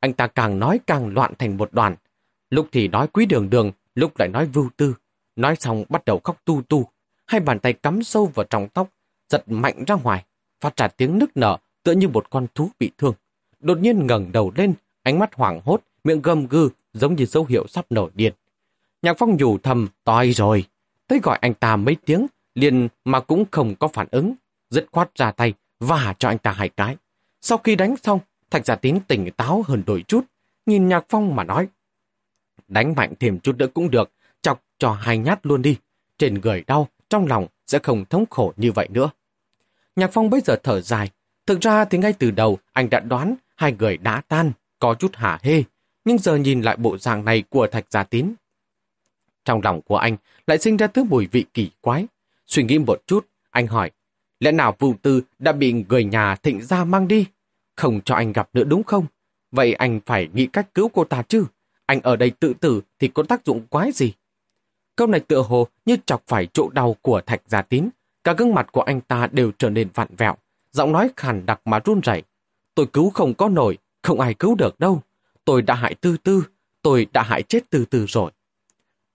anh 0.00 0.12
ta 0.12 0.26
càng 0.26 0.58
nói 0.58 0.80
càng 0.86 1.08
loạn 1.14 1.32
thành 1.38 1.56
một 1.56 1.72
đoàn. 1.72 1.96
Lúc 2.50 2.68
thì 2.72 2.88
nói 2.88 3.08
quý 3.12 3.26
đường 3.26 3.50
đường, 3.50 3.72
lúc 3.94 4.18
lại 4.18 4.28
nói 4.28 4.46
vưu 4.46 4.68
tư. 4.76 4.94
Nói 5.36 5.56
xong 5.56 5.84
bắt 5.88 6.04
đầu 6.04 6.20
khóc 6.24 6.40
tu 6.44 6.62
tu. 6.62 6.88
Hai 7.26 7.40
bàn 7.40 7.58
tay 7.58 7.72
cắm 7.72 8.02
sâu 8.02 8.26
vào 8.34 8.46
trong 8.50 8.68
tóc, 8.68 8.88
giật 9.28 9.48
mạnh 9.48 9.84
ra 9.86 9.94
ngoài, 9.94 10.24
phát 10.60 10.76
ra 10.76 10.88
tiếng 10.88 11.18
nức 11.18 11.36
nở 11.36 11.56
tựa 11.82 11.92
như 11.92 12.08
một 12.08 12.30
con 12.30 12.46
thú 12.54 12.70
bị 12.78 12.90
thương. 12.98 13.14
Đột 13.60 13.78
nhiên 13.78 14.06
ngẩng 14.06 14.32
đầu 14.32 14.52
lên, 14.56 14.74
ánh 15.02 15.18
mắt 15.18 15.34
hoảng 15.34 15.60
hốt, 15.64 15.82
miệng 16.04 16.22
gầm 16.22 16.46
gừ 16.46 16.68
giống 16.92 17.16
như 17.16 17.26
dấu 17.26 17.44
hiệu 17.44 17.66
sắp 17.66 17.86
nổi 17.90 18.10
điên. 18.14 18.32
Nhạc 19.02 19.18
phong 19.18 19.36
nhủ 19.36 19.58
thầm, 19.58 19.88
toi 20.04 20.32
rồi. 20.32 20.64
Tới 21.06 21.20
gọi 21.22 21.38
anh 21.40 21.54
ta 21.54 21.76
mấy 21.76 21.96
tiếng, 22.04 22.26
liền 22.54 22.88
mà 23.04 23.20
cũng 23.20 23.44
không 23.50 23.74
có 23.74 23.88
phản 23.88 24.06
ứng. 24.10 24.34
Dứt 24.70 24.86
khoát 24.92 25.14
ra 25.14 25.30
tay, 25.30 25.54
và 25.80 26.14
cho 26.18 26.28
anh 26.28 26.38
ta 26.38 26.52
hai 26.52 26.68
cái. 26.68 26.96
Sau 27.40 27.58
khi 27.58 27.76
đánh 27.76 27.96
xong, 27.96 28.20
Thạch 28.50 28.66
Giả 28.66 28.74
Tín 28.74 28.98
tỉnh 29.08 29.30
táo 29.30 29.64
hơn 29.68 29.82
đôi 29.86 30.04
chút, 30.08 30.24
nhìn 30.66 30.88
Nhạc 30.88 31.04
Phong 31.08 31.36
mà 31.36 31.44
nói. 31.44 31.68
Đánh 32.68 32.94
mạnh 32.94 33.12
thêm 33.20 33.40
chút 33.40 33.56
nữa 33.56 33.66
cũng 33.74 33.90
được, 33.90 34.12
chọc 34.42 34.62
cho 34.78 34.92
hai 34.92 35.18
nhát 35.18 35.46
luôn 35.46 35.62
đi. 35.62 35.76
Trên 36.18 36.34
người 36.34 36.64
đau, 36.66 36.88
trong 37.10 37.26
lòng 37.26 37.46
sẽ 37.66 37.78
không 37.78 38.04
thống 38.04 38.24
khổ 38.30 38.52
như 38.56 38.72
vậy 38.72 38.88
nữa. 38.90 39.10
Nhạc 39.96 40.10
Phong 40.12 40.30
bây 40.30 40.40
giờ 40.40 40.56
thở 40.62 40.80
dài. 40.80 41.10
Thực 41.46 41.60
ra 41.60 41.84
thì 41.84 41.98
ngay 41.98 42.12
từ 42.12 42.30
đầu 42.30 42.58
anh 42.72 42.90
đã 42.90 43.00
đoán 43.00 43.34
hai 43.56 43.72
người 43.72 43.96
đã 43.96 44.22
tan, 44.28 44.52
có 44.78 44.94
chút 44.94 45.16
hả 45.16 45.38
hê. 45.42 45.62
Nhưng 46.04 46.18
giờ 46.18 46.36
nhìn 46.36 46.62
lại 46.62 46.76
bộ 46.76 46.98
dạng 46.98 47.24
này 47.24 47.42
của 47.50 47.66
Thạch 47.66 47.84
Gia 47.90 48.04
Tín. 48.04 48.34
Trong 49.44 49.60
lòng 49.64 49.82
của 49.82 49.96
anh 49.96 50.16
lại 50.46 50.58
sinh 50.58 50.76
ra 50.76 50.86
thứ 50.86 51.04
mùi 51.04 51.26
vị 51.26 51.44
kỳ 51.54 51.70
quái. 51.80 52.06
Suy 52.46 52.62
nghĩ 52.62 52.78
một 52.78 53.02
chút, 53.06 53.26
anh 53.50 53.66
hỏi, 53.66 53.90
lẽ 54.40 54.52
nào 54.52 54.76
vụ 54.78 54.94
tư 55.02 55.22
đã 55.38 55.52
bị 55.52 55.72
người 55.88 56.04
nhà 56.04 56.34
thịnh 56.34 56.62
gia 56.62 56.84
mang 56.84 57.08
đi? 57.08 57.26
Không 57.76 58.00
cho 58.04 58.14
anh 58.14 58.32
gặp 58.32 58.48
nữa 58.52 58.64
đúng 58.64 58.82
không? 58.82 59.06
Vậy 59.50 59.74
anh 59.74 60.00
phải 60.06 60.28
nghĩ 60.32 60.46
cách 60.46 60.74
cứu 60.74 60.88
cô 60.88 61.04
ta 61.04 61.22
chứ? 61.22 61.44
Anh 61.86 62.00
ở 62.00 62.16
đây 62.16 62.30
tự 62.30 62.54
tử 62.54 62.80
thì 62.98 63.08
có 63.08 63.22
tác 63.22 63.44
dụng 63.44 63.66
quái 63.66 63.92
gì? 63.92 64.12
Câu 64.96 65.06
này 65.06 65.20
tựa 65.20 65.42
hồ 65.42 65.66
như 65.84 65.96
chọc 66.06 66.22
phải 66.26 66.46
chỗ 66.52 66.68
đau 66.72 66.96
của 67.02 67.20
Thạch 67.20 67.42
Gia 67.46 67.62
Tín. 67.62 67.88
Cả 68.24 68.32
gương 68.32 68.54
mặt 68.54 68.72
của 68.72 68.80
anh 68.80 69.00
ta 69.00 69.28
đều 69.32 69.52
trở 69.58 69.70
nên 69.70 69.88
vặn 69.94 70.08
vẹo. 70.16 70.36
Giọng 70.72 70.92
nói 70.92 71.10
khàn 71.16 71.46
đặc 71.46 71.60
mà 71.64 71.80
run 71.84 72.00
rẩy. 72.00 72.22
Tôi 72.74 72.86
cứu 72.86 73.10
không 73.10 73.34
có 73.34 73.48
nổi, 73.48 73.78
không 74.02 74.20
ai 74.20 74.34
cứu 74.34 74.54
được 74.54 74.80
đâu. 74.80 75.02
Tôi 75.44 75.62
đã 75.62 75.74
hại 75.74 75.94
tư 75.94 76.16
tư, 76.16 76.44
tôi 76.82 77.06
đã 77.12 77.22
hại 77.22 77.42
chết 77.42 77.70
tư 77.70 77.84
tư 77.84 78.04
rồi. 78.08 78.30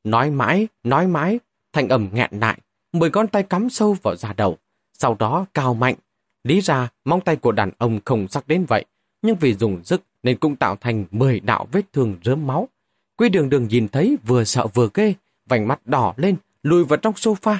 Nói 0.04 0.32
mãi, 0.32 0.68
nói 0.84 1.08
mãi, 1.08 1.40
thanh 1.74 1.90
ẩm 1.90 2.10
nghẹn 2.14 2.30
lại, 2.32 2.60
mười 2.92 3.10
con 3.10 3.28
tay 3.28 3.44
cắm 3.44 3.70
sâu 3.70 3.98
vào 4.04 4.16
da 4.16 4.34
đầu. 4.34 4.58
Sau 5.02 5.16
đó 5.20 5.46
cao 5.54 5.74
mạnh. 5.74 5.96
Lý 6.44 6.62
ra, 6.62 6.90
móng 7.06 7.22
tay 7.22 7.36
của 7.36 7.52
đàn 7.52 7.72
ông 7.78 8.00
không 8.06 8.28
sắc 8.28 8.48
đến 8.48 8.66
vậy, 8.68 8.86
nhưng 9.22 9.36
vì 9.36 9.54
dùng 9.54 9.84
sức 9.84 10.02
nên 10.24 10.38
cũng 10.38 10.56
tạo 10.56 10.76
thành 10.76 11.06
10 11.12 11.40
đạo 11.40 11.68
vết 11.72 11.82
thương 11.94 12.16
rớm 12.24 12.48
máu. 12.48 12.68
Quy 13.18 13.30
đường 13.30 13.50
đường 13.50 13.68
nhìn 13.68 13.88
thấy 13.88 14.18
vừa 14.26 14.44
sợ 14.44 14.68
vừa 14.68 14.90
ghê, 14.94 15.14
vành 15.50 15.68
mắt 15.68 15.88
đỏ 15.88 16.14
lên, 16.18 16.36
lùi 16.64 16.84
vào 16.84 16.98
trong 16.98 17.14
sofa. 17.14 17.56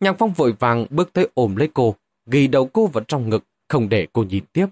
Nhạc 0.00 0.16
phong 0.18 0.32
vội 0.32 0.54
vàng 0.58 0.86
bước 0.90 1.12
tới 1.12 1.28
ôm 1.34 1.56
lấy 1.56 1.68
cô, 1.74 1.94
ghi 2.26 2.46
đầu 2.46 2.66
cô 2.66 2.86
vào 2.86 3.04
trong 3.04 3.28
ngực, 3.28 3.44
không 3.68 3.88
để 3.88 4.06
cô 4.12 4.22
nhìn 4.22 4.44
tiếp. 4.52 4.66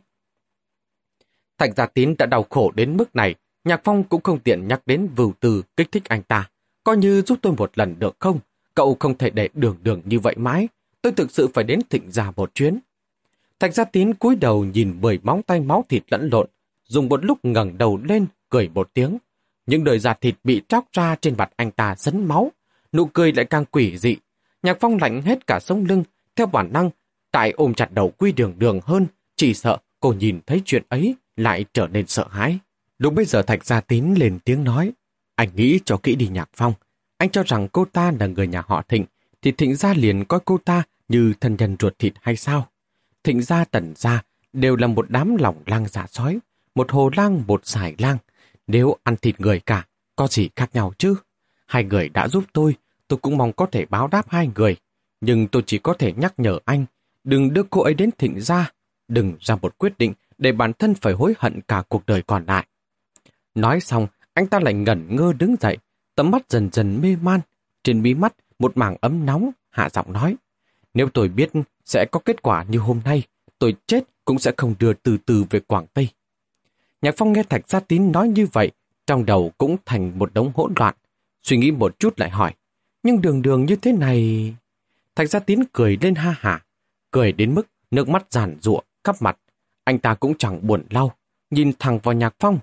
Thạch 1.59 1.77
Gia 1.77 1.87
Tín 1.87 2.15
đã 2.19 2.27
đau 2.27 2.47
khổ 2.51 2.73
đến 2.75 2.97
mức 2.97 3.17
này, 3.17 3.35
Nhạc 3.65 3.81
Phong 3.85 4.05
cũng 4.05 4.23
không 4.23 4.39
tiện 4.39 4.69
nhắc 4.69 4.83
đến 4.87 5.09
vưu 5.17 5.33
từ 5.41 5.63
kích 5.77 5.93
thích 5.93 6.05
anh 6.09 6.23
ta. 6.23 6.51
Coi 6.85 6.97
như 6.97 7.23
giúp 7.23 7.39
tôi 7.43 7.53
một 7.59 7.79
lần 7.79 7.99
được 7.99 8.17
không? 8.19 8.39
Cậu 8.75 8.97
không 9.01 9.19
thể 9.19 9.31
để 9.31 9.49
đường 9.55 9.77
đường 9.83 10.03
như 10.05 10.21
vậy 10.21 10.35
mãi. 10.37 10.69
Tôi 11.03 11.13
thực 11.13 11.31
sự 11.31 11.49
phải 11.55 11.65
đến 11.65 11.81
thịnh 11.91 12.11
gia 12.11 12.31
một 12.37 12.55
chuyến. 12.55 12.79
Thạch 13.61 13.75
Gia 13.75 13.85
Tín 13.85 14.15
cúi 14.15 14.37
đầu 14.37 14.65
nhìn 14.65 15.01
mười 15.01 15.19
móng 15.23 15.43
tay 15.43 15.61
máu 15.61 15.85
thịt 15.89 16.03
lẫn 16.09 16.29
lộn, 16.33 16.47
dùng 16.89 17.09
một 17.09 17.25
lúc 17.25 17.39
ngẩng 17.43 17.79
đầu 17.79 18.01
lên, 18.05 18.27
cười 18.49 18.69
một 18.69 18.91
tiếng. 18.95 19.19
Những 19.67 19.85
đời 19.85 19.99
da 19.99 20.15
thịt 20.15 20.35
bị 20.45 20.63
tróc 20.69 20.85
ra 20.93 21.17
trên 21.21 21.35
mặt 21.39 21.51
anh 21.57 21.71
ta 21.71 21.95
sấn 21.95 22.25
máu, 22.25 22.53
nụ 22.93 23.07
cười 23.07 23.33
lại 23.33 23.45
càng 23.45 23.65
quỷ 23.65 23.99
dị. 23.99 24.17
Nhạc 24.63 24.77
Phong 24.81 24.99
lạnh 25.01 25.23
hết 25.23 25.47
cả 25.47 25.61
sống 25.61 25.85
lưng, 25.89 26.05
theo 26.37 26.47
bản 26.47 26.73
năng, 26.73 26.91
tại 27.31 27.51
ôm 27.51 27.75
chặt 27.75 27.93
đầu 27.93 28.11
quy 28.11 28.33
đường 28.33 28.55
đường 28.59 28.81
hơn, 28.83 29.07
chỉ 29.37 29.55
sợ 29.55 29.79
cô 30.01 30.13
nhìn 30.13 30.41
thấy 30.47 30.63
chuyện 30.65 30.83
ấy 30.89 31.15
lại 31.37 31.65
trở 31.73 31.87
nên 31.87 32.07
sợ 32.07 32.27
hãi. 32.31 32.59
Lúc 32.99 33.15
bây 33.15 33.25
giờ 33.25 33.43
Thạch 33.43 33.65
Gia 33.65 33.81
Tín 33.81 34.15
lên 34.15 34.39
tiếng 34.45 34.65
nói, 34.65 34.93
anh 35.35 35.49
nghĩ 35.55 35.81
cho 35.85 35.97
kỹ 35.97 36.15
đi 36.15 36.29
Nhạc 36.29 36.49
Phong. 36.57 36.73
Anh 37.19 37.31
cho 37.31 37.43
rằng 37.47 37.69
cô 37.73 37.85
ta 37.85 38.13
là 38.21 38.27
người 38.27 38.47
nhà 38.47 38.63
họ 38.67 38.83
Thịnh, 38.89 39.05
thì 39.43 39.53
Thịnh 39.53 39.77
Gia 39.77 39.95
liền 39.95 40.25
coi 40.25 40.41
cô 40.45 40.59
ta 40.65 40.83
như 41.13 41.33
thân 41.41 41.57
nhân 41.59 41.77
ruột 41.81 41.99
thịt 41.99 42.13
hay 42.21 42.37
sao? 42.37 42.69
Thịnh 43.25 43.43
Gia 43.43 43.65
Tần 43.65 43.93
Gia 43.97 44.23
đều 44.53 44.77
là 44.77 44.87
một 44.87 45.07
đám 45.09 45.37
lỏng 45.37 45.63
lang 45.67 45.89
giả 45.89 46.07
sói, 46.07 46.39
một 46.75 46.91
hồ 46.91 47.11
lang, 47.17 47.43
một 47.47 47.61
sải 47.65 47.95
lang. 47.99 48.19
Nếu 48.67 48.97
ăn 49.03 49.17
thịt 49.17 49.41
người 49.41 49.61
cả, 49.61 49.87
có 50.17 50.29
gì 50.29 50.49
khác 50.57 50.71
nhau 50.75 50.93
chứ? 50.99 51.15
Hai 51.67 51.85
người 51.85 52.09
đã 52.09 52.29
giúp 52.29 52.45
tôi, 52.53 52.77
tôi 53.09 53.19
cũng 53.23 53.39
mong 53.39 53.53
có 53.53 53.67
thể 53.67 53.87
báo 53.87 54.09
đáp 54.09 54.31
hai 54.31 54.51
người. 54.55 54.77
Nhưng 55.21 55.49
tôi 55.49 55.63
chỉ 55.67 55.79
có 55.79 55.95
thể 55.95 56.13
nhắc 56.13 56.35
nhở 56.37 56.59
anh, 56.65 56.85
đừng 57.25 57.53
đưa 57.53 57.63
cô 57.71 57.83
ấy 57.83 57.95
đến 57.95 58.11
thịnh 58.19 58.41
gia, 58.41 58.73
đừng 59.09 59.37
ra 59.41 59.57
một 59.57 59.79
quyết 59.79 59.99
định 59.99 60.13
để 60.39 60.53
bản 60.53 60.73
thân 60.73 60.95
phải 60.95 61.13
hối 61.13 61.35
hận 61.39 61.61
cả 61.61 61.83
cuộc 61.89 62.07
đời 62.07 62.23
còn 62.27 62.45
lại. 62.47 62.67
Nói 63.55 63.81
xong, 63.81 64.07
anh 64.35 64.47
ta 64.47 64.61
lại 64.61 64.75
ngẩn 64.75 65.17
ngơ 65.17 65.33
đứng 65.39 65.55
dậy, 65.61 65.79
tấm 66.15 66.31
mắt 66.31 66.43
dần 66.49 66.69
dần 66.73 67.01
mê 67.01 67.17
man. 67.23 67.41
Trên 67.85 68.03
mí 68.03 68.15
mắt, 68.15 68.35
một 68.59 68.77
mảng 68.77 68.97
ấm 69.01 69.27
nóng, 69.27 69.51
hạ 69.71 69.89
giọng 69.89 70.13
nói. 70.13 70.37
Nếu 70.95 71.09
tôi 71.15 71.29
biết 71.29 71.51
sẽ 71.85 72.07
có 72.13 72.21
kết 72.25 72.43
quả 72.43 72.65
như 72.69 72.79
hôm 72.79 73.01
nay, 73.05 73.23
tôi 73.59 73.77
chết 73.87 74.05
cũng 74.25 74.39
sẽ 74.39 74.53
không 74.57 74.75
đưa 74.79 74.93
từ 74.93 75.17
từ 75.27 75.45
về 75.51 75.61
Quảng 75.61 75.87
Tây. 75.95 76.09
Nhạc 77.03 77.15
Phong 77.17 77.33
nghe 77.33 77.43
Thạch 77.43 77.69
Gia 77.69 77.81
Tín 77.81 78.13
nói 78.13 78.29
như 78.29 78.47
vậy, 78.53 78.71
trong 79.07 79.27
đầu 79.27 79.53
cũng 79.59 79.77
thành 79.85 80.19
một 80.19 80.35
đống 80.35 80.53
hỗn 80.55 80.73
loạn. 80.77 80.95
Suy 81.43 81.57
nghĩ 81.57 81.71
một 81.71 81.99
chút 81.99 82.21
lại 82.21 82.31
hỏi, 82.31 82.55
nhưng 83.03 83.21
đường 83.21 83.43
đường 83.43 83.67
như 83.67 83.77
thế 83.77 83.93
này... 83.93 84.55
Thạch 85.15 85.31
Gia 85.31 85.39
Tín 85.39 85.61
cười 85.73 85.99
lên 86.01 86.15
ha 86.15 86.35
hả, 86.39 86.65
cười 87.11 87.33
đến 87.33 87.55
mức 87.55 87.67
nước 87.91 88.09
mắt 88.09 88.27
giàn 88.31 88.57
rụa 88.61 88.81
khắp 89.05 89.17
mặt. 89.23 89.39
Anh 89.85 89.99
ta 89.99 90.15
cũng 90.15 90.35
chẳng 90.39 90.67
buồn 90.67 90.85
lau, 90.91 91.15
nhìn 91.51 91.73
thẳng 91.79 91.99
vào 92.03 92.15
Nhạc 92.15 92.35
Phong. 92.39 92.59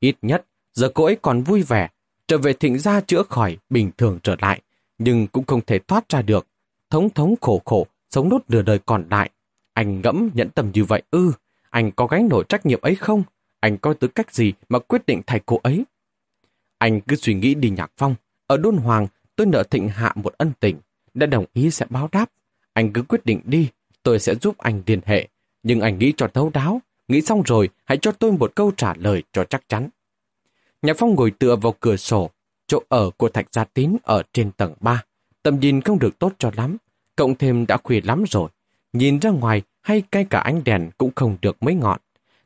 Ít 0.00 0.16
nhất, 0.22 0.46
giờ 0.74 0.90
cô 0.94 1.04
ấy 1.04 1.16
còn 1.22 1.42
vui 1.42 1.62
vẻ, 1.62 1.88
trở 2.26 2.38
về 2.38 2.52
thịnh 2.52 2.78
gia 2.78 3.00
chữa 3.00 3.22
khỏi, 3.22 3.58
bình 3.70 3.90
thường 3.98 4.18
trở 4.22 4.36
lại, 4.40 4.62
nhưng 4.98 5.26
cũng 5.26 5.46
không 5.46 5.60
thể 5.66 5.78
thoát 5.78 6.04
ra 6.08 6.22
được. 6.22 6.46
Thống 6.90 7.10
thống 7.10 7.34
khổ 7.40 7.62
khổ, 7.64 7.86
sống 8.10 8.28
nốt 8.28 8.38
nửa 8.48 8.62
đời 8.62 8.78
còn 8.78 9.04
lại. 9.10 9.30
Anh 9.74 10.00
ngẫm 10.00 10.30
nhẫn 10.34 10.50
tâm 10.50 10.70
như 10.74 10.84
vậy 10.84 11.02
ư, 11.10 11.32
anh 11.70 11.92
có 11.92 12.06
gánh 12.06 12.28
nổi 12.28 12.44
trách 12.48 12.66
nhiệm 12.66 12.80
ấy 12.80 12.94
không? 12.94 13.22
Anh 13.60 13.78
có 13.78 13.94
tư 13.94 14.08
cách 14.08 14.34
gì 14.34 14.52
mà 14.68 14.78
quyết 14.78 15.06
định 15.06 15.22
thay 15.26 15.40
cô 15.46 15.60
ấy? 15.62 15.84
Anh 16.78 17.00
cứ 17.00 17.16
suy 17.16 17.34
nghĩ 17.34 17.54
đi 17.54 17.70
Nhạc 17.70 17.92
Phong, 17.96 18.14
ở 18.46 18.56
Đôn 18.56 18.76
Hoàng 18.76 19.06
tôi 19.36 19.46
nợ 19.46 19.62
thịnh 19.62 19.88
hạ 19.88 20.12
một 20.14 20.34
ân 20.38 20.52
tình, 20.60 20.76
đã 21.14 21.26
đồng 21.26 21.44
ý 21.52 21.70
sẽ 21.70 21.86
báo 21.90 22.08
đáp. 22.12 22.30
Anh 22.72 22.92
cứ 22.92 23.02
quyết 23.02 23.24
định 23.24 23.40
đi, 23.44 23.68
tôi 24.02 24.18
sẽ 24.18 24.34
giúp 24.34 24.58
anh 24.58 24.82
liên 24.86 25.00
hệ. 25.04 25.28
Nhưng 25.62 25.80
anh 25.80 25.98
nghĩ 25.98 26.12
cho 26.16 26.28
thấu 26.28 26.50
đáo, 26.54 26.80
nghĩ 27.08 27.20
xong 27.20 27.42
rồi 27.42 27.68
hãy 27.84 27.98
cho 28.02 28.12
tôi 28.12 28.32
một 28.32 28.52
câu 28.54 28.72
trả 28.76 28.94
lời 28.94 29.22
cho 29.32 29.44
chắc 29.44 29.68
chắn. 29.68 29.88
Nhạc 30.82 30.96
Phong 30.98 31.14
ngồi 31.14 31.30
tựa 31.30 31.56
vào 31.56 31.74
cửa 31.80 31.96
sổ, 31.96 32.30
chỗ 32.66 32.82
ở 32.88 33.10
của 33.10 33.28
Thạch 33.28 33.46
Gia 33.52 33.64
Tín 33.64 33.96
ở 34.02 34.22
trên 34.32 34.50
tầng 34.52 34.74
3. 34.80 35.04
Tầm 35.48 35.60
nhìn 35.60 35.80
không 35.80 35.98
được 35.98 36.18
tốt 36.18 36.32
cho 36.38 36.50
lắm, 36.56 36.76
cộng 37.16 37.34
thêm 37.34 37.66
đã 37.66 37.76
khuya 37.76 38.00
lắm 38.00 38.24
rồi. 38.28 38.50
Nhìn 38.92 39.18
ra 39.18 39.30
ngoài 39.30 39.62
hay 39.80 40.02
ngay 40.12 40.26
cả 40.30 40.38
ánh 40.38 40.64
đèn 40.64 40.90
cũng 40.98 41.10
không 41.16 41.36
được 41.42 41.62
mấy 41.62 41.74
ngọn. 41.74 42.00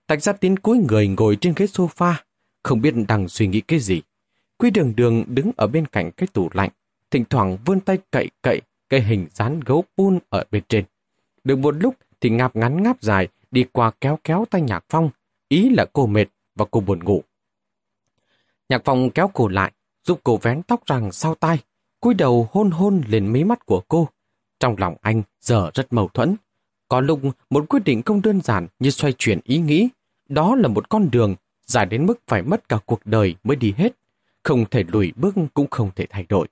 tạch 0.06 0.22
ra 0.22 0.32
Tín 0.32 0.56
cuối 0.56 0.78
người 0.78 1.08
ngồi 1.08 1.36
trên 1.40 1.54
ghế 1.56 1.66
sofa, 1.66 2.14
không 2.62 2.80
biết 2.80 2.94
đang 3.08 3.28
suy 3.28 3.46
nghĩ 3.46 3.60
cái 3.60 3.78
gì. 3.78 4.02
Quy 4.58 4.70
đường 4.70 4.92
đường 4.96 5.24
đứng 5.26 5.50
ở 5.56 5.66
bên 5.66 5.86
cạnh 5.86 6.10
cái 6.10 6.26
tủ 6.32 6.48
lạnh, 6.52 6.70
thỉnh 7.10 7.24
thoảng 7.30 7.58
vươn 7.64 7.80
tay 7.80 7.98
cậy 8.10 8.30
cậy 8.42 8.60
cái 8.88 9.00
hình 9.02 9.26
dán 9.34 9.60
gấu 9.60 9.84
pun 9.96 10.18
ở 10.28 10.44
bên 10.50 10.62
trên. 10.68 10.84
Được 11.44 11.58
một 11.58 11.74
lúc 11.76 11.94
thì 12.20 12.30
ngáp 12.30 12.56
ngắn 12.56 12.82
ngáp 12.82 13.02
dài 13.02 13.28
đi 13.50 13.64
qua 13.72 13.92
kéo 14.00 14.18
kéo 14.24 14.44
tay 14.50 14.60
Nhạc 14.60 14.84
Phong, 14.88 15.10
ý 15.48 15.70
là 15.70 15.86
cô 15.92 16.06
mệt 16.06 16.26
và 16.54 16.64
cô 16.70 16.80
buồn 16.80 17.04
ngủ. 17.04 17.22
Nhạc 18.68 18.82
Phong 18.84 19.10
kéo 19.10 19.30
cô 19.34 19.48
lại, 19.48 19.72
giúp 20.04 20.20
cô 20.24 20.36
vén 20.36 20.62
tóc 20.62 20.86
rằng 20.86 21.12
sau 21.12 21.34
tai, 21.34 21.58
cúi 22.02 22.14
đầu 22.14 22.48
hôn 22.52 22.70
hôn 22.70 23.02
lên 23.08 23.32
mí 23.32 23.44
mắt 23.44 23.66
của 23.66 23.82
cô. 23.88 24.08
Trong 24.60 24.74
lòng 24.78 24.96
anh 25.00 25.22
giờ 25.40 25.70
rất 25.74 25.92
mâu 25.92 26.08
thuẫn. 26.08 26.36
Có 26.88 27.00
lúc 27.00 27.20
một 27.50 27.64
quyết 27.68 27.84
định 27.84 28.02
không 28.02 28.22
đơn 28.22 28.40
giản 28.40 28.66
như 28.78 28.90
xoay 28.90 29.12
chuyển 29.12 29.40
ý 29.44 29.58
nghĩ. 29.58 29.88
Đó 30.28 30.54
là 30.56 30.68
một 30.68 30.88
con 30.88 31.10
đường 31.10 31.34
dài 31.66 31.86
đến 31.86 32.06
mức 32.06 32.20
phải 32.26 32.42
mất 32.42 32.68
cả 32.68 32.78
cuộc 32.86 33.00
đời 33.04 33.34
mới 33.44 33.56
đi 33.56 33.74
hết. 33.76 33.92
Không 34.42 34.64
thể 34.70 34.84
lùi 34.88 35.12
bước 35.16 35.34
cũng 35.54 35.66
không 35.70 35.90
thể 35.96 36.06
thay 36.10 36.26
đổi. 36.28 36.48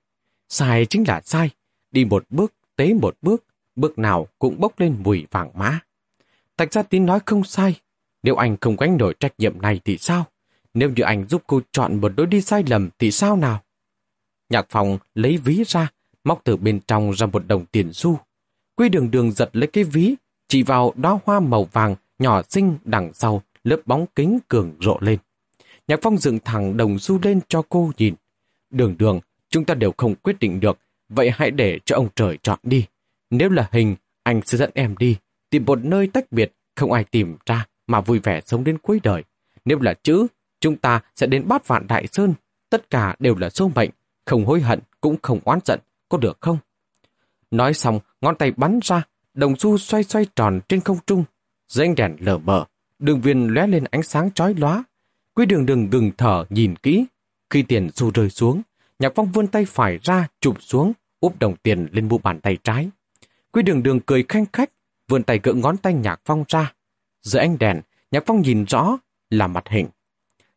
Sai 0.49 0.85
chính 0.85 1.03
là 1.07 1.21
sai. 1.21 1.49
Đi 1.91 2.05
một 2.05 2.25
bước, 2.29 2.53
tế 2.75 2.93
một 2.93 3.17
bước, 3.21 3.43
bước 3.75 3.97
nào 3.99 4.27
cũng 4.39 4.59
bốc 4.59 4.79
lên 4.79 4.95
mùi 5.03 5.27
vàng 5.31 5.51
mã. 5.55 5.79
Thạch 6.57 6.73
gia 6.73 6.83
tín 6.83 7.05
nói 7.05 7.19
không 7.25 7.43
sai. 7.43 7.75
Nếu 8.23 8.35
anh 8.35 8.57
không 8.61 8.75
gánh 8.75 8.97
nổi 8.97 9.15
trách 9.19 9.33
nhiệm 9.37 9.61
này 9.61 9.79
thì 9.85 9.97
sao? 9.97 10.25
Nếu 10.73 10.89
như 10.89 11.03
anh 11.03 11.25
giúp 11.29 11.43
cô 11.47 11.61
chọn 11.71 12.01
một 12.01 12.11
đối 12.15 12.27
đi 12.27 12.41
sai 12.41 12.63
lầm 12.67 12.89
thì 12.99 13.11
sao 13.11 13.35
nào? 13.35 13.61
Nhạc 14.51 14.65
phòng 14.69 14.97
lấy 15.15 15.37
ví 15.37 15.63
ra, 15.67 15.87
móc 16.23 16.41
từ 16.43 16.57
bên 16.57 16.79
trong 16.87 17.11
ra 17.11 17.27
một 17.27 17.47
đồng 17.47 17.65
tiền 17.65 17.93
xu. 17.93 18.19
Quy 18.75 18.89
đường 18.89 19.11
đường 19.11 19.31
giật 19.31 19.49
lấy 19.53 19.67
cái 19.67 19.83
ví, 19.83 20.15
chỉ 20.47 20.63
vào 20.63 20.93
đóa 20.95 21.19
hoa 21.25 21.39
màu 21.39 21.63
vàng 21.63 21.95
nhỏ 22.19 22.41
xinh 22.49 22.77
đằng 22.83 23.13
sau 23.13 23.41
lớp 23.63 23.79
bóng 23.85 24.05
kính 24.15 24.39
cường 24.47 24.75
rộ 24.79 24.97
lên. 25.01 25.19
Nhạc 25.87 25.99
Phong 26.01 26.17
dựng 26.17 26.39
thẳng 26.45 26.77
đồng 26.77 26.99
xu 26.99 27.19
lên 27.23 27.39
cho 27.47 27.61
cô 27.69 27.91
nhìn. 27.97 28.15
Đường 28.69 28.95
đường, 28.97 29.19
chúng 29.49 29.65
ta 29.65 29.73
đều 29.73 29.93
không 29.97 30.15
quyết 30.15 30.39
định 30.39 30.59
được, 30.59 30.79
vậy 31.09 31.31
hãy 31.33 31.51
để 31.51 31.79
cho 31.85 31.95
ông 31.95 32.07
trời 32.15 32.37
chọn 32.43 32.59
đi. 32.63 32.85
Nếu 33.29 33.49
là 33.49 33.69
hình, 33.71 33.95
anh 34.23 34.41
sẽ 34.45 34.57
dẫn 34.57 34.71
em 34.73 34.97
đi, 34.97 35.17
tìm 35.49 35.65
một 35.65 35.85
nơi 35.85 36.07
tách 36.07 36.31
biệt, 36.31 36.51
không 36.75 36.91
ai 36.91 37.03
tìm 37.03 37.37
ra 37.45 37.67
mà 37.87 38.01
vui 38.01 38.19
vẻ 38.19 38.41
sống 38.45 38.63
đến 38.63 38.77
cuối 38.77 38.99
đời. 39.03 39.23
Nếu 39.65 39.79
là 39.79 39.93
chữ, 40.03 40.27
chúng 40.59 40.75
ta 40.75 41.01
sẽ 41.15 41.27
đến 41.27 41.47
bát 41.47 41.67
vạn 41.67 41.87
đại 41.87 42.07
sơn, 42.07 42.33
tất 42.69 42.89
cả 42.89 43.15
đều 43.19 43.35
là 43.35 43.49
số 43.49 43.71
mệnh, 43.75 43.89
không 44.25 44.45
hối 44.45 44.61
hận 44.61 44.79
cũng 45.01 45.17
không 45.21 45.39
oán 45.45 45.59
giận, 45.65 45.79
có 46.09 46.17
được 46.17 46.37
không? 46.41 46.57
Nói 47.51 47.73
xong, 47.73 47.99
ngón 48.21 48.35
tay 48.35 48.51
bắn 48.51 48.79
ra, 48.83 49.03
đồng 49.33 49.55
xu 49.55 49.77
xoay 49.77 50.03
xoay 50.03 50.25
tròn 50.35 50.59
trên 50.69 50.81
không 50.81 50.97
trung, 51.07 51.23
dây 51.67 51.87
đèn 51.97 52.15
lờ 52.19 52.37
mờ, 52.37 52.65
đường 52.99 53.21
viên 53.21 53.47
lóe 53.47 53.67
lên 53.67 53.83
ánh 53.91 54.03
sáng 54.03 54.31
chói 54.31 54.53
lóa. 54.53 54.83
Quý 55.33 55.45
đường 55.45 55.65
đường 55.65 55.89
gừng 55.89 56.11
thở 56.17 56.45
nhìn 56.49 56.75
kỹ, 56.75 57.05
khi 57.49 57.63
tiền 57.63 57.89
xu 57.95 58.11
rơi 58.11 58.29
xuống, 58.29 58.61
Nhạc 58.99 59.11
Phong 59.15 59.31
vươn 59.31 59.47
tay 59.47 59.65
phải 59.65 59.99
ra, 60.03 60.27
chụp 60.39 60.61
xuống, 60.61 60.93
úp 61.19 61.39
đồng 61.39 61.55
tiền 61.55 61.87
lên 61.91 62.07
mu 62.07 62.17
bàn 62.17 62.39
tay 62.41 62.57
trái. 62.63 62.89
Quý 63.51 63.63
đường 63.63 63.83
đường 63.83 63.99
cười 63.99 64.25
khanh 64.29 64.45
khách, 64.53 64.69
vươn 65.07 65.23
tay 65.23 65.39
gỡ 65.43 65.53
ngón 65.53 65.77
tay 65.77 65.93
Nhạc 65.93 66.21
Phong 66.25 66.43
ra. 66.47 66.73
Dưới 67.21 67.41
ánh 67.41 67.57
đèn, 67.59 67.81
Nhạc 68.11 68.23
Phong 68.25 68.41
nhìn 68.41 68.65
rõ 68.65 68.97
là 69.29 69.47
mặt 69.47 69.63
hình. 69.69 69.87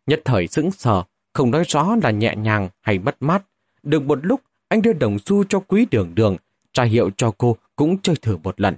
Nhất 0.06 0.22
thời 0.24 0.46
sững 0.46 0.70
sờ, 0.70 1.02
không 1.32 1.50
nói 1.50 1.64
rõ 1.68 1.96
là 2.02 2.10
nhẹ 2.10 2.34
nhàng 2.36 2.68
hay 2.80 2.98
mất 2.98 3.16
mát. 3.20 3.42
Được 3.84 4.02
một 4.02 4.18
lúc, 4.26 4.40
anh 4.68 4.82
đưa 4.82 4.92
đồng 4.92 5.18
xu 5.18 5.44
cho 5.44 5.60
quý 5.60 5.86
đường 5.90 6.14
đường, 6.14 6.36
trả 6.72 6.84
hiệu 6.84 7.10
cho 7.16 7.32
cô 7.38 7.56
cũng 7.76 7.98
chơi 7.98 8.16
thử 8.16 8.36
một 8.36 8.60
lần. 8.60 8.76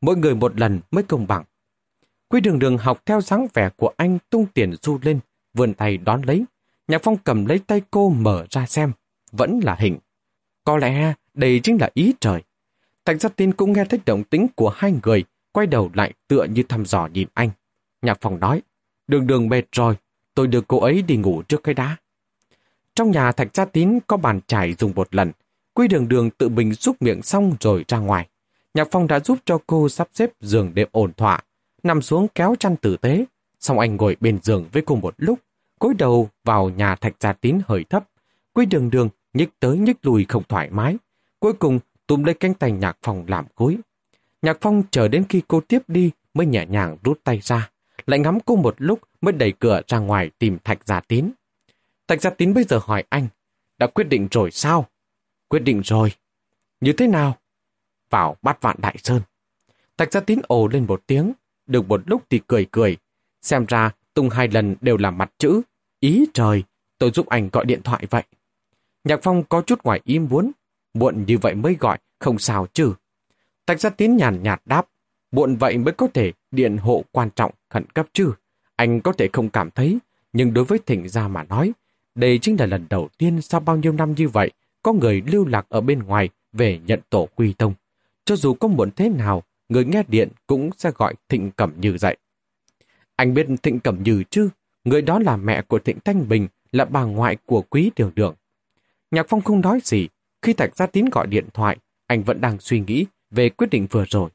Mỗi 0.00 0.16
người 0.16 0.34
một 0.34 0.60
lần 0.60 0.80
mới 0.90 1.04
công 1.04 1.26
bằng. 1.26 1.44
Quý 2.28 2.40
đường 2.40 2.58
đường 2.58 2.78
học 2.78 3.02
theo 3.06 3.20
dáng 3.20 3.46
vẻ 3.54 3.70
của 3.76 3.92
anh 3.96 4.18
tung 4.30 4.46
tiền 4.54 4.74
xu 4.82 4.98
lên, 5.02 5.20
vươn 5.54 5.74
tay 5.74 5.96
đón 5.96 6.22
lấy. 6.22 6.44
Nhạc 6.88 7.00
Phong 7.02 7.16
cầm 7.16 7.46
lấy 7.46 7.58
tay 7.58 7.82
cô 7.90 8.10
mở 8.10 8.46
ra 8.50 8.66
xem, 8.66 8.92
vẫn 9.32 9.60
là 9.62 9.74
hình. 9.74 9.98
Có 10.64 10.76
lẽ 10.76 11.14
đây 11.34 11.60
chính 11.62 11.76
là 11.80 11.90
ý 11.94 12.14
trời. 12.20 12.42
Thạch 13.04 13.20
Gia 13.20 13.28
tin 13.28 13.52
cũng 13.52 13.72
nghe 13.72 13.84
thấy 13.84 14.00
động 14.06 14.24
tính 14.24 14.46
của 14.54 14.68
hai 14.68 14.94
người, 15.02 15.24
quay 15.52 15.66
đầu 15.66 15.90
lại 15.94 16.12
tựa 16.28 16.44
như 16.44 16.62
thăm 16.62 16.86
dò 16.86 17.08
nhìn 17.12 17.28
anh. 17.34 17.50
Nhạc 18.02 18.18
Phong 18.20 18.40
nói, 18.40 18.62
đường 19.06 19.26
đường 19.26 19.48
mệt 19.48 19.64
rồi, 19.72 19.96
tôi 20.34 20.46
đưa 20.46 20.60
cô 20.60 20.80
ấy 20.80 21.02
đi 21.02 21.16
ngủ 21.16 21.42
trước 21.42 21.62
cái 21.62 21.74
đá. 21.74 21.96
Trong 22.98 23.10
nhà 23.10 23.32
Thạch 23.32 23.54
Gia 23.54 23.64
Tín 23.64 23.98
có 24.06 24.16
bàn 24.16 24.40
chải 24.46 24.74
dùng 24.74 24.92
một 24.94 25.14
lần, 25.14 25.32
Quy 25.74 25.88
đường 25.88 26.08
đường 26.08 26.30
tự 26.30 26.48
mình 26.48 26.74
xúc 26.74 26.96
miệng 27.02 27.22
xong 27.22 27.56
rồi 27.60 27.84
ra 27.88 27.98
ngoài. 27.98 28.28
Nhạc 28.74 28.88
Phong 28.90 29.06
đã 29.06 29.20
giúp 29.20 29.38
cho 29.44 29.58
cô 29.66 29.88
sắp 29.88 30.08
xếp 30.12 30.30
giường 30.40 30.74
đệm 30.74 30.88
ổn 30.92 31.12
thỏa, 31.12 31.40
nằm 31.82 32.02
xuống 32.02 32.28
kéo 32.34 32.54
chăn 32.58 32.76
tử 32.76 32.96
tế. 32.96 33.24
Xong 33.60 33.78
anh 33.78 33.96
ngồi 33.96 34.16
bên 34.20 34.38
giường 34.42 34.66
với 34.72 34.82
cô 34.86 34.94
một 34.94 35.14
lúc, 35.16 35.38
cúi 35.78 35.94
đầu 35.94 36.28
vào 36.44 36.70
nhà 36.70 36.96
Thạch 36.96 37.14
Gia 37.20 37.32
Tín 37.32 37.58
hơi 37.66 37.84
thấp. 37.84 38.04
Quy 38.52 38.66
đường 38.66 38.90
đường 38.90 39.08
nhích 39.34 39.50
tới 39.60 39.78
nhích 39.78 39.96
lùi 40.02 40.24
không 40.28 40.42
thoải 40.48 40.70
mái. 40.70 40.96
Cuối 41.40 41.52
cùng 41.52 41.78
túm 42.06 42.24
lấy 42.24 42.34
cánh 42.34 42.54
tay 42.54 42.72
Nhạc 42.72 42.98
Phong 43.02 43.24
làm 43.28 43.46
cối. 43.54 43.78
Nhạc 44.42 44.58
Phong 44.60 44.82
chờ 44.90 45.08
đến 45.08 45.24
khi 45.28 45.42
cô 45.48 45.60
tiếp 45.60 45.82
đi 45.88 46.10
mới 46.34 46.46
nhẹ 46.46 46.66
nhàng 46.66 46.96
rút 47.04 47.20
tay 47.24 47.40
ra. 47.42 47.70
Lại 48.06 48.18
ngắm 48.18 48.38
cô 48.40 48.56
một 48.56 48.74
lúc 48.78 49.00
mới 49.20 49.32
đẩy 49.32 49.52
cửa 49.52 49.80
ra 49.86 49.98
ngoài 49.98 50.30
tìm 50.38 50.58
Thạch 50.64 50.86
Gia 50.86 51.00
Tín. 51.00 51.30
Thạch 52.08 52.22
Gia 52.22 52.30
Tín 52.30 52.54
bây 52.54 52.64
giờ 52.64 52.80
hỏi 52.82 53.04
anh, 53.08 53.28
đã 53.78 53.86
quyết 53.86 54.04
định 54.04 54.28
rồi 54.30 54.50
sao? 54.50 54.86
Quyết 55.48 55.60
định 55.60 55.80
rồi. 55.84 56.12
Như 56.80 56.92
thế 56.92 57.06
nào? 57.06 57.36
Vào 58.10 58.36
bát 58.42 58.62
vạn 58.62 58.76
đại 58.78 58.96
sơn. 59.02 59.22
Thạch 59.96 60.12
Gia 60.12 60.20
Tín 60.20 60.40
ồ 60.46 60.68
lên 60.68 60.86
một 60.86 61.02
tiếng, 61.06 61.32
được 61.66 61.88
một 61.88 62.00
lúc 62.06 62.22
thì 62.30 62.40
cười 62.46 62.66
cười. 62.70 62.96
Xem 63.42 63.66
ra 63.68 63.90
tung 64.14 64.30
hai 64.30 64.48
lần 64.48 64.76
đều 64.80 64.96
là 64.96 65.10
mặt 65.10 65.32
chữ. 65.38 65.62
Ý 66.00 66.26
trời, 66.34 66.64
tôi 66.98 67.10
giúp 67.10 67.26
anh 67.26 67.48
gọi 67.52 67.64
điện 67.64 67.82
thoại 67.82 68.06
vậy. 68.10 68.22
Nhạc 69.04 69.20
Phong 69.22 69.44
có 69.44 69.62
chút 69.66 69.82
ngoài 69.84 70.00
im 70.04 70.28
muốn. 70.30 70.52
Muộn 70.94 71.24
như 71.26 71.38
vậy 71.38 71.54
mới 71.54 71.74
gọi, 71.74 71.98
không 72.18 72.38
sao 72.38 72.66
chứ. 72.72 72.94
Thạch 73.66 73.80
Gia 73.80 73.90
Tín 73.90 74.16
nhàn 74.16 74.42
nhạt 74.42 74.62
đáp. 74.64 74.86
Muộn 75.30 75.56
vậy 75.56 75.78
mới 75.78 75.94
có 75.94 76.08
thể 76.14 76.32
điện 76.50 76.76
hộ 76.76 77.04
quan 77.12 77.30
trọng, 77.30 77.52
khẩn 77.70 77.84
cấp 77.84 78.06
chứ. 78.12 78.32
Anh 78.76 79.00
có 79.00 79.12
thể 79.12 79.28
không 79.32 79.48
cảm 79.48 79.70
thấy, 79.70 79.98
nhưng 80.32 80.54
đối 80.54 80.64
với 80.64 80.78
thỉnh 80.86 81.08
gia 81.08 81.28
mà 81.28 81.44
nói, 81.44 81.72
đây 82.18 82.38
chính 82.38 82.60
là 82.60 82.66
lần 82.66 82.86
đầu 82.90 83.08
tiên 83.18 83.42
sau 83.42 83.60
bao 83.60 83.76
nhiêu 83.76 83.92
năm 83.92 84.14
như 84.14 84.28
vậy 84.28 84.50
có 84.82 84.92
người 84.92 85.22
lưu 85.26 85.46
lạc 85.46 85.66
ở 85.68 85.80
bên 85.80 85.98
ngoài 85.98 86.28
về 86.52 86.80
nhận 86.86 87.00
tổ 87.10 87.28
quy 87.34 87.52
tông. 87.52 87.74
Cho 88.24 88.36
dù 88.36 88.54
có 88.54 88.68
muốn 88.68 88.90
thế 88.96 89.08
nào, 89.08 89.42
người 89.68 89.84
nghe 89.84 90.02
điện 90.08 90.28
cũng 90.46 90.70
sẽ 90.76 90.90
gọi 90.94 91.14
Thịnh 91.28 91.50
Cẩm 91.50 91.72
Như 91.80 91.98
dậy. 91.98 92.16
Anh 93.16 93.34
biết 93.34 93.46
Thịnh 93.62 93.80
Cẩm 93.80 94.02
Như 94.02 94.24
chứ? 94.30 94.48
Người 94.84 95.02
đó 95.02 95.18
là 95.18 95.36
mẹ 95.36 95.62
của 95.62 95.78
Thịnh 95.78 95.98
Thanh 96.04 96.28
Bình, 96.28 96.48
là 96.72 96.84
bà 96.84 97.02
ngoại 97.02 97.36
của 97.46 97.62
quý 97.62 97.90
đường 97.96 98.12
đường. 98.14 98.34
Nhạc 99.10 99.26
Phong 99.28 99.40
không 99.40 99.60
nói 99.60 99.80
gì. 99.84 100.08
Khi 100.42 100.52
Thạch 100.52 100.76
Gia 100.76 100.86
Tín 100.86 101.04
gọi 101.12 101.26
điện 101.26 101.46
thoại, 101.54 101.76
anh 102.06 102.22
vẫn 102.22 102.40
đang 102.40 102.60
suy 102.60 102.80
nghĩ 102.80 103.06
về 103.30 103.48
quyết 103.48 103.70
định 103.70 103.86
vừa 103.90 104.04
rồi. 104.08 104.30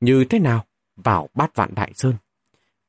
Như 0.00 0.24
thế 0.24 0.38
nào? 0.38 0.64
Vào 0.96 1.28
bát 1.34 1.56
vạn 1.56 1.74
đại 1.74 1.92
sơn. 1.94 2.14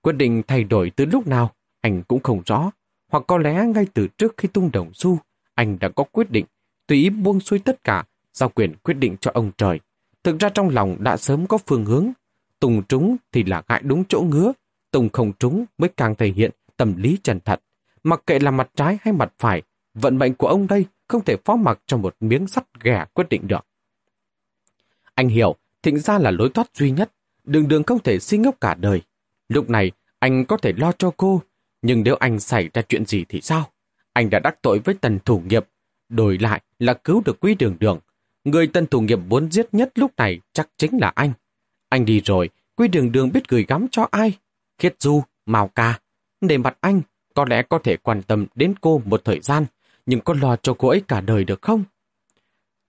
Quyết 0.02 0.14
định 0.14 0.44
thay 0.48 0.64
đổi 0.64 0.90
từ 0.90 1.06
lúc 1.06 1.28
nào, 1.28 1.52
anh 1.82 2.04
cũng 2.04 2.24
không 2.24 2.42
rõ. 2.46 2.72
Hoặc 3.08 3.24
có 3.28 3.38
lẽ 3.38 3.66
ngay 3.66 3.88
từ 3.94 4.08
trước 4.08 4.34
khi 4.38 4.48
tung 4.48 4.70
đồng 4.74 4.94
xu, 4.94 5.20
anh 5.54 5.80
đã 5.80 5.90
có 5.90 6.04
quyết 6.04 6.32
định 6.32 6.46
tùy 6.88 6.98
ý 6.98 7.10
buông 7.10 7.40
xuôi 7.40 7.60
tất 7.60 7.84
cả, 7.84 8.04
giao 8.34 8.50
quyền 8.50 8.76
quyết 8.84 8.94
định 8.94 9.16
cho 9.22 9.32
ông 9.34 9.52
trời. 9.58 9.80
Thực 10.24 10.40
ra 10.40 10.50
trong 10.50 10.70
lòng 10.70 10.98
đã 11.00 11.18
sớm 11.18 11.48
có 11.48 11.58
phương 11.58 11.86
hướng. 11.86 12.12
Tùng 12.60 12.84
trúng 12.84 13.18
thì 13.32 13.44
là 13.44 13.64
gãi 13.68 13.82
đúng 13.84 14.04
chỗ 14.10 14.22
ngứa, 14.22 14.54
tùng 14.92 15.10
không 15.10 15.34
trúng 15.40 15.66
mới 15.78 15.90
càng 15.98 16.16
thể 16.16 16.28
hiện 16.28 16.52
tâm 16.78 16.96
lý 16.98 17.18
chân 17.24 17.40
thật. 17.46 17.62
Mặc 18.04 18.22
kệ 18.28 18.40
là 18.40 18.52
mặt 18.52 18.70
trái 18.76 18.98
hay 19.02 19.14
mặt 19.14 19.34
phải, 19.38 19.62
vận 19.94 20.18
mệnh 20.18 20.34
của 20.34 20.48
ông 20.48 20.68
đây 20.68 20.86
không 21.08 21.24
thể 21.24 21.38
phó 21.46 21.56
mặc 21.56 21.80
cho 21.86 21.98
một 21.98 22.16
miếng 22.20 22.48
sắt 22.48 22.66
ghẻ 22.84 23.06
quyết 23.14 23.30
định 23.30 23.48
được. 23.48 23.66
Anh 25.14 25.30
hiểu, 25.30 25.56
thịnh 25.84 26.00
ra 26.00 26.18
là 26.18 26.32
lối 26.32 26.50
thoát 26.50 26.68
duy 26.74 26.92
nhất, 26.92 27.12
đường 27.44 27.68
đường 27.68 27.84
không 27.84 28.00
thể 28.00 28.20
si 28.20 28.38
ngốc 28.38 28.62
cả 28.62 28.76
đời. 28.80 29.02
Lúc 29.50 29.70
này, 29.70 29.92
anh 30.20 30.46
có 30.46 30.58
thể 30.58 30.74
lo 30.78 30.92
cho 30.92 31.12
cô, 31.18 31.42
nhưng 31.88 32.04
nếu 32.04 32.16
anh 32.16 32.40
xảy 32.40 32.70
ra 32.74 32.82
chuyện 32.82 33.06
gì 33.06 33.26
thì 33.30 33.42
sao? 33.42 33.70
Anh 34.14 34.30
đã 34.30 34.40
đắc 34.40 34.62
tội 34.62 34.80
với 34.80 34.96
tần 35.02 35.20
thủ 35.26 35.40
nghiệp, 35.40 35.66
đổi 36.10 36.38
lại 36.38 36.62
là 36.80 36.94
cứu 36.94 37.22
được 37.26 37.40
quý 37.40 37.56
đường 37.56 37.76
đường. 37.80 38.00
Người 38.44 38.68
tần 38.68 38.88
thủ 38.88 39.02
nghiệp 39.02 39.20
muốn 39.28 39.52
giết 39.52 39.68
nhất 39.72 39.92
lúc 39.96 40.12
này 40.18 40.40
chắc 40.54 40.70
chính 40.78 40.98
là 41.02 41.12
anh. 41.16 41.32
Anh 41.90 42.06
đi 42.06 42.22
rồi, 42.26 42.50
quý 42.76 42.88
đường 42.88 43.12
đường 43.12 43.32
biết 43.32 43.50
gửi 43.50 43.66
gắm 43.68 43.88
cho 43.92 44.08
ai? 44.12 44.38
Khiết 44.78 44.96
Du, 45.00 45.24
Mào 45.46 45.68
Ca. 45.68 46.00
Để 46.42 46.58
mặt 46.58 46.78
anh, 46.82 47.02
có 47.34 47.46
lẽ 47.50 47.62
có 47.70 47.80
thể 47.80 47.98
quan 47.98 48.22
tâm 48.24 48.46
đến 48.56 48.74
cô 48.82 49.02
một 49.06 49.22
thời 49.26 49.40
gian, 49.40 49.66
nhưng 50.06 50.22
có 50.22 50.34
lo 50.42 50.56
cho 50.56 50.74
cô 50.74 50.88
ấy 50.88 51.02
cả 51.08 51.22
đời 51.22 51.44
được 51.44 51.62
không? 51.62 51.84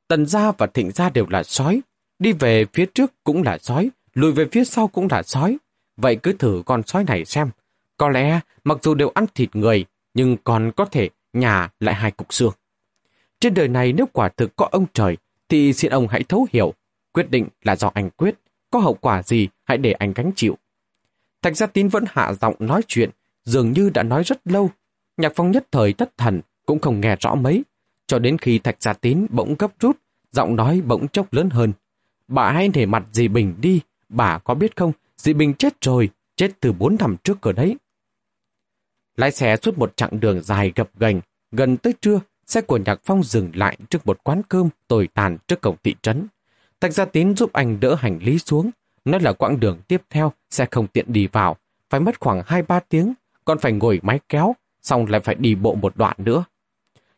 Tần 0.08 0.26
gia 0.26 0.52
và 0.52 0.66
thịnh 0.66 0.90
gia 0.90 1.10
đều 1.10 1.26
là 1.30 1.42
sói. 1.42 1.80
Đi 2.18 2.32
về 2.32 2.64
phía 2.72 2.86
trước 2.94 3.12
cũng 3.24 3.42
là 3.42 3.58
sói, 3.58 3.90
lùi 4.14 4.32
về 4.32 4.46
phía 4.52 4.64
sau 4.64 4.88
cũng 4.88 5.08
là 5.10 5.22
sói. 5.22 5.58
Vậy 5.96 6.16
cứ 6.16 6.32
thử 6.32 6.62
con 6.66 6.82
sói 6.86 7.04
này 7.04 7.24
xem. 7.24 7.50
Có 7.98 8.08
lẽ, 8.08 8.40
mặc 8.64 8.78
dù 8.82 8.94
đều 8.94 9.08
ăn 9.08 9.26
thịt 9.34 9.56
người, 9.56 9.84
nhưng 10.14 10.36
còn 10.44 10.72
có 10.76 10.84
thể 10.84 11.10
nhà 11.32 11.70
lại 11.80 11.94
hai 11.94 12.10
cục 12.10 12.32
xương. 12.32 12.52
Trên 13.40 13.54
đời 13.54 13.68
này 13.68 13.92
nếu 13.92 14.06
quả 14.12 14.28
thực 14.28 14.56
có 14.56 14.68
ông 14.72 14.86
trời, 14.92 15.16
thì 15.48 15.72
xin 15.72 15.90
ông 15.90 16.08
hãy 16.08 16.22
thấu 16.22 16.46
hiểu. 16.52 16.74
Quyết 17.12 17.30
định 17.30 17.48
là 17.62 17.76
do 17.76 17.90
anh 17.94 18.10
quyết, 18.10 18.34
có 18.70 18.78
hậu 18.78 18.94
quả 18.94 19.22
gì 19.22 19.48
hãy 19.64 19.78
để 19.78 19.92
anh 19.92 20.12
gánh 20.12 20.30
chịu. 20.36 20.58
Thạch 21.42 21.56
Gia 21.56 21.66
Tín 21.66 21.88
vẫn 21.88 22.04
hạ 22.08 22.32
giọng 22.32 22.54
nói 22.58 22.82
chuyện, 22.88 23.10
dường 23.44 23.72
như 23.72 23.90
đã 23.94 24.02
nói 24.02 24.22
rất 24.24 24.40
lâu. 24.44 24.70
Nhạc 25.16 25.32
phong 25.36 25.50
nhất 25.50 25.66
thời 25.70 25.92
thất 25.92 26.16
thần, 26.16 26.40
cũng 26.66 26.78
không 26.78 27.00
nghe 27.00 27.16
rõ 27.20 27.34
mấy. 27.34 27.64
Cho 28.06 28.18
đến 28.18 28.38
khi 28.38 28.58
Thạch 28.58 28.82
Gia 28.82 28.92
Tín 28.92 29.26
bỗng 29.30 29.54
gấp 29.58 29.72
rút, 29.80 29.96
giọng 30.32 30.56
nói 30.56 30.80
bỗng 30.86 31.08
chốc 31.08 31.32
lớn 31.32 31.50
hơn. 31.50 31.72
Bà 32.28 32.52
hãy 32.52 32.68
để 32.68 32.86
mặt 32.86 33.04
dì 33.12 33.28
Bình 33.28 33.54
đi, 33.60 33.80
bà 34.08 34.38
có 34.38 34.54
biết 34.54 34.76
không, 34.76 34.92
dì 35.16 35.32
Bình 35.32 35.54
chết 35.54 35.74
rồi, 35.80 36.10
chết 36.36 36.50
từ 36.60 36.72
bốn 36.72 36.96
năm 37.00 37.16
trước 37.24 37.40
cửa 37.40 37.52
đấy. 37.52 37.76
Lái 39.18 39.30
xe 39.30 39.56
suốt 39.62 39.78
một 39.78 39.96
chặng 39.96 40.20
đường 40.20 40.42
dài 40.42 40.72
gập 40.74 40.98
gành, 40.98 41.20
gần 41.52 41.76
tới 41.76 41.94
trưa, 42.00 42.20
xe 42.46 42.60
của 42.60 42.76
Nhạc 42.76 43.00
Phong 43.04 43.22
dừng 43.22 43.50
lại 43.54 43.76
trước 43.90 44.06
một 44.06 44.24
quán 44.24 44.42
cơm 44.48 44.68
tồi 44.88 45.08
tàn 45.14 45.38
trước 45.48 45.60
cổng 45.60 45.76
thị 45.84 45.94
trấn. 46.02 46.26
Thạch 46.80 46.92
Gia 46.92 47.04
Tín 47.04 47.36
giúp 47.36 47.52
anh 47.52 47.80
đỡ 47.80 47.94
hành 47.94 48.18
lý 48.22 48.38
xuống, 48.38 48.70
nói 49.04 49.20
là 49.20 49.32
quãng 49.32 49.60
đường 49.60 49.78
tiếp 49.88 50.02
theo 50.10 50.32
sẽ 50.50 50.66
không 50.70 50.86
tiện 50.86 51.12
đi 51.12 51.26
vào, 51.26 51.56
phải 51.90 52.00
mất 52.00 52.20
khoảng 52.20 52.42
2-3 52.42 52.80
tiếng, 52.88 53.14
còn 53.44 53.58
phải 53.58 53.72
ngồi 53.72 54.00
máy 54.02 54.20
kéo, 54.28 54.54
xong 54.82 55.06
lại 55.06 55.20
phải 55.20 55.34
đi 55.34 55.54
bộ 55.54 55.74
một 55.74 55.96
đoạn 55.96 56.16
nữa. 56.18 56.44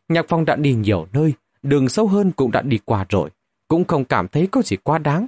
Nhạc 0.09 0.25
Phong 0.29 0.45
đã 0.45 0.55
đi 0.55 0.73
nhiều 0.73 1.07
nơi, 1.13 1.33
đường 1.63 1.89
sâu 1.89 2.07
hơn 2.07 2.31
cũng 2.31 2.51
đã 2.51 2.61
đi 2.61 2.79
qua 2.85 3.05
rồi, 3.09 3.29
cũng 3.67 3.83
không 3.83 4.05
cảm 4.05 4.27
thấy 4.27 4.47
có 4.51 4.61
gì 4.61 4.77
quá 4.77 4.97
đáng. 4.97 5.27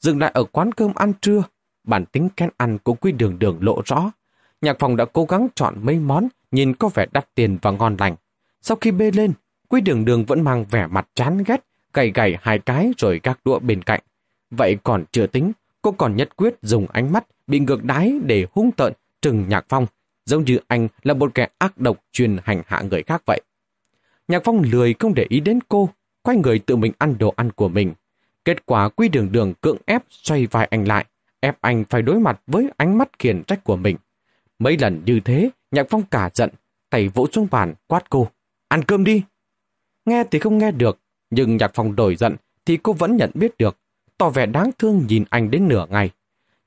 Dừng 0.00 0.18
lại 0.18 0.30
ở 0.34 0.44
quán 0.44 0.72
cơm 0.72 0.92
ăn 0.94 1.12
trưa, 1.20 1.42
bản 1.84 2.06
tính 2.06 2.28
kén 2.36 2.50
ăn 2.56 2.78
của 2.78 2.94
quy 2.94 3.12
đường 3.12 3.38
đường 3.38 3.58
lộ 3.60 3.82
rõ. 3.84 4.10
Nhạc 4.60 4.76
Phong 4.78 4.96
đã 4.96 5.04
cố 5.04 5.24
gắng 5.24 5.48
chọn 5.54 5.74
mấy 5.82 5.98
món 5.98 6.28
nhìn 6.50 6.74
có 6.74 6.88
vẻ 6.88 7.06
đắt 7.12 7.34
tiền 7.34 7.58
và 7.62 7.70
ngon 7.70 7.96
lành, 7.98 8.16
sau 8.62 8.76
khi 8.80 8.90
bê 8.90 9.10
lên, 9.10 9.32
Quý 9.72 9.80
đường 9.80 10.04
đường 10.04 10.24
vẫn 10.24 10.40
mang 10.40 10.64
vẻ 10.70 10.86
mặt 10.86 11.08
chán 11.14 11.42
ghét, 11.46 11.64
gầy 11.92 12.10
gầy 12.14 12.36
hai 12.42 12.58
cái 12.58 12.92
rồi 12.98 13.20
gác 13.22 13.40
đũa 13.44 13.58
bên 13.58 13.82
cạnh. 13.82 14.00
Vậy 14.50 14.76
còn 14.84 15.04
chưa 15.12 15.26
tính, 15.26 15.52
cô 15.82 15.92
còn 15.92 16.16
nhất 16.16 16.36
quyết 16.36 16.54
dùng 16.62 16.86
ánh 16.86 17.12
mắt 17.12 17.26
bị 17.46 17.58
ngược 17.58 17.84
đái 17.84 18.20
để 18.24 18.46
hung 18.52 18.72
tợn 18.72 18.92
trừng 19.22 19.44
nhạc 19.48 19.66
phong, 19.68 19.86
giống 20.26 20.44
như 20.44 20.58
anh 20.68 20.88
là 21.02 21.14
một 21.14 21.34
kẻ 21.34 21.48
ác 21.58 21.78
độc 21.78 22.04
chuyên 22.12 22.36
hành 22.44 22.62
hạ 22.66 22.82
người 22.90 23.02
khác 23.02 23.22
vậy. 23.26 23.40
Nhạc 24.28 24.42
Phong 24.44 24.62
lười 24.72 24.94
không 24.98 25.14
để 25.14 25.26
ý 25.28 25.40
đến 25.40 25.58
cô, 25.68 25.88
quay 26.22 26.36
người 26.36 26.58
tự 26.58 26.76
mình 26.76 26.92
ăn 26.98 27.18
đồ 27.18 27.32
ăn 27.36 27.50
của 27.52 27.68
mình. 27.68 27.94
Kết 28.44 28.66
quả 28.66 28.88
quy 28.88 29.08
đường 29.08 29.32
đường 29.32 29.54
cưỡng 29.54 29.78
ép 29.86 30.02
xoay 30.08 30.46
vai 30.46 30.66
anh 30.70 30.88
lại, 30.88 31.04
ép 31.40 31.60
anh 31.60 31.84
phải 31.90 32.02
đối 32.02 32.20
mặt 32.20 32.40
với 32.46 32.68
ánh 32.76 32.98
mắt 32.98 33.18
khiển 33.18 33.42
trách 33.46 33.64
của 33.64 33.76
mình. 33.76 33.96
Mấy 34.60 34.78
lần 34.78 35.02
như 35.04 35.20
thế, 35.20 35.50
Nhạc 35.70 35.86
Phong 35.90 36.02
cả 36.02 36.30
giận, 36.34 36.50
tay 36.90 37.08
vỗ 37.08 37.26
xuống 37.32 37.48
bàn 37.50 37.74
quát 37.86 38.10
cô. 38.10 38.28
Ăn 38.68 38.84
cơm 38.84 39.04
đi! 39.04 39.22
Nghe 40.04 40.24
thì 40.30 40.38
không 40.38 40.58
nghe 40.58 40.70
được, 40.70 40.98
nhưng 41.30 41.56
Nhạc 41.56 41.70
Phong 41.74 41.96
đổi 41.96 42.16
giận 42.16 42.36
thì 42.66 42.76
cô 42.76 42.92
vẫn 42.92 43.16
nhận 43.16 43.30
biết 43.34 43.58
được, 43.58 43.78
tỏ 44.18 44.30
vẻ 44.30 44.46
đáng 44.46 44.70
thương 44.78 45.06
nhìn 45.08 45.24
anh 45.30 45.50
đến 45.50 45.68
nửa 45.68 45.86
ngày. 45.90 46.10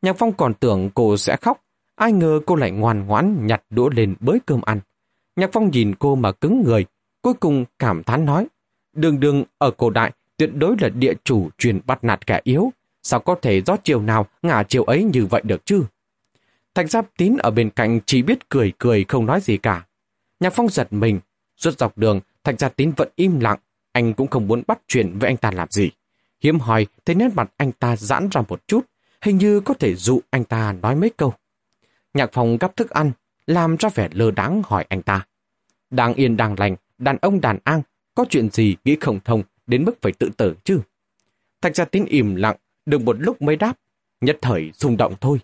Nhạc 0.02 0.16
Phong 0.18 0.34
còn 0.34 0.54
tưởng 0.54 0.90
cô 0.94 1.18
sẽ 1.18 1.36
khóc, 1.36 1.64
ai 1.96 2.12
ngờ 2.12 2.40
cô 2.46 2.56
lại 2.56 2.72
ngoan 2.72 3.06
ngoãn 3.08 3.48
nhặt 3.48 3.64
đũa 3.70 3.90
lên 3.90 4.16
bới 4.20 4.40
cơm 4.46 4.62
ăn. 4.62 4.80
Nhạc 5.36 5.50
Phong 5.54 5.72
nhìn 5.72 5.96
cô 5.96 6.16
mà 6.16 6.32
cứng 6.32 6.64
người, 6.66 6.86
cuối 7.22 7.34
cùng 7.34 7.66
cảm 7.80 8.04
thán 8.04 8.26
nói, 8.26 8.48
đường 8.94 9.20
đường 9.20 9.44
ở 9.58 9.72
cổ 9.72 9.90
đại 9.90 10.12
tuyệt 10.38 10.56
đối 10.56 10.76
là 10.80 10.90
địa 10.90 11.14
chủ 11.24 11.50
truyền 11.58 11.80
bắt 11.86 12.04
nạt 12.04 12.28
kẻ 12.28 12.42
yếu, 12.44 12.72
sao 13.04 13.20
có 13.20 13.36
thể 13.42 13.62
do 13.62 13.78
chiều 13.84 14.02
nào 14.02 14.26
ngả 14.42 14.64
chiều 14.64 14.84
ấy 14.84 15.04
như 15.04 15.26
vậy 15.26 15.42
được 15.46 15.66
chứ? 15.66 15.84
Thạch 16.76 16.90
Giáp 16.90 17.06
Tín 17.18 17.38
ở 17.38 17.52
bên 17.52 17.70
cạnh 17.70 18.00
chỉ 18.06 18.22
biết 18.22 18.50
cười 18.50 18.74
cười 18.78 19.06
không 19.08 19.26
nói 19.26 19.42
gì 19.42 19.58
cả. 19.58 19.86
Nhạc 20.40 20.54
Phong 20.54 20.70
giật 20.70 20.94
mình, 20.94 21.20
suốt 21.58 21.80
dọc 21.80 21.98
đường, 21.98 22.20
Thạch 22.44 22.60
Giáp 22.60 22.76
Tín 22.76 22.92
vẫn 22.98 23.10
im 23.16 23.40
lặng, 23.40 23.60
anh 23.92 24.14
cũng 24.14 24.28
không 24.28 24.48
muốn 24.48 24.64
bắt 24.68 24.80
chuyện 24.88 25.20
với 25.20 25.30
anh 25.30 25.38
ta 25.38 25.52
làm 25.52 25.68
gì. 25.72 25.92
Hiếm 26.42 26.60
hỏi 26.60 26.88
thấy 27.06 27.16
nét 27.16 27.30
mặt 27.34 27.52
anh 27.58 27.72
ta 27.72 27.96
giãn 27.96 28.30
ra 28.32 28.42
một 28.48 28.68
chút, 28.68 28.86
hình 29.22 29.38
như 29.38 29.60
có 29.60 29.74
thể 29.74 29.96
dụ 29.96 30.22
anh 30.30 30.44
ta 30.44 30.74
nói 30.82 30.96
mấy 30.96 31.10
câu. 31.18 31.34
Nhạc 32.14 32.30
Phong 32.34 32.58
gắp 32.58 32.76
thức 32.76 32.90
ăn, 32.90 33.12
làm 33.48 33.76
ra 33.80 33.90
vẻ 33.90 34.10
lơ 34.12 34.32
đáng 34.32 34.62
hỏi 34.66 34.86
anh 34.90 35.02
ta. 35.02 35.26
Đang 35.90 36.14
yên 36.14 36.38
đang 36.38 36.60
lành, 36.60 36.76
đàn 36.98 37.18
ông 37.22 37.42
đàn 37.42 37.60
an, 37.64 37.82
có 38.16 38.26
chuyện 38.30 38.50
gì 38.50 38.76
nghĩ 38.86 38.98
không 39.02 39.20
thông 39.26 39.44
đến 39.68 39.84
mức 39.86 40.02
phải 40.02 40.12
tự 40.12 40.30
tử 40.38 40.56
chứ? 40.64 40.80
Thạch 41.62 41.76
Gia 41.76 41.86
Tín 41.86 42.06
im 42.06 42.36
lặng, 42.36 42.56
được 42.86 43.02
một 43.02 43.16
lúc 43.20 43.42
mới 43.42 43.56
đáp, 43.56 43.78
nhất 44.22 44.38
thời 44.42 44.72
rung 44.74 44.98
động 44.98 45.16
thôi. 45.22 45.40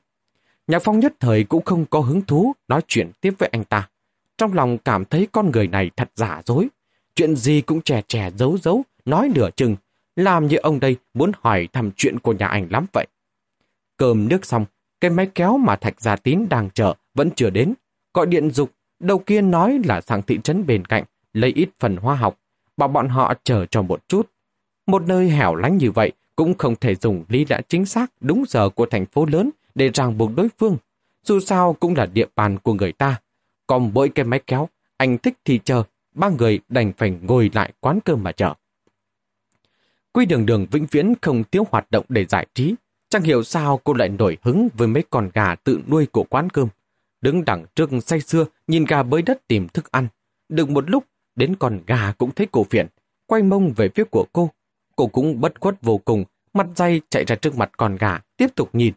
Nhạc 0.70 0.80
Phong 0.84 1.00
nhất 1.00 1.14
thời 1.20 1.44
cũng 1.44 1.66
không 1.66 1.86
có 1.86 2.00
hứng 2.00 2.22
thú 2.22 2.54
nói 2.68 2.82
chuyện 2.88 3.12
tiếp 3.22 3.34
với 3.38 3.50
anh 3.52 3.64
ta. 3.64 3.90
Trong 4.38 4.54
lòng 4.54 4.78
cảm 4.78 5.06
thấy 5.06 5.28
con 5.32 5.52
người 5.52 5.68
này 5.68 5.92
thật 5.98 6.12
giả 6.16 6.42
dối. 6.46 6.68
Chuyện 7.16 7.36
gì 7.36 7.62
cũng 7.62 7.82
trẻ 7.82 8.02
trẻ 8.08 8.32
giấu 8.38 8.58
giấu, 8.58 8.84
nói 9.06 9.30
nửa 9.36 9.50
chừng. 9.56 9.76
Làm 10.16 10.48
như 10.48 10.58
ông 10.58 10.80
đây 10.80 10.96
muốn 11.14 11.32
hỏi 11.42 11.68
thăm 11.74 11.92
chuyện 11.98 12.20
của 12.20 12.34
nhà 12.34 12.48
ảnh 12.48 12.68
lắm 12.70 12.86
vậy. 12.94 13.08
Cơm 13.98 14.28
nước 14.28 14.46
xong, 14.46 14.66
cái 15.02 15.12
máy 15.12 15.30
kéo 15.36 15.58
mà 15.58 15.76
Thạch 15.76 16.02
Gia 16.02 16.16
Tín 16.16 16.46
đang 16.50 16.70
chờ 16.70 16.94
vẫn 17.14 17.30
chưa 17.36 17.50
đến. 17.50 17.74
Gọi 18.14 18.26
điện 18.26 18.52
dục, 18.52 18.72
đầu 19.00 19.20
kia 19.20 19.42
nói 19.42 19.80
là 19.86 20.02
sang 20.02 20.22
thị 20.22 20.40
trấn 20.44 20.66
bên 20.66 20.86
cạnh, 20.86 21.04
lấy 21.34 21.52
ít 21.56 21.70
phần 21.80 21.98
hoa 21.98 22.16
học, 22.16 22.40
bảo 22.78 22.90
bọn 22.90 23.10
họ 23.10 23.34
chờ 23.44 23.66
cho 23.66 23.82
một 23.82 24.08
chút. 24.08 24.30
Một 24.88 25.08
nơi 25.08 25.30
hẻo 25.30 25.56
lánh 25.56 25.78
như 25.78 25.92
vậy 25.92 26.12
cũng 26.36 26.58
không 26.58 26.76
thể 26.76 26.96
dùng 26.96 27.24
lý 27.30 27.46
lẽ 27.50 27.62
chính 27.68 27.86
xác 27.86 28.12
đúng 28.22 28.44
giờ 28.48 28.70
của 28.70 28.86
thành 28.86 29.06
phố 29.06 29.26
lớn 29.26 29.50
để 29.76 29.90
ràng 29.94 30.18
buộc 30.18 30.32
đối 30.36 30.48
phương. 30.58 30.78
Dù 31.24 31.40
sao 31.40 31.74
cũng 31.74 31.96
là 31.96 32.06
địa 32.06 32.28
bàn 32.36 32.58
của 32.60 32.74
người 32.74 32.92
ta. 32.92 33.22
Còn 33.68 33.92
mỗi 33.94 34.10
cái 34.10 34.26
máy 34.26 34.42
kéo, 34.48 34.70
anh 34.98 35.18
thích 35.18 35.38
thì 35.46 35.60
chờ, 35.64 35.84
ba 36.14 36.30
người 36.30 36.60
đành 36.70 36.94
phải 36.98 37.10
ngồi 37.22 37.52
lại 37.54 37.74
quán 37.80 38.00
cơm 38.06 38.24
mà 38.24 38.32
chờ. 38.32 38.54
Quy 40.12 40.26
đường 40.26 40.46
đường 40.46 40.66
vĩnh 40.72 40.86
viễn 40.92 41.14
không 41.22 41.44
thiếu 41.52 41.64
hoạt 41.72 41.92
động 41.92 42.06
để 42.10 42.26
giải 42.26 42.48
trí. 42.54 42.76
Chẳng 43.10 43.24
hiểu 43.24 43.44
sao 43.44 43.80
cô 43.84 43.94
lại 43.94 44.10
nổi 44.10 44.38
hứng 44.42 44.70
với 44.74 44.88
mấy 44.88 45.04
con 45.10 45.30
gà 45.34 45.56
tự 45.56 45.82
nuôi 45.88 46.06
của 46.06 46.24
quán 46.24 46.50
cơm. 46.50 46.68
Đứng 47.22 47.46
đằng 47.46 47.66
trước 47.76 47.90
say 48.06 48.22
xưa, 48.22 48.46
nhìn 48.68 48.86
gà 48.86 49.04
bới 49.04 49.22
đất 49.22 49.48
tìm 49.48 49.68
thức 49.68 49.92
ăn. 49.92 50.08
Được 50.50 50.70
một 50.70 50.90
lúc, 50.90 51.04
đến 51.36 51.56
con 51.56 51.80
gà 51.88 52.12
cũng 52.18 52.32
thấy 52.32 52.48
cổ 52.52 52.64
phiền, 52.64 52.88
quay 53.26 53.44
mông 53.44 53.74
về 53.76 53.90
phía 53.96 54.04
của 54.04 54.26
cô. 54.34 54.50
Cô 54.96 55.08
cũng 55.08 55.42
bất 55.42 55.60
khuất 55.60 55.82
vô 55.82 55.98
cùng, 55.98 56.24
mặt 56.54 56.68
dây 56.76 57.02
chạy 57.10 57.26
ra 57.26 57.36
trước 57.36 57.58
mặt 57.58 57.72
con 57.78 57.96
gà, 57.96 58.20
tiếp 58.38 58.48
tục 58.56 58.70
nhìn. 58.74 58.94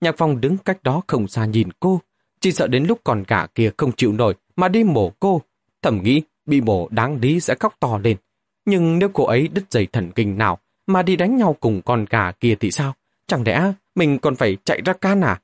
Nhạc 0.00 0.14
Phong 0.18 0.40
đứng 0.40 0.56
cách 0.58 0.82
đó 0.82 1.02
không 1.06 1.28
xa 1.28 1.44
nhìn 1.44 1.68
cô, 1.80 2.00
chỉ 2.40 2.52
sợ 2.52 2.66
đến 2.66 2.84
lúc 2.84 3.00
còn 3.04 3.24
gà 3.28 3.46
kia 3.46 3.70
không 3.76 3.92
chịu 3.92 4.12
nổi 4.12 4.34
mà 4.56 4.68
đi 4.68 4.84
mổ 4.84 5.12
cô. 5.20 5.42
Thầm 5.82 6.02
nghĩ 6.02 6.22
bị 6.46 6.60
mổ 6.60 6.88
đáng 6.90 7.18
lý 7.20 7.40
sẽ 7.40 7.54
khóc 7.60 7.74
to 7.80 7.98
lên. 8.04 8.16
Nhưng 8.64 8.98
nếu 8.98 9.08
cô 9.08 9.24
ấy 9.24 9.48
đứt 9.48 9.64
dây 9.70 9.86
thần 9.86 10.10
kinh 10.10 10.38
nào 10.38 10.58
mà 10.86 11.02
đi 11.02 11.16
đánh 11.16 11.36
nhau 11.36 11.56
cùng 11.60 11.82
con 11.82 12.04
gà 12.10 12.32
kia 12.32 12.54
thì 12.60 12.70
sao? 12.70 12.94
Chẳng 13.26 13.42
lẽ 13.46 13.72
mình 13.94 14.18
còn 14.18 14.36
phải 14.36 14.56
chạy 14.64 14.80
ra 14.84 14.92
can 14.92 15.20
à? 15.20 15.40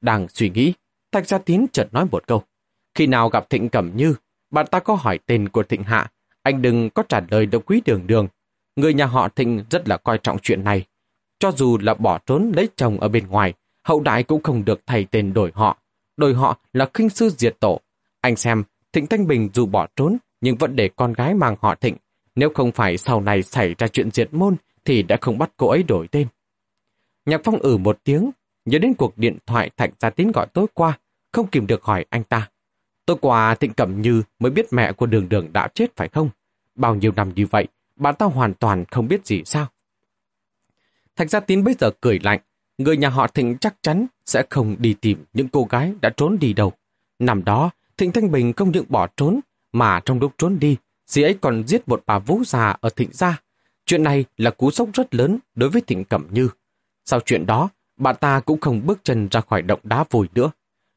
Đang 0.00 0.28
suy 0.28 0.50
nghĩ, 0.50 0.72
Thạch 1.12 1.28
Gia 1.28 1.38
Tín 1.38 1.66
chợt 1.72 1.88
nói 1.92 2.06
một 2.10 2.26
câu. 2.26 2.42
Khi 2.94 3.06
nào 3.06 3.28
gặp 3.28 3.50
Thịnh 3.50 3.68
Cẩm 3.68 3.96
Như, 3.96 4.14
bạn 4.50 4.66
ta 4.70 4.80
có 4.80 4.94
hỏi 4.94 5.18
tên 5.26 5.48
của 5.48 5.62
Thịnh 5.62 5.82
Hạ, 5.82 6.10
anh 6.42 6.62
đừng 6.62 6.90
có 6.90 7.02
trả 7.08 7.20
lời 7.30 7.46
đâu 7.46 7.60
quý 7.66 7.82
đường 7.84 8.06
đường. 8.06 8.28
Người 8.76 8.94
nhà 8.94 9.06
họ 9.06 9.28
Thịnh 9.28 9.64
rất 9.70 9.88
là 9.88 9.96
coi 9.96 10.18
trọng 10.18 10.38
chuyện 10.38 10.64
này. 10.64 10.84
Cho 11.42 11.52
dù 11.52 11.78
là 11.78 11.94
bỏ 11.94 12.18
trốn 12.26 12.52
lấy 12.56 12.68
chồng 12.76 13.00
ở 13.00 13.08
bên 13.08 13.26
ngoài, 13.26 13.54
hậu 13.84 14.00
đại 14.00 14.22
cũng 14.22 14.42
không 14.42 14.64
được 14.64 14.80
thay 14.86 15.06
tên 15.10 15.32
đổi 15.32 15.52
họ. 15.54 15.78
Đổi 16.16 16.34
họ 16.34 16.58
là 16.72 16.88
khinh 16.94 17.08
sư 17.08 17.30
diệt 17.38 17.56
tổ. 17.60 17.80
Anh 18.20 18.36
xem, 18.36 18.62
Thịnh 18.92 19.06
Thanh 19.06 19.26
Bình 19.26 19.48
dù 19.54 19.66
bỏ 19.66 19.86
trốn, 19.96 20.16
nhưng 20.40 20.56
vẫn 20.56 20.76
để 20.76 20.90
con 20.96 21.12
gái 21.12 21.34
mang 21.34 21.56
họ 21.60 21.74
Thịnh. 21.74 21.96
Nếu 22.34 22.50
không 22.54 22.72
phải 22.72 22.96
sau 22.96 23.20
này 23.20 23.42
xảy 23.42 23.74
ra 23.78 23.88
chuyện 23.88 24.10
diệt 24.10 24.34
môn, 24.34 24.56
thì 24.84 25.02
đã 25.02 25.16
không 25.20 25.38
bắt 25.38 25.52
cô 25.56 25.68
ấy 25.68 25.82
đổi 25.82 26.08
tên. 26.08 26.26
Nhạc 27.26 27.40
Phong 27.44 27.58
ử 27.58 27.76
một 27.76 27.98
tiếng, 28.04 28.30
nhớ 28.64 28.78
đến 28.78 28.94
cuộc 28.94 29.18
điện 29.18 29.38
thoại 29.46 29.70
Thạch 29.76 29.90
Gia 30.00 30.10
Tín 30.10 30.32
gọi 30.32 30.46
tối 30.46 30.66
qua, 30.74 30.98
không 31.32 31.46
kìm 31.46 31.66
được 31.66 31.84
hỏi 31.84 32.04
anh 32.10 32.24
ta. 32.24 32.50
Tối 33.06 33.16
qua 33.20 33.54
Thịnh 33.54 33.72
Cẩm 33.72 34.02
Như 34.02 34.22
mới 34.38 34.50
biết 34.50 34.66
mẹ 34.72 34.92
của 34.92 35.06
đường 35.06 35.28
đường 35.28 35.52
đã 35.52 35.68
chết 35.74 35.96
phải 35.96 36.08
không? 36.08 36.30
Bao 36.74 36.94
nhiêu 36.94 37.12
năm 37.16 37.32
như 37.34 37.46
vậy, 37.46 37.66
bà 37.96 38.12
ta 38.12 38.26
hoàn 38.26 38.54
toàn 38.54 38.84
không 38.90 39.08
biết 39.08 39.26
gì 39.26 39.42
sao? 39.44 39.66
Thạch 41.16 41.30
Gia 41.30 41.40
Tín 41.40 41.64
bây 41.64 41.74
giờ 41.74 41.90
cười 42.00 42.18
lạnh, 42.22 42.40
người 42.78 42.96
nhà 42.96 43.08
họ 43.08 43.26
Thịnh 43.26 43.56
chắc 43.58 43.74
chắn 43.82 44.06
sẽ 44.26 44.42
không 44.50 44.76
đi 44.78 44.94
tìm 44.94 45.24
những 45.32 45.48
cô 45.48 45.66
gái 45.70 45.92
đã 46.00 46.10
trốn 46.16 46.38
đi 46.38 46.52
đâu. 46.52 46.72
Năm 47.18 47.44
đó, 47.44 47.70
Thịnh 47.96 48.12
Thanh 48.12 48.30
Bình 48.30 48.52
không 48.52 48.70
những 48.70 48.84
bỏ 48.88 49.06
trốn, 49.16 49.40
mà 49.72 50.00
trong 50.04 50.20
lúc 50.20 50.32
trốn 50.38 50.58
đi, 50.58 50.76
dì 51.06 51.22
ấy 51.22 51.38
còn 51.40 51.66
giết 51.66 51.88
một 51.88 52.02
bà 52.06 52.18
vũ 52.18 52.42
già 52.46 52.76
ở 52.80 52.90
Thịnh 52.90 53.08
Gia. 53.12 53.40
Chuyện 53.86 54.02
này 54.02 54.24
là 54.36 54.50
cú 54.50 54.70
sốc 54.70 54.88
rất 54.94 55.14
lớn 55.14 55.38
đối 55.54 55.70
với 55.70 55.82
Thịnh 55.86 56.04
Cẩm 56.04 56.26
Như. 56.30 56.48
Sau 57.04 57.20
chuyện 57.20 57.46
đó, 57.46 57.68
bà 57.96 58.12
ta 58.12 58.40
cũng 58.40 58.60
không 58.60 58.86
bước 58.86 59.00
chân 59.04 59.28
ra 59.30 59.40
khỏi 59.40 59.62
động 59.62 59.80
đá 59.82 60.04
vùi 60.10 60.28
nữa. 60.34 60.50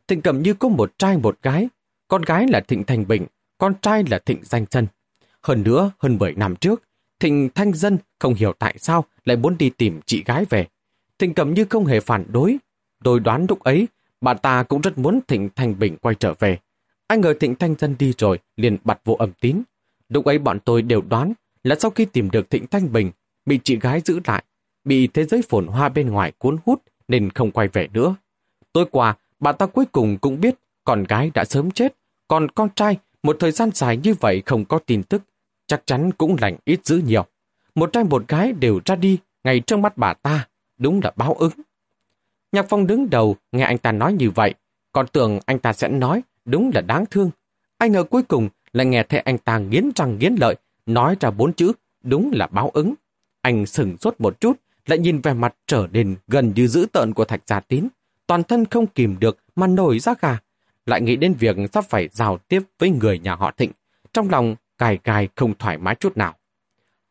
Thịnh 0.07 0.22
Cẩm 0.22 0.41
Như 0.41 0.53
có 0.53 0.70
một 0.70 0.91
trai 0.97 1.18
một 1.18 1.38
gái, 1.41 1.70
con 2.07 2.22
gái 2.22 2.47
là 2.47 2.59
Thịnh 2.59 2.84
Thanh 2.84 3.07
Bình, 3.07 3.26
con 3.57 3.74
trai 3.82 4.03
là 4.09 4.20
Thịnh 4.20 4.39
Danh 4.43 4.66
Dân. 4.72 4.88
Hơn 5.41 5.63
nữa, 5.63 5.91
hơn 5.99 6.18
10 6.18 6.34
năm 6.34 6.55
trước, 6.55 6.84
Thịnh 7.20 7.49
Thanh 7.55 7.74
Dân 7.74 7.97
không 8.20 8.34
hiểu 8.34 8.53
tại 8.59 8.76
sao 8.78 9.05
lại 9.26 9.38
muốn 9.38 9.57
đi 9.57 9.70
tìm 9.70 9.99
chị 10.05 10.24
gái 10.24 10.45
về. 10.49 10.68
Thịnh 11.20 11.34
Cẩm 11.34 11.53
Như 11.53 11.66
không 11.70 11.86
hề 11.86 11.99
phản 11.99 12.26
đối. 12.32 12.57
Tôi 13.03 13.20
đoán 13.20 13.45
lúc 13.49 13.59
ấy, 13.59 13.88
bà 14.22 14.34
ta 14.34 14.63
cũng 14.63 14.82
rất 14.82 14.97
muốn 14.97 15.20
Thịnh 15.28 15.49
Thanh 15.55 15.80
Bình 15.80 15.97
quay 15.97 16.16
trở 16.16 16.34
về. 16.39 16.57
Anh 17.07 17.22
ngờ 17.22 17.34
Thịnh 17.39 17.55
Thanh 17.55 17.76
Dân 17.76 17.95
đi 17.99 18.13
rồi, 18.18 18.39
liền 18.55 18.78
bật 18.84 18.99
vô 19.05 19.13
âm 19.13 19.32
tín. 19.41 19.61
Lúc 20.09 20.26
ấy 20.26 20.39
bọn 20.39 20.59
tôi 20.59 20.82
đều 20.82 21.01
đoán 21.01 21.34
là 21.63 21.76
sau 21.80 21.91
khi 21.91 22.05
tìm 22.05 22.32
được 22.32 22.49
Thịnh 22.49 22.68
Thanh 22.68 22.91
Bình, 22.91 23.11
bị 23.45 23.59
chị 23.63 23.80
gái 23.80 24.01
giữ 24.05 24.20
lại, 24.26 24.43
bị 24.84 25.07
thế 25.07 25.26
giới 25.26 25.41
phồn 25.49 25.68
hoa 25.68 25.89
bên 25.89 26.09
ngoài 26.09 26.32
cuốn 26.38 26.57
hút 26.66 26.84
nên 27.07 27.30
không 27.30 27.51
quay 27.51 27.68
về 27.68 27.88
nữa. 27.93 28.16
Tối 28.74 28.86
qua, 28.91 29.18
bà 29.39 29.51
ta 29.51 29.66
cuối 29.66 29.86
cùng 29.91 30.18
cũng 30.18 30.41
biết 30.41 30.55
con 30.84 31.03
gái 31.03 31.32
đã 31.34 31.45
sớm 31.45 31.72
chết, 31.72 31.95
còn 32.28 32.51
con 32.51 32.70
trai 32.76 32.97
một 33.24 33.38
thời 33.39 33.51
gian 33.51 33.70
dài 33.74 33.97
như 33.97 34.13
vậy 34.13 34.43
không 34.45 34.66
có 34.66 34.80
tin 34.80 35.03
tức, 35.03 35.24
chắc 35.68 35.82
chắn 35.86 36.11
cũng 36.11 36.36
lành 36.41 36.57
ít 36.66 36.86
dữ 36.86 37.01
nhiều. 37.05 37.26
Một 37.76 37.93
trai 37.93 38.03
một 38.03 38.28
gái 38.28 38.51
đều 38.51 38.80
ra 38.86 38.95
đi 38.95 39.20
ngay 39.43 39.59
trong 39.59 39.82
mắt 39.82 39.97
bà 39.97 40.13
ta, 40.13 40.47
đúng 40.78 40.99
là 41.03 41.11
báo 41.16 41.34
ứng. 41.34 41.51
Nhạc 42.51 42.66
Phong 42.70 42.88
đứng 42.88 43.09
đầu, 43.09 43.36
nghe 43.51 43.63
anh 43.63 43.78
ta 43.78 43.91
nói 43.91 44.13
như 44.13 44.30
vậy, 44.30 44.53
còn 44.91 45.07
tưởng 45.07 45.39
anh 45.45 45.59
ta 45.59 45.74
sẽ 45.74 45.88
nói 45.88 46.22
đúng 46.45 46.72
là 46.74 46.82
đáng 46.82 47.05
thương. 47.05 47.32
Anh 47.78 47.91
ngờ 47.91 48.03
cuối 48.03 48.24
cùng 48.24 48.49
lại 48.74 48.86
nghe 48.86 49.03
thấy 49.03 49.20
anh 49.20 49.38
ta 49.38 49.57
nghiến 49.57 49.91
răng 49.95 50.18
nghiến 50.20 50.36
lợi, 50.39 50.55
nói 50.86 51.16
ra 51.20 51.32
bốn 51.32 51.53
chữ, 51.53 51.72
đúng 52.03 52.32
là 52.34 52.47
báo 52.47 52.70
ứng. 52.74 52.93
Anh 53.41 53.66
sừng 53.66 53.97
sốt 53.97 54.16
một 54.20 54.39
chút, 54.39 54.57
lại 54.86 54.99
nhìn 54.99 55.22
về 55.22 55.34
mặt 55.34 55.55
trở 55.68 55.88
nên 55.91 56.16
gần 56.28 56.53
như 56.55 56.68
dữ 56.68 56.86
tợn 56.91 57.13
của 57.13 57.26
Thạch 57.26 57.41
Gia 57.45 57.59
Tín. 57.59 57.88
Toàn 58.28 58.43
thân 58.43 58.66
không 58.66 58.88
kìm 58.88 59.16
được 59.20 59.38
mà 59.55 59.68
nổi 59.68 59.99
ra 59.99 60.13
gà. 60.22 60.39
Lại 60.86 61.01
nghĩ 61.01 61.16
đến 61.16 61.34
việc 61.34 61.55
sắp 61.74 61.86
phải 61.89 62.09
giao 62.11 62.38
tiếp 62.38 62.61
với 62.80 62.89
người 62.89 63.20
nhà 63.20 63.36
họ 63.36 63.51
Thịnh. 63.57 63.72
Trong 64.13 64.30
lòng 64.30 64.55
cài 64.78 64.98
cài 64.98 65.30
không 65.36 65.54
thoải 65.54 65.78
mái 65.78 65.96
chút 65.96 66.18
nào. 66.18 66.36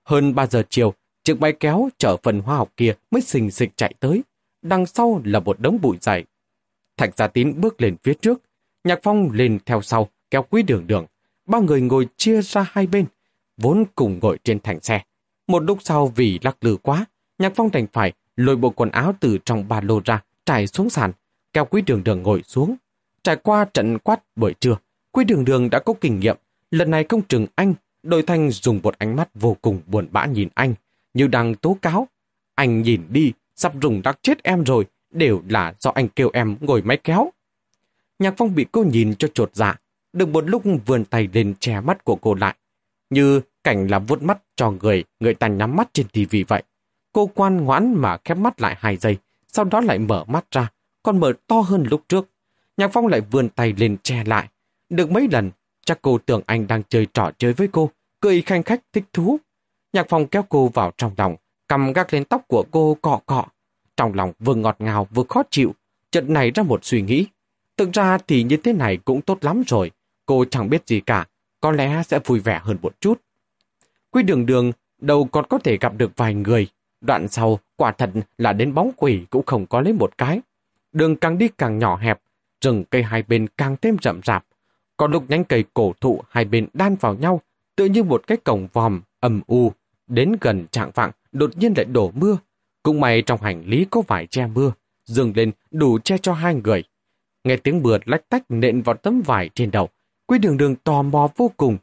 Hơn 0.05 0.35
3 0.35 0.47
giờ 0.47 0.63
chiều, 0.71 0.95
chiếc 1.25 1.41
máy 1.41 1.53
kéo 1.61 1.89
chở 1.99 2.17
phần 2.23 2.41
hoa 2.41 2.57
học 2.57 2.73
kia 2.77 2.95
mới 3.11 3.23
xình 3.23 3.51
xịch 3.51 3.71
chạy 3.77 3.95
tới. 4.01 4.23
Đằng 4.63 4.87
sau 4.87 5.21
là 5.25 5.41
một 5.41 5.61
đống 5.61 5.79
bụi 5.83 5.97
dày. 6.01 6.25
Thạch 6.97 7.17
Gia 7.17 7.27
Tín 7.27 7.61
bước 7.61 7.81
lên 7.81 7.97
phía 8.03 8.15
trước. 8.15 8.43
Nhạc 8.85 8.99
Phong 9.03 9.31
lên 9.31 9.59
theo 9.67 9.83
sau, 9.83 10.09
kéo 10.31 10.43
quý 10.51 10.63
đường 10.63 10.87
đường. 10.87 11.07
Ba 11.47 11.59
người 11.59 11.81
ngồi 11.81 12.09
chia 12.17 12.43
ra 12.43 12.67
hai 12.71 12.87
bên, 12.87 13.07
vốn 13.57 13.85
cùng 13.95 14.19
ngồi 14.23 14.39
trên 14.45 14.61
thành 14.61 14.81
xe. 14.81 15.03
Một 15.47 15.63
lúc 15.63 15.79
sau 15.81 16.07
vì 16.07 16.39
lắc 16.43 16.65
lư 16.65 16.77
quá, 16.77 17.05
Nhạc 17.39 17.53
Phong 17.57 17.71
đành 17.71 17.87
phải 17.93 18.13
lôi 18.37 18.57
bộ 18.57 18.71
quần 18.71 18.91
áo 18.91 19.15
từ 19.21 19.39
trong 19.45 19.69
ba 19.69 19.81
lô 19.81 20.01
ra, 20.05 20.23
trải 20.47 20.67
xuống 20.67 20.91
sàn, 20.91 21.13
kéo 21.53 21.65
quý 21.65 21.83
đường 21.83 22.05
đường 22.05 22.23
ngồi 22.23 22.43
xuống. 22.43 22.77
Trải 23.23 23.37
qua 23.37 23.65
trận 23.65 23.99
quát 23.99 24.21
buổi 24.37 24.55
trưa, 24.61 24.77
quý 25.13 25.25
Đường 25.25 25.45
Đường 25.45 25.71
đã 25.71 25.79
có 25.79 25.95
kinh 26.01 26.21
nghiệm. 26.21 26.37
Lần 26.75 26.91
này 26.91 27.05
công 27.05 27.23
trường 27.23 27.47
anh, 27.55 27.75
đội 28.03 28.23
thanh 28.23 28.51
dùng 28.51 28.81
một 28.83 28.99
ánh 28.99 29.17
mắt 29.17 29.29
vô 29.35 29.57
cùng 29.63 29.81
buồn 29.87 30.09
bã 30.11 30.27
nhìn 30.27 30.49
anh, 30.55 30.75
như 31.15 31.27
đang 31.27 31.55
tố 31.55 31.79
cáo. 31.83 32.09
Anh 32.55 32.83
nhìn 32.83 33.03
đi, 33.11 33.33
sắp 33.57 33.73
rùng 33.81 34.03
đắc 34.03 34.19
chết 34.23 34.43
em 34.43 34.65
rồi, 34.65 34.87
đều 35.11 35.43
là 35.49 35.75
do 35.79 35.91
anh 35.95 36.09
kêu 36.09 36.31
em 36.33 36.57
ngồi 36.61 36.83
máy 36.83 36.97
kéo. 37.05 37.31
Nhạc 38.19 38.35
Phong 38.37 38.55
bị 38.55 38.67
cô 38.73 38.83
nhìn 38.83 39.15
cho 39.15 39.29
trột 39.35 39.51
dạ, 39.55 39.75
được 40.13 40.29
một 40.29 40.49
lúc 40.49 40.63
vươn 40.87 41.05
tay 41.05 41.29
lên 41.33 41.55
che 41.61 41.81
mắt 41.81 42.05
của 42.05 42.17
cô 42.17 42.35
lại. 42.35 42.57
Như 43.11 43.41
cảnh 43.65 43.87
là 43.87 43.99
vuốt 43.99 44.23
mắt 44.23 44.39
cho 44.57 44.71
người, 44.71 45.05
người 45.21 45.35
ta 45.35 45.47
nhắm 45.47 45.77
mắt 45.77 45.89
trên 45.93 46.09
tivi 46.09 46.43
vậy. 46.43 46.63
Cô 47.13 47.31
quan 47.35 47.65
ngoãn 47.65 47.95
mà 47.95 48.17
khép 48.25 48.39
mắt 48.39 48.61
lại 48.61 48.77
hai 48.79 48.97
giây, 48.97 49.17
sau 49.49 49.65
đó 49.65 49.81
lại 49.81 49.99
mở 49.99 50.25
mắt 50.25 50.45
ra, 50.51 50.71
còn 51.03 51.21
mở 51.21 51.33
to 51.47 51.61
hơn 51.61 51.85
lúc 51.91 52.03
trước. 52.09 52.29
Nhạc 52.77 52.91
Phong 52.93 53.07
lại 53.07 53.21
vươn 53.21 53.49
tay 53.49 53.75
lên 53.77 53.97
che 54.03 54.25
lại. 54.25 54.49
Được 54.89 55.11
mấy 55.11 55.29
lần, 55.31 55.51
chắc 55.85 55.99
cô 56.03 56.19
tưởng 56.19 56.43
anh 56.47 56.67
đang 56.67 56.83
chơi 56.89 57.07
trò 57.15 57.31
chơi 57.39 57.53
với 57.53 57.69
cô, 57.73 57.91
cười 58.21 58.43
khanh 58.43 58.63
khách 58.63 58.81
thích 58.93 59.05
thú. 59.13 59.39
Nhạc 59.93 60.09
phòng 60.09 60.27
kéo 60.27 60.45
cô 60.49 60.69
vào 60.69 60.93
trong 60.97 61.13
lòng, 61.17 61.37
cầm 61.69 61.93
gác 61.93 62.15
lên 62.15 62.25
tóc 62.25 62.43
của 62.49 62.65
cô 62.71 62.97
cọ 63.03 63.21
cọ. 63.27 63.45
Trong 63.97 64.15
lòng 64.15 64.33
vừa 64.39 64.55
ngọt 64.55 64.77
ngào 64.79 65.09
vừa 65.11 65.25
khó 65.29 65.43
chịu, 65.51 65.75
chợt 66.11 66.25
này 66.29 66.51
ra 66.51 66.63
một 66.63 66.85
suy 66.85 67.03
nghĩ. 67.03 67.27
Thực 67.77 67.93
ra 67.93 68.19
thì 68.19 68.43
như 68.43 68.57
thế 68.57 68.73
này 68.73 68.97
cũng 68.97 69.21
tốt 69.21 69.45
lắm 69.45 69.63
rồi, 69.67 69.91
cô 70.27 70.45
chẳng 70.45 70.71
biết 70.71 70.87
gì 70.87 71.01
cả, 71.01 71.27
có 71.61 71.73
lẽ 71.73 72.03
sẽ 72.07 72.19
vui 72.25 72.41
vẻ 72.41 72.61
hơn 72.63 72.77
một 72.83 73.01
chút. 73.01 73.21
Quy 74.11 74.23
đường 74.23 74.47
đường, 74.47 74.73
đâu 74.99 75.25
còn 75.25 75.47
có 75.47 75.59
thể 75.59 75.77
gặp 75.77 75.93
được 75.97 76.13
vài 76.17 76.35
người. 76.35 76.69
Đoạn 77.01 77.29
sau, 77.29 77.59
quả 77.77 77.93
thật 77.93 78.11
là 78.39 78.53
đến 78.53 78.75
bóng 78.75 78.91
quỷ 78.97 79.25
cũng 79.31 79.47
không 79.47 79.67
có 79.67 79.81
lấy 79.81 79.93
một 79.93 80.19
cái. 80.19 80.41
Đường 80.93 81.17
càng 81.17 81.39
đi 81.39 81.49
càng 81.59 81.79
nhỏ 81.79 81.97
hẹp, 81.97 82.21
rừng 82.61 82.85
cây 82.91 83.03
hai 83.03 83.23
bên 83.23 83.47
càng 83.57 83.77
thêm 83.83 83.97
rậm 84.03 84.21
rạp. 84.25 84.45
Còn 84.97 85.13
lúc 85.13 85.31
nhánh 85.31 85.45
cây 85.45 85.65
cổ 85.75 85.93
thụ 86.01 86.23
hai 86.31 86.45
bên 86.45 86.67
đan 86.73 86.97
vào 87.01 87.15
nhau, 87.15 87.41
tự 87.77 87.85
như 87.85 88.03
một 88.03 88.27
cái 88.27 88.39
cổng 88.39 88.69
vòm, 88.73 89.03
ầm 89.21 89.41
u. 89.47 89.73
Đến 90.07 90.33
gần 90.41 90.67
trạng 90.71 90.91
vạng, 90.95 91.11
đột 91.33 91.57
nhiên 91.57 91.75
lại 91.77 91.85
đổ 91.85 92.11
mưa. 92.15 92.39
Cũng 92.83 93.01
may 93.01 93.23
trong 93.23 93.43
hành 93.43 93.63
lý 93.67 93.87
có 93.91 94.01
vải 94.01 94.27
che 94.27 94.47
mưa, 94.47 94.73
dừng 95.07 95.33
lên 95.37 95.53
đủ 95.71 95.99
che 95.99 96.19
cho 96.19 96.33
hai 96.33 96.55
người. 96.55 96.85
Nghe 97.45 97.57
tiếng 97.57 97.83
mưa 97.83 97.99
lách 98.05 98.29
tách 98.29 98.43
nện 98.49 98.83
vào 98.83 98.97
tấm 98.97 99.23
vải 99.23 99.51
trên 99.55 99.71
đầu, 99.71 99.89
Quy 100.27 100.39
đường 100.39 100.57
đường 100.57 100.77
tò 100.77 101.03
mò 101.03 101.29
vô 101.37 101.51
cùng. 101.57 101.79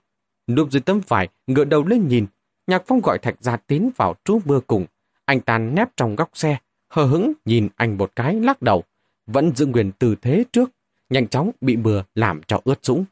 Núp 0.48 0.72
dưới 0.72 0.82
tấm 0.82 1.02
vải, 1.08 1.28
ngựa 1.48 1.64
đầu 1.64 1.86
lên 1.86 2.08
nhìn. 2.08 2.26
Nhạc 2.68 2.84
Phong 2.88 3.02
gọi 3.02 3.18
Thạch 3.18 3.36
Gia 3.40 3.58
Tín 3.58 3.90
vào 3.96 4.16
trú 4.26 4.40
mưa 4.46 4.60
cùng. 4.68 4.86
Anh 5.26 5.42
ta 5.42 5.58
nép 5.58 5.90
trong 5.98 6.16
góc 6.16 6.30
xe, 6.34 6.58
hờ 6.90 7.06
hững 7.06 7.34
nhìn 7.46 7.70
anh 7.76 7.98
một 7.98 8.12
cái 8.16 8.36
lắc 8.36 8.62
đầu. 8.62 8.84
Vẫn 9.28 9.56
giữ 9.56 9.66
nguyên 9.66 9.92
tư 9.92 10.16
thế 10.22 10.44
trước, 10.52 10.72
nhanh 11.12 11.28
chóng 11.28 11.52
bị 11.62 11.78
mưa 11.78 12.04
làm 12.16 12.42
cho 12.48 12.62
ướt 12.64 12.80
sũng. 12.84 13.06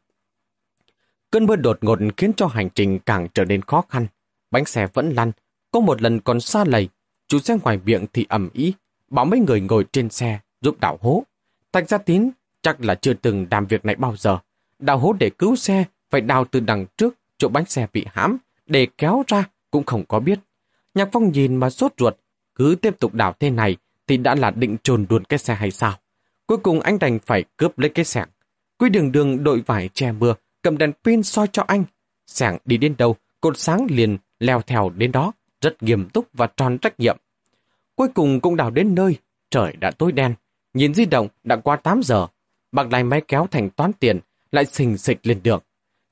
Cơn 1.32 1.46
mưa 1.46 1.56
đột 1.56 1.78
ngột 1.82 2.00
khiến 2.18 2.32
cho 2.38 2.48
hành 2.48 2.70
trình 2.76 3.00
càng 3.00 3.28
trở 3.34 3.46
nên 3.46 3.62
khó 3.62 3.84
khăn. 3.90 4.08
Bánh 4.52 4.66
xe 4.66 4.88
vẫn 4.94 5.10
lăn, 5.10 5.32
có 5.72 5.80
một 5.80 6.02
lần 6.02 6.20
còn 6.20 6.40
xa 6.40 6.64
lầy. 6.68 6.90
Chủ 7.28 7.40
xe 7.40 7.58
ngoài 7.64 7.80
miệng 7.86 8.06
thì 8.14 8.26
ẩm 8.30 8.50
ý, 8.54 8.74
bảo 9.10 9.26
mấy 9.26 9.40
người 9.40 9.62
ngồi 9.62 9.86
trên 9.92 10.10
xe 10.10 10.40
giúp 10.62 10.80
đảo 10.80 10.98
hố. 11.02 11.24
Thạch 11.72 11.90
Gia 11.90 11.98
Tín 11.98 12.30
chắc 12.62 12.82
là 12.82 12.96
chưa 12.96 13.14
từng 13.14 13.46
làm 13.52 13.66
việc 13.66 13.86
này 13.86 13.96
bao 13.96 14.16
giờ. 14.18 14.38
Đào 14.80 14.98
hố 14.98 15.14
để 15.20 15.30
cứu 15.30 15.56
xe, 15.56 15.84
phải 16.10 16.22
đào 16.22 16.46
từ 16.46 16.60
đằng 16.60 16.86
trước, 16.98 17.16
chỗ 17.38 17.48
bánh 17.48 17.66
xe 17.66 17.88
bị 17.94 18.06
hãm, 18.14 18.38
để 18.66 18.88
kéo 18.98 19.24
ra 19.28 19.44
cũng 19.72 19.84
không 19.84 20.06
có 20.06 20.20
biết. 20.20 20.40
Nhạc 20.96 21.10
Phong 21.12 21.32
nhìn 21.32 21.56
mà 21.56 21.70
sốt 21.70 21.94
ruột, 21.98 22.16
cứ 22.56 22.76
tiếp 22.82 23.00
tục 23.00 23.14
đào 23.14 23.34
thế 23.40 23.50
này 23.50 23.78
thì 24.08 24.18
đã 24.18 24.36
là 24.36 24.52
định 24.52 24.78
trồn 24.84 25.06
luôn 25.10 25.24
cái 25.26 25.40
xe 25.40 25.56
hay 25.56 25.72
sao? 25.72 25.94
Cuối 26.50 26.58
cùng 26.58 26.80
anh 26.80 27.00
đành 27.00 27.20
phải 27.26 27.44
cướp 27.58 27.80
lấy 27.80 27.90
cái 27.90 28.06
sẻng. 28.06 28.28
Quy 28.78 28.90
đường 28.90 29.12
đường 29.12 29.44
đội 29.44 29.62
vải 29.62 29.90
che 29.94 30.12
mưa, 30.12 30.34
cầm 30.62 30.78
đèn 30.78 30.92
pin 31.04 31.24
soi 31.24 31.48
cho 31.52 31.64
anh. 31.68 31.84
Sẻng 32.28 32.58
đi 32.66 32.78
đến 32.78 32.96
đâu, 32.98 33.16
cột 33.42 33.58
sáng 33.58 33.88
liền 33.90 34.18
leo 34.40 34.62
theo 34.62 34.90
đến 34.90 35.12
đó, 35.12 35.32
rất 35.62 35.84
nghiêm 35.84 36.10
túc 36.10 36.28
và 36.34 36.48
tròn 36.58 36.78
trách 36.78 37.00
nhiệm. 37.00 37.18
Cuối 37.96 38.08
cùng 38.14 38.40
cũng 38.40 38.56
đào 38.56 38.72
đến 38.72 38.96
nơi, 38.96 39.18
trời 39.50 39.76
đã 39.80 39.92
tối 39.92 40.12
đen. 40.12 40.34
Nhìn 40.74 40.94
di 40.94 41.06
động 41.06 41.28
đã 41.44 41.56
qua 41.56 41.76
8 41.76 42.02
giờ. 42.04 42.28
Bạc 42.72 42.92
lại 42.92 43.04
máy 43.04 43.22
kéo 43.28 43.48
thành 43.52 43.70
toán 43.70 43.94
tiền, 43.94 44.20
lại 44.52 44.66
xình 44.66 44.98
xịch 44.98 45.20
lên 45.24 45.40
đường. 45.44 45.62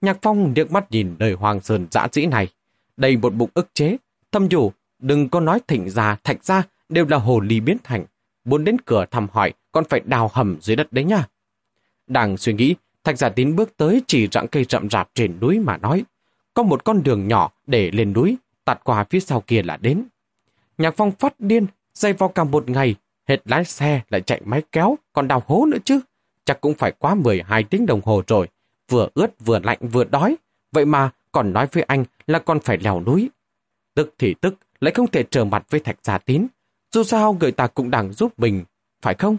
Nhạc 0.02 0.18
Phong 0.22 0.54
nước 0.54 0.72
mắt 0.72 0.92
nhìn 0.92 1.16
đời 1.18 1.34
hoàng 1.34 1.60
sơn 1.60 1.88
dã 1.92 2.08
dĩ 2.12 2.26
này. 2.26 2.48
Đầy 2.98 3.18
một 3.18 3.34
bụng 3.34 3.50
ức 3.54 3.70
chế. 3.74 3.98
Thâm 4.32 4.48
dù 4.48 4.72
đừng 5.00 5.30
có 5.30 5.40
nói 5.40 5.60
thỉnh 5.68 5.90
già, 5.90 6.18
thạch 6.24 6.46
ra 6.46 6.64
đều 6.90 7.06
là 7.06 7.18
hồ 7.18 7.40
ly 7.40 7.60
biến 7.60 7.78
thành. 7.84 8.06
Muốn 8.46 8.64
đến 8.64 8.78
cửa 8.86 9.06
thăm 9.12 9.28
hỏi, 9.32 9.54
còn 9.78 9.86
phải 9.86 10.00
đào 10.06 10.32
hầm 10.34 10.58
dưới 10.62 10.76
đất 10.76 10.94
đấy 10.94 11.04
nha. 11.04 11.28
Đang 12.08 12.38
suy 12.38 12.54
nghĩ, 12.54 12.76
thạch 13.04 13.18
giả 13.18 13.30
tín 13.30 13.56
bước 13.56 13.78
tới 13.78 14.02
chỉ 14.08 14.28
rặng 14.32 14.48
cây 14.48 14.66
rậm 14.70 14.90
rạp 14.90 15.10
trên 15.14 15.40
núi 15.40 15.60
mà 15.60 15.78
nói. 15.78 16.04
Có 16.54 16.64
một 16.64 16.84
con 16.84 17.04
đường 17.04 17.28
nhỏ 17.28 17.52
để 17.68 17.92
lên 17.92 18.14
núi, 18.14 18.38
tạt 18.66 18.80
qua 18.84 19.04
phía 19.10 19.20
sau 19.20 19.42
kia 19.42 19.62
là 19.64 19.78
đến. 19.78 20.04
Nhạc 20.78 20.94
Phong 20.98 21.12
phát 21.12 21.40
điên, 21.40 21.66
dây 21.94 22.14
vào 22.14 22.30
cả 22.30 22.44
một 22.44 22.70
ngày, 22.70 22.96
hết 23.28 23.42
lái 23.46 23.66
xe 23.66 24.02
lại 24.10 24.22
chạy 24.22 24.42
máy 24.46 24.62
kéo, 24.72 24.98
còn 25.14 25.28
đào 25.28 25.44
hố 25.48 25.66
nữa 25.66 25.78
chứ 25.86 26.00
chắc 26.46 26.62
cũng 26.62 26.74
phải 26.74 26.92
quá 27.00 27.16
12 27.16 27.64
tiếng 27.64 27.86
đồng 27.86 28.02
hồ 28.04 28.22
rồi. 28.28 28.48
Vừa 28.90 29.08
ướt 29.14 29.46
vừa 29.46 29.60
lạnh 29.60 29.80
vừa 29.82 30.04
đói. 30.04 30.36
Vậy 30.72 30.86
mà 30.86 31.10
còn 31.32 31.54
nói 31.54 31.68
với 31.72 31.84
anh 31.84 32.06
là 32.28 32.40
còn 32.40 32.60
phải 32.60 32.78
leo 32.78 33.02
núi. 33.02 33.30
Tức 33.94 34.16
thì 34.18 34.34
tức, 34.42 34.56
lại 34.80 34.94
không 34.94 35.08
thể 35.08 35.24
trở 35.24 35.46
mặt 35.46 35.66
với 35.70 35.80
thạch 35.80 35.98
giả 36.04 36.18
tín. 36.18 36.48
Dù 36.92 37.04
sao 37.04 37.34
người 37.40 37.52
ta 37.52 37.68
cũng 37.68 37.92
đang 37.92 38.14
giúp 38.14 38.40
mình, 38.40 38.64
phải 39.02 39.14
không? 39.14 39.38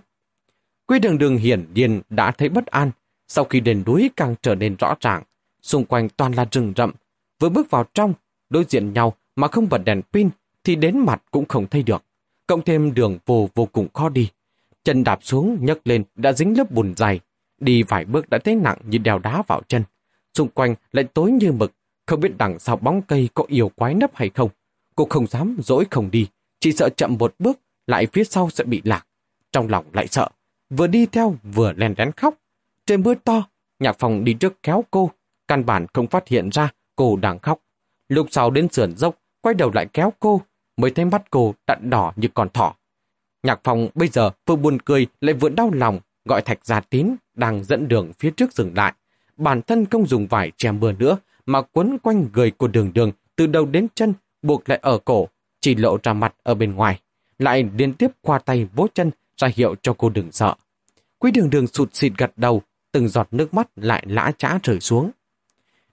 Quy 0.89 0.99
đường 0.99 1.19
đường 1.19 1.37
hiển 1.37 1.65
nhiên 1.75 2.01
đã 2.11 2.31
thấy 2.31 2.49
bất 2.49 2.67
an. 2.67 2.91
Sau 3.27 3.45
khi 3.45 3.61
đền 3.61 3.83
núi 3.87 4.11
càng 4.17 4.35
trở 4.43 4.55
nên 4.55 4.77
rõ 4.77 4.95
ràng, 5.01 5.23
xung 5.63 5.85
quanh 5.85 6.09
toàn 6.09 6.33
là 6.33 6.47
rừng 6.51 6.73
rậm. 6.77 6.93
Vừa 7.41 7.49
bước 7.49 7.71
vào 7.71 7.85
trong, 7.95 8.15
đối 8.51 8.65
diện 8.69 8.93
nhau 8.93 9.15
mà 9.37 9.49
không 9.49 9.69
bật 9.69 9.79
đèn 9.79 10.03
pin 10.13 10.31
thì 10.65 10.77
đến 10.77 10.99
mặt 10.99 11.23
cũng 11.31 11.45
không 11.49 11.67
thấy 11.67 11.83
được. 11.83 12.05
Cộng 12.47 12.63
thêm 12.63 12.95
đường 12.95 13.19
vô 13.27 13.49
vô 13.55 13.67
cùng 13.67 13.89
khó 13.95 14.09
đi. 14.09 14.31
Chân 14.85 15.05
đạp 15.05 15.19
xuống, 15.23 15.59
nhấc 15.61 15.87
lên, 15.87 16.05
đã 16.17 16.33
dính 16.33 16.59
lớp 16.59 16.71
bùn 16.71 16.95
dày. 16.97 17.21
Đi 17.61 17.83
vài 17.83 18.05
bước 18.05 18.31
đã 18.31 18.39
thấy 18.39 18.55
nặng 18.55 18.79
như 18.85 18.99
đèo 18.99 19.19
đá 19.19 19.43
vào 19.47 19.63
chân. 19.69 19.83
Xung 20.35 20.49
quanh 20.49 20.75
lại 20.93 21.05
tối 21.05 21.31
như 21.31 21.53
mực, 21.53 21.73
không 22.07 22.21
biết 22.21 22.39
đằng 22.39 22.59
sau 22.59 22.77
bóng 22.77 23.03
cây 23.03 23.29
có 23.35 23.45
yêu 23.49 23.69
quái 23.69 23.95
nấp 23.95 24.11
hay 24.15 24.31
không. 24.35 24.51
Cô 24.95 25.07
không 25.11 25.27
dám 25.27 25.57
dỗi 25.63 25.85
không 25.91 26.11
đi, 26.11 26.27
chỉ 26.61 26.73
sợ 26.73 26.89
chậm 26.97 27.17
một 27.19 27.35
bước, 27.39 27.59
lại 27.87 28.07
phía 28.13 28.25
sau 28.25 28.51
sẽ 28.51 28.65
bị 28.65 28.81
lạc. 28.85 29.07
Trong 29.53 29.69
lòng 29.69 29.85
lại 29.93 30.07
sợ, 30.07 30.29
vừa 30.71 30.87
đi 30.87 31.07
theo 31.07 31.37
vừa 31.43 31.73
lèn 31.73 31.95
lén 31.99 32.13
khóc. 32.13 32.35
Trên 32.87 33.03
mưa 33.03 33.15
to, 33.15 33.49
nhạc 33.79 33.99
phòng 33.99 34.25
đi 34.25 34.35
trước 34.35 34.63
kéo 34.63 34.85
cô, 34.91 35.11
căn 35.49 35.67
bản 35.67 35.87
không 35.93 36.07
phát 36.07 36.29
hiện 36.29 36.49
ra 36.53 36.71
cô 36.97 37.17
đang 37.17 37.39
khóc. 37.39 37.61
Lúc 38.09 38.27
sau 38.31 38.51
đến 38.51 38.69
sườn 38.69 38.97
dốc, 38.97 39.19
quay 39.41 39.55
đầu 39.55 39.71
lại 39.75 39.87
kéo 39.93 40.13
cô, 40.21 40.41
mới 40.77 40.91
thấy 40.91 41.05
mắt 41.05 41.31
cô 41.31 41.55
đặn 41.67 41.91
đỏ 41.91 42.13
như 42.17 42.29
con 42.35 42.49
thỏ. 42.49 42.75
Nhạc 43.43 43.61
phòng 43.65 43.89
bây 43.95 44.09
giờ 44.09 44.31
vừa 44.47 44.57
buồn 44.57 44.79
cười 44.85 45.07
lại 45.21 45.35
vừa 45.35 45.49
đau 45.49 45.71
lòng, 45.73 46.01
gọi 46.25 46.43
thạch 46.43 46.67
gia 46.67 46.81
tín 46.81 47.15
đang 47.35 47.65
dẫn 47.65 47.89
đường 47.89 48.13
phía 48.19 48.31
trước 48.31 48.53
dừng 48.53 48.73
lại. 48.77 48.93
Bản 49.37 49.63
thân 49.63 49.87
không 49.87 50.07
dùng 50.07 50.27
vải 50.27 50.53
che 50.57 50.73
mưa 50.73 50.93
nữa, 50.93 51.19
mà 51.47 51.63
quấn 51.63 51.99
quanh 51.99 52.27
người 52.35 52.51
của 52.51 52.69
đường 52.69 52.93
đường 52.95 53.13
từ 53.37 53.47
đầu 53.47 53.67
đến 53.67 53.87
chân, 53.95 54.15
buộc 54.43 54.69
lại 54.69 54.79
ở 54.83 54.99
cổ, 54.99 55.29
chỉ 55.61 55.75
lộ 55.75 55.99
ra 56.03 56.13
mặt 56.13 56.35
ở 56.43 56.55
bên 56.55 56.75
ngoài. 56.75 57.01
Lại 57.39 57.71
liên 57.77 57.93
tiếp 57.93 58.11
qua 58.21 58.39
tay 58.39 58.69
vỗ 58.75 58.87
chân 58.95 59.11
ra 59.39 59.49
hiệu 59.55 59.75
cho 59.83 59.95
cô 59.99 60.09
đừng 60.09 60.33
sợ. 60.33 60.55
Quý 61.19 61.31
đường 61.31 61.51
đường 61.51 61.67
sụt 61.67 61.95
xịt 61.95 62.13
gật 62.19 62.33
đầu, 62.37 62.63
từng 62.93 63.09
giọt 63.09 63.29
nước 63.31 63.55
mắt 63.55 63.69
lại 63.77 64.05
lã 64.07 64.33
trã 64.39 64.59
rơi 64.63 64.81
xuống. 64.81 65.11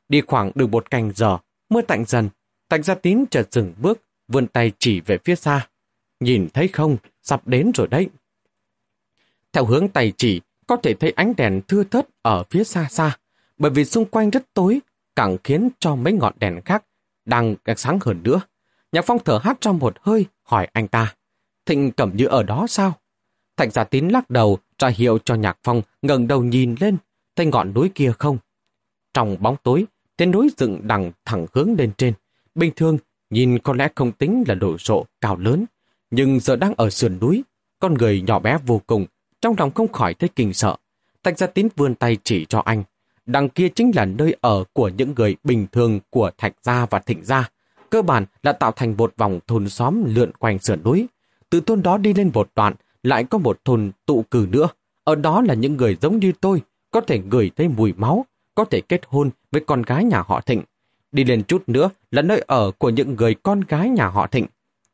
Đi 0.10 0.22
khoảng 0.22 0.52
được 0.56 0.70
một 0.70 0.92
canh 0.92 1.12
giờ, 1.16 1.38
mưa 1.70 1.82
tạnh 1.82 2.06
dần, 2.06 2.30
Tạnh 2.70 2.84
gia 2.84 2.96
tín 2.96 3.26
chợt 3.32 3.48
dừng 3.52 3.74
bước, 3.78 4.02
vươn 4.28 4.48
tay 4.48 4.72
chỉ 4.80 5.02
về 5.02 5.18
phía 5.26 5.36
xa. 5.36 5.68
Nhìn 6.20 6.48
thấy 6.54 6.68
không, 6.68 6.98
sắp 7.22 7.48
đến 7.48 7.72
rồi 7.76 7.88
đấy. 7.88 8.10
Theo 9.54 9.66
hướng 9.66 9.88
tay 9.88 10.14
chỉ, 10.18 10.42
có 10.68 10.76
thể 10.76 10.94
thấy 10.94 11.12
ánh 11.12 11.34
đèn 11.36 11.62
thưa 11.68 11.84
thớt 11.84 12.08
ở 12.22 12.44
phía 12.50 12.64
xa 12.64 12.88
xa, 12.90 13.18
bởi 13.58 13.72
vì 13.72 13.86
xung 13.86 14.06
quanh 14.06 14.30
rất 14.30 14.54
tối, 14.54 14.80
càng 15.16 15.38
khiến 15.44 15.70
cho 15.80 15.96
mấy 15.96 16.14
ngọn 16.14 16.34
đèn 16.40 16.62
khác 16.62 16.86
đang 17.26 17.56
càng 17.66 17.78
sáng 17.78 18.00
hơn 18.02 18.24
nữa. 18.24 18.42
Nhạc 18.92 19.06
Phong 19.06 19.24
thở 19.26 19.40
hát 19.44 19.58
trong 19.62 19.78
một 19.78 19.98
hơi, 20.02 20.26
hỏi 20.44 20.68
anh 20.74 20.88
ta, 20.88 21.16
Thịnh 21.66 21.92
Cẩm 21.92 22.12
Như 22.16 22.26
ở 22.26 22.44
đó 22.44 22.66
sao? 22.70 22.94
Thạch 23.58 23.74
giả 23.74 23.84
tín 23.84 24.08
lắc 24.08 24.30
đầu, 24.30 24.58
ra 24.80 24.88
hiệu 24.88 25.18
cho 25.26 25.36
Nhạc 25.36 25.58
Phong 25.64 25.82
ngẩng 26.02 26.28
đầu 26.28 26.44
nhìn 26.44 26.76
lên, 26.80 26.98
thấy 27.36 27.46
ngọn 27.46 27.74
núi 27.74 27.92
kia 27.96 28.12
không? 28.20 28.38
Trong 29.14 29.38
bóng 29.40 29.56
tối, 29.64 29.86
tên 30.18 30.32
núi 30.32 30.50
dựng 30.58 30.80
đằng 30.84 31.12
thẳng 31.26 31.46
hướng 31.54 31.76
lên 31.78 31.92
trên. 31.98 32.14
Bình 32.56 32.72
thường, 32.76 32.98
nhìn 33.30 33.60
có 33.60 33.74
lẽ 33.74 33.88
không 33.96 34.12
tính 34.12 34.44
là 34.48 34.56
đồ 34.56 34.78
sộ, 34.78 35.06
cao 35.22 35.38
lớn, 35.38 35.66
nhưng 36.12 36.40
giờ 36.40 36.56
đang 36.56 36.74
ở 36.78 36.90
sườn 36.90 37.20
núi, 37.20 37.44
con 37.80 37.94
người 37.94 38.22
nhỏ 38.22 38.40
bé 38.40 38.58
vô 38.66 38.82
cùng, 38.88 39.06
trong 39.42 39.56
lòng 39.58 39.72
không 39.72 39.92
khỏi 39.92 40.14
thấy 40.14 40.30
kinh 40.36 40.54
sợ. 40.54 40.76
Thạch 41.24 41.38
gia 41.38 41.48
tín 41.48 41.68
vươn 41.76 41.96
tay 41.96 42.18
chỉ 42.24 42.46
cho 42.46 42.60
anh. 42.60 42.84
Đằng 43.26 43.50
kia 43.50 43.70
chính 43.70 43.92
là 43.96 44.06
nơi 44.06 44.36
ở 44.42 44.64
của 44.74 44.90
những 44.90 45.14
người 45.16 45.36
bình 45.44 45.68
thường 45.72 46.00
của 46.10 46.32
Thạch 46.38 46.54
gia 46.62 46.86
và 46.86 47.00
Thịnh 47.00 47.24
gia. 47.24 47.50
Cơ 47.90 48.02
bản 48.02 48.26
là 48.44 48.52
tạo 48.52 48.72
thành 48.72 48.98
một 48.98 49.14
vòng 49.18 49.40
thôn 49.48 49.70
xóm 49.70 50.04
lượn 50.16 50.32
quanh 50.40 50.60
sườn 50.60 50.84
núi. 50.84 51.08
Từ 51.50 51.62
thôn 51.62 51.82
đó 51.82 51.98
đi 51.98 52.14
lên 52.14 52.32
một 52.34 52.50
đoạn, 52.56 52.74
lại 53.06 53.24
có 53.24 53.38
một 53.38 53.60
thôn 53.66 53.92
tụ 54.06 54.26
cử 54.32 54.48
nữa. 54.52 54.68
Ở 55.04 55.16
đó 55.16 55.42
là 55.42 55.54
những 55.54 55.78
người 55.78 55.98
giống 56.02 56.20
như 56.20 56.32
tôi, 56.42 56.62
có 56.92 57.02
thể 57.02 57.22
gửi 57.30 57.52
thấy 57.56 57.68
mùi 57.68 57.94
máu, 57.94 58.26
có 58.56 58.66
thể 58.66 58.82
kết 58.82 59.02
hôn 59.08 59.30
với 59.52 59.62
con 59.68 59.82
gái 59.82 60.04
nhà 60.04 60.24
họ 60.28 60.42
Thịnh. 60.42 60.62
Đi 61.12 61.24
lên 61.24 61.44
chút 61.44 61.64
nữa 61.68 61.90
là 62.12 62.22
nơi 62.22 62.44
ở 62.48 62.72
của 62.78 62.90
những 62.90 63.16
người 63.16 63.36
con 63.44 63.62
gái 63.62 63.90
nhà 63.90 64.08
họ 64.08 64.28
Thịnh. 64.28 64.46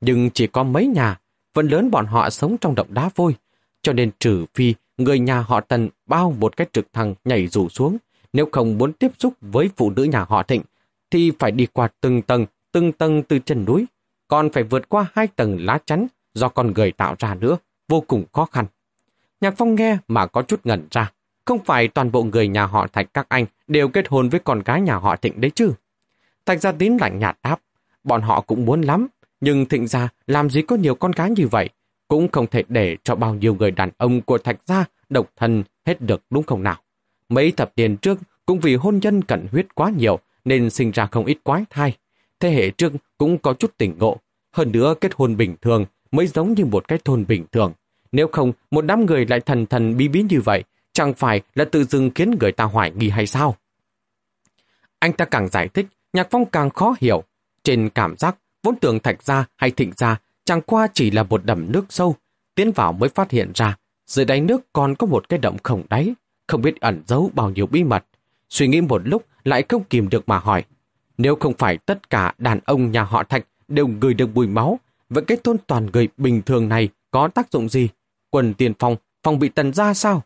Nhưng 0.01 0.30
chỉ 0.30 0.47
có 0.47 0.64
mấy 0.64 0.88
nhà, 0.88 1.20
phần 1.53 1.68
lớn 1.68 1.91
bọn 1.91 2.05
họ 2.05 2.30
sống 2.30 2.57
trong 2.62 2.76
động 2.76 2.88
đá 2.89 3.09
vôi. 3.16 3.36
Cho 3.82 3.93
nên 3.93 4.12
trừ 4.20 4.45
phi 4.53 4.74
người 4.97 5.20
nhà 5.20 5.39
họ 5.39 5.62
Tần 5.62 5.89
bao 6.05 6.36
một 6.39 6.57
cái 6.57 6.68
trực 6.74 6.93
thăng 6.93 7.16
nhảy 7.26 7.47
rủ 7.47 7.70
xuống, 7.70 7.97
nếu 8.34 8.47
không 8.51 8.78
muốn 8.78 8.93
tiếp 8.93 9.12
xúc 9.20 9.34
với 9.41 9.70
phụ 9.76 9.89
nữ 9.89 10.03
nhà 10.03 10.26
họ 10.30 10.43
Thịnh, 10.43 10.62
thì 11.12 11.32
phải 11.39 11.51
đi 11.51 11.68
qua 11.74 11.88
từng 12.01 12.22
tầng, 12.22 12.45
từng 12.72 12.91
tầng 12.91 13.24
từ 13.24 13.39
chân 13.39 13.66
núi, 13.66 13.86
còn 14.28 14.49
phải 14.49 14.64
vượt 14.64 14.89
qua 14.89 15.05
hai 15.14 15.28
tầng 15.28 15.66
lá 15.66 15.80
chắn 15.86 16.07
do 16.34 16.49
con 16.49 16.74
người 16.74 16.91
tạo 16.91 17.16
ra 17.20 17.36
nữa, 17.36 17.57
vô 17.92 18.02
cùng 18.02 18.26
khó 18.34 18.46
khăn. 18.46 18.66
Nhạc 19.42 19.54
Phong 19.58 19.76
nghe 19.76 19.98
mà 20.08 20.28
có 20.28 20.42
chút 20.42 20.60
ngẩn 20.64 20.88
ra, 20.92 21.12
không 21.46 21.60
phải 21.66 21.88
toàn 21.88 22.12
bộ 22.12 22.24
người 22.24 22.48
nhà 22.48 22.66
họ 22.66 22.88
Thạch 22.88 23.14
các 23.14 23.26
anh 23.30 23.46
đều 23.68 23.88
kết 23.88 24.08
hôn 24.10 24.30
với 24.30 24.39
con 24.39 24.62
gái 24.66 24.82
nhà 24.82 24.96
họ 24.96 25.16
Thịnh 25.16 25.42
đấy 25.42 25.52
chứ. 25.56 25.74
Thạch 26.46 26.62
gia 26.62 26.72
tín 26.72 26.98
lạnh 26.98 27.20
nhạt 27.20 27.38
đáp, 27.44 27.62
bọn 28.04 28.22
họ 28.22 28.42
cũng 28.42 28.66
muốn 28.66 28.82
lắm, 28.82 29.08
nhưng 29.42 29.66
Thịnh 29.66 29.88
gia 29.88 30.10
làm 30.28 30.50
gì 30.50 30.62
có 30.62 30.76
nhiều 30.76 30.96
con 30.96 31.12
gái 31.12 31.32
như 31.32 31.48
vậy, 31.48 31.70
cũng 32.08 32.28
không 32.32 32.48
thể 32.48 32.64
để 32.68 32.98
cho 33.04 33.16
bao 33.16 33.36
nhiêu 33.36 33.56
người 33.56 33.72
đàn 33.72 33.89
ông 33.98 34.22
của 34.22 34.38
Thạch 34.38 34.58
gia 34.66 34.86
độc 35.10 35.30
thân 35.36 35.64
hết 35.86 36.02
được 36.02 36.22
đúng 36.30 36.44
không 36.44 36.64
nào. 36.64 36.78
Mấy 37.30 37.52
thập 37.52 37.72
niên 37.76 37.98
trước 37.98 38.20
cũng 38.46 38.60
vì 38.60 38.76
hôn 38.76 39.00
nhân 39.02 39.22
cận 39.22 39.48
huyết 39.52 39.76
quá 39.76 39.92
nhiều 39.98 40.20
nên 40.46 40.70
sinh 40.70 40.92
ra 40.92 41.06
không 41.06 41.26
ít 41.26 41.38
quái 41.44 41.64
thai. 41.70 41.98
Thế 42.39 42.52
hệ 42.52 42.70
trước 42.70 42.94
cũng 43.18 43.38
có 43.38 43.54
chút 43.54 43.78
tỉnh 43.78 43.98
ngộ. 44.00 44.18
Hơn 44.52 44.72
nữa 44.72 44.94
kết 45.02 45.12
hôn 45.16 45.38
bình 45.38 45.56
thường 45.62 45.86
mới 46.12 46.28
giống 46.28 46.54
như 46.54 46.66
một 46.66 46.88
cái 46.88 47.00
thôn 47.06 47.26
bình 47.28 47.46
thường. 47.52 47.74
Nếu 48.12 48.28
không, 48.32 48.51
một 48.72 48.86
đám 48.86 49.05
người 49.05 49.26
lại 49.26 49.39
thần 49.39 49.66
thần 49.66 49.97
bí 49.97 50.07
bí 50.07 50.24
như 50.30 50.41
vậy, 50.41 50.64
chẳng 50.93 51.14
phải 51.14 51.41
là 51.55 51.66
tự 51.66 51.84
dưng 51.84 52.12
khiến 52.16 52.36
người 52.39 52.51
ta 52.51 52.64
hoài 52.64 52.91
nghi 52.91 53.09
hay 53.09 53.28
sao? 53.28 53.55
Anh 54.99 55.14
ta 55.14 55.26
càng 55.26 55.47
giải 55.47 55.68
thích, 55.68 55.86
Nhạc 56.14 56.28
Phong 56.32 56.45
càng 56.45 56.70
khó 56.70 56.95
hiểu. 56.99 57.24
Trên 57.64 57.89
cảm 57.89 58.18
giác, 58.18 58.36
vốn 58.64 58.76
tưởng 58.76 58.99
thạch 58.99 59.24
ra 59.24 59.45
hay 59.57 59.72
thịnh 59.72 59.91
ra 59.97 60.18
chẳng 60.45 60.62
qua 60.62 60.88
chỉ 60.93 61.12
là 61.12 61.24
một 61.24 61.45
đầm 61.45 61.72
nước 61.72 61.86
sâu. 61.89 62.16
Tiến 62.55 62.72
vào 62.72 62.93
mới 62.93 63.09
phát 63.09 63.32
hiện 63.32 63.51
ra, 63.55 63.78
dưới 64.07 64.26
đáy 64.26 64.41
nước 64.41 64.74
còn 64.74 64.95
có 64.95 65.07
một 65.07 65.30
cái 65.30 65.39
động 65.39 65.57
khổng 65.64 65.84
đáy, 65.89 66.14
không 66.47 66.62
biết 66.62 66.82
ẩn 66.82 67.03
giấu 67.07 67.32
bao 67.34 67.49
nhiêu 67.49 67.66
bí 67.66 67.84
mật. 67.84 68.05
Suy 68.49 68.68
nghĩ 68.68 68.82
một 68.82 69.01
lúc 69.07 69.26
lại 69.43 69.64
không 69.70 69.84
kìm 69.84 70.09
được 70.09 70.30
mà 70.30 70.38
hỏi. 70.38 70.64
Nếu 71.18 71.36
không 71.36 71.53
phải 71.53 71.78
tất 71.78 72.09
cả 72.09 72.34
đàn 72.38 72.59
ông 72.66 72.91
nhà 72.91 73.03
họ 73.03 73.24
Thạch 73.24 73.45
đều 73.68 73.89
gửi 74.01 74.14
được 74.14 74.28
bùi 74.34 74.47
máu, 74.47 74.80
vậy 75.09 75.24
cái 75.28 75.38
thôn 75.43 75.57
toàn 75.68 75.88
người 75.93 76.07
bình 76.18 76.41
thường 76.41 76.70
này 76.70 76.89
có 77.12 77.28
tác 77.28 77.51
dụng 77.51 77.70
gì? 77.70 77.89
Quần 78.32 78.54
tiền 78.54 78.74
phòng 78.80 78.96
phòng 79.24 79.40
bị 79.40 79.50
tần 79.50 79.74
ra 79.74 79.94
sao? 79.94 80.24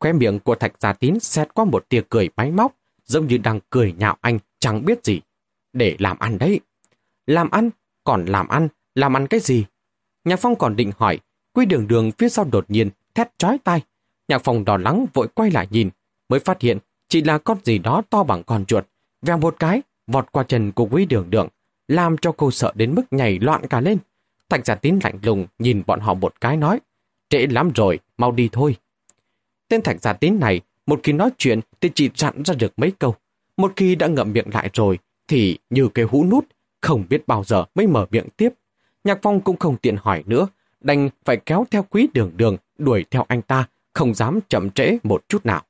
khóe 0.00 0.12
miệng 0.12 0.40
của 0.40 0.54
Thạch 0.54 0.72
Gia 0.80 0.92
Tín 0.92 1.20
xét 1.20 1.54
qua 1.54 1.64
một 1.64 1.88
tia 1.88 2.02
cười 2.08 2.28
máy 2.36 2.50
móc, 2.50 2.74
giống 3.04 3.26
như 3.26 3.38
đang 3.38 3.60
cười 3.70 3.92
nhạo 3.98 4.16
anh 4.20 4.38
chẳng 4.58 4.84
biết 4.84 5.04
gì. 5.04 5.20
Để 5.72 5.96
làm 5.98 6.18
ăn 6.18 6.38
đấy. 6.38 6.60
Làm 7.26 7.50
ăn? 7.50 7.70
Còn 8.04 8.24
làm 8.24 8.48
ăn? 8.48 8.68
Làm 8.94 9.16
ăn 9.16 9.26
cái 9.26 9.40
gì? 9.40 9.64
Nhạc 10.24 10.36
Phong 10.36 10.56
còn 10.56 10.76
định 10.76 10.92
hỏi, 10.98 11.18
quy 11.52 11.66
đường 11.66 11.88
đường 11.88 12.10
phía 12.18 12.28
sau 12.28 12.44
đột 12.52 12.64
nhiên 12.68 12.90
thét 13.14 13.38
chói 13.38 13.58
tai. 13.64 13.82
Nhạc 14.28 14.38
Phong 14.44 14.64
đỏ 14.64 14.76
lắng 14.76 15.06
vội 15.14 15.28
quay 15.28 15.50
lại 15.50 15.66
nhìn, 15.70 15.90
mới 16.28 16.40
phát 16.40 16.60
hiện 16.60 16.78
chỉ 17.08 17.22
là 17.22 17.38
con 17.38 17.58
gì 17.64 17.78
đó 17.78 18.02
to 18.10 18.22
bằng 18.22 18.42
con 18.42 18.64
chuột, 18.64 18.86
vèo 19.22 19.38
một 19.38 19.56
cái, 19.58 19.82
vọt 20.06 20.32
qua 20.32 20.44
chân 20.44 20.72
của 20.72 20.88
quý 20.90 21.06
đường 21.06 21.30
đường, 21.30 21.48
làm 21.88 22.18
cho 22.18 22.32
cô 22.32 22.50
sợ 22.50 22.72
đến 22.74 22.94
mức 22.94 23.02
nhảy 23.10 23.38
loạn 23.38 23.66
cả 23.66 23.80
lên. 23.80 23.98
Thạch 24.48 24.66
giả 24.66 24.74
tín 24.74 24.98
lạnh 25.02 25.18
lùng 25.22 25.46
nhìn 25.58 25.82
bọn 25.86 26.00
họ 26.00 26.14
một 26.14 26.40
cái 26.40 26.56
nói, 26.56 26.80
trễ 27.28 27.46
lắm 27.46 27.70
rồi, 27.74 27.98
mau 28.18 28.32
đi 28.32 28.48
thôi. 28.52 28.76
Tên 29.68 29.82
thạch 29.82 30.02
giả 30.02 30.12
tín 30.12 30.40
này, 30.40 30.60
một 30.86 31.00
khi 31.02 31.12
nói 31.12 31.30
chuyện 31.38 31.60
thì 31.80 31.90
chỉ 31.94 32.10
chặn 32.14 32.42
ra 32.44 32.54
được 32.54 32.72
mấy 32.76 32.92
câu. 32.98 33.14
Một 33.56 33.72
khi 33.76 33.94
đã 33.94 34.06
ngậm 34.06 34.32
miệng 34.32 34.48
lại 34.52 34.70
rồi, 34.72 34.98
thì 35.28 35.58
như 35.70 35.88
cái 35.88 36.04
hũ 36.04 36.26
nút, 36.30 36.46
không 36.80 37.04
biết 37.08 37.26
bao 37.26 37.44
giờ 37.44 37.64
mới 37.74 37.86
mở 37.86 38.06
miệng 38.10 38.28
tiếp. 38.36 38.48
Nhạc 39.04 39.18
Phong 39.22 39.40
cũng 39.40 39.56
không 39.56 39.76
tiện 39.76 39.96
hỏi 39.96 40.22
nữa, 40.26 40.48
đành 40.80 41.08
phải 41.24 41.36
kéo 41.36 41.66
theo 41.70 41.82
quý 41.90 42.08
đường 42.14 42.32
đường, 42.36 42.56
đuổi 42.78 43.04
theo 43.10 43.24
anh 43.28 43.42
ta, 43.42 43.68
không 43.92 44.14
dám 44.14 44.40
chậm 44.48 44.70
trễ 44.70 44.98
một 45.02 45.24
chút 45.28 45.46
nào. 45.46 45.62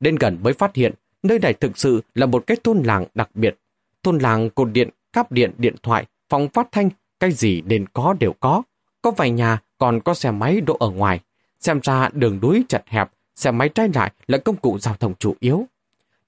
Đến 0.00 0.16
gần 0.16 0.38
mới 0.42 0.52
phát 0.52 0.74
hiện, 0.74 0.94
nơi 1.22 1.38
này 1.38 1.52
thực 1.52 1.78
sự 1.78 2.00
là 2.14 2.26
một 2.26 2.46
cái 2.46 2.56
thôn 2.64 2.82
làng 2.82 3.06
đặc 3.14 3.30
biệt. 3.34 3.58
Thôn 4.02 4.18
làng 4.18 4.50
cột 4.50 4.68
điện, 4.72 4.88
cáp 5.12 5.32
điện, 5.32 5.52
điện 5.58 5.74
thoại, 5.82 6.06
phòng 6.28 6.48
phát 6.48 6.68
thanh, 6.72 6.90
cái 7.20 7.32
gì 7.32 7.62
nên 7.66 7.86
có 7.92 8.14
đều 8.20 8.32
có. 8.40 8.62
Có 9.08 9.12
vài 9.12 9.30
nhà 9.30 9.58
còn 9.78 10.00
có 10.00 10.14
xe 10.14 10.30
máy 10.30 10.60
đỗ 10.60 10.76
ở 10.80 10.90
ngoài. 10.90 11.20
Xem 11.60 11.80
ra 11.82 12.08
đường 12.12 12.38
núi 12.42 12.64
chật 12.68 12.84
hẹp, 12.86 13.10
xe 13.34 13.50
máy 13.50 13.68
trái 13.68 13.88
lại 13.94 14.12
là 14.26 14.38
công 14.38 14.56
cụ 14.56 14.78
giao 14.78 14.94
thông 14.94 15.14
chủ 15.18 15.34
yếu. 15.40 15.66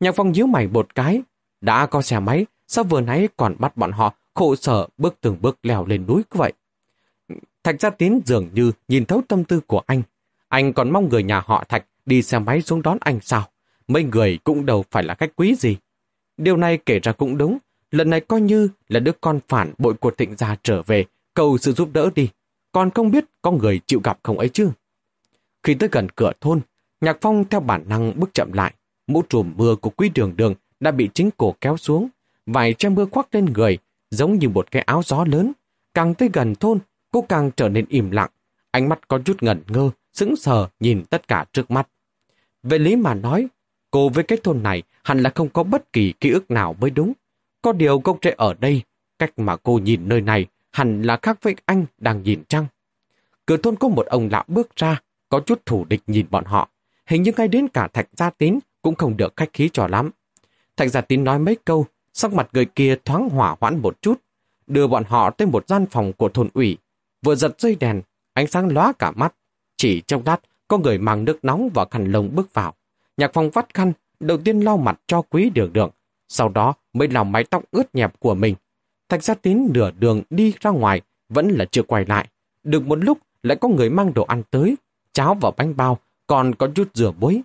Nhạc 0.01 0.15
phong 0.15 0.33
nhíu 0.33 0.47
mày 0.47 0.67
một 0.67 0.95
cái. 0.95 1.23
Đã 1.61 1.87
có 1.87 2.03
xe 2.03 2.21
máy, 2.21 2.47
sao 2.67 2.85
vừa 2.85 3.01
nãy 3.01 3.29
còn 3.37 3.57
bắt 3.59 3.77
bọn 3.77 3.93
họ 3.93 4.15
khổ 4.35 4.57
sở 4.57 4.87
bước 4.99 5.17
từng 5.21 5.37
bước 5.41 5.59
leo 5.63 5.87
lên 5.87 6.07
núi 6.07 6.17
như 6.17 6.39
vậy? 6.39 6.53
Thạch 7.65 7.81
Gia 7.81 7.91
Tiến 7.91 8.21
dường 8.27 8.49
như 8.53 8.73
nhìn 8.89 9.05
thấu 9.05 9.23
tâm 9.29 9.45
tư 9.45 9.61
của 9.67 9.83
anh. 9.87 10.03
Anh 10.49 10.73
còn 10.73 10.91
mong 10.91 11.09
người 11.09 11.23
nhà 11.23 11.43
họ 11.47 11.65
Thạch 11.69 11.85
đi 12.07 12.23
xe 12.23 12.39
máy 12.39 12.63
xuống 12.63 12.83
đón 12.83 12.99
anh 13.01 13.19
sao? 13.23 13.49
mấy 13.89 14.05
người 14.05 14.39
cũng 14.45 14.67
đâu 14.67 14.85
phải 14.91 15.03
là 15.03 15.15
khách 15.15 15.37
quý 15.37 15.55
gì. 15.55 15.77
Điều 16.37 16.57
này 16.57 16.79
kể 16.87 16.99
ra 16.99 17.13
cũng 17.13 17.39
đúng, 17.39 17.59
lần 17.91 18.11
này 18.11 18.21
coi 18.21 18.41
như 18.41 18.69
là 18.89 19.01
đứa 19.01 19.13
con 19.21 19.41
phản 19.49 19.73
bội 19.79 19.95
của 19.95 20.11
thịnh 20.11 20.37
gia 20.37 20.57
trở 20.63 20.83
về, 20.83 21.05
cầu 21.35 21.59
sự 21.59 21.73
giúp 21.73 21.89
đỡ 21.93 22.11
đi, 22.15 22.29
còn 22.73 22.91
không 22.91 23.11
biết 23.11 23.25
có 23.43 23.51
người 23.51 23.81
chịu 23.87 24.01
gặp 24.05 24.19
không 24.23 24.39
ấy 24.39 24.49
chứ. 24.49 24.71
Khi 25.63 25.75
tới 25.75 25.89
gần 25.93 26.09
cửa 26.09 26.33
thôn, 26.41 26.61
Nhạc 27.01 27.19
Phong 27.21 27.45
theo 27.45 27.61
bản 27.61 27.85
năng 27.89 28.21
bước 28.21 28.31
chậm 28.35 28.53
lại, 28.53 28.75
mũ 29.07 29.23
trùm 29.29 29.53
mưa 29.57 29.77
của 29.77 29.91
quý 29.91 30.11
đường 30.15 30.37
đường 30.37 30.55
đã 30.81 30.91
bị 30.91 31.09
chính 31.15 31.31
cổ 31.37 31.55
kéo 31.61 31.77
xuống, 31.77 32.09
vài 32.47 32.75
che 32.75 32.89
mưa 32.89 33.07
khoác 33.07 33.35
lên 33.35 33.45
người, 33.45 33.79
giống 34.11 34.39
như 34.39 34.49
một 34.49 34.71
cái 34.71 34.83
áo 34.83 35.03
gió 35.05 35.25
lớn. 35.25 35.53
Càng 35.95 36.15
tới 36.15 36.31
gần 36.33 36.55
thôn, 36.55 36.79
cô 37.11 37.23
càng 37.23 37.51
trở 37.57 37.69
nên 37.69 37.85
im 37.89 38.11
lặng, 38.11 38.31
ánh 38.71 38.89
mắt 38.89 39.09
có 39.09 39.19
chút 39.25 39.43
ngẩn 39.43 39.63
ngơ, 39.69 39.91
sững 40.13 40.37
sờ 40.37 40.69
nhìn 40.81 41.05
tất 41.11 41.29
cả 41.29 41.45
trước 41.53 41.71
mắt. 41.71 41.89
Về 42.63 42.79
lý 42.79 42.97
mà 42.97 43.15
nói, 43.15 43.49
Cô 43.91 44.09
với 44.09 44.25
cái 44.25 44.39
thôn 44.45 44.63
này 44.63 44.83
hẳn 45.05 45.23
là 45.23 45.31
không 45.35 45.49
có 45.49 45.63
bất 45.63 45.93
kỳ 45.93 46.13
ký 46.21 46.31
ức 46.31 46.51
nào 46.51 46.77
mới 46.81 46.91
đúng. 46.91 47.13
Có 47.63 47.73
điều 47.73 48.01
gốc 48.05 48.19
rễ 48.23 48.35
ở 48.37 48.55
đây, 48.55 48.83
cách 49.19 49.39
mà 49.39 49.57
cô 49.57 49.79
nhìn 49.79 50.09
nơi 50.09 50.21
này 50.21 50.47
hẳn 50.71 51.03
là 51.03 51.19
khác 51.23 51.39
với 51.43 51.55
anh 51.67 51.87
đang 51.99 52.23
nhìn 52.23 52.45
chăng. 52.45 52.67
Cửa 53.47 53.57
thôn 53.57 53.77
có 53.77 53.89
một 53.89 54.07
ông 54.07 54.29
lão 54.33 54.45
bước 54.49 54.77
ra, 54.77 55.01
có 55.29 55.41
chút 55.41 55.67
thủ 55.67 55.85
địch 55.85 56.03
nhìn 56.07 56.27
bọn 56.31 56.45
họ. 56.45 56.69
Hình 57.07 57.23
như 57.23 57.33
ngay 57.37 57.49
đến 57.49 57.69
cả 57.69 57.89
Thạch 57.89 58.09
Gia 58.13 58.31
Tín 58.31 58.59
cũng 58.83 58.95
không 58.95 59.17
được 59.17 59.37
khách 59.37 59.53
khí 59.53 59.71
cho 59.73 59.87
lắm. 59.87 60.11
Thạch 60.77 60.91
Gia 60.91 61.01
Tín 61.01 61.25
nói 61.25 61.39
mấy 61.39 61.57
câu, 61.65 61.87
sắc 62.13 62.33
mặt 62.33 62.49
người 62.53 62.65
kia 62.65 62.97
thoáng 63.05 63.29
hỏa 63.29 63.57
hoãn 63.61 63.79
một 63.79 64.03
chút, 64.03 64.21
đưa 64.67 64.87
bọn 64.87 65.05
họ 65.05 65.31
tới 65.31 65.49
một 65.49 65.69
gian 65.69 65.87
phòng 65.91 66.13
của 66.13 66.29
thôn 66.29 66.49
ủy. 66.55 66.77
Vừa 67.23 67.35
giật 67.35 67.61
dây 67.61 67.75
đèn, 67.75 68.03
ánh 68.33 68.47
sáng 68.47 68.69
lóa 68.69 68.93
cả 68.99 69.11
mắt. 69.11 69.35
Chỉ 69.77 70.03
trong 70.07 70.23
lát, 70.27 70.41
có 70.69 70.79
người 70.79 70.99
mang 70.99 71.25
nước 71.25 71.39
nóng 71.43 71.71
và 71.75 71.87
khăn 71.91 72.13
lông 72.13 72.31
bước 72.35 72.55
vào. 72.55 72.75
Nhạc 73.17 73.33
phòng 73.33 73.51
vắt 73.51 73.75
khăn, 73.75 73.93
đầu 74.21 74.39
tiên 74.39 74.61
lau 74.61 74.77
mặt 74.77 75.01
cho 75.07 75.23
quý 75.23 75.51
đường 75.51 75.73
đường, 75.73 75.91
sau 76.29 76.49
đó 76.49 76.75
mới 76.93 77.09
lau 77.09 77.25
mái 77.25 77.45
tóc 77.45 77.63
ướt 77.71 77.95
nhẹp 77.95 78.21
của 78.21 78.35
mình. 78.35 78.55
Thạch 79.11 79.25
gia 79.25 79.35
tín 79.35 79.67
nửa 79.75 79.91
đường 79.91 80.23
đi 80.31 80.55
ra 80.61 80.71
ngoài, 80.71 81.01
vẫn 81.29 81.49
là 81.49 81.65
chưa 81.65 81.83
quay 81.83 82.05
lại. 82.05 82.29
Được 82.63 82.87
một 82.87 83.05
lúc 83.05 83.19
lại 83.43 83.57
có 83.61 83.69
người 83.69 83.91
mang 83.91 84.15
đồ 84.15 84.25
ăn 84.25 84.43
tới, 84.51 84.77
cháo 85.13 85.35
và 85.35 85.51
bánh 85.57 85.77
bao, 85.77 85.99
còn 86.27 86.55
có 86.55 86.69
chút 86.75 86.89
rửa 86.95 87.13
muối. 87.19 87.43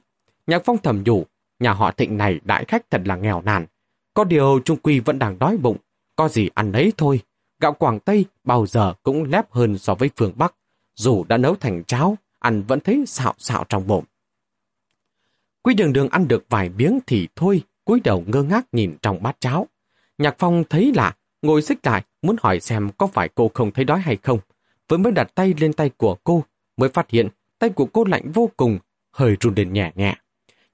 Nhạc 0.47 0.61
phong 0.65 0.77
thầm 0.77 1.03
nhủ, 1.05 1.25
nhà 1.59 1.73
họ 1.73 1.91
thịnh 1.91 2.17
này 2.17 2.39
đại 2.43 2.65
khách 2.67 2.89
thật 2.89 3.01
là 3.05 3.15
nghèo 3.15 3.41
nàn. 3.41 3.65
Có 4.13 4.23
điều 4.23 4.59
Trung 4.65 4.77
Quy 4.77 4.99
vẫn 4.99 5.19
đang 5.19 5.39
đói 5.39 5.57
bụng, 5.57 5.77
có 6.15 6.27
gì 6.27 6.49
ăn 6.53 6.71
đấy 6.71 6.93
thôi. 6.97 7.19
Gạo 7.59 7.73
Quảng 7.73 7.99
Tây 7.99 8.25
bao 8.43 8.65
giờ 8.65 8.93
cũng 9.03 9.23
lép 9.23 9.51
hơn 9.51 9.77
so 9.77 9.95
với 9.95 10.09
phương 10.15 10.33
Bắc. 10.35 10.55
Dù 10.95 11.23
đã 11.23 11.37
nấu 11.37 11.55
thành 11.55 11.83
cháo, 11.83 12.17
ăn 12.39 12.63
vẫn 12.63 12.79
thấy 12.79 13.03
xạo 13.07 13.33
xạo 13.37 13.63
trong 13.69 13.87
bụng. 13.87 14.03
Quý 15.61 15.73
đường 15.73 15.93
đường 15.93 16.09
ăn 16.09 16.27
được 16.27 16.45
vài 16.49 16.69
miếng 16.69 16.99
thì 17.07 17.27
thôi, 17.35 17.61
cúi 17.85 17.99
đầu 18.03 18.23
ngơ 18.27 18.43
ngác 18.43 18.65
nhìn 18.71 18.95
trong 19.01 19.23
bát 19.23 19.35
cháo. 19.39 19.67
Nhạc 20.17 20.35
Phong 20.39 20.63
thấy 20.69 20.91
lạ, 20.95 21.15
ngồi 21.45 21.61
xích 21.61 21.79
lại, 21.83 22.03
muốn 22.21 22.35
hỏi 22.41 22.59
xem 22.59 22.89
có 22.97 23.07
phải 23.07 23.29
cô 23.35 23.51
không 23.53 23.71
thấy 23.71 23.85
đói 23.85 23.99
hay 23.99 24.17
không. 24.23 24.39
Vừa 24.89 24.97
mới 24.97 25.11
đặt 25.11 25.31
tay 25.35 25.53
lên 25.59 25.73
tay 25.73 25.89
của 25.97 26.15
cô, 26.23 26.43
mới 26.77 26.89
phát 26.89 27.09
hiện 27.09 27.29
tay 27.59 27.69
của 27.69 27.85
cô 27.85 28.03
lạnh 28.03 28.31
vô 28.31 28.49
cùng, 28.57 28.79
hơi 29.11 29.37
run 29.39 29.53
lên 29.55 29.73
nhẹ 29.73 29.91
nhẹ. 29.95 30.15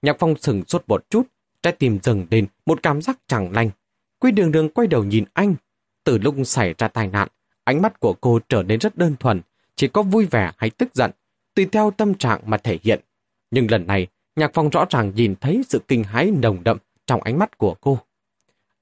Nhạc 0.02 0.16
Phong 0.20 0.36
sừng 0.38 0.64
sốt 0.68 0.84
một 0.88 1.10
chút, 1.10 1.24
trái 1.64 1.74
tim 1.80 2.00
dần 2.04 2.26
lên 2.30 2.48
một 2.66 2.84
cảm 2.84 3.02
giác 3.02 3.20
chẳng 3.28 3.52
lành. 3.52 3.70
Quy 4.20 4.32
đường 4.32 4.52
đường 4.52 4.70
quay 4.70 4.88
đầu 4.88 5.04
nhìn 5.04 5.26
anh. 5.34 5.56
Từ 6.04 6.18
lúc 6.18 6.36
xảy 6.46 6.74
ra 6.78 6.88
tai 6.88 7.08
nạn, 7.08 7.28
ánh 7.64 7.82
mắt 7.82 8.00
của 8.00 8.14
cô 8.22 8.40
trở 8.50 8.64
nên 8.64 8.80
rất 8.80 8.98
đơn 8.98 9.16
thuần, 9.20 9.42
chỉ 9.76 9.88
có 9.88 10.04
vui 10.04 10.26
vẻ 10.26 10.52
hay 10.58 10.70
tức 10.70 10.90
giận, 10.94 11.12
tùy 11.56 11.66
theo 11.72 11.92
tâm 11.92 12.14
trạng 12.14 12.42
mà 12.46 12.58
thể 12.58 12.80
hiện. 12.84 13.00
Nhưng 13.52 13.72
lần 13.72 13.88
này, 13.88 14.08
Nhạc 14.36 14.52
Phong 14.54 14.70
rõ 14.70 14.86
ràng 14.90 15.12
nhìn 15.16 15.36
thấy 15.42 15.62
sự 15.70 15.82
kinh 15.88 16.04
hãi 16.04 16.32
nồng 16.32 16.64
đậm 16.64 16.78
trong 17.08 17.22
ánh 17.22 17.40
mắt 17.40 17.58
của 17.58 17.76
cô. 17.82 18.00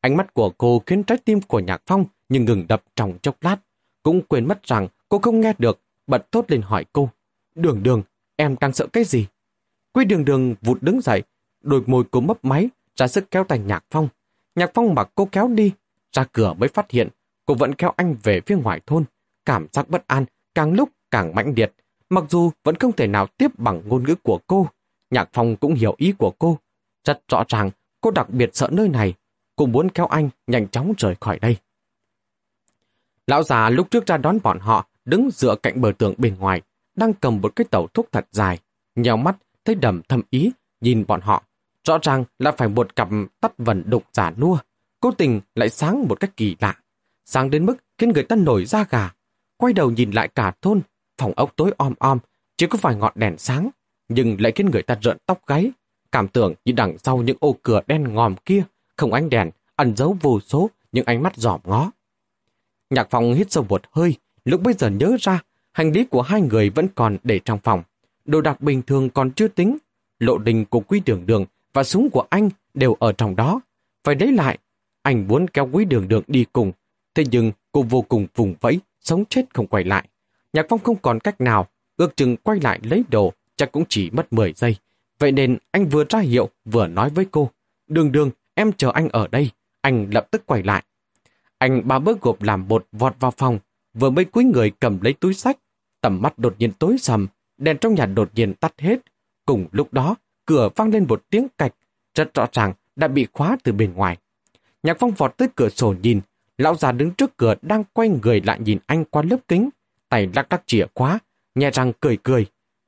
Ánh 0.02 0.18
mắt 0.18 0.34
của 0.34 0.50
cô 0.50 0.82
khiến 0.86 1.04
trái 1.04 1.18
tim 1.26 1.42
của 1.42 1.60
Nhạc 1.60 1.82
Phong 1.86 2.06
nhưng 2.30 2.46
ngừng 2.46 2.68
đập 2.68 2.84
trong 2.96 3.18
chốc 3.22 3.36
lát. 3.42 3.58
Cũng 4.04 4.22
quên 4.22 4.48
mất 4.48 4.64
rằng 4.64 4.88
cô 5.10 5.20
không 5.20 5.42
nghe 5.42 5.54
được, 5.58 5.80
bật 6.08 6.32
thốt 6.32 6.46
lên 6.48 6.62
hỏi 6.62 6.86
cô. 6.94 7.10
Đường 7.56 7.84
đường, 7.84 8.02
em 8.36 8.56
đang 8.60 8.74
sợ 8.74 8.88
cái 8.94 9.04
gì? 9.04 9.28
Quý 9.94 10.06
đường 10.06 10.26
đường 10.26 10.56
vụt 10.62 10.78
đứng 10.82 11.02
dậy, 11.02 11.24
đôi 11.62 11.84
môi 11.86 12.04
cô 12.12 12.22
mấp 12.22 12.46
máy, 12.46 12.70
ra 12.96 13.08
sức 13.08 13.32
kéo 13.32 13.44
tay 13.44 13.60
Nhạc 13.60 13.86
Phong. 13.92 14.08
Nhạc 14.56 14.72
Phong 14.74 14.96
mặc 14.96 15.10
cô 15.16 15.26
kéo 15.32 15.48
đi, 15.48 15.72
ra 16.12 16.24
cửa 16.32 16.54
mới 16.54 16.70
phát 16.70 16.92
hiện 16.92 17.10
cô 17.50 17.56
vẫn 17.56 17.76
kéo 17.76 17.94
anh 17.96 18.16
về 18.24 18.42
phía 18.42 18.56
ngoài 18.56 18.82
thôn. 18.86 19.04
Cảm 19.46 19.68
giác 19.72 19.90
bất 19.90 20.08
an 20.08 20.26
càng 20.56 20.74
lúc 20.74 20.90
càng 21.12 21.36
mãnh 21.36 21.54
liệt. 21.56 21.74
Mặc 22.10 22.24
dù 22.30 22.52
vẫn 22.64 22.76
không 22.76 22.92
thể 22.92 23.08
nào 23.08 23.28
tiếp 23.28 23.52
bằng 23.58 23.82
ngôn 23.86 24.04
ngữ 24.04 24.16
của 24.24 24.40
cô, 24.48 24.68
Nhạc 25.10 25.30
Phong 25.34 25.56
cũng 25.56 25.74
hiểu 25.74 25.96
ý 25.98 26.14
của 26.18 26.32
cô. 26.40 26.58
Rất 27.04 27.22
rõ 27.28 27.44
ràng, 27.48 27.72
cô 28.02 28.12
đặc 28.12 28.30
biệt 28.30 28.50
sợ 28.54 28.70
nơi 28.72 28.90
này 28.90 29.14
cũng 29.60 29.72
muốn 29.72 29.90
kéo 29.90 30.06
anh 30.06 30.30
nhanh 30.48 30.68
chóng 30.68 30.94
rời 30.98 31.16
khỏi 31.20 31.40
đây. 31.40 31.58
Lão 33.28 33.44
già 33.44 33.70
lúc 33.70 33.92
trước 33.92 34.06
ra 34.06 34.18
đón 34.18 34.38
bọn 34.44 34.60
họ, 34.60 34.88
đứng 35.06 35.30
dựa 35.34 35.56
cạnh 35.56 35.82
bờ 35.82 35.92
tường 35.98 36.14
bên 36.18 36.36
ngoài, 36.40 36.62
đang 36.96 37.14
cầm 37.14 37.42
một 37.42 37.56
cái 37.56 37.66
tàu 37.72 37.88
thuốc 37.88 38.08
thật 38.12 38.28
dài. 38.32 38.60
Nhào 38.96 39.18
mắt, 39.18 39.36
thấy 39.66 39.76
đầm 39.76 40.02
thâm 40.10 40.22
ý, 40.30 40.52
nhìn 40.82 41.06
bọn 41.08 41.22
họ. 41.22 41.44
Rõ 41.88 41.98
ràng 42.02 42.24
là 42.40 42.52
phải 42.52 42.68
một 42.68 42.96
cặp 42.96 43.10
tắt 43.42 43.52
vần 43.58 43.84
đục 43.86 44.04
giả 44.14 44.32
nua. 44.32 44.58
Cố 45.00 45.12
tình 45.12 45.42
lại 45.56 45.70
sáng 45.70 46.08
một 46.08 46.20
cách 46.20 46.38
kỳ 46.38 46.56
lạ. 46.60 46.80
Sáng 47.26 47.50
đến 47.50 47.66
mức 47.66 47.78
khiến 47.98 48.10
người 48.10 48.24
ta 48.24 48.36
nổi 48.36 48.66
da 48.66 48.86
gà. 48.90 49.12
Quay 49.58 49.74
đầu 49.74 49.92
nhìn 49.92 50.12
lại 50.12 50.28
cả 50.28 50.54
thôn, 50.62 50.82
phòng 51.18 51.34
ốc 51.36 51.54
tối 51.56 51.74
om 51.78 51.94
om, 52.00 52.20
chỉ 52.58 52.68
có 52.68 52.80
vài 52.82 52.96
ngọn 52.96 53.14
đèn 53.16 53.38
sáng, 53.38 53.70
nhưng 54.10 54.42
lại 54.42 54.52
khiến 54.56 54.70
người 54.72 54.84
ta 54.84 54.96
rợn 55.02 55.18
tóc 55.26 55.48
gáy. 55.48 55.72
Cảm 56.12 56.28
tưởng 56.28 56.54
như 56.66 56.74
đằng 56.74 56.98
sau 56.98 57.18
những 57.18 57.38
ô 57.40 57.56
cửa 57.64 57.82
đen 57.88 58.14
ngòm 58.14 58.36
kia, 58.36 58.64
không 59.00 59.14
ánh 59.14 59.30
đèn, 59.30 59.50
ẩn 59.76 59.96
giấu 59.96 60.18
vô 60.22 60.40
số 60.40 60.70
những 60.92 61.06
ánh 61.06 61.24
mắt 61.24 61.36
giỏm 61.36 61.62
ngó. 61.64 61.92
Nhạc 62.90 63.10
phòng 63.10 63.34
hít 63.34 63.52
sâu 63.52 63.66
một 63.70 63.82
hơi, 63.92 64.16
lúc 64.46 64.62
bây 64.62 64.74
giờ 64.74 64.90
nhớ 64.90 65.18
ra, 65.20 65.44
hành 65.72 65.92
lý 65.92 66.06
của 66.06 66.22
hai 66.22 66.42
người 66.42 66.70
vẫn 66.70 66.88
còn 66.96 67.18
để 67.24 67.40
trong 67.46 67.60
phòng. 67.60 67.84
Đồ 68.26 68.42
đạc 68.42 68.62
bình 68.62 68.82
thường 68.82 69.10
còn 69.10 69.32
chưa 69.32 69.48
tính, 69.48 69.78
lộ 70.20 70.38
đình 70.38 70.66
của 70.66 70.80
quý 70.80 71.02
đường 71.06 71.26
đường 71.26 71.46
và 71.74 71.84
súng 71.84 72.10
của 72.10 72.26
anh 72.30 72.50
đều 72.74 72.94
ở 73.00 73.12
trong 73.12 73.36
đó. 73.36 73.62
Phải 74.04 74.16
lấy 74.16 74.32
lại, 74.32 74.58
anh 75.02 75.28
muốn 75.28 75.48
kéo 75.48 75.70
quý 75.72 75.86
đường 75.86 76.08
đường 76.08 76.24
đi 76.28 76.46
cùng, 76.54 76.72
thế 77.16 77.24
nhưng 77.32 77.52
cô 77.72 77.82
vô 77.82 78.02
cùng 78.02 78.28
vùng 78.36 78.56
vẫy, 78.62 78.80
sống 79.02 79.24
chết 79.30 79.46
không 79.54 79.68
quay 79.68 79.84
lại. 79.84 80.08
Nhạc 80.54 80.66
Phong 80.70 80.80
không 80.80 80.98
còn 81.02 81.20
cách 81.20 81.42
nào, 81.42 81.68
ước 81.98 82.18
chừng 82.18 82.38
quay 82.38 82.60
lại 82.60 82.80
lấy 82.84 83.04
đồ, 83.10 83.34
chắc 83.56 83.72
cũng 83.72 83.84
chỉ 83.90 84.10
mất 84.10 84.34
10 84.34 84.54
giây. 84.54 84.76
Vậy 85.20 85.32
nên 85.32 85.58
anh 85.72 85.86
vừa 85.86 86.04
ra 86.10 86.20
hiệu, 86.20 86.50
vừa 86.66 86.88
nói 86.88 87.10
với 87.10 87.26
cô, 87.32 87.52
đường 87.88 88.12
đường, 88.12 88.32
em 88.60 88.72
chờ 88.74 88.92
anh 88.94 89.10
ở 89.10 89.28
đây. 89.28 89.52
Anh 89.82 90.08
lập 90.12 90.28
tức 90.32 90.44
quay 90.46 90.64
lại. 90.64 90.84
Anh 91.58 91.88
ba 91.88 92.00
bước 92.00 92.22
gộp 92.22 92.42
làm 92.42 92.68
bột 92.68 92.86
vọt 92.92 93.16
vào 93.20 93.32
phòng, 93.32 93.60
vừa 93.94 94.10
mới 94.10 94.26
cúi 94.26 94.44
người 94.44 94.72
cầm 94.80 95.02
lấy 95.02 95.14
túi 95.14 95.34
sách. 95.34 95.58
Tầm 96.02 96.22
mắt 96.22 96.40
đột 96.40 96.56
nhiên 96.60 96.72
tối 96.80 96.98
sầm, 96.98 97.28
đèn 97.58 97.78
trong 97.78 97.96
nhà 97.96 98.06
đột 98.06 98.32
nhiên 98.36 98.54
tắt 98.54 98.74
hết. 98.78 99.00
Cùng 99.46 99.68
lúc 99.72 99.94
đó, 99.94 100.16
cửa 100.46 100.70
vang 100.76 100.90
lên 100.90 101.06
một 101.08 101.24
tiếng 101.30 101.48
cạch, 101.58 101.74
rất 102.16 102.34
rõ 102.34 102.48
ràng 102.52 102.74
đã 102.96 103.08
bị 103.08 103.28
khóa 103.34 103.58
từ 103.64 103.72
bên 103.72 103.94
ngoài. 103.94 104.18
Nhạc 104.84 104.98
phong 105.00 105.12
vọt 105.12 105.38
tới 105.38 105.48
cửa 105.56 105.70
sổ 105.70 105.96
nhìn, 106.02 106.22
lão 106.58 106.76
già 106.76 106.92
đứng 106.92 107.12
trước 107.12 107.38
cửa 107.38 107.56
đang 107.62 107.84
quay 107.94 108.10
người 108.10 108.42
lại 108.46 108.60
nhìn 108.60 108.80
anh 108.86 109.06
qua 109.06 109.24
lớp 109.30 109.38
kính, 109.48 109.70
tay 110.10 110.30
lắc 110.36 110.52
lắc 110.52 110.64
chìa 110.66 110.86
khóa, 110.96 111.20
nhẹ 111.56 111.72
răng 111.72 111.94
cười 112.00 112.18
cười. 112.24 112.46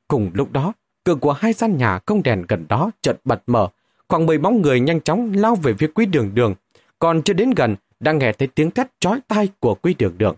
Cùng 0.08 0.32
lúc 0.34 0.52
đó, 0.52 0.74
cửa 1.04 1.16
của 1.16 1.34
hai 1.34 1.54
gian 1.54 1.78
nhà 1.78 2.00
không 2.06 2.24
đèn 2.24 2.46
gần 2.48 2.66
đó 2.70 2.92
chợt 3.02 3.18
bật 3.24 3.44
mở, 3.48 3.70
khoảng 4.12 4.26
10 4.26 4.38
bóng 4.38 4.62
người 4.62 4.80
nhanh 4.80 5.02
chóng 5.02 5.34
lao 5.36 5.56
về 5.56 5.74
phía 5.74 5.88
quý 5.88 6.06
đường 6.06 6.32
đường. 6.34 6.56
Còn 7.00 7.22
chưa 7.24 7.34
đến 7.34 7.52
gần, 7.52 7.76
đang 8.00 8.18
nghe 8.18 8.34
thấy 8.34 8.48
tiếng 8.48 8.72
thét 8.72 8.88
chói 9.00 9.20
tai 9.28 9.50
của 9.60 9.76
quý 9.76 9.96
đường 9.98 10.18
đường. 10.18 10.36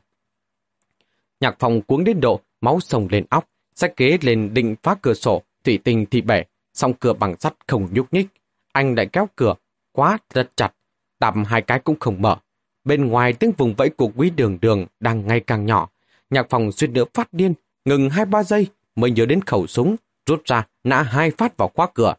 Nhạc 1.40 1.56
phòng 1.60 1.82
cuống 1.82 2.04
đến 2.04 2.20
độ, 2.20 2.40
máu 2.62 2.80
sồng 2.80 3.08
lên 3.12 3.26
óc, 3.30 3.48
sách 3.76 3.94
kế 3.96 4.18
lên 4.22 4.54
định 4.54 4.76
phá 4.84 4.96
cửa 5.02 5.14
sổ, 5.14 5.42
thủy 5.64 5.80
tinh 5.84 6.06
thì 6.12 6.22
bể, 6.22 6.44
song 6.74 6.94
cửa 6.94 7.14
bằng 7.14 7.36
sắt 7.40 7.54
không 7.68 7.88
nhúc 7.92 8.14
nhích. 8.14 8.28
Anh 8.72 8.96
lại 8.96 9.06
kéo 9.06 9.28
cửa, 9.36 9.54
quá 9.92 10.18
rất 10.34 10.52
chặt, 10.56 10.74
đạp 11.20 11.34
hai 11.48 11.62
cái 11.62 11.80
cũng 11.80 12.00
không 12.00 12.22
mở. 12.22 12.38
Bên 12.84 13.06
ngoài 13.06 13.34
tiếng 13.34 13.52
vùng 13.58 13.74
vẫy 13.76 13.90
của 13.90 14.12
quý 14.16 14.30
đường 14.30 14.58
đường 14.62 14.86
đang 15.00 15.28
ngày 15.28 15.40
càng 15.40 15.66
nhỏ. 15.66 15.90
Nhạc 16.30 16.50
phòng 16.50 16.72
suýt 16.72 16.88
nữa 16.88 17.06
phát 17.14 17.34
điên, 17.34 17.54
ngừng 17.86 18.10
hai 18.10 18.26
ba 18.26 18.44
giây 18.44 18.68
mới 18.96 19.12
nhớ 19.12 19.26
đến 19.26 19.42
khẩu 19.42 19.68
súng, 19.68 19.96
rút 20.26 20.42
ra, 20.46 20.68
nã 20.84 21.02
hai 21.02 21.32
phát 21.32 21.58
vào 21.58 21.72
khóa 21.76 21.88
cửa. 21.94 22.14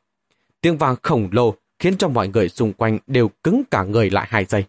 Tiếng 0.65 0.79
vang 0.79 0.97
khổng 1.03 1.29
lồ 1.33 1.55
khiến 1.79 1.97
cho 1.97 2.09
mọi 2.09 2.29
người 2.29 2.49
xung 2.49 2.73
quanh 2.73 2.99
đều 3.07 3.29
cứng 3.43 3.63
cả 3.71 3.83
người 3.83 4.11
lại 4.11 4.27
hai 4.31 4.45
giây. 4.45 4.65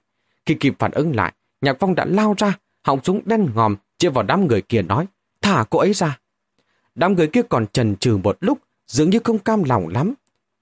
Khi 0.45 0.55
kịp 0.59 0.73
phản 0.79 0.91
ứng 0.91 1.15
lại, 1.15 1.33
Nhạc 1.61 1.77
Phong 1.79 1.95
đã 1.95 2.05
lao 2.05 2.35
ra, 2.37 2.57
họng 2.83 3.03
súng 3.03 3.21
đen 3.25 3.49
ngòm, 3.55 3.75
chia 3.97 4.09
vào 4.09 4.23
đám 4.23 4.47
người 4.47 4.61
kia 4.61 4.81
nói, 4.81 5.05
thả 5.41 5.65
cô 5.69 5.79
ấy 5.79 5.93
ra. 5.93 6.19
Đám 6.95 7.13
người 7.13 7.27
kia 7.27 7.41
còn 7.49 7.67
chần 7.67 7.95
chừ 7.95 8.17
một 8.23 8.37
lúc, 8.39 8.59
dường 8.87 9.09
như 9.09 9.19
không 9.23 9.39
cam 9.39 9.63
lòng 9.63 9.87
lắm. 9.87 10.13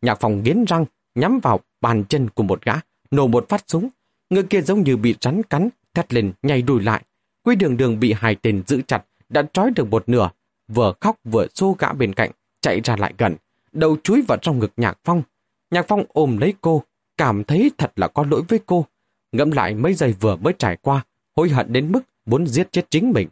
Nhạc 0.02 0.18
Phong 0.22 0.44
nghiến 0.44 0.64
răng, 0.68 0.86
nhắm 1.16 1.40
vào 1.40 1.60
bàn 1.82 2.04
chân 2.10 2.30
của 2.30 2.44
một 2.44 2.66
gã, 2.66 2.74
nổ 3.12 3.28
một 3.28 3.50
phát 3.50 3.64
súng. 3.68 3.90
Người 4.30 4.44
kia 4.44 4.62
giống 4.62 4.84
như 4.84 4.98
bị 4.98 5.16
rắn 5.22 5.44
cắn, 5.44 5.70
thét 5.94 6.14
lên 6.14 6.34
nhảy 6.44 6.62
đùi 6.62 6.82
lại. 6.82 7.04
Quy 7.44 7.56
đường 7.56 7.78
đường 7.78 8.00
bị 8.00 8.14
hai 8.14 8.36
tên 8.36 8.64
giữ 8.68 8.82
chặt, 8.88 9.04
đã 9.30 9.44
trói 9.54 9.72
được 9.72 9.90
một 9.92 10.10
nửa, 10.10 10.30
vừa 10.68 10.94
khóc 11.02 11.16
vừa 11.24 11.48
xô 11.56 11.76
gã 11.80 11.94
bên 11.94 12.14
cạnh, 12.14 12.32
chạy 12.62 12.82
ra 12.84 12.96
lại 12.98 13.14
gần, 13.18 13.36
đầu 13.74 13.98
chúi 14.04 14.22
vào 14.28 14.38
trong 14.42 14.60
ngực 14.60 14.72
Nhạc 14.78 15.00
Phong. 15.04 15.24
Nhạc 15.72 15.86
Phong 15.88 16.06
ôm 16.08 16.38
lấy 16.38 16.54
cô, 16.62 16.84
cảm 17.18 17.44
thấy 17.44 17.72
thật 17.78 17.92
là 17.96 18.08
có 18.08 18.26
lỗi 18.30 18.42
với 18.48 18.60
cô. 18.66 18.86
Ngẫm 19.32 19.52
lại 19.52 19.76
mấy 19.76 19.94
giây 19.94 20.16
vừa 20.20 20.36
mới 20.36 20.54
trải 20.60 20.78
qua, 20.82 21.06
hối 21.36 21.50
hận 21.50 21.74
đến 21.74 21.92
mức 21.92 22.02
muốn 22.26 22.48
giết 22.48 22.72
chết 22.72 22.86
chính 22.90 23.12
mình. 23.12 23.28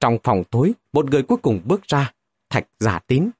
Trong 0.00 0.18
phòng 0.24 0.44
tối, 0.50 0.72
một 0.92 1.10
người 1.10 1.22
cuối 1.22 1.38
cùng 1.38 1.60
bước 1.64 1.82
ra, 1.88 2.12
thạch 2.50 2.66
giả 2.80 2.98
tín. 3.06 3.30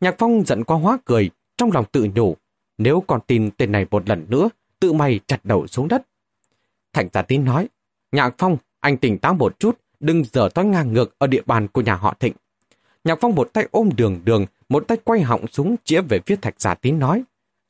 Nhạc 0.00 0.14
Phong 0.18 0.44
giận 0.46 0.64
qua 0.64 0.76
hóa 0.76 0.98
cười, 1.04 1.30
trong 1.56 1.72
lòng 1.72 1.84
tự 1.92 2.08
nhủ, 2.14 2.36
nếu 2.78 3.00
còn 3.06 3.20
tin 3.26 3.50
tên 3.50 3.72
này 3.72 3.86
một 3.90 4.08
lần 4.08 4.26
nữa, 4.28 4.48
tự 4.80 4.92
mày 4.92 5.20
chặt 5.26 5.44
đầu 5.44 5.66
xuống 5.66 5.88
đất. 5.88 6.02
Thạch 6.92 7.06
giả 7.12 7.22
tín 7.22 7.44
nói, 7.44 7.68
Nhạc 8.12 8.34
Phong, 8.38 8.56
anh 8.80 8.96
tỉnh 8.96 9.18
táo 9.18 9.34
một 9.34 9.58
chút, 9.58 9.78
đừng 10.00 10.24
dở 10.24 10.48
toán 10.54 10.70
ngang 10.70 10.92
ngược 10.92 11.14
ở 11.18 11.26
địa 11.26 11.42
bàn 11.46 11.68
của 11.68 11.80
nhà 11.80 11.94
họ 11.94 12.14
Thịnh. 12.20 12.32
Nhạc 13.04 13.18
Phong 13.20 13.34
một 13.34 13.50
tay 13.52 13.68
ôm 13.70 13.90
đường 13.96 14.20
đường, 14.24 14.46
một 14.72 14.84
tay 14.88 14.98
quay 15.04 15.20
họng 15.20 15.46
súng 15.46 15.76
chĩa 15.84 16.00
về 16.00 16.20
phía 16.26 16.36
thạch 16.36 16.60
giả 16.60 16.74
tín 16.74 16.98
nói, 16.98 17.22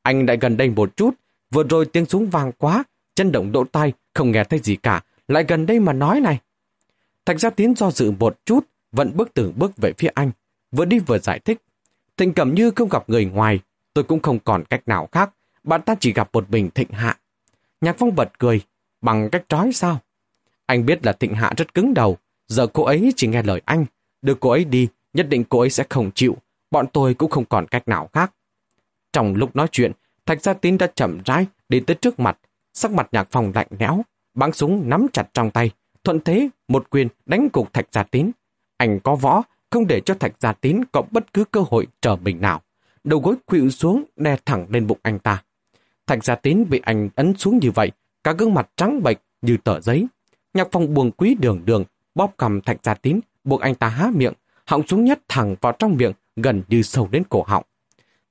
anh 0.03 0.27
lại 0.27 0.37
gần 0.41 0.57
đây 0.57 0.71
một 0.71 0.97
chút, 0.97 1.11
vừa 1.51 1.63
rồi 1.63 1.87
tiếng 1.87 2.07
súng 2.07 2.31
vang 2.31 2.53
quá, 2.59 2.85
chân 3.15 3.33
động 3.33 3.53
đỗ 3.53 3.65
tay 3.65 3.93
không 4.15 4.31
nghe 4.33 4.45
thấy 4.45 4.59
gì 4.59 4.77
cả, 4.77 5.03
lại 5.29 5.45
gần 5.49 5.67
đây 5.67 5.81
mà 5.81 5.93
nói 5.93 6.21
này. 6.21 6.41
Thạch 7.27 7.41
gia 7.41 7.51
tín 7.51 7.75
do 7.77 7.91
dự 7.91 8.11
một 8.11 8.39
chút, 8.45 8.67
vẫn 8.93 9.13
bước 9.15 9.31
từng 9.35 9.53
bước 9.57 9.77
về 9.77 9.93
phía 9.99 10.09
anh, 10.15 10.31
vừa 10.73 10.85
đi 10.85 10.99
vừa 10.99 11.19
giải 11.19 11.39
thích. 11.39 11.63
Thịnh 12.17 12.33
Cẩm 12.33 12.55
Như 12.55 12.71
không 12.71 12.89
gặp 12.89 13.05
người 13.07 13.25
ngoài, 13.25 13.61
tôi 13.95 14.05
cũng 14.05 14.23
không 14.23 14.39
còn 14.39 14.65
cách 14.65 14.89
nào 14.89 15.09
khác, 15.13 15.31
bạn 15.65 15.83
ta 15.83 15.95
chỉ 16.01 16.13
gặp 16.13 16.29
một 16.33 16.51
mình 16.51 16.71
Thịnh 16.71 16.89
Hạ. 16.91 17.19
Nhạc 17.81 17.97
Phong 17.99 18.15
bật 18.15 18.39
cười, 18.39 18.61
bằng 19.01 19.31
cách 19.31 19.45
trói 19.49 19.73
sao? 19.73 19.99
Anh 20.67 20.87
biết 20.87 21.07
là 21.07 21.13
Thịnh 21.13 21.35
Hạ 21.35 21.53
rất 21.57 21.75
cứng 21.75 21.95
đầu, 21.95 22.19
giờ 22.49 22.67
cô 22.67 22.83
ấy 22.83 23.13
chỉ 23.17 23.27
nghe 23.27 23.43
lời 23.43 23.63
anh, 23.65 23.85
đưa 24.23 24.35
cô 24.35 24.51
ấy 24.51 24.65
đi, 24.65 24.89
nhất 25.15 25.29
định 25.29 25.45
cô 25.49 25.61
ấy 25.61 25.71
sẽ 25.71 25.85
không 25.89 26.11
chịu, 26.15 26.37
bọn 26.73 26.87
tôi 26.93 27.15
cũng 27.15 27.31
không 27.31 27.45
còn 27.45 27.67
cách 27.67 27.89
nào 27.89 28.09
khác. 28.13 28.33
Trong 29.13 29.35
lúc 29.35 29.57
nói 29.57 29.67
chuyện, 29.73 29.93
Thạch 30.27 30.43
Gia 30.43 30.55
Tín 30.55 30.79
đã 30.79 30.87
chậm 30.87 31.19
rãi 31.25 31.47
đi 31.69 31.81
tới 31.81 31.97
trước 31.97 32.21
mặt, 32.21 32.39
sắc 32.75 32.91
mặt 32.91 33.09
nhạc 33.13 33.29
phòng 33.31 33.53
lạnh 33.55 33.67
lẽo, 33.79 34.03
bắn 34.35 34.53
súng 34.53 34.89
nắm 34.89 35.07
chặt 35.13 35.29
trong 35.35 35.51
tay, 35.51 35.71
thuận 36.05 36.21
thế 36.21 36.49
một 36.69 36.91
quyền 36.91 37.09
đánh 37.27 37.49
cục 37.49 37.73
Thạch 37.73 37.87
Gia 37.93 38.03
Tín. 38.03 38.31
Anh 38.77 39.01
có 39.01 39.15
võ, 39.15 39.43
không 39.71 39.87
để 39.87 40.01
cho 40.01 40.15
Thạch 40.15 40.33
Gia 40.41 40.53
Tín 40.53 40.85
có 40.93 41.03
bất 41.11 41.33
cứ 41.33 41.45
cơ 41.45 41.65
hội 41.71 41.87
trở 42.01 42.17
mình 42.17 42.41
nào. 42.41 42.63
Đầu 43.05 43.21
gối 43.21 43.35
khuỵu 43.47 43.71
xuống, 43.71 44.05
đè 44.17 44.37
thẳng 44.45 44.67
lên 44.71 44.87
bụng 44.87 44.99
anh 45.03 45.19
ta. 45.19 45.43
Thạch 46.07 46.25
Gia 46.25 46.35
Tín 46.35 46.65
bị 46.71 46.81
anh 46.85 47.09
ấn 47.15 47.35
xuống 47.37 47.59
như 47.59 47.71
vậy, 47.71 47.91
cả 48.25 48.33
gương 48.33 48.55
mặt 48.55 48.71
trắng 48.77 49.03
bệch 49.03 49.19
như 49.43 49.57
tờ 49.65 49.81
giấy. 49.81 50.07
Nhạc 50.55 50.69
phòng 50.73 50.95
buồn 50.95 51.11
quý 51.17 51.37
đường 51.41 51.63
đường, 51.65 51.85
bóp 52.15 52.35
cầm 52.37 52.61
Thạch 52.61 52.79
Gia 52.83 52.95
Tín, 52.95 53.21
buộc 53.45 53.61
anh 53.61 53.75
ta 53.75 53.89
há 53.89 54.11
miệng, 54.15 54.33
họng 54.65 54.87
súng 54.87 55.05
nhất 55.05 55.21
thẳng 55.29 55.57
vào 55.61 55.73
trong 55.73 55.97
miệng, 55.97 56.13
gần 56.37 56.63
như 56.69 56.83
sâu 56.83 57.09
đến 57.11 57.23
cổ 57.29 57.45
họng. 57.47 57.65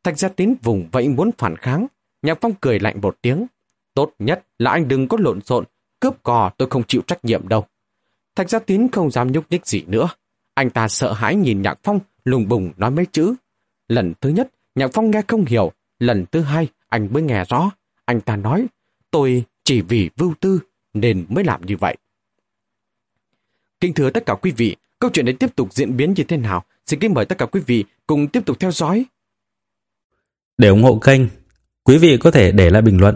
Thạch 0.04 0.20
Gia 0.20 0.30
Tín 0.30 0.54
vùng 0.62 0.89
vẫy 0.91 1.10
muốn 1.10 1.32
phản 1.38 1.56
kháng, 1.56 1.88
Nhạc 2.22 2.38
Phong 2.41 2.54
cười 2.62 2.80
lạnh 2.80 3.02
một 3.02 3.18
tiếng. 3.22 3.45
Tốt 3.93 4.14
nhất 4.20 4.45
là 4.60 4.72
anh 4.72 4.88
đừng 4.88 5.08
có 5.08 5.18
lộn 5.20 5.41
xộn, 5.41 5.66
cướp 5.99 6.24
cò 6.24 6.52
tôi 6.58 6.70
không 6.70 6.84
chịu 6.84 7.02
trách 7.08 7.26
nhiệm 7.26 7.47
đâu. 7.47 7.66
Thạch 8.36 8.49
Gia 8.49 8.60
Tín 8.60 8.88
không 8.91 9.12
dám 9.12 9.32
nhúc 9.32 9.45
nhích 9.49 9.66
gì 9.66 9.84
nữa. 9.88 10.10
Anh 10.54 10.70
ta 10.70 10.88
sợ 10.88 11.14
hãi 11.14 11.36
nhìn 11.36 11.62
Nhạc 11.62 11.80
Phong 11.84 11.99
lùng 12.26 12.47
bùng 12.47 12.72
nói 12.78 12.91
mấy 12.91 13.06
chữ. 13.12 13.36
Lần 13.88 14.14
thứ 14.22 14.30
nhất, 14.30 14.49
Nhạc 14.76 14.91
Phong 14.93 15.12
nghe 15.12 15.22
không 15.28 15.45
hiểu. 15.45 15.72
Lần 15.99 16.26
thứ 16.32 16.41
hai, 16.41 16.68
anh 16.89 17.14
mới 17.14 17.24
nghe 17.24 17.43
rõ. 17.49 17.72
Anh 18.06 18.22
ta 18.22 18.36
nói, 18.36 18.68
tôi 19.12 19.43
chỉ 19.64 19.82
vì 19.82 20.10
vưu 20.18 20.34
tư 20.39 20.60
nên 20.93 21.26
mới 21.30 21.43
làm 21.43 21.66
như 21.66 21.78
vậy. 21.78 21.97
Kính 23.80 23.93
thưa 23.93 24.10
tất 24.10 24.26
cả 24.26 24.36
quý 24.41 24.52
vị, 24.52 24.76
câu 24.99 25.10
chuyện 25.14 25.26
này 25.26 25.36
tiếp 25.39 25.56
tục 25.56 25.74
diễn 25.74 25.97
biến 25.97 26.14
như 26.14 26.24
thế 26.24 26.38
nào? 26.38 26.64
Xin 26.92 27.00
kính 27.00 27.14
mời 27.14 27.26
tất 27.26 27.38
cả 27.38 27.46
quý 27.46 27.62
vị 27.68 27.86
cùng 28.08 28.28
tiếp 28.28 28.42
tục 28.46 28.58
theo 28.60 28.72
dõi. 28.72 29.06
Để 30.58 30.68
ủng 30.68 30.84
hộ 30.84 31.00
kênh, 31.00 31.22
quý 31.84 31.98
vị 31.98 32.18
có 32.18 32.32
thể 32.32 32.52
để 32.52 32.70
lại 32.70 32.82
bình 32.82 33.02
luận 33.02 33.16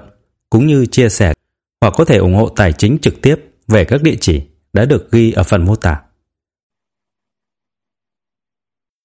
cũng 0.50 0.68
như 0.68 0.86
chia 0.86 1.10
sẻ 1.10 1.34
hoặc 1.82 1.94
có 1.98 2.06
thể 2.06 2.18
ủng 2.18 2.36
hộ 2.36 2.50
tài 2.50 2.74
chính 2.74 2.98
trực 3.02 3.22
tiếp 3.22 3.36
về 3.68 3.86
các 3.86 4.02
địa 4.02 4.16
chỉ 4.22 4.42
đã 4.74 4.86
được 4.86 5.12
ghi 5.12 5.32
ở 5.32 5.44
phần 5.44 5.66
mô 5.66 5.76
tả. 5.76 6.02